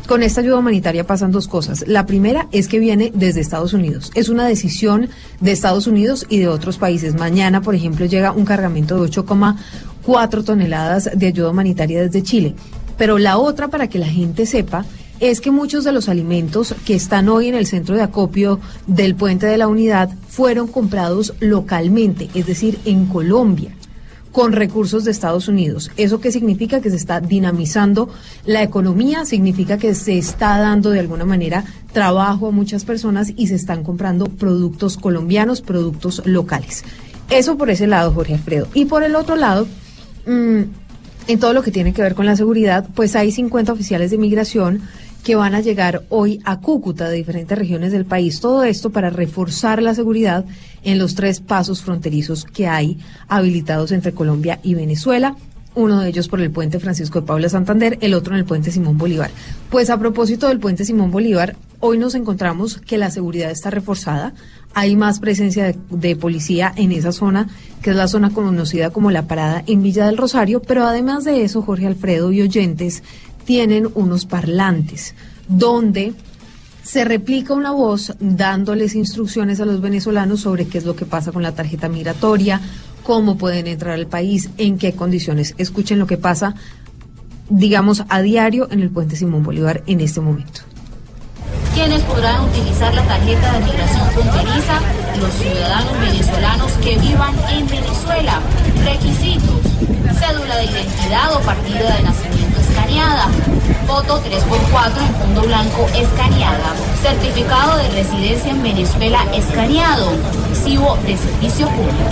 con 0.08 0.22
esta 0.22 0.42
ayuda 0.42 0.58
humanitaria 0.58 1.06
pasan 1.06 1.32
dos 1.32 1.48
cosas. 1.48 1.86
La 1.88 2.06
primera 2.06 2.48
es 2.52 2.68
que 2.68 2.80
viene 2.80 3.12
desde 3.14 3.42
Estados 3.42 3.74
Unidos. 3.74 4.12
Es 4.16 4.30
una 4.30 4.46
decisión 4.46 5.10
de 5.40 5.52
Estados 5.52 5.88
Unidos 5.88 6.26
y 6.30 6.40
de 6.40 6.48
otros 6.48 6.78
países. 6.78 7.16
Mañana, 7.16 7.62
por 7.62 7.76
ejemplo, 7.76 8.06
llega 8.06 8.34
un 8.34 8.46
cargamento 8.46 8.96
de 8.96 9.10
8,4 9.10 10.44
toneladas 10.44 11.10
de 11.16 11.28
ayuda 11.28 11.50
humanitaria 11.50 12.02
desde 12.02 12.24
Chile. 12.24 12.56
Pero 12.98 13.18
la 13.18 13.38
otra, 13.38 13.70
para 13.70 13.88
que 13.88 14.00
la 14.00 14.08
gente 14.08 14.46
sepa, 14.46 14.86
es 15.20 15.40
que 15.40 15.52
muchos 15.52 15.84
de 15.84 15.94
los 15.94 16.10
alimentos 16.10 16.76
que 16.86 16.96
están 16.96 17.30
hoy 17.30 17.48
en 17.48 17.56
el 17.56 17.66
centro 17.66 17.96
de 17.96 18.02
acopio 18.02 18.60
del 18.88 19.16
puente 19.16 19.46
de 19.46 19.58
la 19.58 19.68
unidad 19.68 20.10
fueron 20.28 20.68
comprados 20.68 21.34
localmente, 21.40 22.30
es 22.34 22.46
decir, 22.46 22.80
en 22.86 23.06
Colombia 23.06 23.74
con 24.34 24.52
recursos 24.52 25.06
de 25.06 25.12
Estados 25.12 25.48
Unidos. 25.48 25.92
¿Eso 25.96 26.20
qué 26.20 26.32
significa? 26.32 26.82
Que 26.82 26.90
se 26.90 26.96
está 26.96 27.22
dinamizando 27.22 28.10
la 28.46 28.64
economía, 28.64 29.26
significa 29.26 29.78
que 29.78 29.94
se 29.94 30.18
está 30.18 30.58
dando 30.58 30.90
de 30.90 31.00
alguna 31.00 31.24
manera 31.24 31.64
trabajo 31.94 32.48
a 32.48 32.52
muchas 32.52 32.84
personas 32.84 33.32
y 33.38 33.48
se 33.48 33.56
están 33.56 33.84
comprando 33.84 34.26
productos 34.26 34.98
colombianos, 34.98 35.62
productos 35.62 36.24
locales. 36.26 36.84
Eso 37.30 37.58
por 37.58 37.70
ese 37.70 37.86
lado, 37.86 38.12
Jorge 38.12 38.34
Alfredo. 38.34 38.68
Y 38.74 38.86
por 38.86 39.04
el 39.04 39.16
otro 39.16 39.36
lado, 39.36 39.68
mm, 40.26 40.62
en 41.28 41.40
todo 41.40 41.54
lo 41.54 41.62
que 41.62 41.72
tiene 41.72 41.94
que 41.94 42.02
ver 42.02 42.16
con 42.16 42.26
la 42.26 42.36
seguridad, 42.36 42.88
pues 42.96 43.16
hay 43.16 43.32
50 43.32 43.72
oficiales 43.72 44.10
de 44.10 44.18
migración 44.18 44.82
que 45.24 45.36
van 45.36 45.56
a 45.56 45.62
llegar 45.62 46.04
hoy 46.10 46.40
a 46.44 46.60
Cúcuta 46.60 47.08
de 47.08 47.16
diferentes 47.16 47.58
regiones 47.58 47.92
del 47.92 48.06
país. 48.06 48.40
Todo 48.40 48.64
esto 48.64 48.92
para 48.92 49.10
reforzar 49.10 49.82
la 49.82 49.96
seguridad 49.96 50.46
en 50.84 51.00
los 51.00 51.16
tres 51.16 51.40
pasos 51.40 51.82
fronterizos 51.82 52.44
que 52.46 52.68
hay 52.68 52.98
habilitados 53.28 53.92
entre 53.92 54.14
Colombia 54.14 54.60
y 54.64 54.76
Venezuela. 54.76 55.36
Uno 55.76 56.02
de 56.02 56.10
ellos 56.10 56.28
por 56.28 56.40
el 56.40 56.52
puente 56.52 56.80
Francisco 56.80 57.22
de 57.22 57.26
Paula 57.26 57.50
Santander, 57.50 57.98
el 58.02 58.14
otro 58.14 58.34
en 58.34 58.40
el 58.40 58.46
puente 58.46 58.70
Simón 58.70 58.98
Bolívar. 58.98 59.32
Pues 59.72 59.90
a 59.90 59.98
propósito 59.98 60.48
del 60.48 60.60
puente 60.60 60.86
Simón 60.86 61.10
Bolívar, 61.10 61.56
hoy 61.80 61.98
nos 61.98 62.14
encontramos 62.14 62.78
que 62.78 63.00
la 63.00 63.10
seguridad 63.10 63.50
está 63.50 63.72
reforzada. 63.72 64.34
Hay 64.76 64.96
más 64.96 65.20
presencia 65.20 65.74
de, 65.90 66.16
policía 66.16 66.72
en 66.76 66.92
esa 66.92 67.12
zona, 67.12 67.48
que 67.82 67.90
es 67.90 67.96
la 67.96 68.08
zona 68.08 68.30
conocida 68.30 68.92
como 68.92 69.10
la 69.10 69.28
parada 69.28 69.64
en 69.66 69.82
Villa 69.82 70.06
del 70.06 70.18
Rosario. 70.18 70.62
Pero 70.62 70.86
además 70.86 71.24
de 71.24 71.44
eso, 71.44 71.64
Jorge 71.64 71.88
Alfredo 71.88 72.32
y 72.32 72.42
oyentes, 72.42 73.02
tienen 73.46 73.90
unos 73.96 74.26
parlantes 74.26 75.16
donde 75.48 76.14
se 76.84 77.06
replica 77.06 77.54
una 77.54 77.72
voz 77.72 78.14
dándoles 78.20 78.94
instrucciones 78.96 79.60
a 79.62 79.66
los 79.66 79.80
venezolanos 79.82 80.42
sobre 80.42 80.68
qué 80.68 80.78
es 80.78 80.86
lo 80.86 80.96
que 80.96 81.06
pasa 81.06 81.32
con 81.32 81.42
la 81.42 81.56
tarjeta 81.56 81.88
migratoria, 81.88 82.60
cómo 83.04 83.38
pueden 83.38 83.68
entrar 83.68 83.94
al 83.94 84.08
país, 84.08 84.50
en 84.58 84.78
qué 84.78 84.94
condiciones. 84.94 85.56
Escuchen 85.58 85.98
lo 85.98 86.08
que 86.08 86.18
pasa, 86.18 86.56
digamos, 87.50 88.04
a 88.10 88.22
diario 88.22 88.68
en 88.70 88.82
el 88.82 88.90
puente 88.90 89.16
Simón 89.16 89.44
Bolívar 89.44 89.84
en 89.88 90.02
este 90.02 90.20
momento. 90.20 90.62
quienes 91.74 92.02
podrán 92.04 92.46
utilizar 92.46 92.94
la 92.94 93.04
tarjeta 93.08 93.54
de 93.54 93.66
migración 93.66 94.12
fronteriza, 94.12 94.80
los 95.20 95.34
ciudadanos 95.34 96.00
venezolanos 96.00 96.72
que 96.74 96.98
vivan 97.00 97.34
en 97.50 97.68
Venezuela. 97.68 98.42
Requisitos, 98.86 99.62
cédula 100.20 100.58
de 100.58 100.66
identidad 100.66 101.34
o 101.36 101.40
partida 101.40 101.96
de 101.96 102.04
nacimiento 102.04 102.33
escaneada, 102.94 103.28
foto 103.88 104.22
3x4 104.22 104.98
en 105.08 105.16
fondo 105.16 105.42
blanco 105.42 105.88
escaneada, 105.96 106.76
certificado 107.02 107.78
de 107.78 107.90
residencia 107.90 108.52
en 108.52 108.62
Venezuela 108.62 109.26
escaneado, 109.34 110.12
recibo 110.50 110.96
de 111.08 111.18
servicio 111.18 111.68
público. 111.70 112.12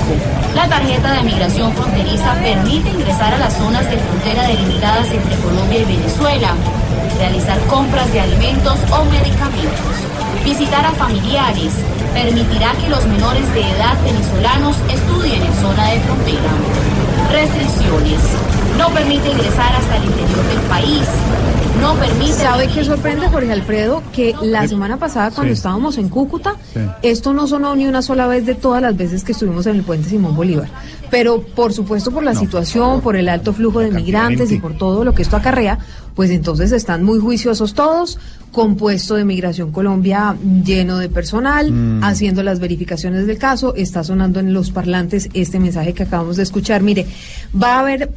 La 0.56 0.68
tarjeta 0.68 1.14
de 1.14 1.24
migración 1.24 1.72
fronteriza 1.74 2.34
permite 2.42 2.90
ingresar 2.90 3.34
a 3.36 3.38
las 3.38 3.54
zonas 3.54 3.88
de 3.92 3.98
frontera 3.98 4.48
delimitadas 4.48 5.08
entre 5.12 5.36
Colombia 5.38 5.82
y 5.82 5.98
Venezuela, 5.98 6.56
realizar 7.20 7.60
compras 7.68 8.12
de 8.12 8.22
alimentos 8.22 8.80
o 8.90 9.06
medicamentos, 9.06 9.96
visitar 10.44 10.84
a 10.84 10.92
familiares, 10.94 11.74
permitirá 12.14 12.74
que 12.74 12.90
los 12.90 13.06
menores 13.06 13.54
de 13.54 13.62
edad 13.62 13.96
venezolanos 14.04 14.78
estudien 14.90 15.44
en 15.44 15.54
zona 15.62 15.90
de 15.90 16.00
frontera. 16.00 16.52
Restricciones. 17.32 18.71
No 18.78 18.90
permite 18.90 19.30
ingresar 19.30 19.76
hasta 19.76 19.98
el 19.98 20.06
interior 20.06 20.46
del 20.48 20.60
país. 20.70 21.08
No 21.82 21.96
permite... 21.96 22.34
¿Sabe 22.34 22.68
qué 22.68 22.84
sorprende, 22.84 23.28
Jorge 23.28 23.52
Alfredo? 23.52 24.04
Que 24.14 24.36
la 24.42 24.68
semana 24.68 24.98
pasada, 24.98 25.32
cuando 25.32 25.54
Sí. 25.54 25.58
estábamos 25.58 25.98
en 25.98 26.10
Cúcuta, 26.10 26.56
Sí. 26.74 26.80
esto 27.02 27.34
no 27.34 27.48
sonó 27.48 27.76
ni 27.76 27.86
una 27.88 28.02
sola 28.02 28.28
vez 28.28 28.46
de 28.46 28.56
todas 28.56 28.82
las 28.82 28.96
veces 28.96 29.24
que 29.24 29.32
estuvimos 29.32 29.66
en 29.68 29.78
el 29.78 29.84
puente 29.84 30.10
Simón 30.10 30.36
Bolívar. 30.36 30.70
Pero, 31.10 31.42
por 31.42 31.74
supuesto, 31.74 32.12
por 32.12 32.24
la 32.24 32.36
situación, 32.36 33.02
por 33.02 33.16
el 33.16 33.28
alto 33.30 33.52
flujo 33.54 33.80
de 33.80 33.92
migrantes 33.92 34.52
y 34.52 34.58
por 34.60 34.78
todo 34.78 35.04
lo 35.04 35.14
que 35.14 35.24
esto 35.24 35.36
acarrea, 35.36 35.78
pues 36.16 36.30
entonces 36.30 36.72
están 36.72 37.04
muy 37.04 37.20
juiciosos 37.20 37.74
todos, 37.74 38.18
compuesto 38.52 39.16
de 39.16 39.24
Migración 39.24 39.72
Colombia 39.72 40.36
lleno 40.64 40.98
de 40.98 41.08
personal, 41.10 41.72
Mm. 41.72 42.04
haciendo 42.04 42.44
las 42.44 42.60
verificaciones 42.60 43.26
del 43.26 43.38
caso. 43.38 43.74
Está 43.76 44.04
sonando 44.04 44.40
en 44.42 44.54
los 44.54 44.72
parlantes 44.72 45.30
este 45.34 45.60
mensaje 45.60 45.94
que 45.94 46.04
acabamos 46.04 46.36
de 46.38 46.44
escuchar. 46.44 46.82
Mire, 46.82 47.08
va 47.62 47.76
a 47.76 47.80
haber 47.80 48.10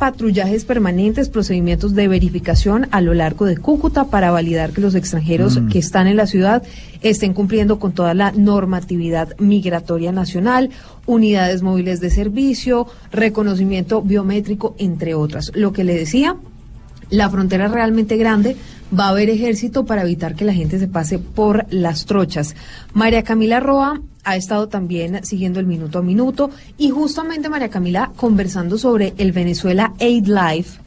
permanentes, 0.62 1.28
procedimientos 1.28 1.94
de 1.96 2.06
verificación 2.06 2.86
a 2.92 3.00
lo 3.00 3.14
largo 3.14 3.46
de 3.46 3.56
Cúcuta 3.56 4.04
para 4.04 4.30
validar 4.30 4.70
que 4.70 4.80
los 4.80 4.94
extranjeros 4.94 5.60
Mm. 5.60 5.68
que 5.70 5.80
están 5.80 6.06
en 6.06 6.16
la 6.16 6.28
ciudad 6.28 6.62
estén 7.02 7.34
cumpliendo 7.34 7.80
con 7.80 7.92
toda 7.92 8.14
la 8.14 8.30
normatividad 8.30 9.36
migratoria 9.38 10.12
nacional, 10.12 10.70
unidades 11.06 11.62
móviles 11.62 11.98
de 12.00 12.10
servicio, 12.10 12.86
reconocimiento 13.10 14.02
biométrico, 14.02 14.76
entre 14.78 15.14
otras. 15.14 15.50
Lo 15.54 15.72
que 15.72 15.82
le 15.82 15.94
decía, 15.94 16.36
la 17.10 17.30
frontera 17.30 17.68
realmente 17.68 18.16
grande, 18.16 18.56
va 18.96 19.06
a 19.06 19.08
haber 19.10 19.30
ejército 19.30 19.84
para 19.84 20.02
evitar 20.02 20.34
que 20.34 20.44
la 20.44 20.54
gente 20.54 20.78
se 20.78 20.88
pase 20.88 21.18
por 21.18 21.66
las 21.70 22.06
trochas. 22.06 22.54
María 22.92 23.22
Camila 23.22 23.60
Roa 23.60 24.00
ha 24.24 24.36
estado 24.36 24.68
también 24.68 25.24
siguiendo 25.24 25.60
el 25.60 25.66
minuto 25.66 25.98
a 25.98 26.02
minuto 26.02 26.50
y 26.78 26.90
justamente 26.90 27.48
María 27.48 27.68
Camila 27.68 28.12
conversando 28.16 28.78
sobre 28.78 29.14
el 29.18 29.32
Venezuela 29.32 29.92
Aid 30.00 30.26
Life. 30.26 30.84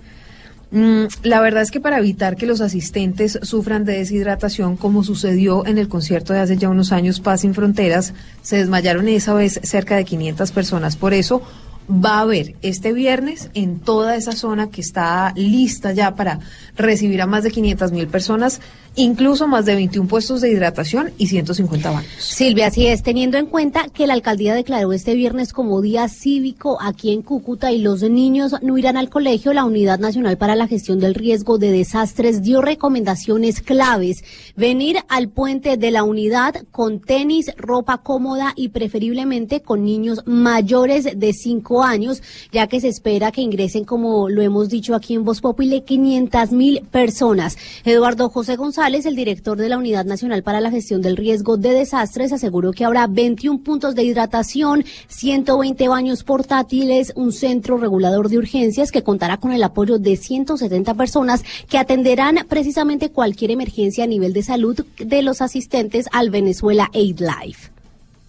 Mm, 0.70 1.06
la 1.24 1.40
verdad 1.40 1.62
es 1.62 1.72
que 1.72 1.80
para 1.80 2.00
evitar 2.00 2.36
que 2.36 2.46
los 2.46 2.60
asistentes 2.60 3.40
sufran 3.42 3.86
de 3.86 4.00
deshidratación, 4.00 4.76
como 4.76 5.04
sucedió 5.04 5.66
en 5.66 5.78
el 5.78 5.88
concierto 5.88 6.34
de 6.34 6.40
hace 6.40 6.58
ya 6.58 6.70
unos 6.70 6.92
años 6.92 7.22
Paz 7.22 7.42
sin 7.42 7.54
Fronteras, 7.54 8.14
se 8.42 8.58
desmayaron 8.58 9.08
esa 9.08 9.34
vez 9.34 9.62
cerca 9.64 9.96
de 9.96 10.04
500 10.04 10.52
personas. 10.52 10.98
Por 10.98 11.14
eso 11.14 11.42
va 11.90 12.18
a 12.18 12.22
haber 12.22 12.56
este 12.62 12.94
viernes 12.94 13.50
en 13.54 13.80
toda 13.80 14.16
esa 14.16 14.34
zona 14.34 14.70
que 14.70 14.82
está 14.82 15.34
lista 15.36 15.94
ya 15.94 16.16
para 16.16 16.40
recibir 16.76 17.22
a 17.22 17.28
más 17.28 17.44
de 17.44 17.52
500 17.52 17.92
mil 17.92 18.08
personas, 18.08 18.62
incluso 18.98 19.48
más 19.48 19.66
de 19.66 19.76
21 19.76 20.10
puestos 20.10 20.42
de 20.42 20.52
hidratación 20.52 21.12
y 21.18 21.28
150 21.28 21.92
baños. 21.92 22.12
Silvia, 22.20 22.68
así 22.68 22.88
es, 22.88 23.04
teniendo 23.04 23.38
en 23.38 23.46
cuenta 23.46 23.88
que 23.90 24.08
la 24.08 24.14
alcaldía 24.14 24.56
declaró 24.56 24.92
este 24.92 25.14
viernes 25.14 25.54
como 25.54 25.82
día 25.82 26.10
cívico 26.10 26.80
aquí 26.82 27.14
en 27.14 27.22
Cúcuta 27.22 27.72
y 27.72 27.80
los 27.80 28.02
niños 28.02 28.56
no 28.64 28.78
irán 28.78 28.98
al 28.98 29.10
colegio, 29.10 29.54
la 29.54 29.66
Unidad 29.66 30.00
Nacional 30.00 30.38
para 30.38 30.56
la 30.56 30.68
Gestión 30.68 31.00
del 31.00 31.14
Riesgo 31.14 31.60
de 31.60 31.72
Desastres 31.72 32.42
dio 32.42 32.62
recomendaciones 32.62 33.62
claves. 33.62 34.24
Venir 34.56 34.98
al 35.08 35.30
puente 35.30 35.78
de 35.78 35.92
la 35.92 36.04
unidad 36.04 36.66
con 36.72 37.00
tenis, 37.00 37.52
ropa 37.56 38.00
cómoda 38.00 38.54
y 38.56 38.70
preferiblemente 38.70 39.62
con 39.62 39.86
niños 39.86 40.24
mayores 40.26 41.08
de 41.20 41.34
5 41.34 41.84
años, 41.84 42.24
ya 42.52 42.66
que 42.66 42.82
se 42.82 42.88
espera 42.88 43.32
que 43.32 43.42
ingresen, 43.42 43.86
como 43.86 44.28
lo 44.28 44.42
hemos 44.42 44.70
dicho 44.70 44.96
aquí 44.96 45.14
en 45.14 45.24
Voz 45.24 45.40
Populi, 45.42 45.82
500 45.82 46.52
mil 46.52 46.82
personas. 46.90 47.58
Eduardo 47.86 48.30
José 48.30 48.56
González, 48.56 48.87
el 48.88 49.18
director 49.18 49.58
de 49.58 49.68
la 49.68 49.78
Unidad 49.78 50.06
Nacional 50.06 50.44
para 50.44 50.62
la 50.62 50.72
Gestión 50.72 51.02
del 51.02 51.18
Riesgo 51.18 51.58
de 51.58 51.74
Desastres, 51.74 52.32
aseguró 52.32 52.72
que 52.72 52.86
habrá 52.86 53.06
21 53.06 53.60
puntos 53.60 53.96
de 53.96 54.04
hidratación, 54.04 54.86
120 55.10 55.90
baños 55.90 56.24
portátiles, 56.24 57.12
un 57.16 57.34
centro 57.34 57.76
regulador 57.78 58.30
de 58.30 58.38
urgencias 58.38 58.94
que 58.94 59.04
contará 59.04 59.38
con 59.38 59.52
el 59.52 59.62
apoyo 59.64 60.00
de 60.00 60.16
170 60.16 60.94
personas 60.94 61.44
que 61.68 61.78
atenderán 61.78 62.46
precisamente 62.48 63.12
cualquier 63.12 63.52
emergencia 63.52 64.06
a 64.06 64.08
nivel 64.08 64.32
de 64.32 64.44
salud 64.44 64.80
de 64.98 65.22
los 65.22 65.42
asistentes 65.42 66.08
al 66.14 66.30
Venezuela 66.30 66.90
Aid 66.94 67.20
Life. 67.20 67.77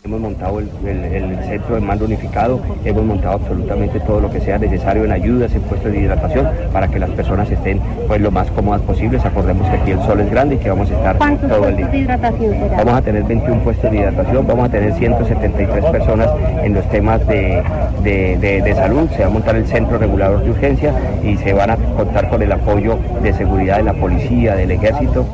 Hemos 0.09 0.20
montado 0.22 0.59
el, 0.59 0.70
el- 0.86 1.05
el 1.05 1.44
centro 1.44 1.74
de 1.74 1.82
mando 1.82 2.06
unificado, 2.06 2.59
hemos 2.82 3.05
montado 3.05 3.35
absolutamente 3.35 4.01
todo 4.01 4.20
lo 4.20 4.30
que 4.30 4.40
sea 4.40 4.56
necesario 4.56 5.05
en 5.05 5.12
ayudas, 5.12 5.55
en 5.55 5.60
puestos 5.60 5.93
de 5.93 5.98
hidratación, 5.98 6.48
para 6.72 6.89
que 6.89 6.98
las 6.98 7.10
personas 7.10 7.51
estén 7.51 7.78
pues 8.06 8.18
lo 8.18 8.30
más 8.30 8.51
cómodas 8.52 8.80
posibles. 8.80 9.22
Acordemos 9.26 9.68
que 9.68 9.76
aquí 9.76 9.90
el 9.90 10.01
sol 10.05 10.20
es 10.20 10.30
grande 10.30 10.55
y 10.55 10.59
que 10.59 10.70
vamos 10.70 10.90
a 10.90 10.94
estar 10.94 11.16
¿Cuántos 11.18 11.51
todo 11.51 11.68
el 11.68 11.76
día. 11.76 11.89
de 11.89 11.98
hidratación 11.98 12.52
será? 12.55 12.76
Vamos 12.78 12.94
a 12.94 13.02
tener 13.02 13.22
21 13.24 13.60
puestos 13.62 13.90
de 13.90 13.97
hidratación, 13.98 14.47
vamos 14.47 14.64
a 14.66 14.72
tener 14.72 14.93
173 14.94 15.85
personas 15.85 16.30
en 16.62 16.72
los 16.72 16.89
temas 16.89 17.26
de, 17.26 17.62
de- 18.02 18.39
de- 18.39 18.62
de 18.62 18.74
salud, 18.76 19.10
se 19.14 19.20
va 19.20 19.26
a 19.26 19.30
montar 19.30 19.56
el 19.56 19.66
centro 19.66 19.98
regulador 19.98 20.43
de 20.43 20.51
urgencia 20.52 20.94
y 21.22 21.36
se 21.36 21.52
van 21.52 21.68
a 21.72 21.76
contar 21.76 22.30
con 22.30 22.40
el 22.40 22.51
apoyo 22.51 22.98
de 23.22 23.35
seguridad 23.35 23.76
de 23.76 23.82
la 23.82 23.93
policía, 23.93 24.55
del 24.56 24.70
ejército. 24.70 25.26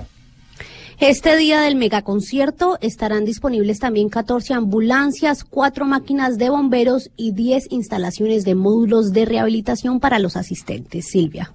Este 1.00 1.36
día 1.36 1.60
del 1.60 1.74
megaconcierto 1.74 2.78
estarán 2.80 3.24
disponibles 3.24 3.80
también 3.80 4.08
14 4.08 4.54
ambulancias, 4.54 5.42
4 5.44 5.86
máquinas 5.86 6.38
de 6.38 6.50
bomberos 6.50 7.10
y 7.16 7.32
10 7.32 7.66
instalaciones 7.70 8.44
de 8.44 8.54
módulos 8.54 9.12
de 9.12 9.24
rehabilitación 9.24 9.98
para 9.98 10.20
los 10.20 10.36
asistentes. 10.36 11.06
Silvia. 11.06 11.52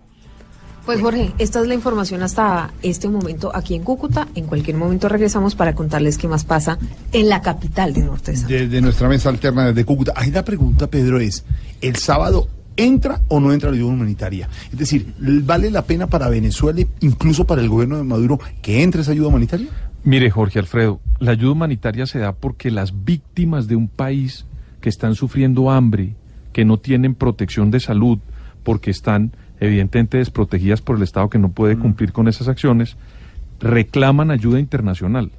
Pues 0.85 1.01
Jorge, 1.01 1.31
esta 1.37 1.61
es 1.61 1.67
la 1.67 1.73
información 1.75 2.23
hasta 2.23 2.73
este 2.81 3.07
momento 3.07 3.51
aquí 3.53 3.75
en 3.75 3.83
Cúcuta. 3.83 4.27
En 4.33 4.47
cualquier 4.47 4.75
momento 4.75 5.07
regresamos 5.07 5.55
para 5.55 5.75
contarles 5.75 6.17
qué 6.17 6.27
más 6.27 6.45
pasa 6.45 6.79
en 7.13 7.29
la 7.29 7.41
capital 7.41 7.93
de 7.93 8.01
Norte. 8.01 8.33
Desde 8.47 8.81
nuestra 8.81 9.07
mesa 9.07 9.29
alterna 9.29 9.67
desde 9.67 9.85
Cúcuta. 9.85 10.13
Ahí 10.15 10.31
la 10.31 10.43
pregunta, 10.43 10.87
Pedro, 10.87 11.19
es, 11.19 11.45
¿el 11.81 11.95
sábado 11.97 12.47
entra 12.83 13.21
o 13.27 13.39
no 13.39 13.53
entra 13.53 13.69
la 13.69 13.75
ayuda 13.75 13.93
humanitaria? 13.93 14.49
Es 14.71 14.77
decir, 14.77 15.13
¿vale 15.43 15.69
la 15.71 15.83
pena 15.83 16.07
para 16.07 16.29
Venezuela, 16.29 16.81
incluso 17.01 17.45
para 17.45 17.61
el 17.61 17.69
gobierno 17.69 17.97
de 17.97 18.03
Maduro, 18.03 18.39
que 18.61 18.83
entre 18.83 19.01
esa 19.01 19.11
ayuda 19.11 19.27
humanitaria? 19.27 19.67
Mire, 20.03 20.29
Jorge 20.31 20.59
Alfredo, 20.59 21.01
la 21.19 21.31
ayuda 21.31 21.51
humanitaria 21.51 22.05
se 22.05 22.19
da 22.19 22.31
porque 22.31 22.71
las 22.71 23.03
víctimas 23.03 23.67
de 23.67 23.75
un 23.75 23.87
país 23.87 24.45
que 24.81 24.89
están 24.89 25.15
sufriendo 25.15 25.71
hambre, 25.71 26.15
que 26.53 26.65
no 26.65 26.77
tienen 26.77 27.15
protección 27.15 27.69
de 27.69 27.79
salud, 27.79 28.19
porque 28.63 28.91
están 28.91 29.33
evidentemente 29.59 30.17
desprotegidas 30.17 30.81
por 30.81 30.97
el 30.97 31.03
Estado 31.03 31.29
que 31.29 31.39
no 31.39 31.49
puede 31.49 31.77
cumplir 31.77 32.13
con 32.13 32.27
esas 32.27 32.47
acciones, 32.47 32.95
reclaman 33.59 34.31
ayuda 34.31 34.59
internacional. 34.59 35.31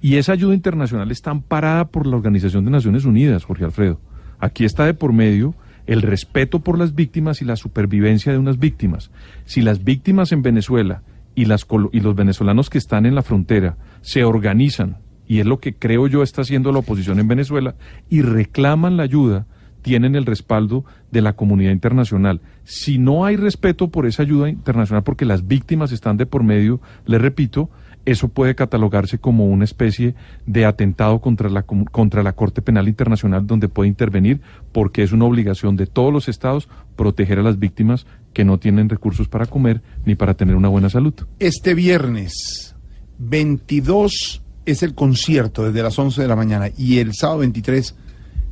Y 0.00 0.16
esa 0.16 0.32
ayuda 0.32 0.54
internacional 0.54 1.10
está 1.10 1.30
amparada 1.30 1.88
por 1.88 2.06
la 2.06 2.16
Organización 2.16 2.64
de 2.64 2.70
Naciones 2.70 3.04
Unidas, 3.04 3.44
Jorge 3.44 3.64
Alfredo. 3.64 4.00
Aquí 4.38 4.64
está 4.64 4.86
de 4.86 4.94
por 4.94 5.12
medio 5.12 5.54
el 5.86 6.02
respeto 6.02 6.60
por 6.60 6.78
las 6.78 6.94
víctimas 6.94 7.42
y 7.42 7.44
la 7.44 7.56
supervivencia 7.56 8.32
de 8.32 8.38
unas 8.38 8.58
víctimas. 8.58 9.10
Si 9.44 9.62
las 9.62 9.84
víctimas 9.84 10.32
en 10.32 10.42
Venezuela 10.42 11.02
y, 11.34 11.46
las, 11.46 11.66
y 11.92 12.00
los 12.00 12.14
venezolanos 12.14 12.70
que 12.70 12.78
están 12.78 13.06
en 13.06 13.14
la 13.14 13.22
frontera 13.22 13.76
se 14.00 14.24
organizan, 14.24 14.98
y 15.26 15.40
es 15.40 15.46
lo 15.46 15.60
que 15.60 15.74
creo 15.74 16.06
yo 16.06 16.22
está 16.22 16.42
haciendo 16.42 16.72
la 16.72 16.80
oposición 16.80 17.20
en 17.20 17.28
Venezuela, 17.28 17.74
y 18.08 18.22
reclaman 18.22 18.96
la 18.96 19.04
ayuda, 19.04 19.46
tienen 19.82 20.14
el 20.14 20.26
respaldo 20.26 20.84
de 21.10 21.22
la 21.22 21.34
comunidad 21.34 21.72
internacional. 21.72 22.40
Si 22.64 22.98
no 22.98 23.24
hay 23.24 23.36
respeto 23.36 23.88
por 23.88 24.06
esa 24.06 24.22
ayuda 24.22 24.48
internacional, 24.48 25.02
porque 25.02 25.24
las 25.24 25.46
víctimas 25.46 25.92
están 25.92 26.16
de 26.16 26.26
por 26.26 26.42
medio, 26.42 26.80
les 27.06 27.20
repito, 27.20 27.70
eso 28.12 28.28
puede 28.28 28.54
catalogarse 28.54 29.18
como 29.18 29.46
una 29.46 29.64
especie 29.64 30.14
de 30.46 30.64
atentado 30.64 31.20
contra 31.20 31.48
la, 31.48 31.62
contra 31.62 32.22
la 32.22 32.32
Corte 32.32 32.62
Penal 32.62 32.88
Internacional 32.88 33.46
donde 33.46 33.68
puede 33.68 33.88
intervenir 33.88 34.40
porque 34.72 35.02
es 35.02 35.12
una 35.12 35.24
obligación 35.24 35.76
de 35.76 35.86
todos 35.86 36.12
los 36.12 36.28
estados 36.28 36.68
proteger 36.96 37.38
a 37.38 37.42
las 37.42 37.58
víctimas 37.58 38.06
que 38.32 38.44
no 38.44 38.58
tienen 38.58 38.88
recursos 38.88 39.28
para 39.28 39.46
comer 39.46 39.82
ni 40.04 40.14
para 40.14 40.34
tener 40.34 40.56
una 40.56 40.68
buena 40.68 40.90
salud. 40.90 41.14
Este 41.38 41.74
viernes 41.74 42.74
22 43.18 44.42
es 44.66 44.82
el 44.82 44.94
concierto 44.94 45.64
desde 45.64 45.82
las 45.82 45.98
11 45.98 46.22
de 46.22 46.28
la 46.28 46.36
mañana 46.36 46.68
y 46.76 46.98
el 46.98 47.14
sábado 47.14 47.40
23 47.40 47.94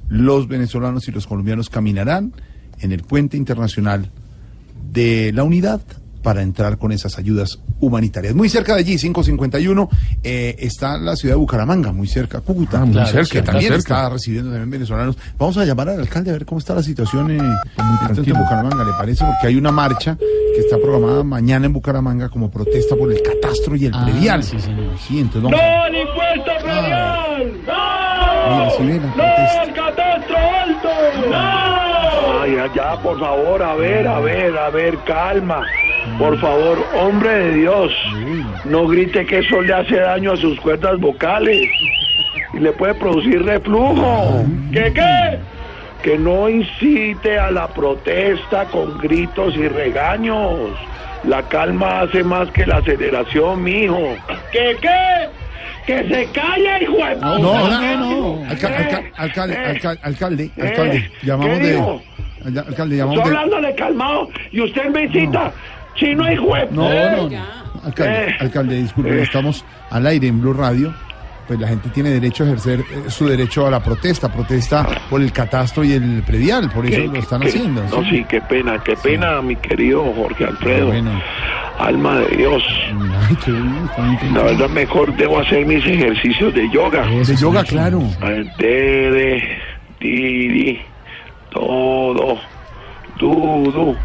los 0.08 0.48
venezolanos 0.48 1.06
y 1.08 1.12
los 1.12 1.26
colombianos 1.26 1.70
caminarán 1.70 2.32
en 2.80 2.92
el 2.92 3.02
puente 3.02 3.36
internacional 3.36 4.10
de 4.92 5.32
la 5.32 5.44
unidad 5.44 5.82
para 6.22 6.42
entrar 6.42 6.78
con 6.78 6.92
esas 6.92 7.18
ayudas 7.18 7.60
humanitarias. 7.80 8.34
Muy 8.34 8.48
cerca 8.48 8.74
de 8.74 8.80
allí, 8.80 8.96
551, 8.96 9.88
eh, 10.22 10.56
está 10.58 10.98
la 10.98 11.16
ciudad 11.16 11.34
de 11.34 11.38
Bucaramanga, 11.38 11.92
muy 11.92 12.06
cerca, 12.08 12.40
Cúcuta, 12.40 12.80
Ah, 12.82 12.84
muy 12.84 12.94
cerca, 13.06 13.42
también 13.42 13.72
cerca. 13.72 13.76
está 13.78 14.08
recibiendo 14.10 14.50
también 14.50 14.70
venezolanos. 14.70 15.16
Vamos 15.38 15.56
a 15.58 15.64
llamar 15.64 15.88
al 15.90 16.00
alcalde 16.00 16.30
a 16.30 16.32
ver 16.34 16.44
cómo 16.46 16.58
está 16.58 16.74
la 16.74 16.82
situación 16.82 17.30
en, 17.30 17.40
en 17.40 18.34
Bucaramanga, 18.34 18.84
¿le 18.84 18.92
parece? 18.98 19.24
Porque 19.24 19.46
hay 19.48 19.56
una 19.56 19.70
marcha 19.72 20.16
que 20.18 20.60
está 20.60 20.76
programada 20.78 21.22
mañana 21.24 21.66
en 21.66 21.72
Bucaramanga 21.72 22.28
como 22.28 22.50
protesta 22.50 22.96
por 22.96 23.12
el 23.12 23.22
catastro 23.22 23.76
y 23.76 23.86
el 23.86 23.94
Ah, 23.94 24.04
predial. 24.04 24.42
sí, 24.42 24.58
señor. 24.58 24.96
Sí, 25.06 25.20
entonces 25.20 25.42
vamos 25.42 25.60
a- 25.60 25.62
¡No 25.62 25.82
al 25.82 25.94
impuesto 25.96 26.64
predial! 26.64 27.52
Mira, 28.48 28.68
ve 28.78 29.00
la 29.00 29.14
¡No 29.16 29.22
al 29.60 29.74
catastro 29.74 30.36
alto! 30.36 30.88
¡No! 31.30 32.40
Ay, 32.42 32.56
allá, 32.58 33.02
por 33.02 33.18
favor, 33.20 33.62
a 33.62 33.74
ver, 33.74 34.06
a 34.08 34.20
ver, 34.20 34.56
a 34.56 34.70
ver, 34.70 34.98
calma. 35.04 35.62
Por 36.16 36.38
favor, 36.40 36.78
hombre 36.96 37.30
de 37.30 37.52
Dios, 37.54 37.92
no 38.64 38.86
grite 38.88 39.24
que 39.26 39.38
eso 39.38 39.60
le 39.60 39.72
hace 39.72 39.96
daño 39.96 40.32
a 40.32 40.36
sus 40.36 40.58
cuerdas 40.60 40.98
vocales 40.98 41.68
y 42.54 42.58
le 42.58 42.72
puede 42.72 42.94
producir 42.94 43.42
reflujo. 43.44 44.44
¿Qué 44.72 44.92
qué? 44.94 45.38
Que 46.02 46.18
no 46.18 46.48
incite 46.48 47.38
a 47.38 47.50
la 47.50 47.68
protesta 47.68 48.64
con 48.66 48.98
gritos 48.98 49.54
y 49.56 49.68
regaños. 49.68 50.70
La 51.24 51.42
calma 51.42 52.00
hace 52.02 52.22
más 52.24 52.48
que 52.52 52.64
la 52.66 52.76
aceleración, 52.76 53.62
mijo. 53.62 54.16
¿Qué 54.52 54.76
qué? 54.80 55.28
Que 55.86 56.04
se 56.08 56.26
calle, 56.32 56.82
hijo 56.82 56.96
de 56.96 57.16
No, 57.16 57.38
no, 57.38 57.68
no, 57.68 57.96
no. 58.40 58.48
Alca- 58.48 58.68
alca- 58.76 59.02
alcalde, 59.16 59.56
alca- 59.56 59.96
alcalde, 60.02 60.50
alcalde, 60.60 61.10
llamamos 61.22 61.58
¿Qué 61.58 61.64
de... 61.64 61.78
Alcalde, 62.66 62.96
llamamos 62.96 63.16
Estoy 63.18 63.32
de... 63.32 63.36
hablándole 63.38 63.74
calmado 63.74 64.28
y 64.52 64.60
usted 64.60 64.84
me 64.90 65.02
incita. 65.04 65.52
Chino, 65.98 66.30
hijo 66.32 66.54
de... 66.54 66.66
No, 66.70 66.88
no, 66.88 67.28
no. 67.28 67.58
Alcalde, 67.84 68.30
Eh. 68.30 68.36
alcalde, 68.40 68.76
disculpe, 68.82 69.22
estamos 69.22 69.64
al 69.90 70.06
aire 70.06 70.26
en 70.28 70.40
Blue 70.40 70.52
Radio. 70.52 70.94
Pues 71.46 71.58
la 71.58 71.68
gente 71.68 71.88
tiene 71.88 72.10
derecho 72.10 72.42
a 72.44 72.46
ejercer 72.48 72.80
eh, 72.80 73.04
su 73.10 73.26
derecho 73.26 73.66
a 73.66 73.70
la 73.70 73.82
protesta, 73.82 74.30
protesta 74.30 74.86
por 75.08 75.22
el 75.22 75.32
catastro 75.32 75.82
y 75.82 75.92
el 75.92 76.22
predial, 76.26 76.70
por 76.70 76.84
eso 76.84 77.00
¿Qué- 77.00 77.08
lo 77.08 77.14
están 77.16 77.40
qué- 77.40 77.48
haciendo. 77.48 77.82
No, 77.84 78.04
sí, 78.10 78.22
qué 78.28 78.38
pena, 78.42 78.78
qué 78.84 78.94
pena, 78.96 79.40
mi 79.40 79.56
querido 79.56 80.04
Jorge 80.14 80.44
Alfredo. 80.44 80.88
Bueno. 80.88 81.10
Alma 81.78 82.18
de 82.18 82.36
Dios. 82.36 82.62
Ay, 83.28 83.36
qué 83.42 83.50
bien, 83.52 84.34
La 84.34 84.42
verdad, 84.42 84.68
mejor 84.68 85.16
debo 85.16 85.38
hacer 85.38 85.64
mis 85.64 85.86
ejercicios 85.86 86.52
de 86.54 86.68
yoga. 86.70 87.06
De 87.06 87.36
yoga, 87.36 87.64
claro. 87.64 88.02
Tere, 88.58 89.58
tiri, 90.00 90.80
todo, 91.50 92.38
dudu, 93.18 93.96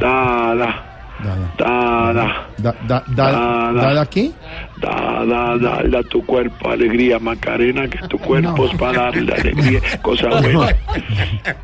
dada, 0.00 0.82
dada, 1.22 2.48
Da, 2.58 2.72
da, 2.72 2.74
da, 2.88 3.04
Dada. 3.08 3.72
¿Dada 3.72 4.06
qué? 4.06 4.32
dada, 4.80 5.56
dale 5.58 5.98
a 5.98 6.02
tu 6.02 6.24
cuerpo 6.26 6.70
alegría, 6.70 7.18
Macarena, 7.18 7.88
que 7.88 7.98
tu 8.08 8.18
cuerpo 8.18 8.66
es 8.66 8.76
para 8.76 9.04
darle 9.04 9.32
alegría, 9.32 9.80
cosa 10.02 10.28
buena. 10.28 10.68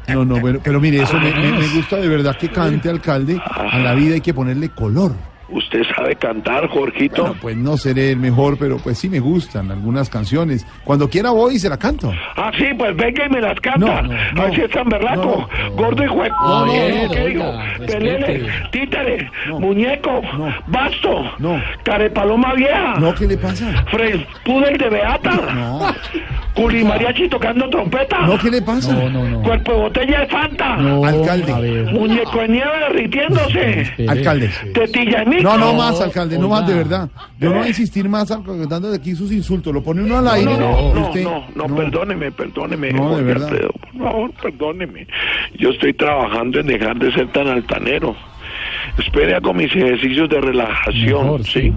No, 0.09 0.25
no, 0.25 0.41
bueno, 0.41 0.61
pero 0.63 0.81
mire, 0.81 1.03
eso 1.03 1.19
me 1.19 1.69
gusta 1.75 1.97
de 1.97 2.09
verdad 2.09 2.37
que 2.37 2.49
cante, 2.49 2.89
alcalde. 2.89 3.41
A 3.45 3.79
la 3.79 3.95
vida 3.95 4.15
hay 4.15 4.21
que 4.21 4.35
ponerle 4.35 4.69
color. 4.71 5.13
¿Usted 5.53 5.83
sabe 5.97 6.15
cantar, 6.17 6.69
Jorgito? 6.69 7.23
Bueno, 7.23 7.39
pues 7.41 7.57
no 7.57 7.77
seré 7.77 8.13
el 8.13 8.19
mejor, 8.19 8.57
pero 8.59 8.79
pues 8.79 8.99
sí 8.99 9.09
me 9.09 9.19
gustan 9.21 9.71
algunas 9.71 10.09
canciones. 10.09 10.67
Cuando 10.85 11.09
quiera 11.11 11.31
voy 11.31 11.57
y 11.57 11.59
se 11.59 11.69
la 11.69 11.77
canto. 11.77 12.13
Ah, 12.37 12.51
sí, 12.57 12.67
pues 12.79 12.95
venga 12.97 13.27
y 13.27 13.29
me 13.31 13.41
las 13.41 13.59
canta. 13.61 14.03
No, 14.03 14.03
no, 14.03 14.15
no. 14.35 14.43
Ay, 14.43 14.55
si 14.55 14.61
es 14.63 14.71
tan 14.71 14.89
berraco. 14.89 15.49
Gordo 15.75 16.03
y 16.05 16.07
no, 16.07 17.11
¿Qué 17.13 17.21
oiga, 17.23 17.65
Pelele, 17.87 18.49
títere, 18.71 19.31
muñeco, 19.59 20.23
basto, 20.69 21.25
No. 21.39 21.61
carepaloma 21.85 22.55
vieja, 22.55 22.95
No, 22.99 23.15
¿qué 23.15 23.27
le 23.27 23.37
pasa? 23.39 23.85
Fred 23.91 24.21
Pudel 24.45 24.77
de 24.79 24.89
Beata, 24.89 25.31
No. 25.55 25.81
Culi 26.55 26.85
Mariachi 26.85 27.29
tocando 27.29 27.69
trompeta, 27.71 28.21
No, 28.27 28.39
¿qué 28.39 28.51
le 28.51 28.63
pasa? 28.63 28.93
No, 28.93 29.09
no, 29.11 29.25
no. 29.29 29.43
cuerpo 29.43 29.73
de 29.73 29.79
botella 29.79 30.21
de 30.21 30.27
Fanta, 30.27 30.77
No, 30.77 31.05
Alcalde. 31.05 31.85
muñeco 31.93 32.41
de 32.41 32.49
nieve 32.49 32.79
derritiéndose. 32.89 33.93
Alcalde. 34.09 34.51
tetilla 34.75 35.23
en 35.23 35.29
No, 35.43 35.59
no 35.59 35.75
más, 35.75 36.01
alcalde, 36.01 36.39
no 36.39 36.49
más, 36.49 36.67
de 36.67 36.75
verdad. 36.75 37.09
Yo 37.39 37.51
no 37.51 37.57
voy 37.57 37.65
a 37.67 37.69
insistir 37.69 38.09
más 38.09 38.29
dando 38.29 38.91
de 38.91 38.97
aquí 38.97 39.15
sus 39.15 39.33
insultos. 39.33 39.73
Lo 39.73 39.83
pone 39.83 40.03
uno 40.03 40.19
al 40.19 40.29
aire. 40.29 40.45
no, 40.57 40.59
no, 40.59 40.95
no, 40.95 41.45
no, 41.57 41.69
no, 41.69 41.77
perdóneme, 41.77 42.31
perdóneme, 42.33 42.93
No, 42.93 43.17
de 43.17 43.23
verdad. 43.23 43.49
Alfredo, 43.49 43.71
por 43.73 44.03
favor, 44.03 44.31
perdóneme. 44.43 45.07
Yo 45.59 45.71
estoy 45.71 45.93
trabajando 45.95 46.61
en 46.61 46.67
dejar 46.67 46.97
de 46.99 47.13
ser 47.13 47.29
tan 47.33 47.49
altanero. 47.49 48.15
Espere, 48.99 49.35
hago 49.35 49.55
mis 49.55 49.75
ejercicios 49.75 50.29
de 50.29 50.41
relajación, 50.41 51.23
Mejor, 51.25 51.45
¿sí? 51.45 51.61
sí. 51.63 51.73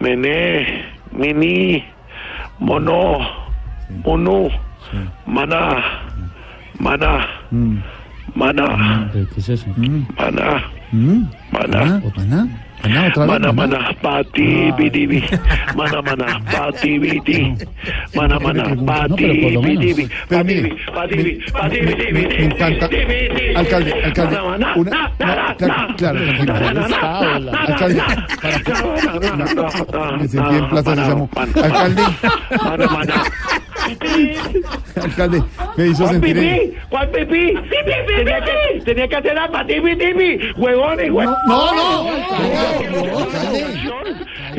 Mené, 0.00 0.84
mini, 1.12 1.82
mono, 2.58 3.18
monú, 4.04 4.48
maná, 5.26 5.82
maná, 6.78 7.26
Mm, 7.50 7.76
maná, 8.34 9.08
¿Pero 9.12 9.26
¿Qué 9.32 9.40
es 9.40 9.48
eso? 9.50 9.66
maná, 10.18 10.64
mm, 10.92 11.22
maná, 11.52 12.02
¿Maná? 12.16 12.65
Maná, 12.82 13.06
otra 13.08 13.26
vez, 13.26 13.40
maná. 13.40 13.52
mana, 13.52 13.92
pati, 14.02 14.72
bidibi. 14.76 15.24
Mana, 15.76 16.02
mana, 16.02 16.40
pati, 16.52 16.98
biti. 16.98 17.46
Me- 18.14 18.28
pati, 20.94 21.40
encanta. 22.38 22.86
Alcalde, 23.56 23.92
alcalde, 24.04 24.36
una, 24.76 25.10
claro, 25.56 25.96
claro, 25.96 26.18
Alcalde, 27.62 28.02
me 30.18 30.28
sentí 30.32 30.54
en 30.56 30.68
Plaza 30.68 30.94
Sésamo. 30.94 31.28
Alcalde. 31.36 32.02
alcalde, 35.02 35.42
me 35.76 35.86
hizo 35.88 36.04
¿Cuál 36.04 36.12
sentir... 36.14 36.38
en- 36.38 36.58
pipí? 36.60 36.76
¿Cuál 36.88 37.08
pipí? 37.10 37.54
Tenía 38.16 38.40
que, 38.44 38.80
tenía 38.84 39.08
que 39.08 39.16
hacer 39.16 39.34
la 39.34 39.50
pati, 39.50 39.80
bidibi. 39.80 40.38
Huevones, 40.56 41.10
huevones. 41.10 41.38
No, 41.46 41.74
no, 41.74 42.10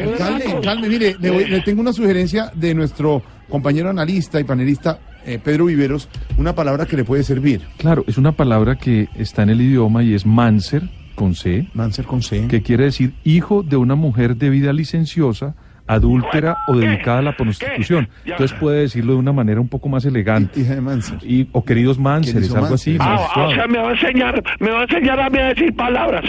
Alcalde, 0.04 0.60
calme, 0.64 0.90
mire, 0.90 1.16
le, 1.20 1.32
voy- 1.32 1.46
le 1.46 1.62
tengo 1.62 1.82
una 1.82 1.94
sugerencia 1.94 2.52
de 2.54 2.74
nuestro 2.74 3.22
compañero 3.50 3.90
analista 3.90 4.40
y 4.40 4.44
panelista 4.44 5.00
eh, 5.26 5.40
Pedro 5.44 5.66
Viveros, 5.66 6.08
una 6.38 6.54
palabra 6.56 6.86
que 6.86 6.96
le 6.96 7.04
puede 7.04 7.24
servir. 7.24 7.62
Claro, 7.78 8.04
es 8.08 8.18
una 8.18 8.32
palabra 8.34 8.76
que 8.78 9.10
está 9.18 9.44
en 9.44 9.50
el 9.50 9.62
idioma 9.62 10.04
y 10.04 10.14
es 10.14 10.26
manser, 10.26 10.84
con 11.16 11.34
C. 11.36 11.68
Manser 11.74 12.06
con 12.06 12.22
C. 12.22 12.48
Que 12.48 12.62
quiere 12.62 12.86
decir 12.86 13.14
hijo 13.24 13.64
de 13.64 13.76
una 13.78 13.96
mujer 13.96 14.36
de 14.38 14.50
vida 14.50 14.72
licenciosa, 14.72 15.56
adúltera 15.88 16.58
o 16.68 16.76
dedicada 16.76 17.20
a 17.20 17.22
la 17.22 17.32
prostitución. 17.32 18.10
Entonces 18.26 18.58
puede 18.60 18.82
decirlo 18.82 19.14
de 19.14 19.20
una 19.20 19.34
manera 19.34 19.62
un 19.62 19.70
poco 19.70 19.90
más 19.90 20.06
elegante. 20.06 20.60
Hija 20.60 20.76
de 20.76 20.82
Manser. 20.82 21.18
Y, 21.24 21.48
o 21.52 21.64
queridos 21.64 21.98
manseres, 21.98 22.54
algo 22.54 22.76
así. 22.76 22.98
más 22.98 23.08
Ah, 23.08 23.28
ah, 23.36 23.48
o 23.48 23.54
sea, 23.54 23.68
me 23.68 23.78
va 23.80 23.90
a 23.90 23.92
enseñar, 23.94 24.44
me 24.60 24.70
va 24.70 24.82
a 24.82 24.84
enseñar 24.84 25.20
a 25.20 25.30
mí 25.30 25.40
a 25.40 25.48
decir 25.48 25.76
palabras. 25.76 26.26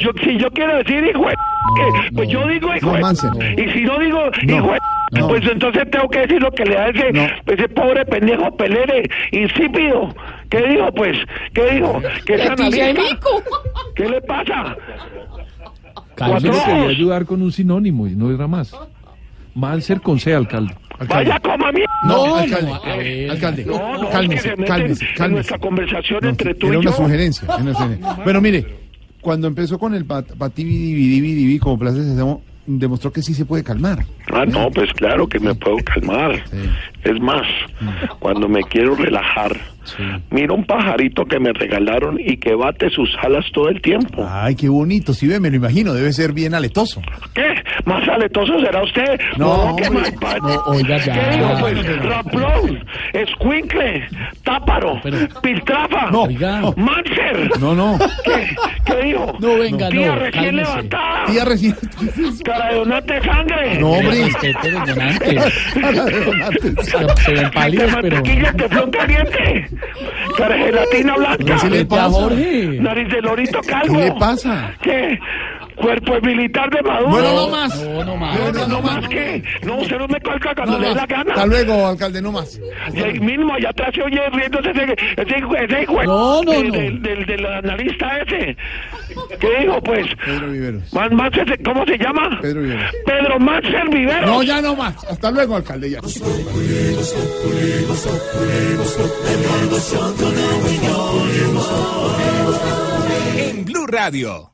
Yo, 0.00 0.10
si 0.22 0.36
yo 0.38 0.50
quiero 0.50 0.76
decir 0.78 1.04
hijo 1.04 1.26
de 1.26 1.34
¿qué? 1.76 2.14
pues 2.14 2.28
yo 2.28 2.46
digo 2.48 2.74
hijo 2.74 2.98
No. 2.98 3.62
Y 3.62 3.72
si 3.72 3.82
no 3.82 3.98
digo 3.98 4.20
No, 4.44 4.56
hijo 4.56 4.72
de 4.72 5.20
no. 5.20 5.28
pues 5.28 5.42
entonces 5.46 5.90
tengo 5.90 6.08
que 6.08 6.20
decir 6.20 6.42
lo 6.42 6.50
que 6.50 6.64
le 6.64 6.74
da 6.74 6.88
ese, 6.88 7.32
ese 7.46 7.68
pobre 7.68 8.04
pendejo 8.06 8.56
pelere 8.56 9.08
insípido. 9.32 10.14
¿Qué 10.48 10.68
dijo, 10.68 10.92
pues? 10.92 11.16
¿Qué 11.52 11.70
dijo? 11.74 12.00
¿Qué? 12.26 12.36
¿Qué 13.94 14.08
le 14.08 14.20
pasa? 14.22 14.76
Yo 16.16 16.38
le 16.38 16.50
quería 16.50 16.88
ayudar 16.88 17.26
con 17.26 17.42
un 17.42 17.52
sinónimo 17.52 18.06
y 18.06 18.14
no 18.14 18.30
era 18.30 18.46
más. 18.46 18.74
Manser 19.54 20.00
con 20.00 20.18
C, 20.18 20.34
alcalde. 20.34 20.74
Vaya 21.08 21.38
como 21.40 21.66
a 21.66 21.72
mí. 21.72 21.80
No, 22.06 22.36
alcalde, 22.36 23.28
alcalde, 23.30 23.64
No, 23.64 24.02
no, 24.02 24.10
cálmese, 24.10 24.34
es 24.36 24.42
que 24.42 24.48
se 24.50 24.56
meten 24.56 24.66
cálmese, 24.66 25.04
en 25.04 25.14
cálmese. 25.16 25.34
nuestra 25.34 25.58
conversación 25.58 26.24
entre 26.24 26.54
tú 26.54 26.66
Era 26.66 26.74
y 26.76 26.78
una 26.78 26.90
yo. 26.90 26.96
sugerencia. 26.96 27.44
era 27.48 27.56
una 27.56 27.74
sugerencia. 27.74 28.14
Bueno, 28.24 28.40
mire, 28.40 28.66
cuando 29.20 29.46
empezó 29.48 29.78
con 29.78 29.94
el 29.94 30.04
pat- 30.04 30.36
patibidibidibidibi 30.36 31.58
como 31.58 31.78
Plaza 31.78 32.02
Sésamo, 32.02 32.42
demostró 32.66 33.12
que 33.12 33.22
sí 33.22 33.34
se 33.34 33.44
puede 33.44 33.62
calmar. 33.64 34.04
Ah, 34.32 34.44
no, 34.46 34.70
pues 34.70 34.92
claro 34.94 35.26
que 35.28 35.38
me 35.40 35.54
puedo 35.54 35.76
calmar. 35.78 36.42
Es 37.02 37.20
más, 37.20 37.42
cuando 38.20 38.48
me 38.48 38.62
quiero 38.62 38.94
relajar, 38.94 39.52
miro 40.30 40.54
un 40.54 40.64
pajarito 40.64 41.24
que 41.26 41.38
me 41.38 41.52
regalaron 41.52 42.18
y 42.18 42.36
que 42.36 42.54
bate 42.54 42.90
sus 42.90 43.10
alas 43.22 43.44
todo 43.52 43.68
el 43.68 43.80
tiempo. 43.80 44.26
Ay, 44.28 44.54
qué 44.54 44.68
bonito, 44.68 45.14
si 45.14 45.26
ve, 45.26 45.40
me 45.40 45.50
lo 45.50 45.56
imagino, 45.56 45.92
debe 45.94 46.12
ser 46.12 46.32
bien 46.32 46.54
aletoso. 46.54 47.02
¿Qué? 47.34 47.54
¿Más 47.84 48.06
aletoso 48.08 48.58
será 48.60 48.82
usted? 48.82 49.20
No, 49.36 49.74
que 49.76 49.88
hombre, 49.88 50.12
más 50.20 50.38
no, 50.42 50.62
oiga, 50.66 50.98
ya. 50.98 51.12
¿Qué 51.30 51.36
digo, 51.36 51.48
pues? 51.60 51.74
No, 51.74 51.82
no, 51.82 51.96
no. 51.96 52.10
Ramplón, 52.10 52.84
escuincle, 53.12 54.08
táparo, 54.42 55.00
piltrafa, 55.42 56.10
No, 56.10 56.26
mancher. 56.76 57.50
No, 57.60 57.74
no. 57.74 57.98
¿Qué? 58.24 58.56
¿Qué 58.84 59.02
dijo? 59.02 59.36
No, 59.40 59.58
venga, 59.58 59.88
Tía 59.88 60.06
no, 60.06 60.14
recién 60.16 60.44
cálmese. 60.44 60.70
levantada. 60.70 61.24
Tía 61.26 61.44
recién. 61.44 61.76
Cara 62.44 62.68
de 62.70 62.74
donante 62.76 63.22
sangre. 63.22 63.78
No, 63.80 63.90
hombre. 63.92 64.18
Cara 65.80 66.04
de 66.04 66.24
donantes. 66.24 66.74
Se 67.24 67.32
ven 67.32 67.50
pálidos, 67.50 67.94
de 67.94 68.02
pero... 68.02 68.16
mantequilla, 68.16 68.52
teflón 68.52 68.90
caliente. 68.90 69.68
Cara 70.36 70.56
gelatina 70.56 71.14
blanca. 71.16 71.56
¿Qué 71.60 71.70
le 71.70 71.84
pasa? 71.84 72.28
Nariz 72.80 73.08
de 73.08 73.22
lorito 73.22 73.60
calvo. 73.60 73.94
¿Qué 73.94 74.04
le 74.04 74.12
pasa? 74.12 74.74
¿Qué? 74.82 75.18
Cuerpo 75.76 76.20
militar 76.22 76.70
de 76.70 76.82
Maduro. 76.82 77.08
Bueno, 77.10 77.32
no 77.34 77.48
más. 77.48 77.82
No, 77.84 78.04
no 78.04 78.16
más. 78.16 78.38
No, 78.38 78.52
no, 78.52 78.66
no 78.68 78.80
más 78.82 79.08
que. 79.08 79.42
No, 79.62 79.76
usted 79.78 79.98
no 79.98 80.08
me 80.08 80.20
colga 80.20 80.54
cuando 80.54 80.72
No 80.74 80.78
le 80.78 80.88
dé 80.88 80.94
la 80.94 81.06
gana. 81.06 81.34
Hasta 81.34 81.46
luego, 81.46 81.86
alcalde, 81.86 82.22
no 82.22 82.32
más. 82.32 82.60
Y 82.94 83.02
ahí 83.02 83.18
mismo, 83.20 83.52
allá 83.54 83.70
atrás 83.70 83.90
se 83.94 84.02
oye 84.02 84.20
riéndose 84.30 84.70
ese, 84.70 84.94
ese, 85.16 85.38
hijo- 85.38 85.56
ese 85.56 85.82
hijo 85.82 86.02
No, 86.04 86.42
no, 86.42 86.52
de- 86.52 86.64
no. 86.64 86.72
Del, 86.74 87.02
del, 87.02 87.26
del 87.26 87.46
analista 87.46 88.18
ese. 88.20 88.56
¿Qué 89.40 89.48
dijo, 89.60 89.80
pues? 89.82 90.06
Pedro 90.24 90.50
Viveros. 90.50 90.92
Man- 90.92 91.10
¿Cómo 91.64 91.84
se 91.86 91.98
llama? 91.98 92.38
Pedro 92.40 92.62
Viveros. 92.62 92.90
Pedro 93.06 93.38
Manser 93.40 93.88
Viveros. 93.88 94.26
No, 94.26 94.42
ya 94.42 94.60
no 94.60 94.76
más. 94.76 94.94
Hasta 95.04 95.30
luego, 95.30 95.56
alcalde, 95.56 95.90
ya. 95.90 96.00
En 103.36 103.64
Blue 103.64 103.86
Radio. 103.86 104.52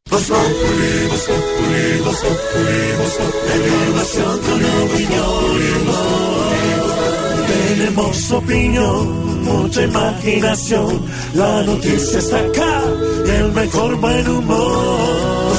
Tenemos 7.77 8.33
opinión, 8.33 9.45
mucha 9.45 9.83
imaginación. 9.83 11.05
La 11.35 11.63
noticia 11.63 12.19
está 12.19 12.39
acá, 12.39 12.83
el 13.27 13.53
mejor 13.53 13.97
buen 13.97 14.29
humor. 14.29 15.51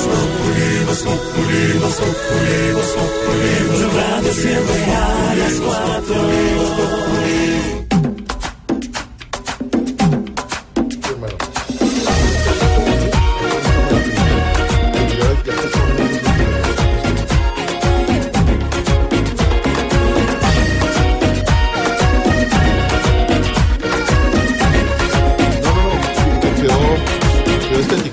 Blue 3.70 3.90
Radio 3.98 4.34
siempre 4.34 4.84
a 4.86 5.36
las 5.36 5.54
cuatro. 5.62 7.51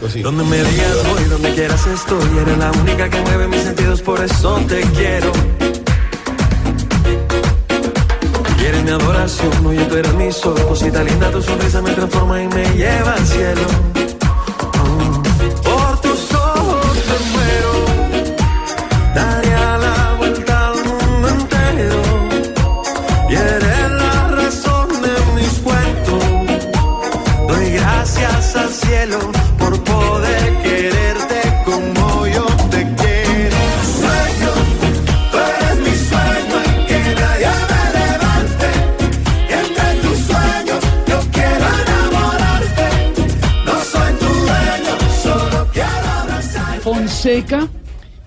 Donde 0.01 0.45
me 0.45 0.57
digas 0.63 1.09
voy, 1.09 1.25
donde 1.25 1.55
quieras 1.55 1.85
estoy. 1.87 2.39
Eres 2.39 2.59
la 2.59 2.71
única 2.71 3.09
que 3.11 3.21
mueve 3.21 3.49
mis 3.49 3.63
sentidos, 3.63 4.01
por 4.01 4.23
eso 4.23 4.61
te 4.69 4.81
quiero. 4.97 5.33
Y 8.59 8.83
mi 8.85 8.91
adoración, 8.91 9.67
oye, 9.67 9.85
tú 9.87 9.97
eres 9.97 10.15
mi 10.15 10.31
sol. 10.31 10.55
Cosita 10.69 11.03
linda, 11.03 11.31
tu 11.31 11.43
sonrisa 11.43 11.83
me 11.83 11.93
transforma 11.93 12.41
y 12.41 12.49
me 12.49 12.65
lleva 12.77 13.15
al 13.15 13.27
cielo. 13.27 13.98
Fonseca, 47.29 47.69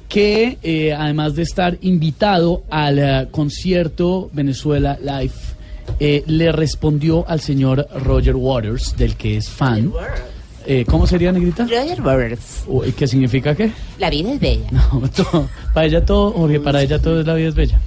que 0.07 0.60
eh, 0.61 0.94
además 0.94 1.34
de 1.36 1.41
estar 1.41 1.76
invitado 1.82 2.61
al 2.69 2.99
eh, 2.99 3.28
concierto 3.32 4.30
Venezuela 4.32 4.99
Live, 5.02 5.34
eh, 5.99 6.23
le 6.28 6.52
respondió 6.52 7.28
al 7.28 7.40
señor 7.41 7.88
Roger 8.06 8.36
Waters, 8.36 8.95
del 8.95 9.15
que 9.15 9.38
es 9.38 9.49
fan. 9.49 9.91
Eh, 10.68 10.86
¿Cómo 10.88 11.07
sería, 11.07 11.32
Negrita? 11.32 11.64
Roger 11.64 11.99
Waters. 11.99 12.64
Uy, 12.68 12.91
¿Qué 12.91 13.07
significa 13.07 13.56
qué? 13.56 13.72
La 13.98 14.11
vida 14.11 14.34
es 14.34 14.40
bella. 14.40 14.69
No, 14.94 15.02
todo- 15.10 15.49
para 15.73 15.88
ella 15.88 16.06
todo, 16.06 16.30
Jorge, 16.34 16.60
para 16.60 16.84
ella 16.84 16.99
todo 16.99 17.22
es 17.22 17.26
la 17.26 17.34
vida 17.34 17.48
es 17.49 17.56
bella. 17.56 17.80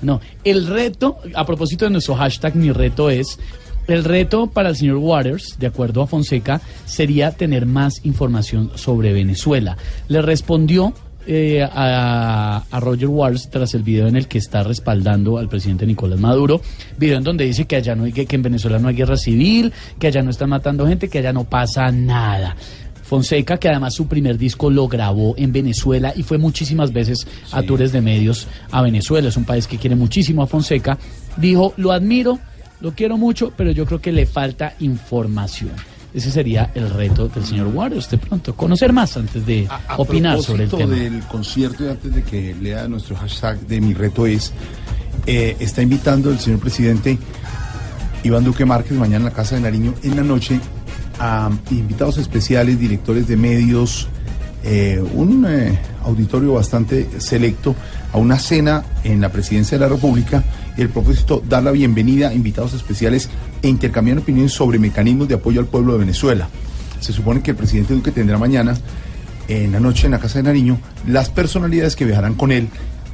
No, 0.00 0.20
el 0.44 0.66
reto, 0.66 1.18
a 1.34 1.44
propósito 1.44 1.84
de 1.84 1.90
nuestro 1.90 2.14
hashtag, 2.14 2.56
mi 2.56 2.72
reto 2.72 3.10
es, 3.10 3.38
el 3.86 4.04
reto 4.04 4.46
para 4.46 4.70
el 4.70 4.76
señor 4.76 4.96
Waters, 4.96 5.56
de 5.58 5.66
acuerdo 5.66 6.02
a 6.02 6.06
Fonseca, 6.06 6.60
sería 6.86 7.32
tener 7.32 7.66
más 7.66 8.04
información 8.04 8.70
sobre 8.76 9.12
Venezuela. 9.12 9.76
Le 10.08 10.22
respondió 10.22 10.94
eh, 11.26 11.62
a, 11.62 12.64
a 12.70 12.80
Roger 12.80 13.08
Waters 13.08 13.48
tras 13.50 13.72
el 13.74 13.82
video 13.82 14.06
en 14.06 14.16
el 14.16 14.28
que 14.28 14.38
está 14.38 14.62
respaldando 14.62 15.38
al 15.38 15.48
presidente 15.48 15.86
Nicolás 15.86 16.20
Maduro, 16.20 16.60
video 16.98 17.16
en 17.16 17.24
donde 17.24 17.44
dice 17.44 17.64
que 17.64 17.76
allá 17.76 17.94
no 17.94 18.04
hay, 18.04 18.12
que, 18.12 18.26
que 18.26 18.36
en 18.36 18.42
Venezuela 18.42 18.78
no 18.78 18.88
hay 18.88 18.94
guerra 18.94 19.16
civil, 19.16 19.72
que 19.98 20.08
allá 20.08 20.22
no 20.22 20.30
están 20.30 20.50
matando 20.50 20.86
gente, 20.86 21.08
que 21.08 21.18
allá 21.18 21.32
no 21.32 21.44
pasa 21.44 21.90
nada. 21.90 22.56
Fonseca, 23.04 23.58
que 23.58 23.68
además 23.68 23.94
su 23.94 24.06
primer 24.06 24.38
disco 24.38 24.70
lo 24.70 24.88
grabó 24.88 25.34
en 25.36 25.52
Venezuela 25.52 26.12
y 26.16 26.22
fue 26.22 26.38
muchísimas 26.38 26.92
veces 26.92 27.26
a 27.52 27.62
tours 27.62 27.92
de 27.92 28.00
medios 28.00 28.48
a 28.70 28.80
Venezuela. 28.82 29.28
Es 29.28 29.36
un 29.36 29.44
país 29.44 29.66
que 29.66 29.76
quiere 29.76 29.94
muchísimo 29.94 30.42
a 30.42 30.46
Fonseca. 30.46 30.98
Dijo, 31.36 31.74
lo 31.76 31.92
admiro, 31.92 32.38
lo 32.80 32.92
quiero 32.92 33.16
mucho, 33.16 33.52
pero 33.56 33.70
yo 33.70 33.86
creo 33.86 34.00
que 34.00 34.12
le 34.12 34.26
falta 34.26 34.74
información. 34.80 35.72
Ese 36.12 36.30
sería 36.30 36.70
el 36.74 36.90
reto 36.90 37.26
del 37.28 37.44
señor 37.44 37.68
Waters 37.68 38.08
de 38.08 38.18
pronto, 38.18 38.54
conocer 38.54 38.92
más 38.92 39.16
antes 39.16 39.44
de 39.44 39.66
A 39.68 39.96
opinar 39.96 40.40
sobre 40.40 40.64
el 40.64 40.70
tema. 40.70 40.94
del 40.94 41.20
concierto 41.24 41.84
y 41.84 41.88
antes 41.88 42.14
de 42.14 42.22
que 42.22 42.54
lea 42.54 42.86
nuestro 42.86 43.16
hashtag 43.16 43.58
de 43.66 43.80
mi 43.80 43.94
reto 43.94 44.24
es, 44.24 44.52
eh, 45.26 45.56
está 45.58 45.82
invitando 45.82 46.30
el 46.30 46.38
señor 46.38 46.60
presidente 46.60 47.18
Iván 48.22 48.44
Duque 48.44 48.64
Márquez 48.64 48.96
mañana 48.96 49.16
en 49.16 49.24
la 49.24 49.30
Casa 49.32 49.56
de 49.56 49.62
Nariño 49.62 49.92
en 50.04 50.16
la 50.16 50.22
noche 50.22 50.60
a 51.18 51.50
invitados 51.70 52.18
especiales, 52.18 52.78
directores 52.78 53.26
de 53.26 53.36
medios, 53.36 54.08
eh, 54.62 55.02
un 55.14 55.44
eh, 55.48 55.78
auditorio 56.04 56.54
bastante 56.54 57.20
selecto 57.20 57.74
a 58.12 58.18
una 58.18 58.38
cena 58.38 58.84
en 59.04 59.20
la 59.20 59.30
presidencia 59.30 59.78
de 59.78 59.84
la 59.84 59.92
República 59.92 60.42
el 60.76 60.88
propósito 60.88 61.42
dar 61.48 61.62
la 61.62 61.70
bienvenida 61.70 62.28
a 62.30 62.34
invitados 62.34 62.74
especiales 62.74 63.28
e 63.62 63.68
intercambiar 63.68 64.18
opiniones 64.18 64.52
sobre 64.52 64.78
mecanismos 64.78 65.28
de 65.28 65.34
apoyo 65.34 65.60
al 65.60 65.66
pueblo 65.66 65.92
de 65.94 66.00
Venezuela. 66.00 66.48
Se 67.00 67.12
supone 67.12 67.42
que 67.42 67.52
el 67.52 67.56
presidente 67.56 67.94
Duque 67.94 68.10
tendrá 68.10 68.38
mañana 68.38 68.76
en 69.48 69.72
la 69.72 69.80
noche 69.80 70.06
en 70.06 70.12
la 70.12 70.18
Casa 70.18 70.38
de 70.38 70.44
Nariño 70.44 70.78
las 71.06 71.28
personalidades 71.28 71.96
que 71.96 72.04
viajarán 72.04 72.34
con 72.34 72.50
él 72.50 72.68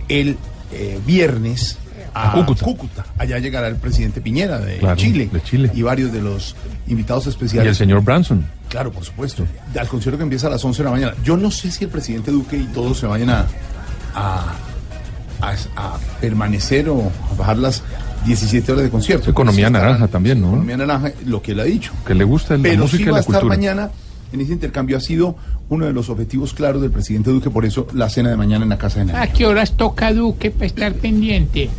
el 0.09 0.37
eh, 0.73 0.99
viernes 1.07 1.77
a, 2.15 2.31
A 2.31 2.32
Cúcuta. 2.35 2.65
Cúcuta. 2.65 3.07
Allá 3.19 3.39
llegará 3.39 3.69
el 3.69 3.77
presidente 3.77 4.20
Piñera 4.20 4.59
de, 4.59 4.78
Claro, 4.78 4.97
Chile, 4.97 5.28
de 5.32 5.43
Chile. 5.43 5.70
y 5.74 5.82
varios 5.82 6.12
de 6.12 6.20
los 6.20 6.57
invitados 6.89 7.27
Y 7.27 7.31
especiales. 7.31 7.69
el 7.70 7.77
señor 7.77 8.03
Branson. 8.03 8.45
Claro, 8.69 8.91
por 8.91 9.05
supuesto. 9.05 9.45
Al 9.78 9.87
concierto 9.89 10.16
que 10.19 10.24
empieza 10.24 10.47
a 10.49 10.51
las 10.51 10.65
11 10.65 10.78
de 10.78 10.85
la 10.85 10.91
mañana. 10.91 11.15
Yo 11.24 11.37
no 11.37 11.51
sé 11.53 11.70
si 11.70 11.85
el 11.85 11.91
presidente 11.91 12.31
Duque 12.32 12.57
y 12.57 12.65
todos 12.66 12.99
se 12.99 13.07
vayan 13.07 13.31
a, 13.31 13.47
a, 14.15 14.55
a- 15.40 15.54
a 15.76 15.98
permanecer 16.20 16.88
o 16.88 17.10
a 17.30 17.34
bajar 17.36 17.58
las 17.58 17.82
17 18.26 18.72
horas 18.72 18.84
de 18.84 18.90
concierto. 18.90 19.30
Economía 19.30 19.70
naranja 19.70 20.08
también, 20.08 20.40
¿no? 20.40 20.48
Economía 20.48 20.76
naranja, 20.76 21.12
lo 21.26 21.40
que 21.42 21.52
él 21.52 21.60
ha 21.60 21.64
dicho. 21.64 21.92
Que 22.06 22.14
le 22.14 22.24
gusta 22.24 22.56
la 22.56 22.62
Pero 22.62 22.82
música 22.82 22.96
sí 22.98 23.02
y 23.02 23.06
va 23.06 23.10
a 23.12 23.14
la 23.14 23.20
estar 23.20 23.40
cultura. 23.40 23.56
mañana 23.56 23.90
en 24.32 24.40
ese 24.40 24.52
intercambio. 24.52 24.96
Ha 24.96 25.00
sido 25.00 25.36
uno 25.70 25.86
de 25.86 25.92
los 25.92 26.08
objetivos 26.10 26.52
claros 26.52 26.82
del 26.82 26.90
presidente 26.90 27.30
Duque, 27.30 27.48
por 27.50 27.64
eso 27.64 27.86
la 27.94 28.08
cena 28.10 28.28
de 28.30 28.36
mañana 28.36 28.64
en 28.64 28.68
la 28.70 28.78
Casa 28.78 28.98
de 29.00 29.06
Nariño. 29.06 29.22
¿A 29.24 29.26
qué 29.34 29.46
horas 29.46 29.72
toca 29.76 30.12
Duque 30.12 30.50
para 30.50 30.66
estar 30.66 30.92
pendiente? 30.94 31.70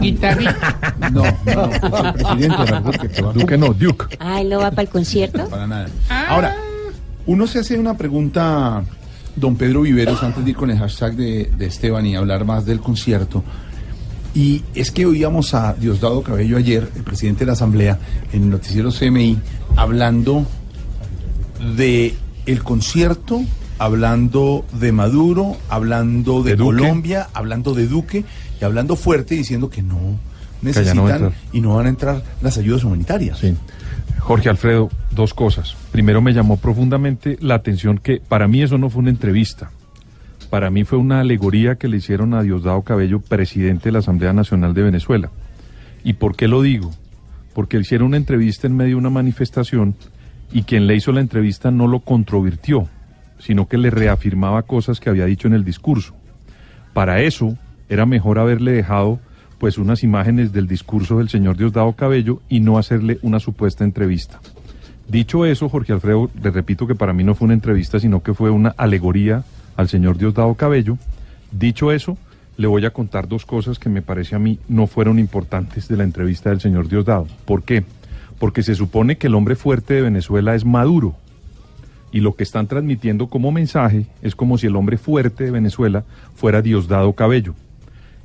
Guitarrita. 0.00 0.76
No, 1.12 1.22
no, 1.22 1.54
no, 1.54 1.64
el 2.08 2.12
presidente 2.14 2.48
de 2.48 2.48
la 2.48 2.64
República 2.80 3.08
que 3.08 3.22
va 3.22 3.30
a 3.30 3.32
Duque 3.32 3.56
no, 3.58 3.72
Duke. 3.72 4.16
Ah, 4.18 4.40
¿él 4.40 4.48
no 4.50 4.58
va 4.58 4.70
para 4.70 4.82
el 4.82 4.88
concierto? 4.88 5.48
Para 5.48 5.66
nada. 5.66 5.86
Ahora, 6.28 6.56
uno 7.26 7.46
se 7.46 7.60
hace 7.60 7.78
una 7.78 7.96
pregunta, 7.96 8.82
don 9.36 9.56
Pedro 9.56 9.82
Viveros, 9.82 10.22
antes 10.22 10.44
de 10.44 10.50
ir 10.50 10.56
con 10.56 10.70
el 10.70 10.78
hashtag 10.78 11.14
de, 11.14 11.50
de 11.56 11.66
Esteban 11.66 12.06
y 12.06 12.16
hablar 12.16 12.44
más 12.44 12.66
del 12.66 12.80
concierto. 12.80 13.42
Y 14.34 14.62
es 14.74 14.90
que 14.90 15.06
oíamos 15.06 15.54
a 15.54 15.74
Diosdado 15.74 16.22
Cabello 16.22 16.56
ayer, 16.56 16.90
el 16.96 17.02
presidente 17.04 17.40
de 17.40 17.46
la 17.46 17.52
Asamblea, 17.52 17.98
en 18.32 18.42
el 18.42 18.50
noticiero 18.50 18.90
CMI, 18.90 19.38
hablando 19.76 20.44
de 21.76 22.14
el 22.46 22.62
concierto, 22.64 23.42
hablando 23.78 24.64
de 24.72 24.92
Maduro, 24.92 25.56
hablando 25.68 26.42
de. 26.42 26.56
Colombia, 26.56 27.28
hablando 27.32 27.74
de 27.74 27.86
Duque 27.86 28.24
y 28.60 28.64
hablando 28.64 28.96
fuerte 28.96 29.34
diciendo 29.34 29.70
que 29.70 29.82
no 29.82 30.18
Que 30.60 30.66
necesitan 30.66 31.32
y 31.52 31.60
no 31.60 31.76
van 31.76 31.86
a 31.86 31.88
entrar 31.88 32.22
las 32.42 32.58
ayudas 32.58 32.82
humanitarias. 32.82 33.38
Sí. 33.38 33.54
Jorge 34.18 34.48
Alfredo, 34.48 34.90
dos 35.12 35.32
cosas. 35.32 35.76
Primero 35.94 36.20
me 36.20 36.32
llamó 36.32 36.56
profundamente 36.56 37.38
la 37.40 37.54
atención 37.54 37.98
que 37.98 38.20
para 38.20 38.48
mí 38.48 38.60
eso 38.60 38.78
no 38.78 38.90
fue 38.90 39.02
una 39.02 39.10
entrevista. 39.10 39.70
Para 40.50 40.68
mí 40.68 40.82
fue 40.82 40.98
una 40.98 41.20
alegoría 41.20 41.76
que 41.76 41.86
le 41.86 41.98
hicieron 41.98 42.34
a 42.34 42.42
Diosdado 42.42 42.82
Cabello, 42.82 43.20
presidente 43.20 43.84
de 43.84 43.92
la 43.92 44.00
Asamblea 44.00 44.32
Nacional 44.32 44.74
de 44.74 44.82
Venezuela. 44.82 45.30
¿Y 46.02 46.14
por 46.14 46.34
qué 46.34 46.48
lo 46.48 46.62
digo? 46.62 46.90
Porque 47.54 47.78
hicieron 47.78 48.08
una 48.08 48.16
entrevista 48.16 48.66
en 48.66 48.76
medio 48.76 48.96
de 48.96 49.02
una 49.02 49.10
manifestación 49.10 49.94
y 50.52 50.64
quien 50.64 50.88
le 50.88 50.96
hizo 50.96 51.12
la 51.12 51.20
entrevista 51.20 51.70
no 51.70 51.86
lo 51.86 52.00
controvirtió, 52.00 52.88
sino 53.38 53.68
que 53.68 53.78
le 53.78 53.90
reafirmaba 53.90 54.64
cosas 54.64 54.98
que 54.98 55.10
había 55.10 55.26
dicho 55.26 55.46
en 55.46 55.54
el 55.54 55.64
discurso. 55.64 56.16
Para 56.92 57.20
eso 57.20 57.56
era 57.88 58.04
mejor 58.04 58.40
haberle 58.40 58.72
dejado 58.72 59.20
pues 59.58 59.78
unas 59.78 60.02
imágenes 60.02 60.52
del 60.52 60.66
discurso 60.66 61.18
del 61.18 61.28
señor 61.28 61.56
Diosdado 61.56 61.92
Cabello 61.92 62.42
y 62.48 62.58
no 62.58 62.78
hacerle 62.78 63.20
una 63.22 63.38
supuesta 63.38 63.84
entrevista. 63.84 64.40
Dicho 65.08 65.44
eso, 65.44 65.68
Jorge 65.68 65.92
Alfredo, 65.92 66.30
le 66.42 66.50
repito 66.50 66.86
que 66.86 66.94
para 66.94 67.12
mí 67.12 67.24
no 67.24 67.34
fue 67.34 67.46
una 67.46 67.54
entrevista, 67.54 68.00
sino 68.00 68.22
que 68.22 68.34
fue 68.34 68.50
una 68.50 68.70
alegoría 68.70 69.44
al 69.76 69.88
señor 69.88 70.16
Diosdado 70.16 70.54
Cabello. 70.54 70.96
Dicho 71.52 71.92
eso, 71.92 72.16
le 72.56 72.66
voy 72.66 72.86
a 72.86 72.90
contar 72.90 73.28
dos 73.28 73.44
cosas 73.44 73.78
que 73.78 73.88
me 73.88 74.02
parece 74.02 74.34
a 74.34 74.38
mí 74.38 74.58
no 74.68 74.86
fueron 74.86 75.18
importantes 75.18 75.88
de 75.88 75.96
la 75.96 76.04
entrevista 76.04 76.50
del 76.50 76.60
señor 76.60 76.88
Diosdado. 76.88 77.26
¿Por 77.44 77.64
qué? 77.64 77.84
Porque 78.38 78.62
se 78.62 78.74
supone 78.74 79.18
que 79.18 79.26
el 79.26 79.34
hombre 79.34 79.56
fuerte 79.56 79.94
de 79.94 80.02
Venezuela 80.02 80.54
es 80.54 80.64
Maduro. 80.64 81.14
Y 82.12 82.20
lo 82.20 82.36
que 82.36 82.44
están 82.44 82.68
transmitiendo 82.68 83.28
como 83.28 83.50
mensaje 83.50 84.06
es 84.22 84.36
como 84.36 84.56
si 84.56 84.68
el 84.68 84.76
hombre 84.76 84.98
fuerte 84.98 85.44
de 85.44 85.50
Venezuela 85.50 86.04
fuera 86.34 86.62
Diosdado 86.62 87.12
Cabello. 87.12 87.54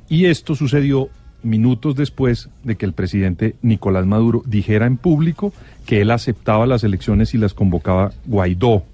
Y 0.08 0.26
esto 0.26 0.54
sucedió 0.54 1.08
minutos 1.42 1.96
después 1.96 2.48
de 2.64 2.76
que 2.76 2.86
el 2.86 2.92
presidente 2.92 3.54
Nicolás 3.62 4.06
Maduro 4.06 4.42
dijera 4.46 4.86
en 4.86 4.96
público 4.96 5.52
que 5.86 6.00
él 6.00 6.10
aceptaba 6.10 6.66
las 6.66 6.84
elecciones 6.84 7.34
y 7.34 7.38
las 7.38 7.54
convocaba 7.54 8.12
Guaidó. 8.26 8.84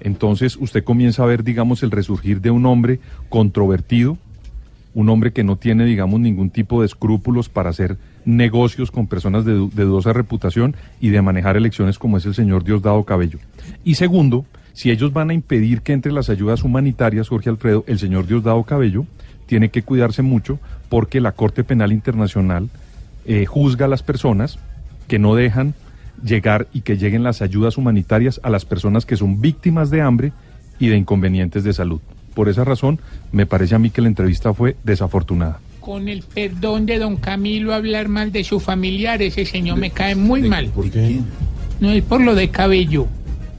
Entonces 0.00 0.56
usted 0.56 0.84
comienza 0.84 1.22
a 1.22 1.26
ver, 1.26 1.42
digamos, 1.44 1.82
el 1.82 1.90
resurgir 1.90 2.40
de 2.40 2.50
un 2.50 2.66
hombre 2.66 3.00
controvertido, 3.28 4.16
un 4.94 5.08
hombre 5.08 5.32
que 5.32 5.44
no 5.44 5.56
tiene, 5.56 5.84
digamos, 5.84 6.20
ningún 6.20 6.50
tipo 6.50 6.80
de 6.80 6.86
escrúpulos 6.86 7.48
para 7.48 7.70
hacer 7.70 7.98
negocios 8.24 8.90
con 8.90 9.06
personas 9.06 9.44
de, 9.44 9.54
du- 9.54 9.70
de 9.74 9.84
dudosa 9.84 10.12
reputación 10.12 10.76
y 11.00 11.08
de 11.10 11.22
manejar 11.22 11.56
elecciones 11.56 11.98
como 11.98 12.16
es 12.16 12.26
el 12.26 12.34
señor 12.34 12.64
Diosdado 12.64 13.02
Cabello. 13.04 13.38
Y 13.84 13.94
segundo, 13.94 14.44
si 14.72 14.90
ellos 14.90 15.12
van 15.12 15.30
a 15.30 15.34
impedir 15.34 15.82
que 15.82 15.92
entre 15.92 16.12
las 16.12 16.30
ayudas 16.30 16.62
humanitarias, 16.62 17.28
Jorge 17.28 17.50
Alfredo, 17.50 17.84
el 17.86 17.98
señor 17.98 18.26
Diosdado 18.26 18.62
Cabello 18.64 19.06
tiene 19.48 19.70
que 19.70 19.82
cuidarse 19.82 20.22
mucho 20.22 20.60
porque 20.88 21.20
la 21.20 21.32
Corte 21.32 21.64
Penal 21.64 21.90
Internacional 21.90 22.68
eh, 23.26 23.46
juzga 23.46 23.86
a 23.86 23.88
las 23.88 24.02
personas 24.04 24.58
que 25.08 25.18
no 25.18 25.34
dejan 25.34 25.74
llegar 26.22 26.68
y 26.72 26.82
que 26.82 26.96
lleguen 26.98 27.22
las 27.24 27.42
ayudas 27.42 27.76
humanitarias 27.78 28.40
a 28.44 28.50
las 28.50 28.64
personas 28.64 29.06
que 29.06 29.16
son 29.16 29.40
víctimas 29.40 29.90
de 29.90 30.02
hambre 30.02 30.32
y 30.78 30.88
de 30.88 30.96
inconvenientes 30.96 31.64
de 31.64 31.72
salud. 31.72 32.00
Por 32.34 32.48
esa 32.48 32.62
razón, 32.64 33.00
me 33.32 33.46
parece 33.46 33.74
a 33.74 33.78
mí 33.78 33.90
que 33.90 34.02
la 34.02 34.08
entrevista 34.08 34.52
fue 34.54 34.76
desafortunada. 34.84 35.58
Con 35.80 36.08
el 36.08 36.22
perdón 36.22 36.84
de 36.86 36.98
don 36.98 37.16
Camilo, 37.16 37.72
hablar 37.72 38.08
mal 38.08 38.30
de 38.30 38.44
su 38.44 38.60
familiar, 38.60 39.22
ese 39.22 39.44
señor 39.46 39.78
me 39.78 39.90
cae 39.90 40.14
muy 40.14 40.42
mal. 40.42 40.66
¿Por 40.68 40.90
qué? 40.90 41.20
No 41.80 41.90
es 41.90 42.02
por 42.02 42.20
lo 42.20 42.34
de 42.34 42.50
cabello. 42.50 43.06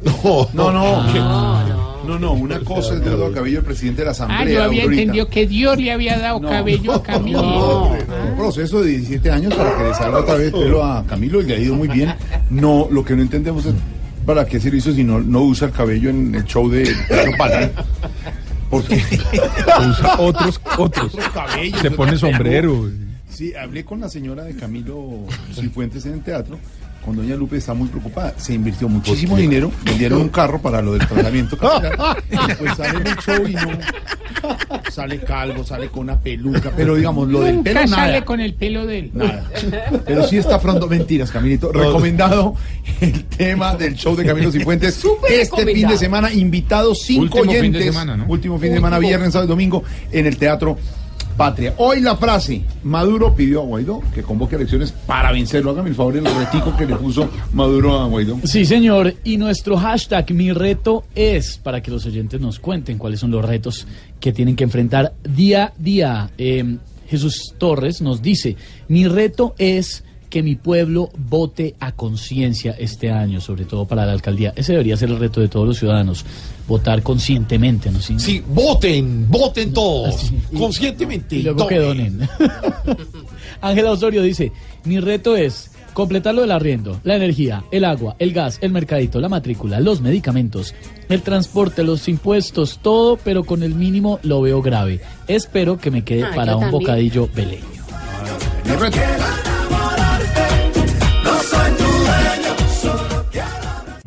No, 0.06 0.48
no, 0.53 0.72
no. 0.72 1.11
que- 1.11 1.20
No, 1.20 1.68
no, 1.68 1.89
una 2.18 2.60
cosa 2.64 2.95
es 2.95 3.02
Diosdado 3.03 3.31
Cabello, 3.31 3.60
el 3.60 3.65
presidente 3.65 4.02
de 4.02 4.06
la 4.06 4.11
Asamblea. 4.11 4.40
Ah, 4.40 4.45
yo 4.49 4.64
había 4.64 4.84
entendido 4.84 5.27
que 5.27 5.48
Dios 5.48 5.77
le 5.77 5.91
había 5.91 6.18
dado 6.19 6.41
cabello 6.41 6.94
a 6.94 7.03
Camilo. 7.03 7.41
No, 7.41 7.88
un 7.91 8.38
proceso 8.38 8.81
de 8.81 8.90
17 8.91 9.31
años 9.31 9.53
para 9.53 9.77
que 9.77 9.84
le 9.84 9.94
salga 9.94 10.19
otra 10.19 10.36
vez 10.36 10.52
pelo 10.52 10.84
a 10.84 11.06
Camilo 11.06 11.41
y 11.41 11.45
le 11.45 11.56
ha 11.56 11.60
ido 11.60 11.76
muy 11.76 11.88
bien. 11.88 12.14
No, 12.49 12.88
lo 12.91 13.03
que 13.06 13.15
no 13.15 13.22
entendemos 13.22 13.65
es 13.65 13.73
para 14.26 14.45
qué 14.45 14.60
se 14.60 14.69
lo 14.69 14.77
hizo 14.77 14.94
si 14.94 15.03
no, 15.03 15.19
no 15.19 15.41
usa 15.41 15.68
el 15.68 15.73
cabello 15.73 16.10
en 16.10 16.36
el 16.36 16.44
show 16.45 16.69
de 16.69 16.84
Pedro 17.07 17.31
Páramo. 17.38 17.69
Porque 18.69 19.02
Usa 19.90 20.15
otros, 20.19 20.61
otros. 20.77 21.15
cabellos, 21.34 21.80
Se 21.81 21.90
pone 21.91 22.18
sombrero. 22.18 22.88
Sí, 23.30 23.53
hablé 23.56 23.84
con 23.84 23.99
la 23.99 24.10
señora 24.10 24.44
de 24.44 24.56
Camilo 24.56 25.26
Cifuentes 25.53 26.06
en 26.06 26.14
el 26.14 26.22
teatro. 26.23 26.60
Con 27.03 27.15
doña 27.15 27.35
Lupe 27.35 27.57
está 27.57 27.73
muy 27.73 27.88
preocupada. 27.88 28.34
Se 28.38 28.53
invirtió 28.53 28.89
muchísimo 28.89 29.35
qué? 29.35 29.43
dinero, 29.43 29.71
vendieron 29.84 30.21
un 30.21 30.30
carro 30.30 30.61
para 30.61 30.81
lo 30.81 30.93
del 30.93 31.07
tratamiento 31.07 31.57
pues 32.59 32.76
sale 32.76 32.99
en 32.99 33.07
el 33.07 33.15
show 33.17 33.47
y 33.47 33.53
no. 33.53 33.80
Sale 34.91 35.19
calvo, 35.21 35.63
sale 35.63 35.89
con 35.89 36.03
una 36.03 36.19
peluca. 36.19 36.71
Pero 36.76 36.95
digamos, 36.95 37.27
lo 37.27 37.41
del 37.41 37.59
pelo 37.59 37.88
sale 37.88 38.13
nada. 38.13 38.26
con 38.26 38.39
el 38.39 38.53
pelo 38.53 38.85
de 38.85 38.99
él. 38.99 39.11
Nada. 39.13 39.49
Pero 40.05 40.27
sí 40.27 40.38
está 40.38 40.59
pronto. 40.59 40.88
Mentiras, 40.88 41.31
Camilito. 41.31 41.71
Recomendado 41.71 42.55
el 43.01 43.26
tema 43.26 43.76
del 43.76 43.95
show 43.95 44.15
de 44.15 44.26
Camilo 44.26 44.51
Cifuentes. 44.51 44.95
Súper 44.99 45.31
Este 45.31 45.65
fin 45.65 45.88
de 45.88 45.97
semana, 45.97 46.31
invitados 46.31 47.01
cinco 47.03 47.39
Último 47.39 47.43
fin 47.43 47.51
de 47.51 47.59
oyentes. 47.59 47.85
semana, 47.85 48.17
¿no? 48.17 48.26
Último 48.27 48.59
fin 48.59 48.69
de 48.69 48.76
semana, 48.76 48.99
viernes, 48.99 49.34
sábado 49.34 49.45
y 49.47 49.49
domingo, 49.49 49.84
en 50.11 50.26
el 50.26 50.38
Teatro 50.38 50.77
Patria. 51.40 51.74
Hoy 51.78 52.02
la 52.02 52.18
frase. 52.18 52.64
Maduro 52.84 53.34
pidió 53.34 53.61
a 53.61 53.64
Guaidó 53.64 54.02
que 54.14 54.22
convoque 54.22 54.57
elecciones 54.57 54.91
para 54.91 55.32
vencerlo. 55.32 55.72
Hágame 55.72 55.88
el 55.88 55.95
favor 55.95 56.18
el 56.18 56.26
retico 56.26 56.76
que 56.76 56.86
le 56.86 56.98
puso 56.98 57.30
Maduro 57.53 57.98
a 57.98 58.07
Guaidó. 58.07 58.40
Sí, 58.44 58.66
señor. 58.66 59.14
Y 59.24 59.38
nuestro 59.38 59.78
hashtag, 59.78 60.34
mi 60.34 60.52
reto 60.52 61.06
es, 61.16 61.57
para 61.57 61.82
que 61.82 61.91
los 61.91 62.06
oyentes 62.06 62.41
nos 62.41 62.60
cuenten 62.60 62.98
cuáles 62.98 63.22
son 63.22 63.32
los 63.32 63.45
retos 63.45 63.88
que 64.20 64.34
tienen 64.34 64.57
que 64.57 64.66
enfrentar 64.66 65.14
día 65.24 65.68
a 65.68 65.74
día. 65.78 66.30
Eh, 66.38 66.78
Jesús 67.07 67.56
Torres 67.57 68.02
nos 68.02 68.22
dice, 68.22 68.57
mi 68.90 69.07
reto 69.07 69.56
es 69.57 70.03
que 70.30 70.43
mi 70.43 70.56
pueblo 70.56 71.10
vote 71.18 71.76
a 71.80 71.91
conciencia 71.91 72.76
este 72.77 73.10
año, 73.11 73.41
sobre 73.41 73.65
todo 73.65 73.85
para 73.85 74.06
la 74.06 74.11
alcaldía. 74.14 74.53
Ese 74.56 74.73
debería 74.73 74.95
ser 74.95 75.10
el 75.10 75.18
reto 75.19 75.41
de 75.41 75.47
todos 75.47 75.68
los 75.68 75.77
ciudadanos, 75.80 76.23
votar 76.68 77.01
conscientemente, 77.01 77.91
¿no? 77.91 77.99
Sí, 77.99 78.19
Sí, 78.19 78.43
voten, 78.47 79.27
voten 79.30 79.73
todos, 79.73 80.31
conscientemente. 80.57 81.38
Y 81.38 81.41
luego 81.43 81.65
que 81.68 81.77
donen. 81.80 82.19
Ángela 83.61 83.91
Osorio 83.91 84.22
dice, 84.22 84.51
mi 84.85 84.99
reto 84.99 85.35
es 85.35 85.72
completar 85.93 86.34
lo 86.35 86.41
del 86.41 86.51
arriendo, 86.51 86.99
la 87.03 87.15
energía, 87.15 87.64
el 87.72 87.84
agua, 87.84 88.15
el 88.19 88.31
gas, 88.31 88.60
el 88.61 88.72
mercadito, 88.72 89.19
la 89.19 89.27
matrícula, 89.30 89.80
los 89.80 89.99
medicamentos, 89.99 90.73
el 91.10 91.22
transporte, 91.23 91.84
los 91.84 92.07
impuestos, 92.07 92.80
todo, 92.81 93.18
pero 93.18 93.43
con 93.43 93.64
el 93.64 93.73
mínimo 93.76 94.19
lo 94.23 94.41
veo 94.41 94.61
grave. 94.61 95.01
Espero 95.27 95.77
que 95.77 95.91
me 95.91 96.03
quede 96.03 96.23
Ah, 96.23 96.31
para 96.35 96.56
un 96.56 96.61
también. 96.61 96.80
bocadillo 96.81 97.27
beleño. 97.35 97.65
Mi 98.65 98.76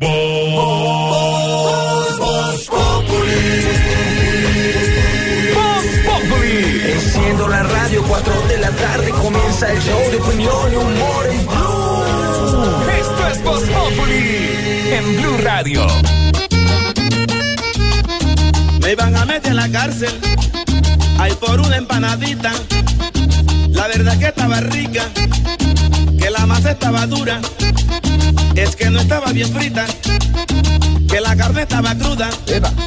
Voz, 0.03 1.39
Voz 2.19 2.65
Populi. 2.67 3.41
Voz 5.53 5.85
Populi. 6.05 6.91
Enciendo 6.91 7.47
la 7.47 7.63
radio, 7.63 8.03
4 8.03 8.33
de 8.49 8.57
la 8.57 8.69
tarde 8.71 9.11
comienza 9.11 9.71
el 9.71 9.79
show 9.81 10.01
de 10.11 10.17
opinión 10.17 10.73
y 10.73 10.75
humor 10.75 11.27
en 11.31 11.45
Blue. 11.45 12.03
Esto 12.99 13.27
es 13.31 13.43
Voz 13.43 13.63
Populi 13.63 14.83
en 14.91 15.15
Blue 15.17 15.37
Radio. 15.43 15.87
Me 18.81 18.91
iban 18.91 19.15
a 19.15 19.25
meter 19.25 19.51
en 19.51 19.55
la 19.55 19.69
cárcel, 19.69 20.11
ay 21.17 21.33
por 21.39 21.61
una 21.61 21.77
empanadita. 21.77 22.51
La 23.69 23.87
verdad 23.87 24.17
que 24.19 24.27
estaba 24.27 24.59
rica, 24.59 25.05
que 26.23 26.29
la 26.29 26.45
masa 26.45 26.71
estaba 26.71 27.05
dura, 27.05 27.41
es 28.55 28.75
que 28.77 28.89
no 28.89 29.01
estaba 29.01 29.33
bien 29.33 29.49
frita, 29.49 29.85
que 31.09 31.19
la 31.19 31.35
carne 31.35 31.63
estaba 31.63 31.93
cruda. 31.95 32.29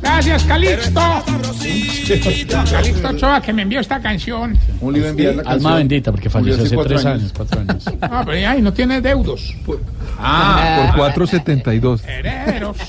Gracias, 0.00 0.44
Calixto. 0.44 1.00
Calixto 2.70 3.08
Ochoa, 3.08 3.42
que 3.42 3.52
me 3.52 3.62
envió 3.62 3.80
esta 3.80 4.00
canción. 4.00 4.58
¿Cómo 4.78 4.90
le 4.90 4.98
iba 4.98 5.08
a 5.08 5.10
enviar 5.10 5.34
la 5.34 5.42
Alma 5.42 5.74
bendita, 5.74 6.12
porque 6.12 6.30
falleció 6.30 6.64
hace 6.64 6.74
cuatro 6.74 6.94
tres 6.94 7.04
años, 7.04 7.32
cuatro 7.36 7.60
años. 7.60 7.84
Ah, 8.00 8.22
pero 8.24 8.48
ay, 8.48 8.62
no 8.62 8.72
tiene 8.72 9.02
deudos. 9.02 9.54
Ah, 10.18 10.86
por 10.86 10.96
472. 10.96 12.04
Herederos. 12.06 12.76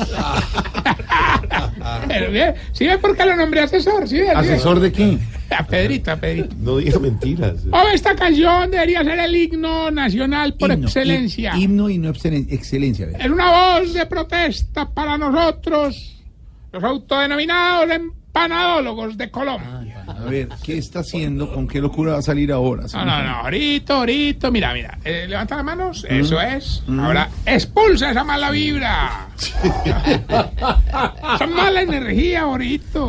¿Sí 2.71 2.85
ves 2.87 2.97
por 2.99 3.17
qué 3.17 3.25
lo 3.25 3.35
nombré 3.35 3.61
asesor? 3.61 4.07
¿Sí. 4.07 4.21
¿Asesor 4.21 4.79
de 4.79 4.93
qué? 4.93 5.19
A 5.49 5.63
Pedrito, 5.65 6.11
a 6.11 6.15
Pedrito. 6.17 6.55
No 6.59 6.77
diga 6.77 6.99
mentiras. 6.99 7.55
Oh, 7.71 7.83
esta 7.93 8.15
canción 8.15 8.69
debería 8.71 9.03
ser 9.03 9.19
el 9.19 9.35
himno 9.35 9.89
nacional 9.91 10.53
por 10.55 10.71
Himno, 10.71 10.87
excelencia. 10.87 11.55
hi- 11.55 11.63
Himno 11.63 11.89
y 11.89 11.97
no 11.97 12.09
excelen- 12.13 12.47
excelencia. 12.51 13.07
Es 13.17 13.29
una 13.29 13.51
voz 13.79 13.93
de 13.93 14.05
protesta 14.05 14.89
para 14.89 15.17
nosotros, 15.17 16.15
los 16.73 16.83
autodenominados 16.83 17.89
empanadólogos 17.91 19.17
de 19.17 19.31
Colombia. 19.31 20.03
A 20.07 20.25
ver, 20.25 20.49
¿qué 20.63 20.77
está 20.77 20.99
haciendo? 20.99 21.51
¿Con 21.53 21.67
qué 21.67 21.79
locura 21.81 22.13
va 22.13 22.19
a 22.19 22.21
salir 22.21 22.51
ahora? 22.51 22.83
No, 22.93 23.05
no, 23.05 23.23
no, 23.23 23.29
ahorita, 23.37 23.95
ahorita, 23.95 24.51
mira, 24.51 24.73
mira, 24.73 24.99
eh, 25.03 25.25
levanta 25.27 25.55
las 25.55 25.65
manos, 25.65 26.05
Mm. 26.09 26.13
eso 26.13 26.41
es. 26.41 26.83
Mm. 26.87 26.99
Ahora, 26.99 27.29
expulsa 27.45 28.11
esa 28.11 28.23
mala 28.23 28.51
vibra. 28.51 29.29
esa 31.35 31.47
mala 31.47 31.81
energía, 31.81 32.41
ahorita. 32.41 32.99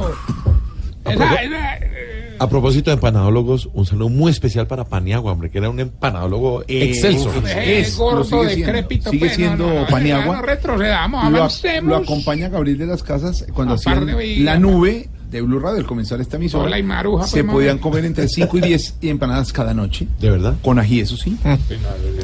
Esa, 1.09 1.35
esa, 1.37 1.77
eh, 1.79 2.28
A 2.41 2.49
propósito 2.49 2.91
de 2.91 2.95
empanadólogos, 2.95 3.69
un 3.75 3.85
saludo 3.85 4.09
muy 4.11 4.31
especial 4.31 4.67
para 4.69 4.85
Paniagua, 4.85 5.33
hombre, 5.33 5.51
que 5.51 5.59
era 5.59 5.71
un 5.71 5.81
empanadólogo 5.81 6.63
Eh, 6.69 6.85
excelso. 6.85 7.33
eh, 7.47 7.81
es, 7.81 7.99
lo 7.99 8.05
gordo, 8.05 8.25
sigue 8.25 8.49
siendo. 8.55 8.67
decrépito, 8.67 9.11
Sigue 9.11 9.31
siendo 9.31 9.67
no, 9.67 9.75
no, 9.75 9.81
no, 9.83 9.87
Paniagua. 9.89 10.37
No 10.37 10.43
retrocedamos, 10.43 11.31
Lo, 11.33 11.39
avancemos. 11.39 11.91
lo 11.91 11.97
acompaña 11.97 12.49
Gabriel 12.49 12.79
de 12.79 12.87
las 12.87 13.03
Casas 13.03 13.45
cuando 13.53 13.75
hacían 13.75 14.07
la 14.45 14.57
nube 14.59 15.09
de 15.31 15.43
Blue 15.43 15.59
Radio, 15.59 15.81
al 15.81 15.87
comenzar 15.87 16.21
esta 16.21 16.37
emisora. 16.37 16.65
Hola, 16.65 16.79
y 16.79 16.83
Maruja, 16.85 17.27
se 17.27 17.43
pues, 17.43 17.53
podían 17.55 17.79
comer 17.79 18.05
entre 18.05 18.29
5 18.29 18.57
y 18.59 18.61
10 18.63 18.95
empanadas 19.03 19.53
cada 19.53 19.75
noche. 19.75 20.07
¿De 20.21 20.31
verdad? 20.31 20.55
Con 20.63 20.79
ají, 20.79 21.01
eso 21.01 21.17
sí. 21.17 21.37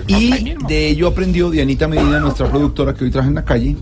Y 0.06 0.54
de 0.68 0.88
ello 0.88 1.08
aprendió 1.08 1.50
Dianita 1.50 1.88
Medina, 1.88 2.18
nuestra 2.20 2.48
productora 2.48 2.94
que 2.94 3.04
hoy 3.04 3.10
traje 3.10 3.28
en 3.28 3.34
la 3.34 3.44
calle 3.44 3.76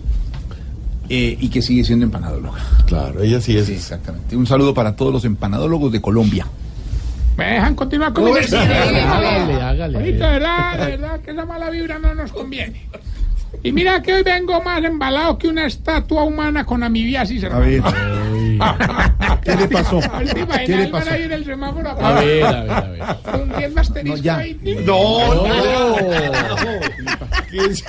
eh, 1.09 1.37
y 1.39 1.49
que 1.49 1.61
sigue 1.61 1.83
siendo 1.83 2.05
empanadóloga. 2.05 2.59
Claro, 2.85 3.21
ella 3.21 3.41
sí 3.41 3.57
es. 3.57 3.65
Sí, 3.65 3.73
exactamente. 3.73 4.35
Un 4.35 4.47
saludo 4.47 4.73
para 4.73 4.95
todos 4.95 5.11
los 5.11 5.25
empanadólogos 5.25 5.91
de 5.91 6.01
Colombia. 6.01 6.47
¿Me 7.37 7.53
dejan 7.53 7.75
continuar 7.75 8.13
con 8.13 8.25
mi 8.25 8.31
hágale, 8.31 9.61
hágale. 9.61 9.97
Ahorita, 9.97 10.27
de 10.27 10.33
verdad, 10.33 10.77
de 10.77 10.85
verdad 10.85 11.19
que 11.21 11.31
esa 11.31 11.45
mala 11.45 11.69
vibra 11.69 11.99
no 11.99 12.13
nos 12.13 12.31
conviene. 12.31 12.87
Y 13.61 13.71
mira 13.71 14.01
que 14.01 14.13
hoy 14.13 14.23
vengo 14.23 14.61
más 14.61 14.83
embalado 14.83 15.37
que 15.37 15.47
una 15.47 15.65
estatua 15.67 16.23
humana 16.23 16.65
con 16.65 16.83
amibiasis, 16.83 17.43
A 17.43 17.47
hermano. 17.47 17.65
ver, 17.65 17.81
¿qué 19.43 19.55
le 19.55 19.67
pasó? 19.67 19.99
A 20.11 20.19
ver, 20.19 20.33
¿te 20.33 20.39
imaginas 20.41 20.65
¿Qué 20.67 20.77
le 20.77 20.87
pasó? 20.87 21.11
ahí 21.11 21.23
en 21.23 21.31
el 21.31 21.45
semáforo? 21.45 21.89
A 21.91 22.11
ver, 22.13 22.43
a 22.43 22.61
ver, 22.61 22.71
a 22.71 22.81
ver. 22.81 23.41
Hundiendo 23.41 23.81
asterisco 23.81 24.17
No, 24.17 24.23
ya. 24.23 24.37
ahí. 24.37 24.59
No, 24.85 25.33
no. 25.35 25.45
¿Qué 27.49 27.65
es 27.65 27.83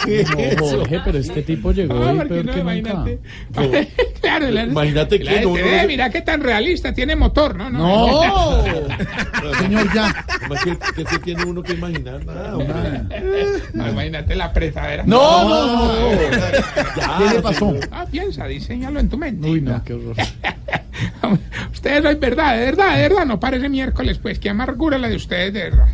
No, 0.60 0.66
Jorge, 0.66 1.00
pero 1.04 1.18
este 1.18 1.42
tipo 1.42 1.72
llegó 1.72 1.94
Ah, 2.04 2.12
y 2.12 2.16
porque 2.18 2.34
peor 2.34 2.44
no, 2.46 2.52
que 2.52 2.58
nunca. 2.58 2.72
imagínate. 2.80 3.18
claro, 4.20 4.50
la- 4.50 4.62
Imagínate 4.64 5.18
la 5.20 5.32
que 5.32 5.40
no, 5.40 5.50
no, 5.50 5.56
eh, 5.56 5.78
no. 5.82 5.88
mira 5.88 6.10
qué 6.10 6.20
tan 6.22 6.40
realista, 6.40 6.92
tiene 6.92 7.16
motor, 7.16 7.56
¿no? 7.56 7.70
No, 7.70 8.62
señor, 9.58 9.92
ya. 9.94 10.24
¿Qué, 10.62 10.76
qué 10.96 11.04
se 11.10 11.18
tiene 11.20 11.44
uno 11.44 11.62
que 11.62 11.72
imaginar? 11.72 12.24
Nada. 12.24 12.52
No, 13.72 13.88
imagínate 13.88 14.34
la 14.34 14.52
pretadera. 14.52 15.04
No, 15.06 15.48
no, 15.55 16.12
no. 16.12 16.18
¿Qué 17.28 17.35
le 17.35 17.43
pasó? 17.43 17.74
Ah, 17.90 18.06
piensa, 18.10 18.47
diseñalo 18.47 19.01
en 19.01 19.09
tu 19.09 19.16
mente. 19.18 19.48
Uy, 19.48 19.60
no, 19.60 19.82
qué 19.85 19.94
horror. 19.94 20.16
Ustedes, 21.72 22.05
es 22.05 22.20
verdad, 22.20 22.56
de 22.59 22.64
verdad, 22.66 22.97
de 22.97 23.02
verdad, 23.02 23.26
no 23.26 23.40
parece 23.40 23.68
miércoles, 23.68 24.18
pues, 24.18 24.39
qué 24.39 24.51
amargura 24.51 24.98
la 24.98 25.09
de 25.09 25.16
ustedes, 25.16 25.52
de 25.52 25.62
verdad. 25.64 25.89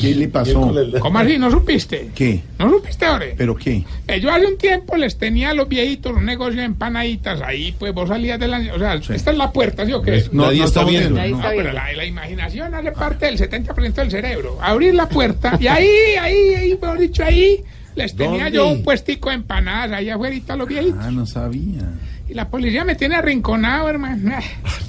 ¿Qué 0.00 0.14
le 0.14 0.28
pasó? 0.28 0.72
¿Cómo 1.00 1.18
así? 1.18 1.36
¿No 1.36 1.50
supiste? 1.50 2.10
¿Qué? 2.14 2.40
¿No 2.58 2.70
supiste, 2.70 3.06
Ore? 3.06 3.34
¿Pero 3.36 3.54
qué? 3.56 3.84
Eh, 4.08 4.18
yo 4.20 4.32
hace 4.32 4.46
un 4.46 4.56
tiempo 4.56 4.96
les 4.96 5.18
tenía 5.18 5.50
a 5.50 5.54
los 5.54 5.68
viejitos 5.68 6.12
un 6.16 6.24
negocio 6.24 6.60
de 6.60 6.64
empanaditas 6.66 7.42
ahí, 7.42 7.74
pues 7.78 7.92
vos 7.92 8.08
salías 8.08 8.40
de 8.40 8.48
la... 8.48 8.58
O 8.74 8.78
sea, 8.78 8.94
esta 8.94 9.30
es 9.32 9.36
la 9.36 9.52
puerta, 9.52 9.84
¿sí 9.84 9.92
o 9.92 10.00
qué? 10.00 10.24
No, 10.32 10.44
Nadie 10.46 10.60
no 10.60 10.64
está 10.64 10.84
viendo. 10.84 11.20
viendo, 11.20 11.36
No, 11.38 11.42
no. 11.42 11.50
pero 11.54 11.72
la, 11.72 11.92
la 11.92 12.04
imaginación 12.06 12.74
hace 12.74 12.92
parte 12.92 13.26
del 13.26 13.36
70% 13.38 13.92
del 13.94 14.10
cerebro. 14.10 14.56
Abrir 14.62 14.94
la 14.94 15.06
puerta 15.08 15.58
y 15.60 15.66
ahí, 15.66 15.88
ahí, 16.18 16.54
ahí, 16.54 16.78
mejor 16.80 16.98
dicho, 16.98 17.22
ahí 17.22 17.62
les 18.02 18.16
tenía 18.16 18.44
¿Dónde? 18.44 18.56
yo 18.56 18.68
un 18.68 18.82
puestico 18.82 19.28
de 19.28 19.36
empanadas 19.36 19.92
ahí 19.98 20.08
afuera 20.10 20.34
los 20.56 20.68
viejitos. 20.68 20.98
Ah, 21.00 21.10
no 21.10 21.26
sabía. 21.26 21.82
Y 22.30 22.34
la 22.34 22.48
policía 22.48 22.84
me 22.84 22.94
tiene 22.94 23.16
arrinconado, 23.16 23.88
hermano. 23.88 24.36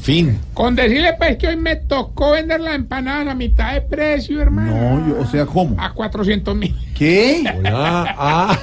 Fin. 0.03 0.37
Con 0.53 0.75
decirle 0.75 1.13
pues 1.17 1.37
que 1.37 1.47
hoy 1.47 1.55
me 1.55 1.75
tocó 1.75 2.33
vender 2.33 2.59
las 2.59 2.75
empanadas 2.75 3.29
a 3.29 3.33
mitad 3.33 3.73
de 3.73 3.81
precio, 3.81 4.39
hermano. 4.39 4.99
No, 4.99 5.07
yo, 5.07 5.21
o 5.21 5.25
sea, 5.25 5.47
¿cómo? 5.47 5.75
A 5.81 5.91
400 5.91 6.55
mil. 6.55 6.75
¿Qué? 6.95 7.43
Hola. 7.57 8.15
Ah. 8.15 8.59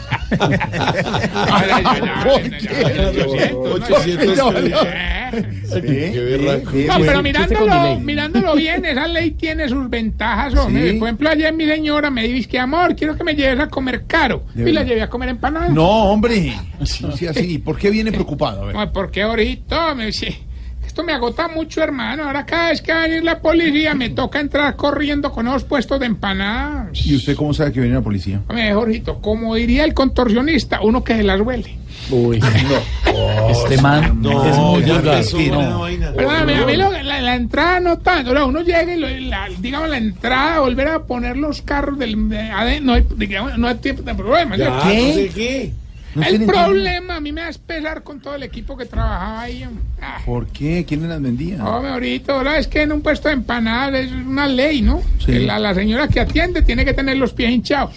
No, 6.87 6.99
pero 7.01 7.23
mirándolo, 7.23 7.99
mirándolo 8.01 8.55
bien, 8.55 8.85
esa 8.85 9.09
ley 9.09 9.33
tiene 9.33 9.69
sus 9.69 9.91
ventajas, 9.91 10.55
hombre. 10.55 10.93
Sí. 10.93 10.99
Por 10.99 11.09
ejemplo, 11.09 11.31
ayer 11.31 11.53
mi 11.53 11.67
señora 11.67 12.11
me 12.11 12.29
dice 12.29 12.49
que 12.49 12.59
amor, 12.59 12.95
quiero 12.95 13.17
que 13.17 13.25
me 13.25 13.35
lleves 13.35 13.59
a 13.59 13.69
comer 13.69 14.05
caro. 14.07 14.45
Y 14.55 14.71
la 14.71 14.85
llevé 14.85 15.03
a 15.03 15.11
comer 15.11 15.31
empanadas. 15.31 15.71
No, 15.71 16.05
hombre. 16.05 16.57
No 16.79 17.17
sea 17.17 17.31
así. 17.31 17.59
¿Por 17.59 17.77
qué 17.77 17.91
viene 17.91 18.13
preocupado? 18.13 18.68
A 18.75 18.79
ver. 18.81 18.89
Ay, 18.89 18.93
¿Por 18.93 19.11
qué 19.11 19.23
ahorita? 19.23 19.95
Me 19.95 20.07
dice, 20.07 20.39
esto 20.87 21.03
me 21.05 21.13
agota 21.13 21.49
mucho, 21.49 21.83
hermano. 21.83 22.25
Ahora 22.25 22.45
cada 22.47 22.71
vez 22.71 22.81
que 22.83 22.93
va 22.93 23.01
a 23.01 23.03
venir 23.03 23.23
la 23.25 23.41
policía 23.41 23.95
me 23.95 24.11
toca 24.11 24.41
entrar 24.41 24.75
corriendo 24.77 25.31
con 25.33 25.47
esos 25.49 25.65
puestos 25.65 26.01
de 26.01 26.07
empanadas. 26.07 27.05
¿Y 27.07 27.15
usted 27.17 27.37
cómo 27.37 27.53
sabe 27.55 27.73
que 27.73 27.81
viene 27.81 27.95
la 27.97 28.03
policía? 28.03 28.41
Hombre, 28.49 28.73
Jorgito, 28.75 29.21
como 29.21 29.55
diría 29.55 29.85
el 29.85 29.95
contorsionista, 29.95 30.81
uno 30.83 31.05
que 31.05 31.17
se 31.17 31.23
las 31.23 31.41
huele. 31.41 31.77
Uy, 32.11 32.41
este 33.51 33.81
man 33.83 34.21
No, 34.23 34.45
es 34.49 34.57
muy 34.57 34.85
ya 34.85 35.01
no. 35.03 35.13
esa 35.13 35.77
vaina. 35.77 36.13
Perdóname, 36.13 36.55
a 36.57 36.65
mí 36.67 36.77
lo- 36.77 36.91
la, 37.03 37.21
la 37.21 37.35
entrada 37.35 37.81
no 37.81 37.99
tanto. 37.99 38.47
uno 38.47 38.61
llega 38.63 38.95
y, 38.95 38.99
lo- 38.99 39.09
la, 39.29 39.49
digamos, 39.59 39.89
la 39.91 39.99
entrada, 39.99 40.61
volver 40.61 40.89
a 40.89 41.01
poner 41.05 41.37
los 41.37 41.61
carros 41.63 41.99
del, 41.99 42.29
de 42.29 42.39
adentro, 42.51 42.87
no 42.87 42.93
hay, 42.95 43.05
digamos, 43.17 43.59
no 43.59 43.67
hay 43.69 43.75
tiempo 43.77 44.03
de 44.03 44.15
problema. 44.15 44.57
Ya, 44.57 44.81
¿cierto? 44.81 45.07
no 45.09 45.13
sé 45.15 45.29
qué. 45.35 45.73
No 46.19 46.27
el 46.27 46.47
problema 46.47 47.17
a 47.17 47.21
mí 47.21 47.33
me 47.33 47.41
da 47.43 47.51
pesar 47.67 48.03
con 48.03 48.21
todo 48.21 48.35
el 48.35 48.43
equipo 48.43 48.77
que 48.77 48.87
trabajaba 48.87 49.41
ahí. 49.43 49.65
Ah, 50.01 50.19
¿Por 50.27 50.47
qué? 50.49 50.85
¿Quién 50.87 51.09
las 51.09 51.21
vendía? 51.23 51.65
hombre, 51.65 51.91
ahorita, 51.93 52.33
ahora 52.35 52.59
es 52.59 52.67
que 52.69 52.83
en 52.83 52.93
un 52.93 53.01
puesto 53.03 53.29
de 53.29 53.35
empanadas 53.35 54.05
es 54.05 54.13
una 54.13 54.47
ley, 54.47 54.83
¿no? 54.83 55.03
Sí. 55.19 55.27
Que 55.27 55.39
La, 55.41 55.59
la 55.59 55.75
señora 55.75 56.09
que 56.09 56.21
atiende 56.21 56.63
tiene 56.63 56.85
que 56.85 56.93
tener 56.95 57.17
los 57.17 57.33
pies 57.33 57.51
hinchados. 57.51 57.95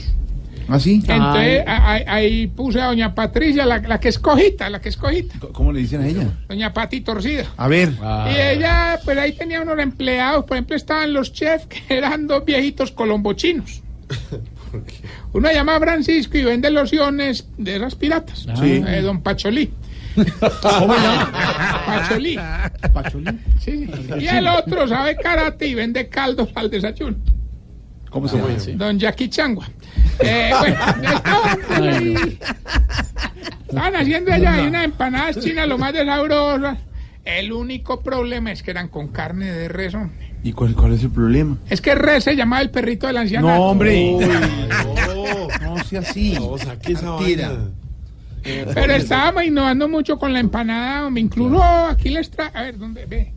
¿Ah, 0.68 0.80
sí? 0.80 1.04
Entonces 1.06 1.64
a- 1.68 1.92
ahí, 1.92 2.04
ahí 2.08 2.48
puse 2.48 2.80
a 2.80 2.86
doña 2.86 3.14
Patricia, 3.14 3.66
la, 3.66 3.80
la 3.80 4.00
que 4.00 4.08
es 4.08 4.18
cojita, 4.18 4.70
la 4.70 4.80
que 4.80 4.88
es 4.88 4.96
cojita, 4.96 5.36
¿Cómo 5.52 5.74
le 5.74 5.82
dicen 5.82 6.02
a 6.02 6.08
ella? 6.08 6.28
doña 6.48 6.72
Pati 6.72 7.02
torcida. 7.02 7.46
A 7.58 7.68
ver. 7.68 7.90
Y 8.34 8.40
ella, 8.40 8.98
pues 9.04 9.18
ahí 9.18 9.34
tenía 9.34 9.62
unos 9.62 9.78
empleados, 9.80 10.46
por 10.46 10.56
ejemplo, 10.56 10.78
estaban 10.78 11.12
los 11.12 11.34
chefs 11.34 11.66
que 11.88 11.98
eran 11.98 12.26
dos 12.28 12.46
viejitos 12.46 12.92
colombochinos. 12.92 13.82
Uno 15.34 15.48
se 15.48 15.54
llama 15.54 15.80
Francisco 15.80 16.38
y 16.38 16.44
vende 16.44 16.70
lociones 16.72 17.48
de 17.58 17.76
esas 17.78 17.96
piratas. 17.96 18.48
Sí. 18.60 18.84
Eh, 18.86 19.02
don 19.02 19.22
Pacholí. 19.22 19.72
¿Cómo 20.16 20.96
se 20.96 21.02
llama? 21.02 21.32
Pacholí. 21.86 22.40
Pacholí. 22.94 23.40
Sí. 23.60 23.90
Y 24.20 24.28
el 24.28 24.48
otro 24.48 24.88
sabe 24.88 25.16
karate 25.16 25.68
y 25.68 25.76
vende 25.76 26.10
caldos 26.10 26.50
al 26.56 26.70
desayuno. 26.70 27.18
¿Cómo 28.10 28.28
se 28.28 28.38
llama? 28.38 28.50
Don 28.76 29.00
Jackie 29.00 29.30
Changua. 29.30 29.68
Eh, 30.20 30.52
bueno, 31.78 32.20
estaban, 33.68 33.96
haciendo 33.96 34.34
allá 34.34 34.54
ahí 34.54 34.68
unas 34.68 34.86
empanadas 34.86 35.40
chinas 35.40 35.68
lo 35.68 35.78
más 35.78 35.94
de 35.94 36.06
sabrosas. 36.06 36.78
El 37.24 37.54
único 37.54 38.02
problema 38.02 38.52
es 38.52 38.64
que 38.64 38.72
eran 38.72 38.90
con 38.90 39.08
carne 39.10 39.52
de 39.52 39.68
res. 39.68 39.94
hombre. 39.94 40.31
¿Y 40.44 40.54
cuál, 40.54 40.74
cuál 40.76 40.94
es 40.94 41.04
el 41.04 41.12
problema? 41.12 41.58
Es 41.70 41.82
que 41.82 41.94
res 41.94 42.24
se 42.24 42.36
llamaba 42.36 42.62
el 42.62 42.72
perrito 42.72 43.08
del 43.08 43.18
anciano. 43.18 43.48
No, 43.48 43.62
hombre. 43.70 44.16
Uy. 44.16 44.26
No 45.62 45.84
sea 45.84 46.00
así. 46.02 46.34
No, 46.34 46.58
saque 46.58 46.94
esa 46.94 47.12
vaina. 47.12 47.52
Pero 48.44 48.94
estábamos 48.94 49.44
innovando 49.44 49.88
mucho 49.88 50.18
con 50.18 50.34
la 50.34 50.40
empanada. 50.40 51.06
hombre. 51.08 51.22
Incluso 51.22 51.64
aquí 51.64 52.10
les 52.10 52.30
trae. 52.30 52.50
A 52.54 52.64
ver, 52.64 52.78
¿dónde 52.78 53.06
ve? 53.06 53.34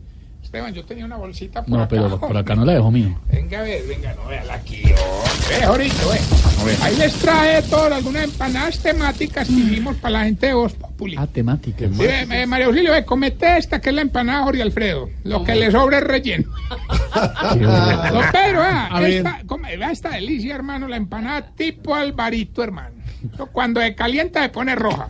Esteban, 0.55 0.73
yo 0.73 0.85
tenía 0.85 1.03
una 1.05 1.17
bolsita 1.17 1.61
por 1.63 1.69
No, 1.69 1.79
acá. 1.83 1.87
pero 1.89 2.17
por 2.19 2.37
acá 2.37 2.55
no 2.55 2.63
la 2.63 2.73
dejo 2.73 2.89
mío. 2.89 3.19
Venga 3.29 3.59
a 3.59 3.63
ver, 3.63 3.83
venga, 3.87 4.13
no 4.13 4.25
véala 4.27 4.53
aquí. 4.53 4.83
hombre. 4.83 5.59
Ve, 5.59 5.65
Jorito, 5.65 6.09
ve. 6.09 6.75
Ahí 6.81 6.95
les 6.95 7.13
trae 7.15 7.61
todas 7.63 7.91
algunas 7.91 8.23
empanadas 8.23 8.79
temáticas 8.79 9.47
que 9.47 9.53
hicimos 9.53 9.97
para 9.97 10.11
la 10.13 10.23
gente 10.23 10.47
de 10.47 10.53
Voz 10.53 10.73
Populi. 10.73 11.15
Ah, 11.19 11.27
temática. 11.27 11.79
Sí, 11.89 11.93
ve, 11.97 12.25
ve, 12.25 12.47
María 12.47 12.67
Auxilio, 12.67 12.93
ve, 12.93 13.03
comete 13.03 13.57
esta 13.57 13.81
que 13.81 13.89
es 13.89 13.95
la 13.95 14.01
empanada 14.01 14.43
Jorge 14.43 14.61
Alfredo. 14.61 15.09
Lo 15.25 15.43
que 15.43 15.55
le 15.55 15.69
sobra 15.71 15.97
es 15.97 16.03
relleno. 16.05 16.49
Don 17.51 17.59
Pedro, 18.31 18.59
vea, 18.61 18.85
A 18.87 18.99
ver. 19.01 19.11
esta, 19.11 19.41
come- 19.45 19.75
vea 19.75 19.91
esta 19.91 20.09
delicia, 20.11 20.55
hermano, 20.55 20.87
la 20.87 20.95
empanada 20.95 21.47
tipo 21.55 21.93
Alvarito, 21.95 22.63
hermano. 22.63 22.95
Cuando 23.51 23.81
se 23.81 23.93
calienta 23.93 24.41
se 24.41 24.49
pone 24.49 24.73
roja. 24.75 25.07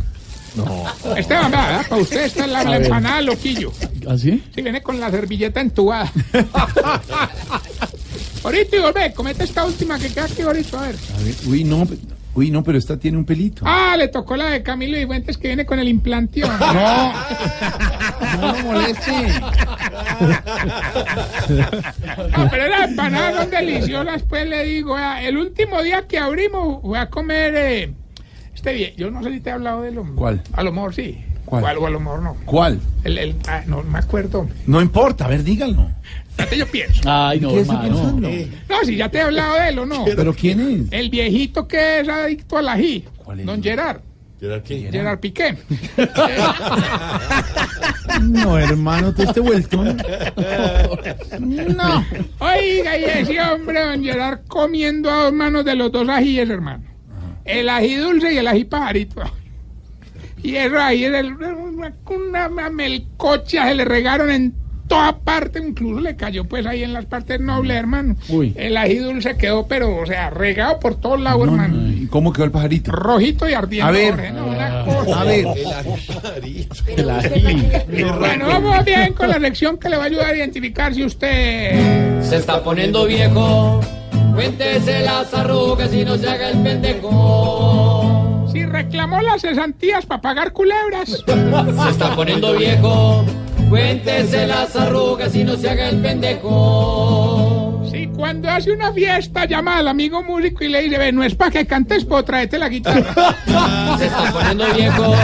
No. 0.56 1.16
Esteban, 1.16 1.52
vea, 1.52 1.86
para 1.88 2.02
usted 2.02 2.26
esta 2.26 2.46
es 2.46 2.52
la, 2.52 2.78
empanada 2.78 3.22
loquillo. 3.22 3.72
¿Así? 4.10 4.44
Sí, 4.54 4.62
viene 4.62 4.82
con 4.82 5.00
la 5.00 5.12
servilleta 5.12 5.62
entubada. 5.62 6.12
Ahorita, 8.44 8.76
y 8.76 8.80
volvé, 8.80 9.14
comete 9.14 9.44
esta 9.44 9.66
última 9.66 9.98
que 9.98 10.10
queda 10.10 10.26
aquí, 10.26 10.44
ahorita, 10.44 10.80
a 10.80 10.82
ver. 10.84 10.96
A 11.18 11.24
ver, 11.24 11.34
uy, 11.48 11.64
no, 11.64 11.88
uy, 12.36 12.52
no, 12.52 12.64
pero 12.64 12.78
esta 12.78 12.96
tiene 13.00 13.18
un 13.18 13.26
pelito. 13.26 13.64
Ah, 13.66 13.96
le 13.98 14.08
tocó 14.08 14.38
la 14.38 14.52
de 14.52 14.62
Camilo 14.62 15.00
y 15.00 15.06
Fuentes 15.08 15.36
que 15.40 15.48
viene 15.48 15.66
con 15.66 15.80
el 15.80 15.88
implantión. 15.88 16.52
No, 16.60 17.14
no 18.40 18.54
lo 18.54 18.64
moleste. 18.66 19.12
No, 22.38 22.50
pero 22.52 22.68
las 22.68 22.90
empanadas 22.90 23.36
son 23.36 23.50
deliciosas, 23.50 24.22
pues 24.22 24.48
le 24.48 24.64
digo. 24.64 24.96
El 25.00 25.38
último 25.38 25.82
día 25.82 26.06
que 26.08 26.20
abrimos 26.20 26.84
voy 26.84 27.00
a 27.00 27.10
comer 27.10 27.56
eh, 27.56 27.94
este. 28.66 28.94
Yo 28.98 29.12
no 29.12 29.22
sé 29.24 29.32
si 29.32 29.40
te 29.40 29.50
he 29.50 29.54
hablado 29.54 29.82
de 29.82 29.92
lo 29.92 30.04
¿Cuál? 30.16 30.42
A 30.54 30.64
lo 30.64 30.72
mejor 30.72 30.94
sí. 30.94 31.24
¿Cuál? 31.46 31.78
O 31.78 31.86
a 31.86 31.90
lo 31.90 32.00
mejor 32.00 32.22
no. 32.24 32.36
¿Cuál? 32.46 32.80
El, 33.04 33.18
el- 33.20 33.36
ah, 33.48 33.62
no 33.68 33.84
me 33.84 34.00
acuerdo. 34.00 34.48
No 34.66 34.82
importa, 34.82 35.26
a 35.26 35.28
ver, 35.28 35.44
díganlo. 35.44 35.90
Yo 36.58 36.66
pienso. 36.68 37.02
Ay, 37.06 37.40
no, 37.40 37.50
¿Qué 37.50 37.62
hermano. 37.62 37.82
pensando? 37.84 38.30
No, 38.70 38.84
si 38.84 38.96
ya 38.98 39.10
te 39.10 39.20
he 39.20 39.22
hablado 39.22 39.56
de 39.56 39.70
él 39.70 39.80
o 39.80 39.86
no. 39.86 40.06
¿Pero 40.16 40.34
quién 40.34 40.60
es? 40.60 40.92
El 40.92 41.10
viejito 41.10 41.68
que 41.68 42.00
es 42.02 42.10
adicto 42.10 42.58
al 42.58 42.68
ají. 42.70 43.06
¿Cuál 43.24 43.40
es? 43.42 43.46
Don 43.46 43.62
Gerard. 43.64 44.02
¿Gerard 44.40 44.64
qué? 44.64 44.90
Gerard 44.92 45.20
Piqué. 45.20 45.56
No, 48.22 48.58
hermano, 48.58 49.14
tú 49.14 49.24
este 49.24 49.40
vuelto. 49.42 49.84
No. 51.40 52.06
Oiga, 52.40 52.98
y 52.98 53.04
ese 53.04 53.42
hombre, 53.42 53.82
don 53.84 54.04
Gerard, 54.04 54.40
comiendo 54.48 55.10
a 55.12 55.24
dos 55.26 55.34
manos 55.34 55.66
de 55.66 55.76
los 55.76 55.92
dos 55.92 56.08
ajíes, 56.08 56.50
hermano. 56.50 56.84
El 57.46 57.70
ají 57.70 57.96
dulce 57.96 58.34
y 58.34 58.38
el 58.38 58.48
ají 58.48 58.64
pajarito. 58.66 59.22
Y 60.44 60.56
eso 60.56 60.80
ahí 60.80 61.04
era 61.06 61.20
el- 61.20 61.34
una, 61.34 61.94
una, 62.10 62.48
una 62.50 62.70
melcocha, 62.70 63.68
se 63.68 63.76
le 63.76 63.86
regaron 63.86 64.30
en 64.30 64.54
toda 64.88 65.18
parte, 65.18 65.60
incluso 65.60 66.00
le 66.00 66.16
cayó 66.16 66.46
pues 66.46 66.64
ahí 66.68 66.84
en 66.84 66.94
las 66.94 67.06
partes 67.06 67.40
nobles, 67.40 67.76
hermano. 67.78 68.16
Uy. 68.30 68.54
El 68.56 68.78
ají 68.78 68.98
dulce 68.98 69.36
quedó, 69.38 69.66
pero, 69.68 69.96
o 69.98 70.06
sea, 70.06 70.30
regado 70.30 70.80
por 70.80 71.00
todos 71.02 71.20
lados, 71.20 71.48
No, 71.48 71.54
hermano. 71.54 71.78
no, 71.78 71.92
¿Y 71.92 72.06
cómo 72.08 72.32
quedó 72.32 72.46
el 72.46 72.52
pajarito? 72.52 72.92
Rojito 72.92 73.50
y 73.50 73.54
ardiente. 73.54 73.88
A 73.88 73.92
ver. 73.92 74.12
Jorge, 74.12 74.32
no, 74.32 74.46
una 74.46 74.86
cosa. 74.86 75.22
A 75.22 75.24
ver, 75.24 75.48
El 76.98 77.10
ají. 77.10 77.68
Bueno, 78.20 78.48
vamos 78.48 78.86
bien 78.86 79.14
con 79.14 79.30
la 79.30 79.40
lección 79.40 79.78
que 79.80 79.90
le 79.90 79.98
va 79.98 80.04
a 80.04 80.06
ayudar 80.08 80.28
a 80.34 80.38
identificar 80.38 80.94
si 80.94 81.04
usted... 81.04 82.22
Se 82.22 82.36
está 82.38 82.64
poniendo 82.64 83.06
viejo. 83.06 83.82
Cuéntese 84.36 85.02
las 85.02 85.34
arrugas 85.34 85.94
y 85.94 86.04
no 86.04 86.18
se 86.18 86.30
haga 86.30 86.50
el 86.50 86.62
pendejo. 86.62 88.46
Si 88.52 88.66
reclamó 88.66 89.22
las 89.22 89.42
cesantías 89.42 90.06
para 90.06 90.22
pagar 90.22 90.52
culebras. 90.52 91.10
Se 91.84 91.90
está 91.90 92.14
poniendo 92.16 92.54
viejo. 92.54 93.26
Cuéntese 93.70 94.46
las 94.46 94.76
arrugas 94.76 95.34
y 95.36 95.44
no 95.44 95.56
se 95.56 95.70
haga 95.70 95.90
el 95.90 96.00
pendejo. 96.02 97.84
Si 97.90 98.08
cuando 98.08 98.50
hace 98.50 98.72
una 98.72 98.92
fiesta 98.94 99.46
llama 99.46 99.78
al 99.78 99.88
amigo 99.88 100.22
músico 100.22 100.64
y 100.64 100.68
le 100.68 100.82
dice, 100.84 100.98
ve, 100.98 101.12
no 101.12 101.24
es 101.24 101.34
para 101.34 101.52
que 101.52 101.66
cantes, 101.66 102.06
pero 102.06 102.24
tráete 102.24 102.60
la 102.60 102.70
guitarra. 102.70 103.14
Se 103.98 104.06
está 104.06 104.32
poniendo 104.32 104.66
viejo. 104.74 105.16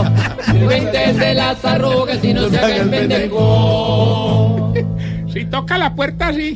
Cuéntese 0.66 1.34
las 1.36 1.64
arrugas 1.64 2.24
y 2.24 2.34
no 2.34 2.50
se 2.50 2.58
haga 2.58 2.76
el 2.78 2.90
pendejo. 2.90 4.74
si 5.34 5.46
toca 5.46 5.78
la 5.78 5.94
puerta 5.94 6.30
así. 6.30 6.54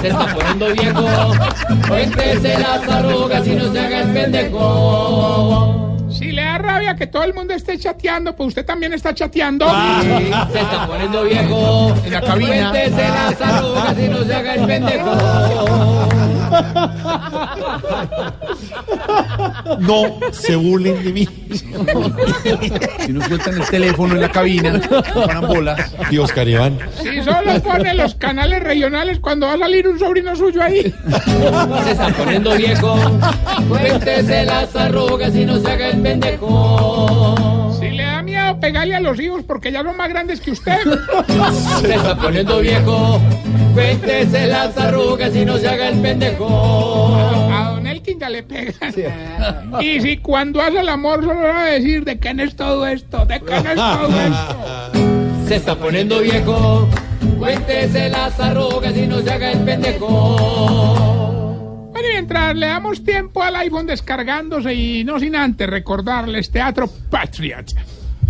Se 0.00 0.08
está 0.08 0.26
poniendo 0.34 0.72
viejo. 0.72 1.04
Cuéntese 1.88 2.58
las 2.58 2.88
arrugas 2.88 3.46
y 3.46 3.50
no 3.50 3.72
se 3.72 3.80
haga 3.80 4.00
el 4.00 4.12
pendejo. 4.12 5.96
Si 6.10 6.30
le 6.30 6.42
da 6.42 6.58
rabia 6.58 6.94
que 6.94 7.06
todo 7.06 7.24
el 7.24 7.34
mundo 7.34 7.54
esté 7.54 7.78
chateando, 7.78 8.36
pues 8.36 8.48
usted 8.48 8.64
también 8.66 8.92
está 8.92 9.14
chateando. 9.14 9.66
Se 10.52 10.60
está 10.60 10.86
poniendo 10.86 11.24
viejo. 11.24 11.94
En 12.04 12.12
la 12.12 12.20
cabina. 12.20 12.70
Cuéntese 12.70 13.08
las 13.08 13.40
arrugas 13.40 13.98
y 13.98 14.08
no 14.08 14.22
se 14.24 14.34
haga 14.34 14.54
el 14.54 14.66
pendejo. 14.66 15.10
No 19.78 20.18
se 20.32 20.56
burlen 20.56 21.04
de 21.04 21.12
mí. 21.12 21.28
si 23.04 23.12
nos 23.12 23.24
sueltan 23.26 23.60
el 23.60 23.66
teléfono 23.68 24.14
en 24.14 24.20
la 24.20 24.30
cabina, 24.30 24.80
paran 25.14 25.46
bolas. 25.46 25.94
Y 26.10 26.18
Oscar 26.18 26.48
Iván. 26.48 26.78
Si 27.02 27.22
solo 27.22 27.60
pone 27.62 27.94
los 27.94 28.14
canales 28.14 28.62
regionales 28.62 29.18
cuando 29.20 29.46
va 29.46 29.54
a 29.54 29.58
salir 29.58 29.88
un 29.88 29.98
sobrino 29.98 30.36
suyo 30.36 30.62
ahí. 30.62 30.94
Se 31.84 31.90
está 31.90 32.08
poniendo 32.08 32.54
viejo. 32.56 32.96
Cuéntese 33.68 34.44
las 34.44 34.74
arrugas 34.76 35.34
y 35.34 35.44
no 35.44 35.58
se 35.58 35.70
haga 35.70 35.88
el 35.88 36.00
pendejo. 36.00 37.34
Da 38.22 38.24
miedo 38.24 38.60
pegarle 38.60 38.94
a 38.94 39.00
los 39.00 39.18
hijos 39.18 39.42
porque 39.42 39.72
ya 39.72 39.82
son 39.82 39.96
más 39.96 40.08
grandes 40.08 40.40
que 40.40 40.52
usted. 40.52 40.78
Se 41.80 41.92
está 41.92 42.16
poniendo 42.16 42.60
viejo. 42.60 43.20
Cuéntese 43.74 44.46
las 44.46 44.78
arrugas 44.78 45.34
y 45.34 45.44
no 45.44 45.58
se 45.58 45.68
haga 45.68 45.88
el 45.88 45.98
pendejo. 46.00 47.16
A 47.52 47.70
Don 47.72 47.84
Elkin 47.84 48.20
ya 48.20 48.28
le 48.28 48.44
pegan. 48.44 48.94
Y 49.80 50.00
si 50.00 50.18
cuando 50.18 50.62
hace 50.62 50.78
el 50.78 50.88
amor 50.88 51.24
solo 51.24 51.40
va 51.40 51.64
a 51.64 51.66
decir, 51.66 52.04
¿de 52.04 52.16
quién 52.20 52.38
es 52.38 52.54
todo 52.54 52.86
esto? 52.86 53.26
¿De 53.26 53.40
quién 53.40 53.66
es 53.66 53.74
todo 53.74 54.20
esto? 54.20 55.48
Se 55.48 55.56
está 55.56 55.74
poniendo 55.74 56.20
viejo. 56.20 56.88
Cuéntese 57.40 58.08
las 58.08 58.38
arrugas 58.38 58.96
y 58.96 59.04
no 59.08 59.20
se 59.20 59.32
haga 59.32 59.50
el 59.50 59.58
pendejo. 59.64 60.92
Mientras 62.08 62.54
le 62.54 62.66
damos 62.66 63.02
tiempo 63.02 63.42
al 63.42 63.56
iPhone 63.56 63.86
descargándose 63.86 64.72
y 64.74 65.02
no 65.02 65.18
sin 65.18 65.34
antes 65.34 65.68
recordarles 65.68 66.52
Teatro 66.52 66.88
Patriot. 67.10 67.74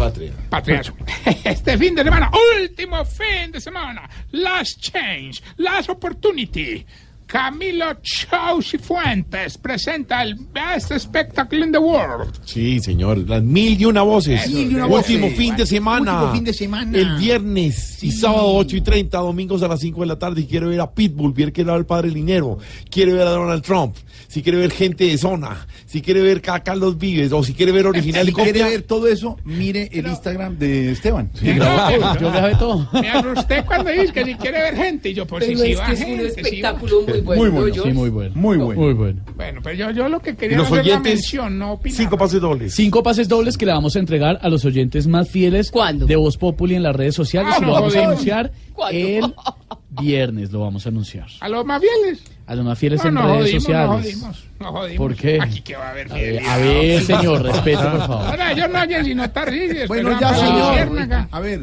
Patria. 0.03 0.33
Patriazo. 0.51 0.95
Este 1.45 1.79
fin 1.79 1.95
de 1.95 2.03
semana, 2.03 2.29
último 2.61 3.05
fin 3.05 3.53
de 3.53 3.61
semana, 3.61 4.09
Last 4.33 4.81
Change, 4.81 5.41
Last 5.59 5.91
Opportunity. 5.91 6.85
Camilo 7.25 7.95
Chausi 8.03 8.77
Fuentes 8.77 9.57
presenta 9.57 10.23
el 10.23 10.35
best 10.35 10.93
spectacle 10.99 11.65
in 11.65 11.73
the 11.73 11.79
world. 11.79 12.31
Sí, 12.45 12.79
señor. 12.81 13.27
Las 13.27 13.43
mil 13.43 13.81
y 13.81 13.87
una 13.87 14.03
voces. 14.03 14.47
Mil 14.51 14.73
y 14.73 14.75
una 14.75 14.87
Último 14.87 15.23
voces. 15.29 15.39
fin 15.39 15.57
de 15.57 15.65
semana. 15.65 16.13
Último 16.15 16.33
fin 16.35 16.45
de 16.45 16.53
semana. 16.53 16.99
El 16.99 17.17
viernes 17.17 18.03
y 18.03 18.11
sábado 18.13 18.55
8 18.57 18.77
y 18.77 18.81
30, 18.83 19.17
domingos 19.17 19.63
a 19.63 19.69
las 19.69 19.81
5 19.81 20.01
de 20.03 20.07
la 20.09 20.19
tarde. 20.19 20.43
Y 20.43 20.47
quiere 20.47 20.67
ver 20.67 20.81
a 20.83 20.91
Pitbull, 20.93 21.33
quiere 21.33 21.65
ver 21.65 21.71
al 21.71 21.87
padre 21.87 22.11
Linero, 22.11 22.59
quiere 22.91 23.15
ver 23.15 23.27
a 23.27 23.31
Donald 23.31 23.63
Trump, 23.63 23.97
si 24.29 24.43
quiere 24.43 24.59
ver 24.59 24.71
gente 24.71 25.05
de 25.05 25.17
zona, 25.17 25.67
si 25.93 26.01
quiere 26.01 26.23
ver 26.23 26.41
a 26.49 26.61
Carlos 26.63 26.97
Vives 26.97 27.33
o 27.33 27.45
si 27.45 27.53
quiere 27.53 27.71
ver 27.71 27.87
original 27.87 28.23
y 28.27 28.31
Si 28.31 28.35
quiere 28.35 28.51
copia. 28.53 28.67
ver 28.69 28.83
todo 28.83 29.09
eso, 29.09 29.37
mire 29.45 29.91
el 29.93 30.07
Instagram 30.07 30.57
de 30.59 30.91
Esteban. 30.93 31.31
No, 31.43 32.15
Yo 32.19 32.31
grabé 32.33 32.55
todo. 32.55 32.89
Me 32.95 33.11
asusté 33.11 33.63
cuando 33.65 33.91
dices 33.91 34.11
que 34.13 34.25
si 34.25 34.35
quiere 34.37 34.59
ver 34.59 34.75
gente. 34.77 35.11
Y 35.11 35.15
yo, 35.15 35.27
pues 35.27 35.45
sí, 35.45 35.53
Pero 35.55 35.65
sí, 35.67 35.73
es 35.73 35.81
que 35.81 35.93
es 35.93 36.01
un 36.01 36.07
gente, 36.07 36.31
sí 36.31 36.41
espectáculo 36.41 37.03
muy 37.07 37.21
bueno. 37.21 37.43
Muy 37.43 37.51
bueno, 37.51 37.77
¿no, 37.77 37.83
Sí, 37.83 37.93
muy 37.93 38.09
bueno. 38.11 38.33
Muy 38.35 38.57
bueno. 38.57 38.81
Muy 38.81 38.93
bueno. 38.95 39.21
Bueno, 39.37 39.61
pero 39.63 39.77
yo, 39.77 39.91
yo 39.91 40.09
lo 40.09 40.21
que 40.21 40.35
quería 40.35 40.57
los 40.57 40.67
hacer 40.69 40.79
la 40.79 40.83
oyentes, 40.95 41.13
mención, 41.15 41.59
no 41.59 41.73
opinar. 41.73 41.97
cinco 41.99 42.17
pases 42.17 42.41
dobles. 42.41 42.75
Cinco 42.75 43.03
pases 43.03 43.29
dobles 43.29 43.59
que 43.59 43.67
le 43.67 43.73
vamos 43.73 43.95
a 43.95 43.99
entregar 43.99 44.39
a 44.41 44.49
los 44.49 44.65
oyentes 44.65 45.07
más 45.07 45.29
fieles 45.29 45.71
¿Cuándo? 45.71 46.07
de 46.07 46.17
Voz 46.17 46.39
Populi 46.39 46.75
en 46.75 46.83
las 46.85 46.97
redes 46.97 47.15
sociales 47.15 47.53
Ah, 47.55 47.59
y 47.59 47.61
lo 47.63 47.67
no, 47.67 47.73
vamos 47.75 47.95
a 47.97 48.05
anunciar 48.05 48.51
¿Cuándo? 48.73 48.99
el 48.99 49.35
viernes, 50.01 50.51
lo 50.53 50.61
vamos 50.61 50.87
a 50.87 50.89
anunciar. 50.89 51.27
A 51.41 51.49
los 51.49 51.65
más 51.65 51.81
fieles. 51.81 52.23
A 52.47 52.55
los 52.55 52.65
más 52.65 52.79
fieles 52.79 53.03
No, 53.05 53.09
en 53.11 53.17
redes 53.17 53.29
jodimos, 53.39 53.63
sociales. 53.63 53.89
nos 53.89 54.01
jodimos, 54.03 54.45
nos 54.61 54.71
jodimos. 54.71 54.97
¿Por 54.99 55.17
qué? 55.17 55.39
Aquí 55.41 55.61
que 55.63 55.77
va 55.77 55.87
a 55.87 55.91
haber 55.91 56.11
A 56.11 56.15
ver, 56.15 56.21
fidelidad. 56.25 56.53
a 56.53 56.59
ver, 56.59 57.03
señor, 57.03 57.43
respeto, 57.43 57.91
por 57.91 57.99
favor. 58.01 58.27
Ahora, 58.27 58.53
ellos 58.53 58.71
no 58.71 58.81
oyen 58.81 59.05
sino 59.05 59.31
Tarcisio. 59.31 59.87
Bueno, 59.89 60.09
después 60.11 60.31
ya, 60.31 60.47
señor. 60.47 61.29
A 61.31 61.41
ver. 61.41 61.61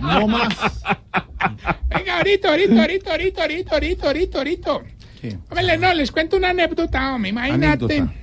No 0.00 0.28
más. 0.28 0.48
Venga, 1.88 2.16
ahorita, 2.18 2.48
ahorita, 2.50 2.80
ahorita, 2.80 3.10
ahorita, 3.12 3.42
ahorita, 3.42 3.74
ahorita, 3.74 4.06
ahorita, 4.06 4.38
ahorita. 4.38 4.72
Hombre, 5.50 5.78
no, 5.78 5.94
les 5.94 6.12
cuento 6.12 6.36
una 6.36 6.50
anécdota, 6.50 7.14
hombre. 7.14 7.30
Imagínate. 7.30 7.84
Anécdota. 7.96 8.14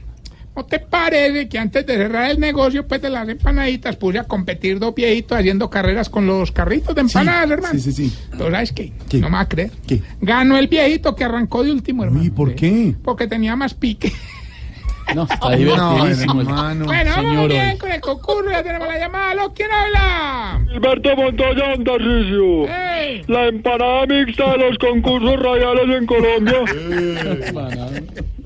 ¿No 0.56 0.66
te 0.66 0.80
parece 0.80 1.48
que 1.48 1.58
antes 1.58 1.86
de 1.86 1.96
cerrar 1.96 2.30
el 2.30 2.40
negocio, 2.40 2.86
pues, 2.86 3.02
de 3.02 3.10
las 3.10 3.28
empanaditas, 3.30 3.96
puse 3.96 4.20
a 4.20 4.26
competir 4.26 4.80
dos 4.80 4.94
viejitos 4.94 5.38
haciendo 5.38 5.70
carreras 5.70 6.10
con 6.10 6.28
los 6.28 6.52
carritos 6.52 6.94
de 6.94 7.02
empanadas, 7.02 7.50
hermano? 7.50 7.80
Sí, 7.80 7.92
sí, 7.92 8.10
sí. 8.10 8.18
¿Pero 8.32 8.52
sabes 8.52 8.74
qué? 8.74 8.92
¿Qué? 9.10 9.20
No 9.20 9.30
me 9.30 9.38
vas 9.38 9.46
a 9.46 9.50
creer. 9.50 9.72
¿Qué? 9.88 10.02
Ganó 10.20 10.58
el 10.58 10.68
viejito 10.68 11.16
que 11.16 11.24
arrancó 11.24 11.64
de 11.64 11.72
último, 11.72 12.04
hermano. 12.04 12.24
¿Y 12.26 12.30
por 12.32 12.54
qué? 12.54 12.94
Porque 13.02 13.28
tenía 13.28 13.56
más 13.56 13.74
pique. 13.74 14.12
No, 15.16 15.24
está 15.24 15.50
divertidísimo. 15.58 16.40
el- 16.40 16.48
hermano. 16.48 16.86
Bueno, 16.86 17.12
vamos 17.18 17.32
Señor, 17.32 17.50
bien 17.50 17.70
hoy. 17.72 17.78
con 17.80 17.92
el 17.92 18.00
concurso, 18.02 18.50
ya 18.50 18.64
tenemos 18.64 18.88
la 18.88 18.98
llamada. 18.98 19.32
¿Aló? 19.32 19.54
¿Quién 19.54 19.68
habla? 19.70 20.62
Gilberto 20.72 21.16
Montoya 21.18 21.76
Tarcisio. 21.84 22.68
¡Ey! 22.70 23.24
La 23.28 23.48
empanada 23.48 24.06
mixta 24.06 24.52
de 24.52 24.58
los 24.60 24.78
concursos 24.78 25.38
radiales 25.42 25.98
en 25.98 26.06
Colombia. 26.06 26.60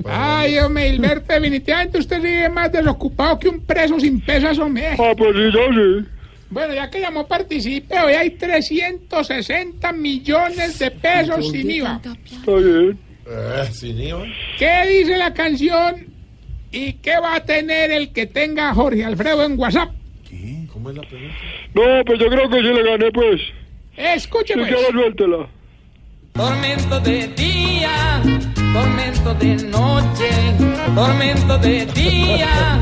Ay, 0.07 0.57
hombre, 0.59 0.89
Hilberto, 0.89 1.33
definitivamente 1.33 1.97
usted 1.97 2.21
sigue 2.21 2.49
más 2.49 2.71
desocupado 2.71 3.39
que 3.39 3.49
un 3.49 3.61
preso 3.61 3.99
sin 3.99 4.21
pesas, 4.21 4.57
hombre. 4.59 4.89
Ah, 4.99 5.13
pues 5.17 5.35
sí, 5.35 5.51
yo 5.51 5.59
sí. 5.73 6.07
Bueno, 6.49 6.73
ya 6.75 6.89
que 6.89 6.99
llamó 7.01 7.27
participe, 7.27 7.99
hoy 7.99 8.13
hay 8.13 8.29
360 8.31 9.91
millones 9.93 10.79
de 10.79 10.91
pesos 10.91 11.49
sin 11.49 11.69
IVA. 11.71 12.01
Está 12.03 12.51
bien. 12.57 12.99
Eh, 13.27 13.69
sin 13.71 13.99
IVA. 13.99 14.23
¿Qué 14.59 14.81
dice 14.87 15.17
la 15.17 15.33
canción? 15.33 16.05
¿Y 16.71 16.93
qué 16.93 17.17
va 17.19 17.35
a 17.35 17.43
tener 17.45 17.91
el 17.91 18.11
que 18.13 18.27
tenga 18.27 18.69
a 18.69 18.73
Jorge 18.75 19.03
Alfredo 19.03 19.43
en 19.43 19.57
WhatsApp? 19.57 19.89
¿Cómo 20.71 20.89
es 20.89 20.97
la 20.97 21.03
pregunta? 21.03 21.35
No, 21.73 22.03
pues 22.05 22.19
yo 22.19 22.27
creo 22.27 22.49
que 22.49 22.57
sí 22.57 22.63
le 22.67 22.83
gané, 22.83 23.11
pues. 23.11 23.41
Escuche, 23.97 24.53
Si 24.53 24.59
pues. 24.59 24.75
suéltela. 24.91 25.47
Tormento 26.35 26.99
de 26.99 27.27
día, 27.29 28.21
tormento 28.73 29.33
de 29.35 29.55
noche, 29.69 30.29
tormento 30.93 31.57
de 31.59 31.85
día, 31.85 32.81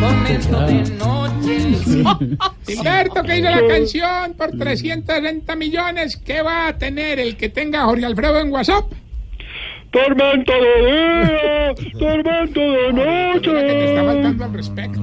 tormento 0.00 0.60
de 0.62 0.90
noche. 0.96 2.38
Hilberto, 2.66 3.22
¿qué 3.22 3.32
dice 3.34 3.50
la 3.50 3.68
canción? 3.68 4.34
Por 4.38 4.52
360 4.52 5.54
millones, 5.54 6.16
¿qué 6.16 6.40
va 6.40 6.68
a 6.68 6.78
tener 6.78 7.20
el 7.20 7.36
que 7.36 7.50
tenga 7.50 7.82
a 7.82 7.84
Jorge 7.84 8.06
Alfredo 8.06 8.40
en 8.40 8.50
WhatsApp? 8.50 8.90
Tormento 9.94 10.52
de 10.52 10.58
día, 10.86 11.74
tormento 11.98 12.60
de 12.60 12.88
Que 13.34 13.72
te 13.72 13.84
está 13.84 14.02
noche. 14.02 14.12
faltando 14.12 14.44
al 14.44 14.52
respecto. 14.52 15.00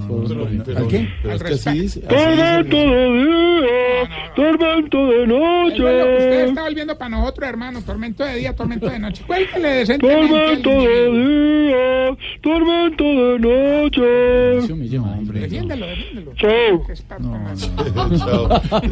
¿Al 0.77 0.87
qué? 0.87 1.09
Pero 1.23 1.35
es 1.35 1.43
que 1.43 1.53
así 1.53 1.69
dice. 1.79 1.99
así 1.99 2.07
Tormento 2.07 2.77
de 2.77 3.13
día, 3.13 4.31
tormento 4.35 4.97
de 5.07 5.15
que 5.15 5.23
usted 5.23 5.27
noche. 5.27 6.43
está 6.49 6.61
volviendo 6.63 6.97
para 6.97 7.09
nosotros, 7.09 7.47
hermano. 7.49 7.81
Tormento 7.81 8.23
de 8.25 8.35
día, 8.35 8.53
tormento 8.55 8.89
de 8.89 8.99
noche. 8.99 9.23
Cuélguele 9.25 9.69
decentemente. 9.69 10.35
al 10.35 10.61
Tormento 10.61 10.69
de 10.69 11.11
día, 11.11 12.17
tormento 12.41 13.03
de 13.03 13.39
noche. 13.39 14.57
Eso 14.57 14.75
me 14.75 14.87
lleva, 14.89 15.07
hombre. 15.11 15.39
Defiéndelo, 15.39 15.87
defiéndelo. 15.87 16.33
Chao. 16.35 16.85
Chao. 18.17 18.61
El 18.83 18.89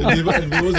mismo, 0.48 0.72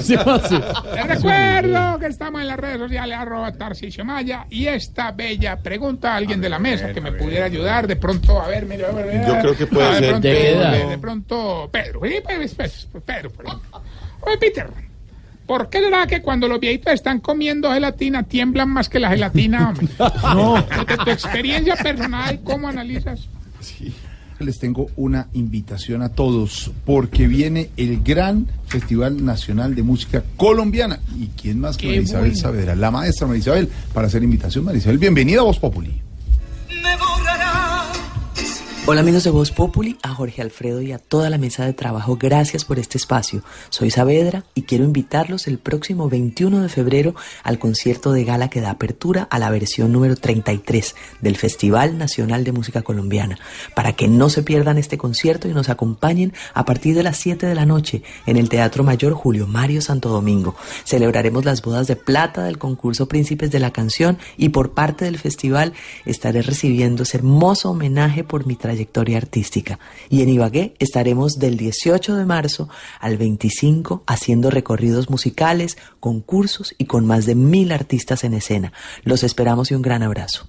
se 0.00 0.14
hace. 0.16 0.54
Les 0.94 1.06
recuerdo 1.08 1.98
que 1.98 2.06
estamos 2.06 2.40
en 2.40 2.46
las 2.48 2.56
redes 2.58 2.78
sociales, 2.78 3.18
arroba 3.18 3.52
Tarcisio 3.52 4.04
Maya, 4.04 4.46
y 4.52 4.68
esta 4.68 5.12
bella 5.12 5.56
pregunta 5.56 6.12
a 6.12 6.16
alguien 6.16 6.40
de 6.40 6.50
la 6.50 6.58
mesa 6.58 6.92
que 6.92 7.00
me 7.00 7.12
pudiera 7.12 7.46
ayudar. 7.46 7.86
De 7.86 7.96
pronto, 7.96 8.40
a 8.40 8.46
ver, 8.48 8.66
mire, 8.66 8.84
a 8.84 8.90
ver, 8.92 9.26
Yo 9.26 9.38
creo 9.40 9.56
que 9.56 9.66
puede 9.66 9.86
Ah, 9.86 9.94
de 9.94 10.00
ser 10.00 10.10
pronto, 10.10 10.88
¿De 10.90 10.98
pronto, 10.98 11.68
Pedro. 11.72 12.00
Sí, 12.04 12.14
pues, 12.22 12.54
pues, 12.54 12.88
pues, 12.92 13.04
Pedro, 13.04 13.30
por 13.30 13.46
ejemplo. 13.46 13.82
Oye, 14.20 14.36
Peter, 14.38 14.66
¿por 15.46 15.70
qué 15.70 15.80
será 15.80 16.06
que 16.06 16.20
cuando 16.20 16.48
los 16.48 16.60
viejitos 16.60 16.92
están 16.92 17.20
comiendo 17.20 17.72
gelatina 17.72 18.24
tiemblan 18.24 18.68
más 18.68 18.90
que 18.90 19.00
la 19.00 19.08
gelatina, 19.08 19.70
hombre? 19.70 19.88
No. 20.22 20.54
Desde 20.86 20.96
tu 21.04 21.10
experiencia 21.10 21.74
personal, 21.76 22.40
¿cómo 22.44 22.68
analizas? 22.68 23.26
Les 24.42 24.58
tengo 24.58 24.88
una 24.96 25.28
invitación 25.32 26.02
a 26.02 26.10
todos 26.10 26.70
porque 26.84 27.26
viene 27.26 27.70
el 27.76 28.02
gran 28.02 28.46
Festival 28.66 29.24
Nacional 29.24 29.74
de 29.74 29.82
Música 29.82 30.24
Colombiana. 30.36 31.00
¿Y 31.18 31.26
quién 31.40 31.60
más 31.60 31.76
que 31.76 31.86
María 31.86 32.02
Isabel 32.02 32.30
bueno. 32.30 32.40
Saavedra? 32.40 32.74
La 32.76 32.90
maestra 32.90 33.26
María 33.26 33.40
Isabel 33.40 33.68
para 33.92 34.08
hacer 34.08 34.22
invitación. 34.22 34.64
María 34.64 34.78
Isabel, 34.78 34.98
bienvenida 34.98 35.40
a 35.40 35.44
Voz 35.44 35.58
Populi. 35.58 36.02
Hola 38.84 39.02
amigos 39.02 39.22
de 39.22 39.30
Voz 39.30 39.52
Populi, 39.52 39.96
a 40.02 40.08
Jorge 40.08 40.42
Alfredo 40.42 40.82
y 40.82 40.90
a 40.90 40.98
toda 40.98 41.30
la 41.30 41.38
mesa 41.38 41.64
de 41.64 41.72
trabajo, 41.72 42.16
gracias 42.16 42.64
por 42.64 42.80
este 42.80 42.98
espacio. 42.98 43.44
Soy 43.70 43.92
Saavedra 43.92 44.44
y 44.56 44.62
quiero 44.62 44.82
invitarlos 44.82 45.46
el 45.46 45.60
próximo 45.60 46.08
21 46.08 46.60
de 46.62 46.68
febrero 46.68 47.14
al 47.44 47.60
concierto 47.60 48.10
de 48.10 48.24
gala 48.24 48.50
que 48.50 48.60
da 48.60 48.70
apertura 48.70 49.28
a 49.30 49.38
la 49.38 49.50
versión 49.50 49.92
número 49.92 50.16
33 50.16 50.96
del 51.20 51.36
Festival 51.36 51.96
Nacional 51.96 52.42
de 52.42 52.50
Música 52.50 52.82
Colombiana, 52.82 53.38
para 53.76 53.92
que 53.92 54.08
no 54.08 54.28
se 54.28 54.42
pierdan 54.42 54.78
este 54.78 54.98
concierto 54.98 55.46
y 55.46 55.54
nos 55.54 55.68
acompañen 55.68 56.32
a 56.52 56.64
partir 56.64 56.96
de 56.96 57.04
las 57.04 57.18
7 57.18 57.46
de 57.46 57.54
la 57.54 57.66
noche 57.66 58.02
en 58.26 58.36
el 58.36 58.48
Teatro 58.48 58.82
Mayor 58.82 59.12
Julio 59.12 59.46
Mario 59.46 59.80
Santo 59.80 60.08
Domingo. 60.08 60.56
Celebraremos 60.82 61.44
las 61.44 61.62
bodas 61.62 61.86
de 61.86 61.94
plata 61.94 62.42
del 62.42 62.58
concurso 62.58 63.06
Príncipes 63.06 63.52
de 63.52 63.60
la 63.60 63.72
Canción 63.72 64.18
y 64.36 64.48
por 64.48 64.72
parte 64.72 65.04
del 65.04 65.18
festival 65.18 65.72
estaré 66.04 66.42
recibiendo 66.42 67.04
ese 67.04 67.18
hermoso 67.18 67.70
homenaje 67.70 68.24
por 68.24 68.44
mi 68.44 68.56
trayectoria 68.56 68.71
artística. 69.16 69.78
Y 70.08 70.22
en 70.22 70.28
Ibagué 70.28 70.74
estaremos 70.78 71.38
del 71.38 71.56
18 71.56 72.16
de 72.16 72.24
marzo 72.24 72.68
al 73.00 73.16
25 73.16 74.02
haciendo 74.06 74.50
recorridos 74.50 75.10
musicales, 75.10 75.76
concursos 76.00 76.74
y 76.78 76.86
con 76.86 77.06
más 77.06 77.26
de 77.26 77.34
mil 77.34 77.72
artistas 77.72 78.24
en 78.24 78.34
escena. 78.34 78.72
Los 79.04 79.22
esperamos 79.22 79.70
y 79.70 79.74
un 79.74 79.82
gran 79.82 80.02
abrazo. 80.02 80.46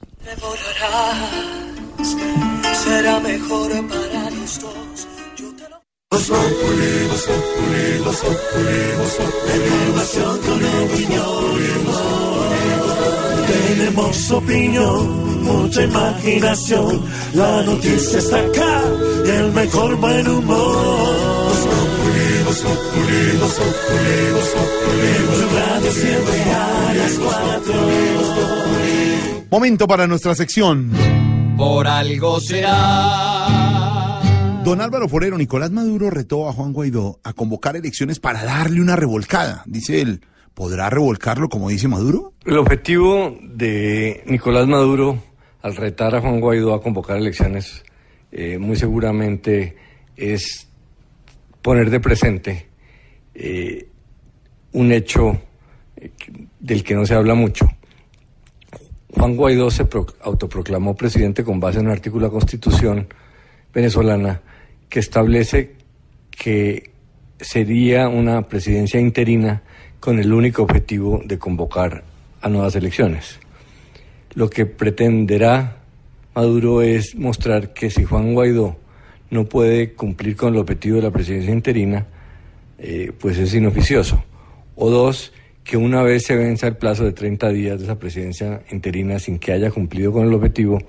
será 2.84 3.20
mejor 3.20 3.72
para 3.88 4.30
los 4.32 4.60
dos. 4.60 5.08
Yo 5.38 5.54
te 5.56 5.70
lo... 5.70 5.82
Información 9.54 10.40
con 10.40 10.64
opinión. 10.84 11.44
Tenemos 13.48 14.32
opinión, 14.32 15.33
mucha 15.54 15.84
imaginación. 15.84 17.02
La 17.34 17.64
noticia 17.64 18.20
está 18.20 18.40
acá 18.40 18.82
y 19.26 19.30
el 19.30 19.52
mejor 19.52 19.96
buen 19.98 20.28
humor. 20.28 21.44
Radio 25.54 25.92
siempre 25.92 26.44
a 26.44 26.94
las 26.94 27.20
cuatro. 27.20 27.74
Momento 29.50 29.88
para 29.88 30.08
nuestra 30.08 30.36
sección. 30.36 30.92
Por 31.58 31.88
algo 31.88 32.40
será. 32.40 34.20
Don 34.64 34.80
Álvaro 34.82 35.10
Forero, 35.10 35.38
Nicolás 35.38 35.72
Maduro 35.72 36.10
retó 36.10 36.48
a 36.48 36.54
Juan 36.54 36.74
Guaidó 36.74 37.20
a 37.24 37.34
convocar 37.34 37.76
elecciones 37.76 38.20
para 38.20 38.46
darle 38.46 38.82
una 38.82 38.96
revolcada. 38.96 39.64
Dice 39.66 40.02
él, 40.02 40.22
¿podrá 40.54 40.90
revolcarlo 40.90 41.50
como 41.50 41.70
dice 41.70 41.88
Maduro? 41.88 42.34
El 42.46 42.58
objetivo 42.58 43.38
de 43.42 44.24
Nicolás 44.26 44.68
Maduro 44.68 45.33
al 45.64 45.76
retar 45.76 46.14
a 46.14 46.22
Juan 46.22 46.40
Guaidó 46.40 46.74
a 46.76 46.82
convocar 46.82 47.18
elecciones 47.18 47.84
eh, 48.32 48.58
muy 48.60 48.76
seguramente 48.76 49.76
es 50.16 50.68
poner 51.62 51.90
de 51.90 52.00
presente 52.00 52.68
eh, 53.34 53.88
un 54.74 54.92
hecho 54.92 55.42
eh, 55.96 56.12
del 56.60 56.84
que 56.84 56.94
no 56.96 57.06
se 57.06 57.16
habla 57.16 57.34
mucho. 57.34 57.68
Juan 59.10 59.36
Guaidó 59.36 59.72
se 59.72 59.86
pro- 59.86 60.06
autoproclamó 60.22 60.96
presidente 60.96 61.44
con 61.44 61.60
base 61.60 61.80
en 61.80 61.86
un 61.86 61.92
artículo 61.92 62.26
de 62.26 62.34
la 62.34 62.40
Constitución 62.40 63.08
venezolana 63.74 64.42
que 64.90 65.00
establece 65.00 65.76
que 66.30 66.92
sería 67.40 68.10
una 68.10 68.48
presidencia 68.48 69.00
interina 69.00 69.64
con 70.00 70.20
el 70.20 70.34
único 70.34 70.64
objetivo 70.64 71.22
de 71.24 71.38
convocar 71.40 72.04
a 72.42 72.50
nuevas 72.50 72.76
elecciones. 72.76 73.40
Lo 74.36 74.50
que 74.50 74.66
pretenderá 74.66 75.84
Maduro 76.36 76.82
es 76.82 77.16
mostrar 77.16 77.74
que 77.74 77.92
si 77.92 78.04
Juan 78.04 78.34
Guaidó 78.34 78.78
no 79.30 79.46
puede 79.46 79.94
cumplir 79.94 80.36
con 80.36 80.54
el 80.54 80.60
objetivo 80.60 80.96
de 80.98 81.04
la 81.04 81.12
presidencia 81.12 81.54
interina, 81.54 82.08
eh, 82.80 83.12
pues 83.20 83.38
es 83.38 83.54
inoficioso. 83.54 84.24
O 84.76 84.90
dos, 84.90 85.32
que 85.64 85.78
una 85.78 86.02
vez 86.02 86.24
se 86.24 86.36
venza 86.36 86.68
el 86.68 86.78
plazo 86.78 87.04
de 87.04 87.14
30 87.14 87.50
días 87.50 87.78
de 87.78 87.86
esa 87.86 88.00
presidencia 88.00 88.62
interina 88.72 89.20
sin 89.20 89.38
que 89.40 89.52
haya 89.52 89.70
cumplido 89.70 90.12
con 90.12 90.28
el 90.28 90.34
objetivo, 90.34 90.80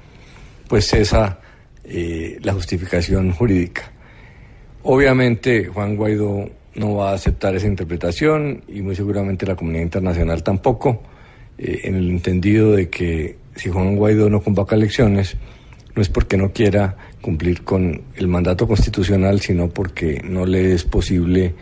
pues 0.68 0.86
cesa 0.88 1.40
eh, 1.84 2.38
la 2.42 2.54
justificación 2.54 3.32
jurídica. 3.32 3.92
Obviamente 4.82 5.66
Juan 5.66 5.96
Guaidó 5.96 6.48
no 6.74 6.94
va 6.96 7.10
a 7.10 7.14
aceptar 7.14 7.54
esa 7.54 7.66
interpretación 7.66 8.64
y 8.68 8.80
muy 8.80 8.96
seguramente 8.96 9.46
la 9.46 9.56
comunidad 9.56 9.82
internacional 9.82 10.42
tampoco. 10.42 11.02
Eh, 11.58 11.82
en 11.84 11.94
el 11.94 12.10
entendido 12.10 12.72
de 12.72 12.88
que 12.88 13.36
si 13.56 13.70
Juan 13.70 13.96
Guaidó 13.96 14.28
no 14.28 14.42
convoca 14.42 14.74
elecciones, 14.74 15.36
no 15.94 16.02
es 16.02 16.08
porque 16.08 16.36
no 16.36 16.52
quiera 16.52 16.96
cumplir 17.20 17.62
con 17.62 18.02
el 18.16 18.28
mandato 18.28 18.66
constitucional, 18.66 19.40
sino 19.40 19.68
porque 19.68 20.20
no 20.24 20.44
le 20.44 20.74
es 20.74 20.84
posible 20.84 21.54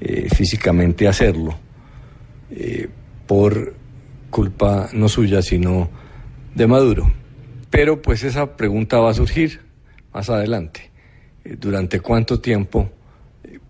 eh, 0.00 0.28
físicamente 0.34 1.06
hacerlo, 1.06 1.58
eh, 2.50 2.88
por 3.26 3.74
culpa 4.30 4.88
no 4.92 5.08
suya, 5.08 5.42
sino 5.42 5.90
de 6.54 6.66
Maduro. 6.66 7.12
Pero 7.70 8.00
pues 8.00 8.24
esa 8.24 8.56
pregunta 8.56 8.98
va 8.98 9.10
a 9.10 9.14
surgir 9.14 9.60
más 10.12 10.30
adelante. 10.30 10.90
¿Durante 11.44 12.00
cuánto 12.00 12.40
tiempo 12.40 12.90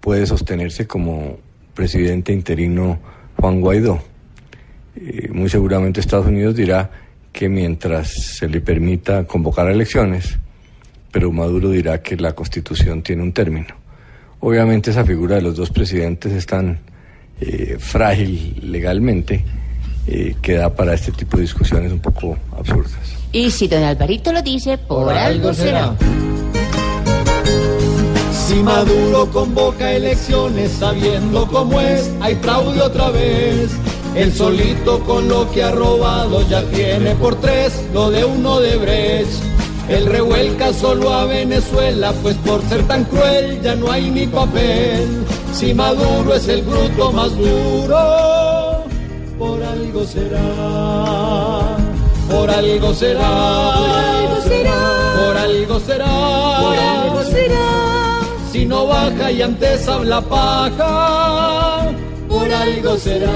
puede 0.01 0.27
sostenerse 0.27 0.87
como 0.87 1.39
presidente 1.75 2.33
interino 2.33 3.01
Juan 3.37 3.61
Guaidó? 3.61 4.14
Eh, 4.97 5.29
muy 5.33 5.49
seguramente 5.49 6.01
Estados 6.01 6.27
Unidos 6.27 6.55
dirá 6.55 6.91
que 7.33 7.49
mientras 7.49 8.13
se 8.13 8.49
le 8.49 8.61
permita 8.61 9.25
convocar 9.25 9.69
elecciones, 9.69 10.39
pero 11.11 11.33
Maduro 11.33 11.71
dirá 11.71 12.01
que 12.01 12.17
la 12.17 12.33
constitución 12.33 13.03
tiene 13.03 13.23
un 13.23 13.33
término. 13.33 13.75
Obviamente 14.41 14.91
esa 14.91 15.05
figura 15.05 15.37
de 15.37 15.43
los 15.43 15.57
dos 15.57 15.71
presidentes 15.71 16.33
es 16.33 16.47
tan 16.47 16.79
eh, 17.41 17.77
frágil 17.79 18.61
legalmente 18.63 19.45
eh, 20.07 20.37
que 20.41 20.55
da 20.55 20.73
para 20.73 20.95
este 20.95 21.13
tipo 21.13 21.37
de 21.37 21.43
discusiones 21.43 21.91
un 21.91 21.99
poco 21.99 22.39
absurdas. 22.57 22.93
Y 23.33 23.51
si 23.51 23.67
don 23.67 23.83
Alvarito 23.83 24.33
lo 24.33 24.43
dice, 24.43 24.79
por, 24.79 25.13
algo 25.13 25.53
será. 25.53 25.97
Si 28.47 28.55
Maduro 28.57 29.31
convoca 29.33 29.91
elecciones 29.91 30.71
sabiendo 30.73 31.47
cómo 31.49 31.81
es, 31.81 32.13
hay 32.21 32.37
fraude 32.37 32.81
otra 32.81 33.11
vez. 33.11 33.71
El 34.15 34.33
solito 34.33 35.01
con 35.01 35.29
lo 35.29 35.51
que 35.51 35.63
ha 35.63 35.73
robado 35.73 36.43
ya 36.49 36.63
tiene 36.71 37.15
por 37.17 37.35
tres 37.37 37.73
lo 37.93 38.11
de 38.11 38.25
uno 38.25 38.61
de 38.61 38.77
Brecht. 38.77 39.43
Él 39.89 40.07
revuelca 40.07 40.73
solo 40.73 41.13
a 41.13 41.27
Venezuela, 41.27 42.13
pues 42.23 42.37
por 42.37 42.63
ser 42.69 42.87
tan 42.87 43.05
cruel 43.05 43.61
ya 43.61 43.75
no 43.75 43.91
hay 43.91 44.11
ni 44.11 44.27
papel. 44.27 45.25
Si 45.53 45.75
Maduro 45.75 46.35
es 46.35 46.49
el 46.49 46.63
bruto 46.63 47.13
más 47.13 47.37
duro, 47.37 48.85
por 49.39 49.63
algo 49.63 50.05
será. 50.05 51.77
Por 52.31 52.51
algo 52.51 52.95
será. 52.95 53.75
Por 53.75 54.07
algo 54.07 54.41
será. 54.43 55.17
Por 55.19 55.37
algo 55.37 55.81
será. 55.81 56.59
Por 56.61 56.77
algo 56.77 57.23
será. 57.25 58.21
Si 58.51 58.65
no 58.65 58.87
baja 58.87 59.31
y 59.33 59.43
antes 59.43 59.89
habla 59.89 60.21
paja, 60.21 61.91
por 62.35 62.53
algo 62.53 62.97
será. 62.97 63.31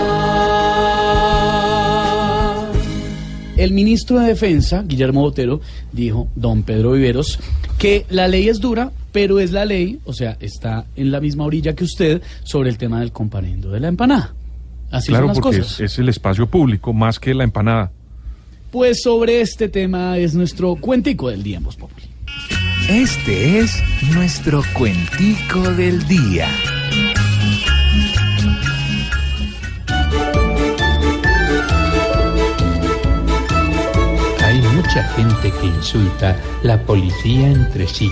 El 3.56 3.72
ministro 3.72 4.18
de 4.20 4.28
Defensa, 4.28 4.82
Guillermo 4.86 5.20
Botero, 5.22 5.60
dijo, 5.92 6.28
don 6.34 6.62
Pedro 6.64 6.92
Viveros, 6.92 7.38
que 7.78 8.06
la 8.10 8.28
ley 8.28 8.48
es 8.48 8.60
dura, 8.60 8.90
pero 9.12 9.40
es 9.40 9.52
la 9.52 9.64
ley, 9.64 10.00
o 10.04 10.12
sea, 10.12 10.36
está 10.40 10.86
en 10.96 11.10
la 11.10 11.20
misma 11.20 11.44
orilla 11.44 11.74
que 11.74 11.84
usted 11.84 12.22
sobre 12.44 12.70
el 12.70 12.78
tema 12.78 13.00
del 13.00 13.12
comparendo 13.12 13.70
de 13.70 13.80
la 13.80 13.88
empanada. 13.88 14.34
Así 14.90 15.08
claro, 15.08 15.26
son 15.26 15.28
las 15.28 15.40
porque 15.40 15.58
cosas. 15.58 15.80
es, 15.80 15.92
es 15.92 15.98
el 15.98 16.08
espacio 16.08 16.46
público 16.48 16.92
más 16.92 17.18
que 17.20 17.34
la 17.34 17.44
empanada. 17.44 17.92
Pues 18.70 19.02
sobre 19.02 19.40
este 19.40 19.68
tema 19.68 20.18
es 20.18 20.34
nuestro 20.34 20.76
cuentico 20.76 21.30
del 21.30 21.42
día 21.42 21.58
en 21.58 21.64
Voz 21.64 21.76
Populi. 21.76 22.06
Este 22.88 23.58
es 23.58 23.82
nuestro 24.12 24.62
cuentico 24.74 25.60
del 25.72 26.06
día. 26.06 26.48
Mucha 34.89 35.05
gente 35.09 35.52
que 35.60 35.66
insulta 35.66 36.35
la 36.62 36.81
policía 36.81 37.48
entre 37.48 37.86
sí. 37.86 38.10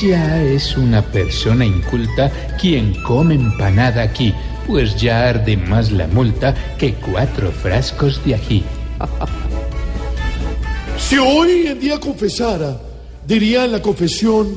Ya 0.00 0.40
es 0.40 0.76
una 0.76 1.02
persona 1.02 1.66
inculta 1.66 2.30
quien 2.60 2.94
come 3.02 3.34
empanada 3.34 4.02
aquí, 4.02 4.32
pues 4.68 4.94
ya 4.94 5.30
arde 5.30 5.56
más 5.56 5.90
la 5.90 6.06
multa 6.06 6.54
que 6.78 6.94
cuatro 6.94 7.50
frascos 7.50 8.24
de 8.24 8.36
ají. 8.36 8.62
Si 10.98 11.18
hoy 11.18 11.66
en 11.66 11.80
día 11.80 11.98
confesara, 11.98 12.80
diría 13.26 13.64
en 13.64 13.72
la 13.72 13.82
confesión, 13.82 14.56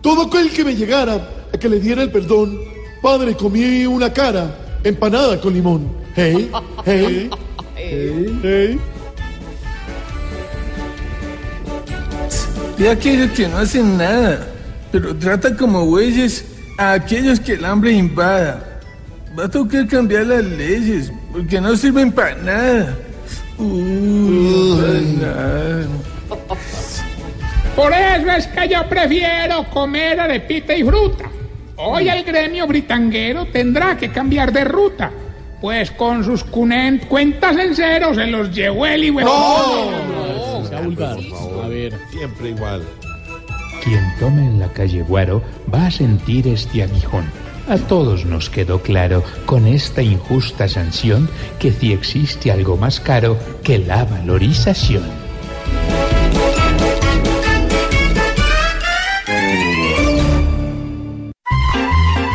todo 0.00 0.22
aquel 0.22 0.50
que 0.50 0.64
me 0.64 0.74
llegara 0.74 1.28
a 1.52 1.58
que 1.58 1.68
le 1.68 1.78
diera 1.78 2.02
el 2.02 2.10
perdón, 2.10 2.58
Padre, 3.02 3.36
comí 3.36 3.84
una 3.84 4.10
cara 4.10 4.80
empanada 4.82 5.38
con 5.38 5.52
limón. 5.52 5.86
Hey, 6.16 6.50
hey, 6.86 7.30
hey, 7.76 8.40
hey. 8.42 8.80
De 12.82 12.90
aquellos 12.90 13.30
que 13.30 13.46
no 13.46 13.58
hacen 13.58 13.96
nada, 13.96 14.44
pero 14.90 15.14
trata 15.14 15.56
como 15.56 15.86
bueyes 15.86 16.44
a 16.76 16.94
aquellos 16.94 17.38
que 17.38 17.52
el 17.52 17.64
hambre 17.64 17.92
invada. 17.92 18.80
Va 19.38 19.44
a 19.44 19.48
tocar 19.48 19.86
cambiar 19.86 20.26
las 20.26 20.44
leyes, 20.44 21.12
porque 21.30 21.60
no 21.60 21.76
sirven 21.76 22.10
para 22.10 22.34
nada. 22.34 22.96
Uy, 23.56 25.16
para 25.20 25.32
nada. 25.32 25.86
Por 27.76 27.92
eso 27.92 28.30
es 28.36 28.46
que 28.48 28.68
yo 28.68 28.88
prefiero 28.88 29.64
comer 29.70 30.18
arepita 30.18 30.74
y 30.74 30.82
fruta. 30.82 31.30
Hoy 31.76 32.08
el 32.08 32.24
gremio 32.24 32.66
britanguero 32.66 33.46
tendrá 33.46 33.96
que 33.96 34.10
cambiar 34.10 34.52
de 34.52 34.64
ruta, 34.64 35.12
pues 35.60 35.92
con 35.92 36.24
sus 36.24 36.42
cuentas 36.42 37.56
en 37.56 37.76
cero 37.76 38.12
se 38.12 38.26
los 38.26 38.52
llevó 38.52 38.86
el 38.86 39.04
A 40.82 41.68
ver. 41.68 41.98
Siempre 42.10 42.50
igual. 42.50 42.82
Quien 43.84 44.04
tome 44.18 44.46
en 44.46 44.60
la 44.60 44.72
calle 44.72 45.02
Guaro 45.02 45.42
va 45.72 45.86
a 45.86 45.90
sentir 45.90 46.46
este 46.48 46.82
aguijón. 46.82 47.24
A 47.68 47.78
todos 47.78 48.24
nos 48.24 48.50
quedó 48.50 48.80
claro 48.82 49.22
con 49.46 49.66
esta 49.66 50.02
injusta 50.02 50.68
sanción 50.68 51.28
que 51.58 51.72
si 51.72 51.92
existe 51.92 52.50
algo 52.50 52.76
más 52.76 53.00
caro 53.00 53.38
que 53.62 53.78
la 53.78 54.04
valorización. 54.04 55.21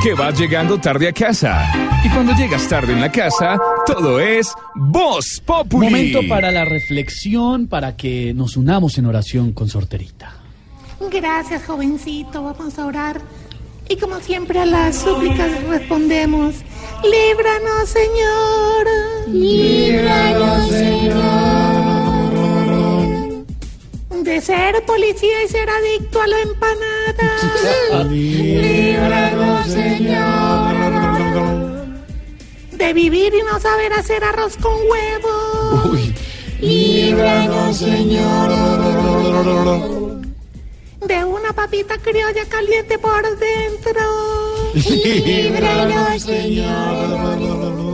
Que 0.03 0.13
vas 0.13 0.39
llegando 0.39 0.79
tarde 0.79 1.09
a 1.09 1.13
casa. 1.13 1.99
Y 2.05 2.09
cuando 2.09 2.33
llegas 2.33 2.67
tarde 2.67 2.93
en 2.93 3.01
la 3.01 3.11
casa, 3.11 3.59
todo 3.85 4.19
es 4.19 4.53
Voz 4.75 5.41
Populi. 5.43 5.87
Momento 5.87 6.19
para 6.29 6.51
la 6.51 6.65
reflexión, 6.65 7.67
para 7.67 7.97
que 7.97 8.33
nos 8.33 8.55
unamos 8.57 8.97
en 8.97 9.07
oración 9.07 9.51
con 9.53 9.67
Sorterita. 9.67 10.35
Gracias, 11.11 11.65
jovencito. 11.65 12.43
Vamos 12.43 12.77
a 12.79 12.85
orar. 12.85 13.21
Y 13.89 13.97
como 13.97 14.19
siempre 14.19 14.59
a 14.59 14.65
las 14.65 14.97
súplicas 14.97 15.63
respondemos, 15.65 16.55
líbranos, 17.03 17.89
Señor. 17.89 18.87
Líbranos, 19.27 20.69
De 24.23 24.41
ser 24.41 24.83
policía 24.85 25.43
y 25.43 25.47
ser 25.47 25.69
adicto 25.69 26.21
a 26.21 26.27
la 26.27 26.39
empanada. 26.41 28.03
Líbranos, 28.09 29.67
Señor. 29.67 30.75
De 32.71 32.93
vivir 32.93 33.33
y 33.33 33.41
no 33.43 33.59
saber 33.59 33.93
hacer 33.93 34.23
arroz 34.23 34.57
con 34.57 34.73
huevo. 34.73 35.93
Líbranos, 36.59 37.77
Señor. 37.77 38.49
De 41.05 41.23
una 41.23 41.53
papita 41.53 41.97
criolla 41.99 42.45
caliente 42.45 42.97
por 42.97 43.23
dentro. 43.37 44.01
Líbranos, 44.73 46.23
Señor. 46.23 47.86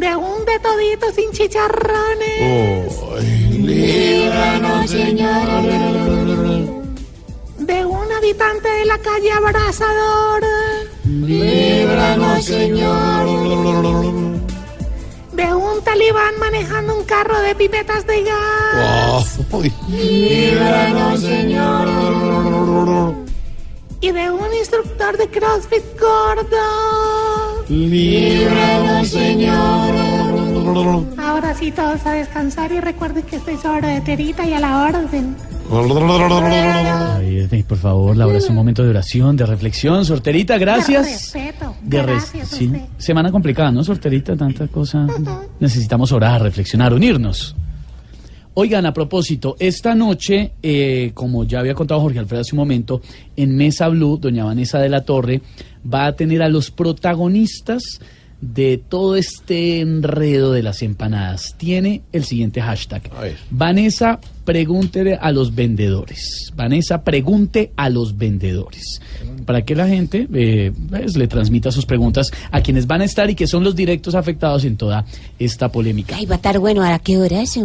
De 0.00 0.16
un 0.16 0.44
de 0.46 0.58
todito 0.60 1.12
sin 1.14 1.30
chicharrones. 1.30 2.90
Líbranos, 3.50 4.90
Señor. 4.90 5.62
De 7.58 7.84
un 7.84 8.10
habitante 8.10 8.68
de 8.70 8.86
la 8.86 8.96
calle 8.96 9.30
abrazador. 9.30 10.42
Líbranos, 11.04 12.42
Señor. 12.46 13.26
De 15.32 15.54
un 15.54 15.84
talibán 15.84 16.38
manejando 16.38 16.96
un 16.96 17.04
carro 17.04 17.38
de 17.42 17.54
pipetas 17.54 18.06
de 18.06 18.22
gas. 18.22 19.38
Líbranos, 19.86 21.20
Señor. 21.20 21.88
Y 24.00 24.12
de 24.12 24.30
un 24.30 24.54
instructor 24.54 25.18
de 25.18 25.28
CrossFit 25.28 25.84
gordo. 26.00 27.49
Líbranos, 27.70 29.08
Señor. 29.08 29.94
Ahora 31.18 31.54
sí, 31.54 31.70
todos 31.70 32.04
a 32.04 32.12
descansar 32.12 32.72
y 32.72 32.80
recuerden 32.80 33.22
que 33.22 33.36
estoy 33.36 33.56
sobre 33.56 33.86
de 33.88 34.00
terita 34.00 34.44
y 34.46 34.52
a 34.54 34.60
la 34.60 34.82
orden. 34.82 35.36
Ay, 37.52 37.62
por 37.62 37.78
favor, 37.78 38.16
Laura, 38.16 38.38
es 38.38 38.48
un 38.48 38.56
momento 38.56 38.82
de 38.82 38.90
oración, 38.90 39.36
de 39.36 39.46
reflexión. 39.46 40.04
Sorterita, 40.04 40.58
gracias. 40.58 41.04
Respeto. 41.06 41.74
De 41.82 42.02
res- 42.02 42.32
Gracias 42.32 42.48
sí. 42.48 42.72
Semana 42.98 43.30
complicada, 43.30 43.70
¿no, 43.70 43.84
sorterita? 43.84 44.36
Tanta 44.36 44.66
cosa. 44.66 45.06
Necesitamos 45.60 46.10
orar, 46.12 46.42
reflexionar, 46.42 46.92
unirnos. 46.92 47.54
Oigan, 48.54 48.84
a 48.84 48.92
propósito, 48.92 49.56
esta 49.58 49.94
noche, 49.94 50.52
eh, 50.62 51.12
como 51.14 51.44
ya 51.44 51.60
había 51.60 51.74
contado 51.74 52.00
Jorge 52.00 52.18
Alfredo 52.18 52.40
hace 52.40 52.54
un 52.54 52.58
momento, 52.58 53.00
en 53.36 53.56
Mesa 53.56 53.88
Blue, 53.88 54.18
doña 54.18 54.44
Vanessa 54.44 54.80
de 54.80 54.88
la 54.88 55.04
Torre 55.04 55.40
va 55.82 56.06
a 56.06 56.16
tener 56.16 56.42
a 56.42 56.48
los 56.48 56.70
protagonistas 56.70 58.00
de 58.40 58.78
todo 58.78 59.16
este 59.16 59.80
enredo 59.80 60.52
de 60.52 60.62
las 60.62 60.82
empanadas. 60.82 61.54
Tiene 61.58 62.02
el 62.12 62.24
siguiente 62.24 62.60
hashtag. 62.60 63.02
Vanessa, 63.50 64.18
pregúntele 64.50 65.14
a 65.14 65.30
los 65.30 65.54
vendedores. 65.54 66.50
Vanessa, 66.56 67.04
pregunte 67.04 67.70
a 67.76 67.88
los 67.88 68.18
vendedores. 68.18 69.00
Para 69.46 69.62
que 69.62 69.76
la 69.76 69.86
gente 69.86 70.26
eh, 70.34 70.72
pues, 70.88 71.16
le 71.16 71.28
transmita 71.28 71.70
sus 71.70 71.86
preguntas 71.86 72.32
a 72.50 72.60
quienes 72.60 72.88
van 72.88 73.00
a 73.00 73.04
estar 73.04 73.30
y 73.30 73.36
que 73.36 73.46
son 73.46 73.62
los 73.62 73.76
directos 73.76 74.16
afectados 74.16 74.64
en 74.64 74.76
toda 74.76 75.04
esta 75.38 75.70
polémica. 75.70 76.16
Ay, 76.16 76.26
va 76.26 76.34
a 76.34 76.36
estar 76.36 76.58
bueno. 76.58 76.82
¿A 76.82 76.98
qué 76.98 77.16
hora 77.16 77.42
es 77.42 77.56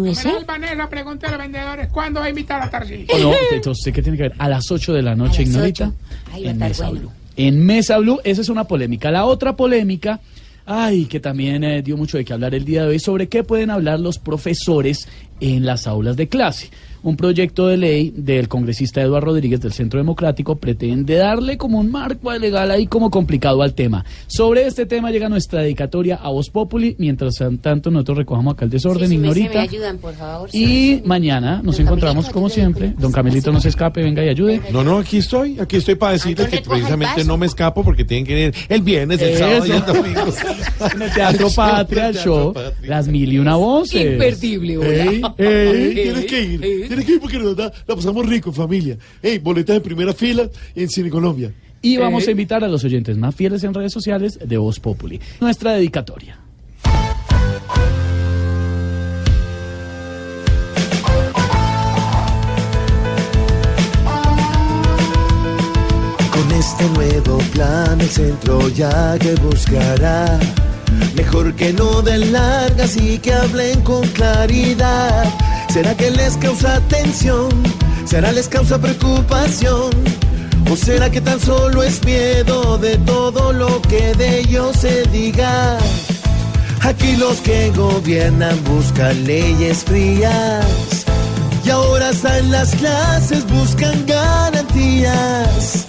Vanessa, 0.45 0.87
pregunta 0.87 1.27
a 1.27 1.31
los 1.31 1.39
vendedores, 1.39 1.87
¿cuándo 1.91 2.19
va 2.19 2.27
a 2.27 2.29
invitar 2.29 2.61
a 2.61 2.69
Tarcillo? 2.69 3.07
¿O 3.15 3.17
no? 3.17 3.33
Entonces, 3.51 3.91
¿qué 3.91 4.03
tiene 4.03 4.17
que 4.17 4.23
ver? 4.23 4.33
A 4.37 4.47
las 4.47 4.69
8 4.69 4.93
de 4.93 5.01
la 5.01 5.15
noche, 5.15 5.41
Ignorita. 5.41 5.87
ocho. 5.87 5.95
Ahí 6.33 6.43
va 6.43 6.49
a 6.49 6.51
en 6.51 6.55
estar 6.57 6.69
Mesa 6.69 6.89
bueno. 6.89 6.99
Blue. 7.01 7.11
En 7.37 7.65
Mesa 7.65 7.97
Blue, 7.97 8.19
esa 8.23 8.41
es 8.41 8.49
una 8.49 8.65
polémica. 8.65 9.09
La 9.09 9.25
otra 9.25 9.55
polémica, 9.55 10.19
ay, 10.65 11.05
que 11.05 11.19
también 11.19 11.63
eh, 11.63 11.81
dio 11.81 11.97
mucho 11.97 12.17
de 12.17 12.25
qué 12.25 12.33
hablar 12.33 12.53
el 12.55 12.63
día 12.65 12.83
de 12.83 12.89
hoy, 12.89 12.99
sobre 12.99 13.27
qué 13.27 13.43
pueden 13.43 13.69
hablar 13.71 13.99
los 13.99 14.19
profesores 14.19 15.07
en 15.39 15.65
las 15.65 15.87
aulas 15.87 16.15
de 16.15 16.27
clase. 16.29 16.69
Un 17.05 17.17
proyecto 17.17 17.67
de 17.67 17.77
ley 17.77 18.11
del 18.15 18.47
congresista 18.47 18.99
Eduardo 18.99 19.27
Rodríguez 19.27 19.61
del 19.61 19.73
Centro 19.73 19.99
Democrático 19.99 20.55
pretende 20.55 21.13
darle 21.13 21.55
como 21.55 21.77
un 21.77 21.91
marco 21.91 22.33
legal 22.33 22.71
ahí 22.71 22.87
como 22.87 23.11
complicado 23.11 23.61
al 23.61 23.75
tema. 23.75 24.03
Sobre 24.25 24.65
este 24.65 24.87
tema 24.87 25.11
llega 25.11 25.29
nuestra 25.29 25.61
dedicatoria 25.61 26.15
a 26.15 26.29
Voz 26.31 26.49
Populi. 26.49 26.95
Mientras 26.97 27.35
tanto, 27.61 27.91
nosotros 27.91 28.17
recojamos 28.17 28.55
acá 28.55 28.65
el 28.65 28.71
desorden, 28.71 29.07
Sí, 29.09 29.15
Ignorita. 29.15 29.53
me 29.53 29.59
ayudan, 29.59 29.97
por 29.99 30.15
favor. 30.15 30.49
Y 30.51 31.03
mañana 31.05 31.61
nos 31.63 31.79
encontramos 31.79 32.27
como 32.29 32.49
siempre. 32.49 32.95
Don 32.97 33.11
Camilito 33.11 33.51
no 33.51 33.61
se 33.61 33.69
escape, 33.69 34.01
venga 34.01 34.25
y 34.25 34.29
ayude. 34.29 34.61
No, 34.71 34.83
no, 34.83 34.97
aquí 34.97 35.17
estoy, 35.17 35.59
aquí 35.59 35.75
estoy 35.75 35.93
para 35.93 36.13
decirle 36.13 36.47
que 36.47 36.61
precisamente 36.67 37.23
no 37.23 37.37
me 37.37 37.45
escapo 37.45 37.83
porque 37.83 38.03
tienen 38.03 38.25
que 38.25 38.47
ir 38.47 38.53
el 38.67 38.81
viernes, 38.81 39.21
el 39.21 39.37
sábado 39.37 39.65
y 39.67 39.69
el 39.69 39.77
Eso. 39.77 39.93
domingo. 39.93 40.21
En 40.95 41.01
el 41.03 41.13
Teatro 41.13 41.49
Patria, 41.55 42.09
el 42.09 42.15
show, 42.15 42.53
las 42.81 43.07
mil 43.07 43.31
y 43.31 43.37
una 43.37 43.55
voces. 43.57 44.13
Imperdible, 44.13 44.73
Ey, 44.75 45.21
ey, 45.37 45.93
tienes 45.93 46.25
que 46.25 46.43
ir, 46.43 46.94
que 47.03 47.13
ir 47.13 47.19
porque 47.19 47.39
la 47.39 47.71
pasamos 47.95 48.25
rico 48.27 48.49
en 48.49 48.55
familia. 48.55 48.97
Ey, 49.21 49.39
boletas 49.39 49.77
en 49.77 49.81
primera 49.81 50.13
fila 50.13 50.49
en 50.75 50.89
Cine 50.89 51.09
Colombia. 51.09 51.51
Y 51.81 51.97
vamos 51.97 52.27
a 52.27 52.31
invitar 52.31 52.63
a 52.63 52.67
los 52.67 52.83
oyentes 52.83 53.17
más 53.17 53.35
fieles 53.35 53.63
en 53.63 53.73
redes 53.73 53.93
sociales 53.93 54.39
de 54.43 54.57
Voz 54.57 54.79
Populi. 54.79 55.19
Nuestra 55.39 55.73
dedicatoria. 55.73 56.39
Con 66.31 66.51
este 66.51 66.89
nuevo 66.89 67.37
plan 67.53 68.01
el 68.01 68.09
centro 68.09 68.67
ya 68.69 69.17
que 69.19 69.35
buscará 69.35 70.39
Mejor 71.15 71.53
que 71.55 71.73
no 71.73 72.01
den 72.01 72.31
largas 72.31 72.97
y 72.97 73.17
que 73.19 73.33
hablen 73.33 73.81
con 73.81 74.07
claridad 74.09 75.25
¿Será 75.75 75.93
que 75.93 76.09
les 76.09 76.37
causa 76.37 76.79
tensión? 76.87 77.49
¿Será 78.05 78.31
les 78.31 78.47
causa 78.47 78.79
preocupación? 78.79 79.91
¿O 80.71 80.75
será 80.77 81.09
que 81.09 81.19
tan 81.19 81.37
solo 81.37 81.83
es 81.83 82.01
miedo 82.05 82.77
de 82.77 82.97
todo 82.99 83.51
lo 83.51 83.81
que 83.81 84.13
de 84.13 84.39
ellos 84.39 84.77
se 84.77 85.03
diga? 85.07 85.77
Aquí 86.81 87.17
los 87.17 87.39
que 87.41 87.71
gobiernan 87.71 88.57
buscan 88.63 89.25
leyes 89.25 89.83
frías 89.83 91.05
y 91.65 91.69
ahora 91.71 92.11
en 92.37 92.51
las 92.51 92.73
clases 92.75 93.45
buscan 93.51 94.05
garantías. 94.05 95.85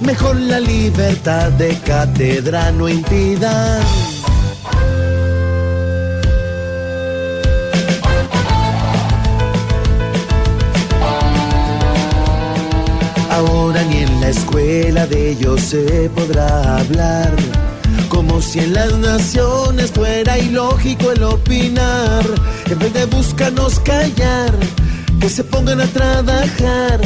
Mejor 0.00 0.34
la 0.40 0.58
libertad 0.58 1.52
de 1.52 1.78
cátedra 1.86 2.72
no 2.72 2.88
impidan. 2.88 3.80
Ahora 13.40 13.82
ni 13.84 14.00
en 14.00 14.20
la 14.20 14.28
escuela 14.28 15.06
de 15.06 15.30
ellos 15.30 15.62
se 15.62 16.10
podrá 16.10 16.76
hablar. 16.76 17.34
Como 18.10 18.42
si 18.42 18.58
en 18.58 18.74
las 18.74 18.92
naciones 18.98 19.92
fuera 19.92 20.36
ilógico 20.36 21.10
el 21.10 21.22
opinar. 21.22 22.22
En 22.70 22.78
vez 22.78 22.92
de 22.92 23.06
buscarnos 23.06 23.80
callar, 23.80 24.52
que 25.20 25.30
se 25.30 25.42
pongan 25.42 25.80
a 25.80 25.86
trabajar. 25.86 27.00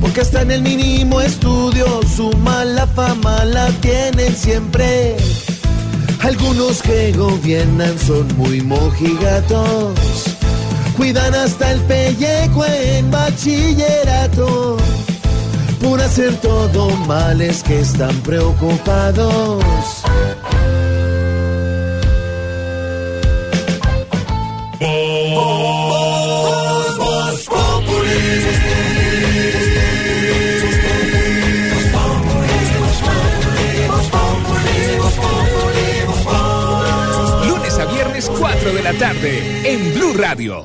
Porque 0.00 0.20
hasta 0.20 0.42
en 0.42 0.52
el 0.52 0.62
mínimo 0.62 1.20
estudio 1.20 2.00
su 2.16 2.30
mala 2.38 2.86
fama 2.86 3.44
la 3.44 3.66
tienen 3.80 4.36
siempre. 4.36 5.16
Algunos 6.20 6.80
que 6.80 7.12
gobiernan 7.12 7.98
son 7.98 8.28
muy 8.36 8.60
mojigatos. 8.60 9.98
Cuidan 10.96 11.34
hasta 11.34 11.72
el 11.72 11.80
pellejo 11.80 12.64
en 12.66 13.10
bachillerato. 13.10 14.76
Por 15.82 16.00
hacer 16.00 16.36
todo 16.36 16.90
mal 17.08 17.40
es 17.40 17.62
que 17.62 17.80
están 17.80 18.14
preocupados. 18.20 19.64
Lunes 37.46 37.78
a 37.78 37.84
viernes 37.86 38.30
4 38.38 38.72
de 38.72 38.82
la 38.82 38.92
tarde 38.94 39.72
en 39.72 39.94
Blue 39.94 40.14
Radio. 40.14 40.60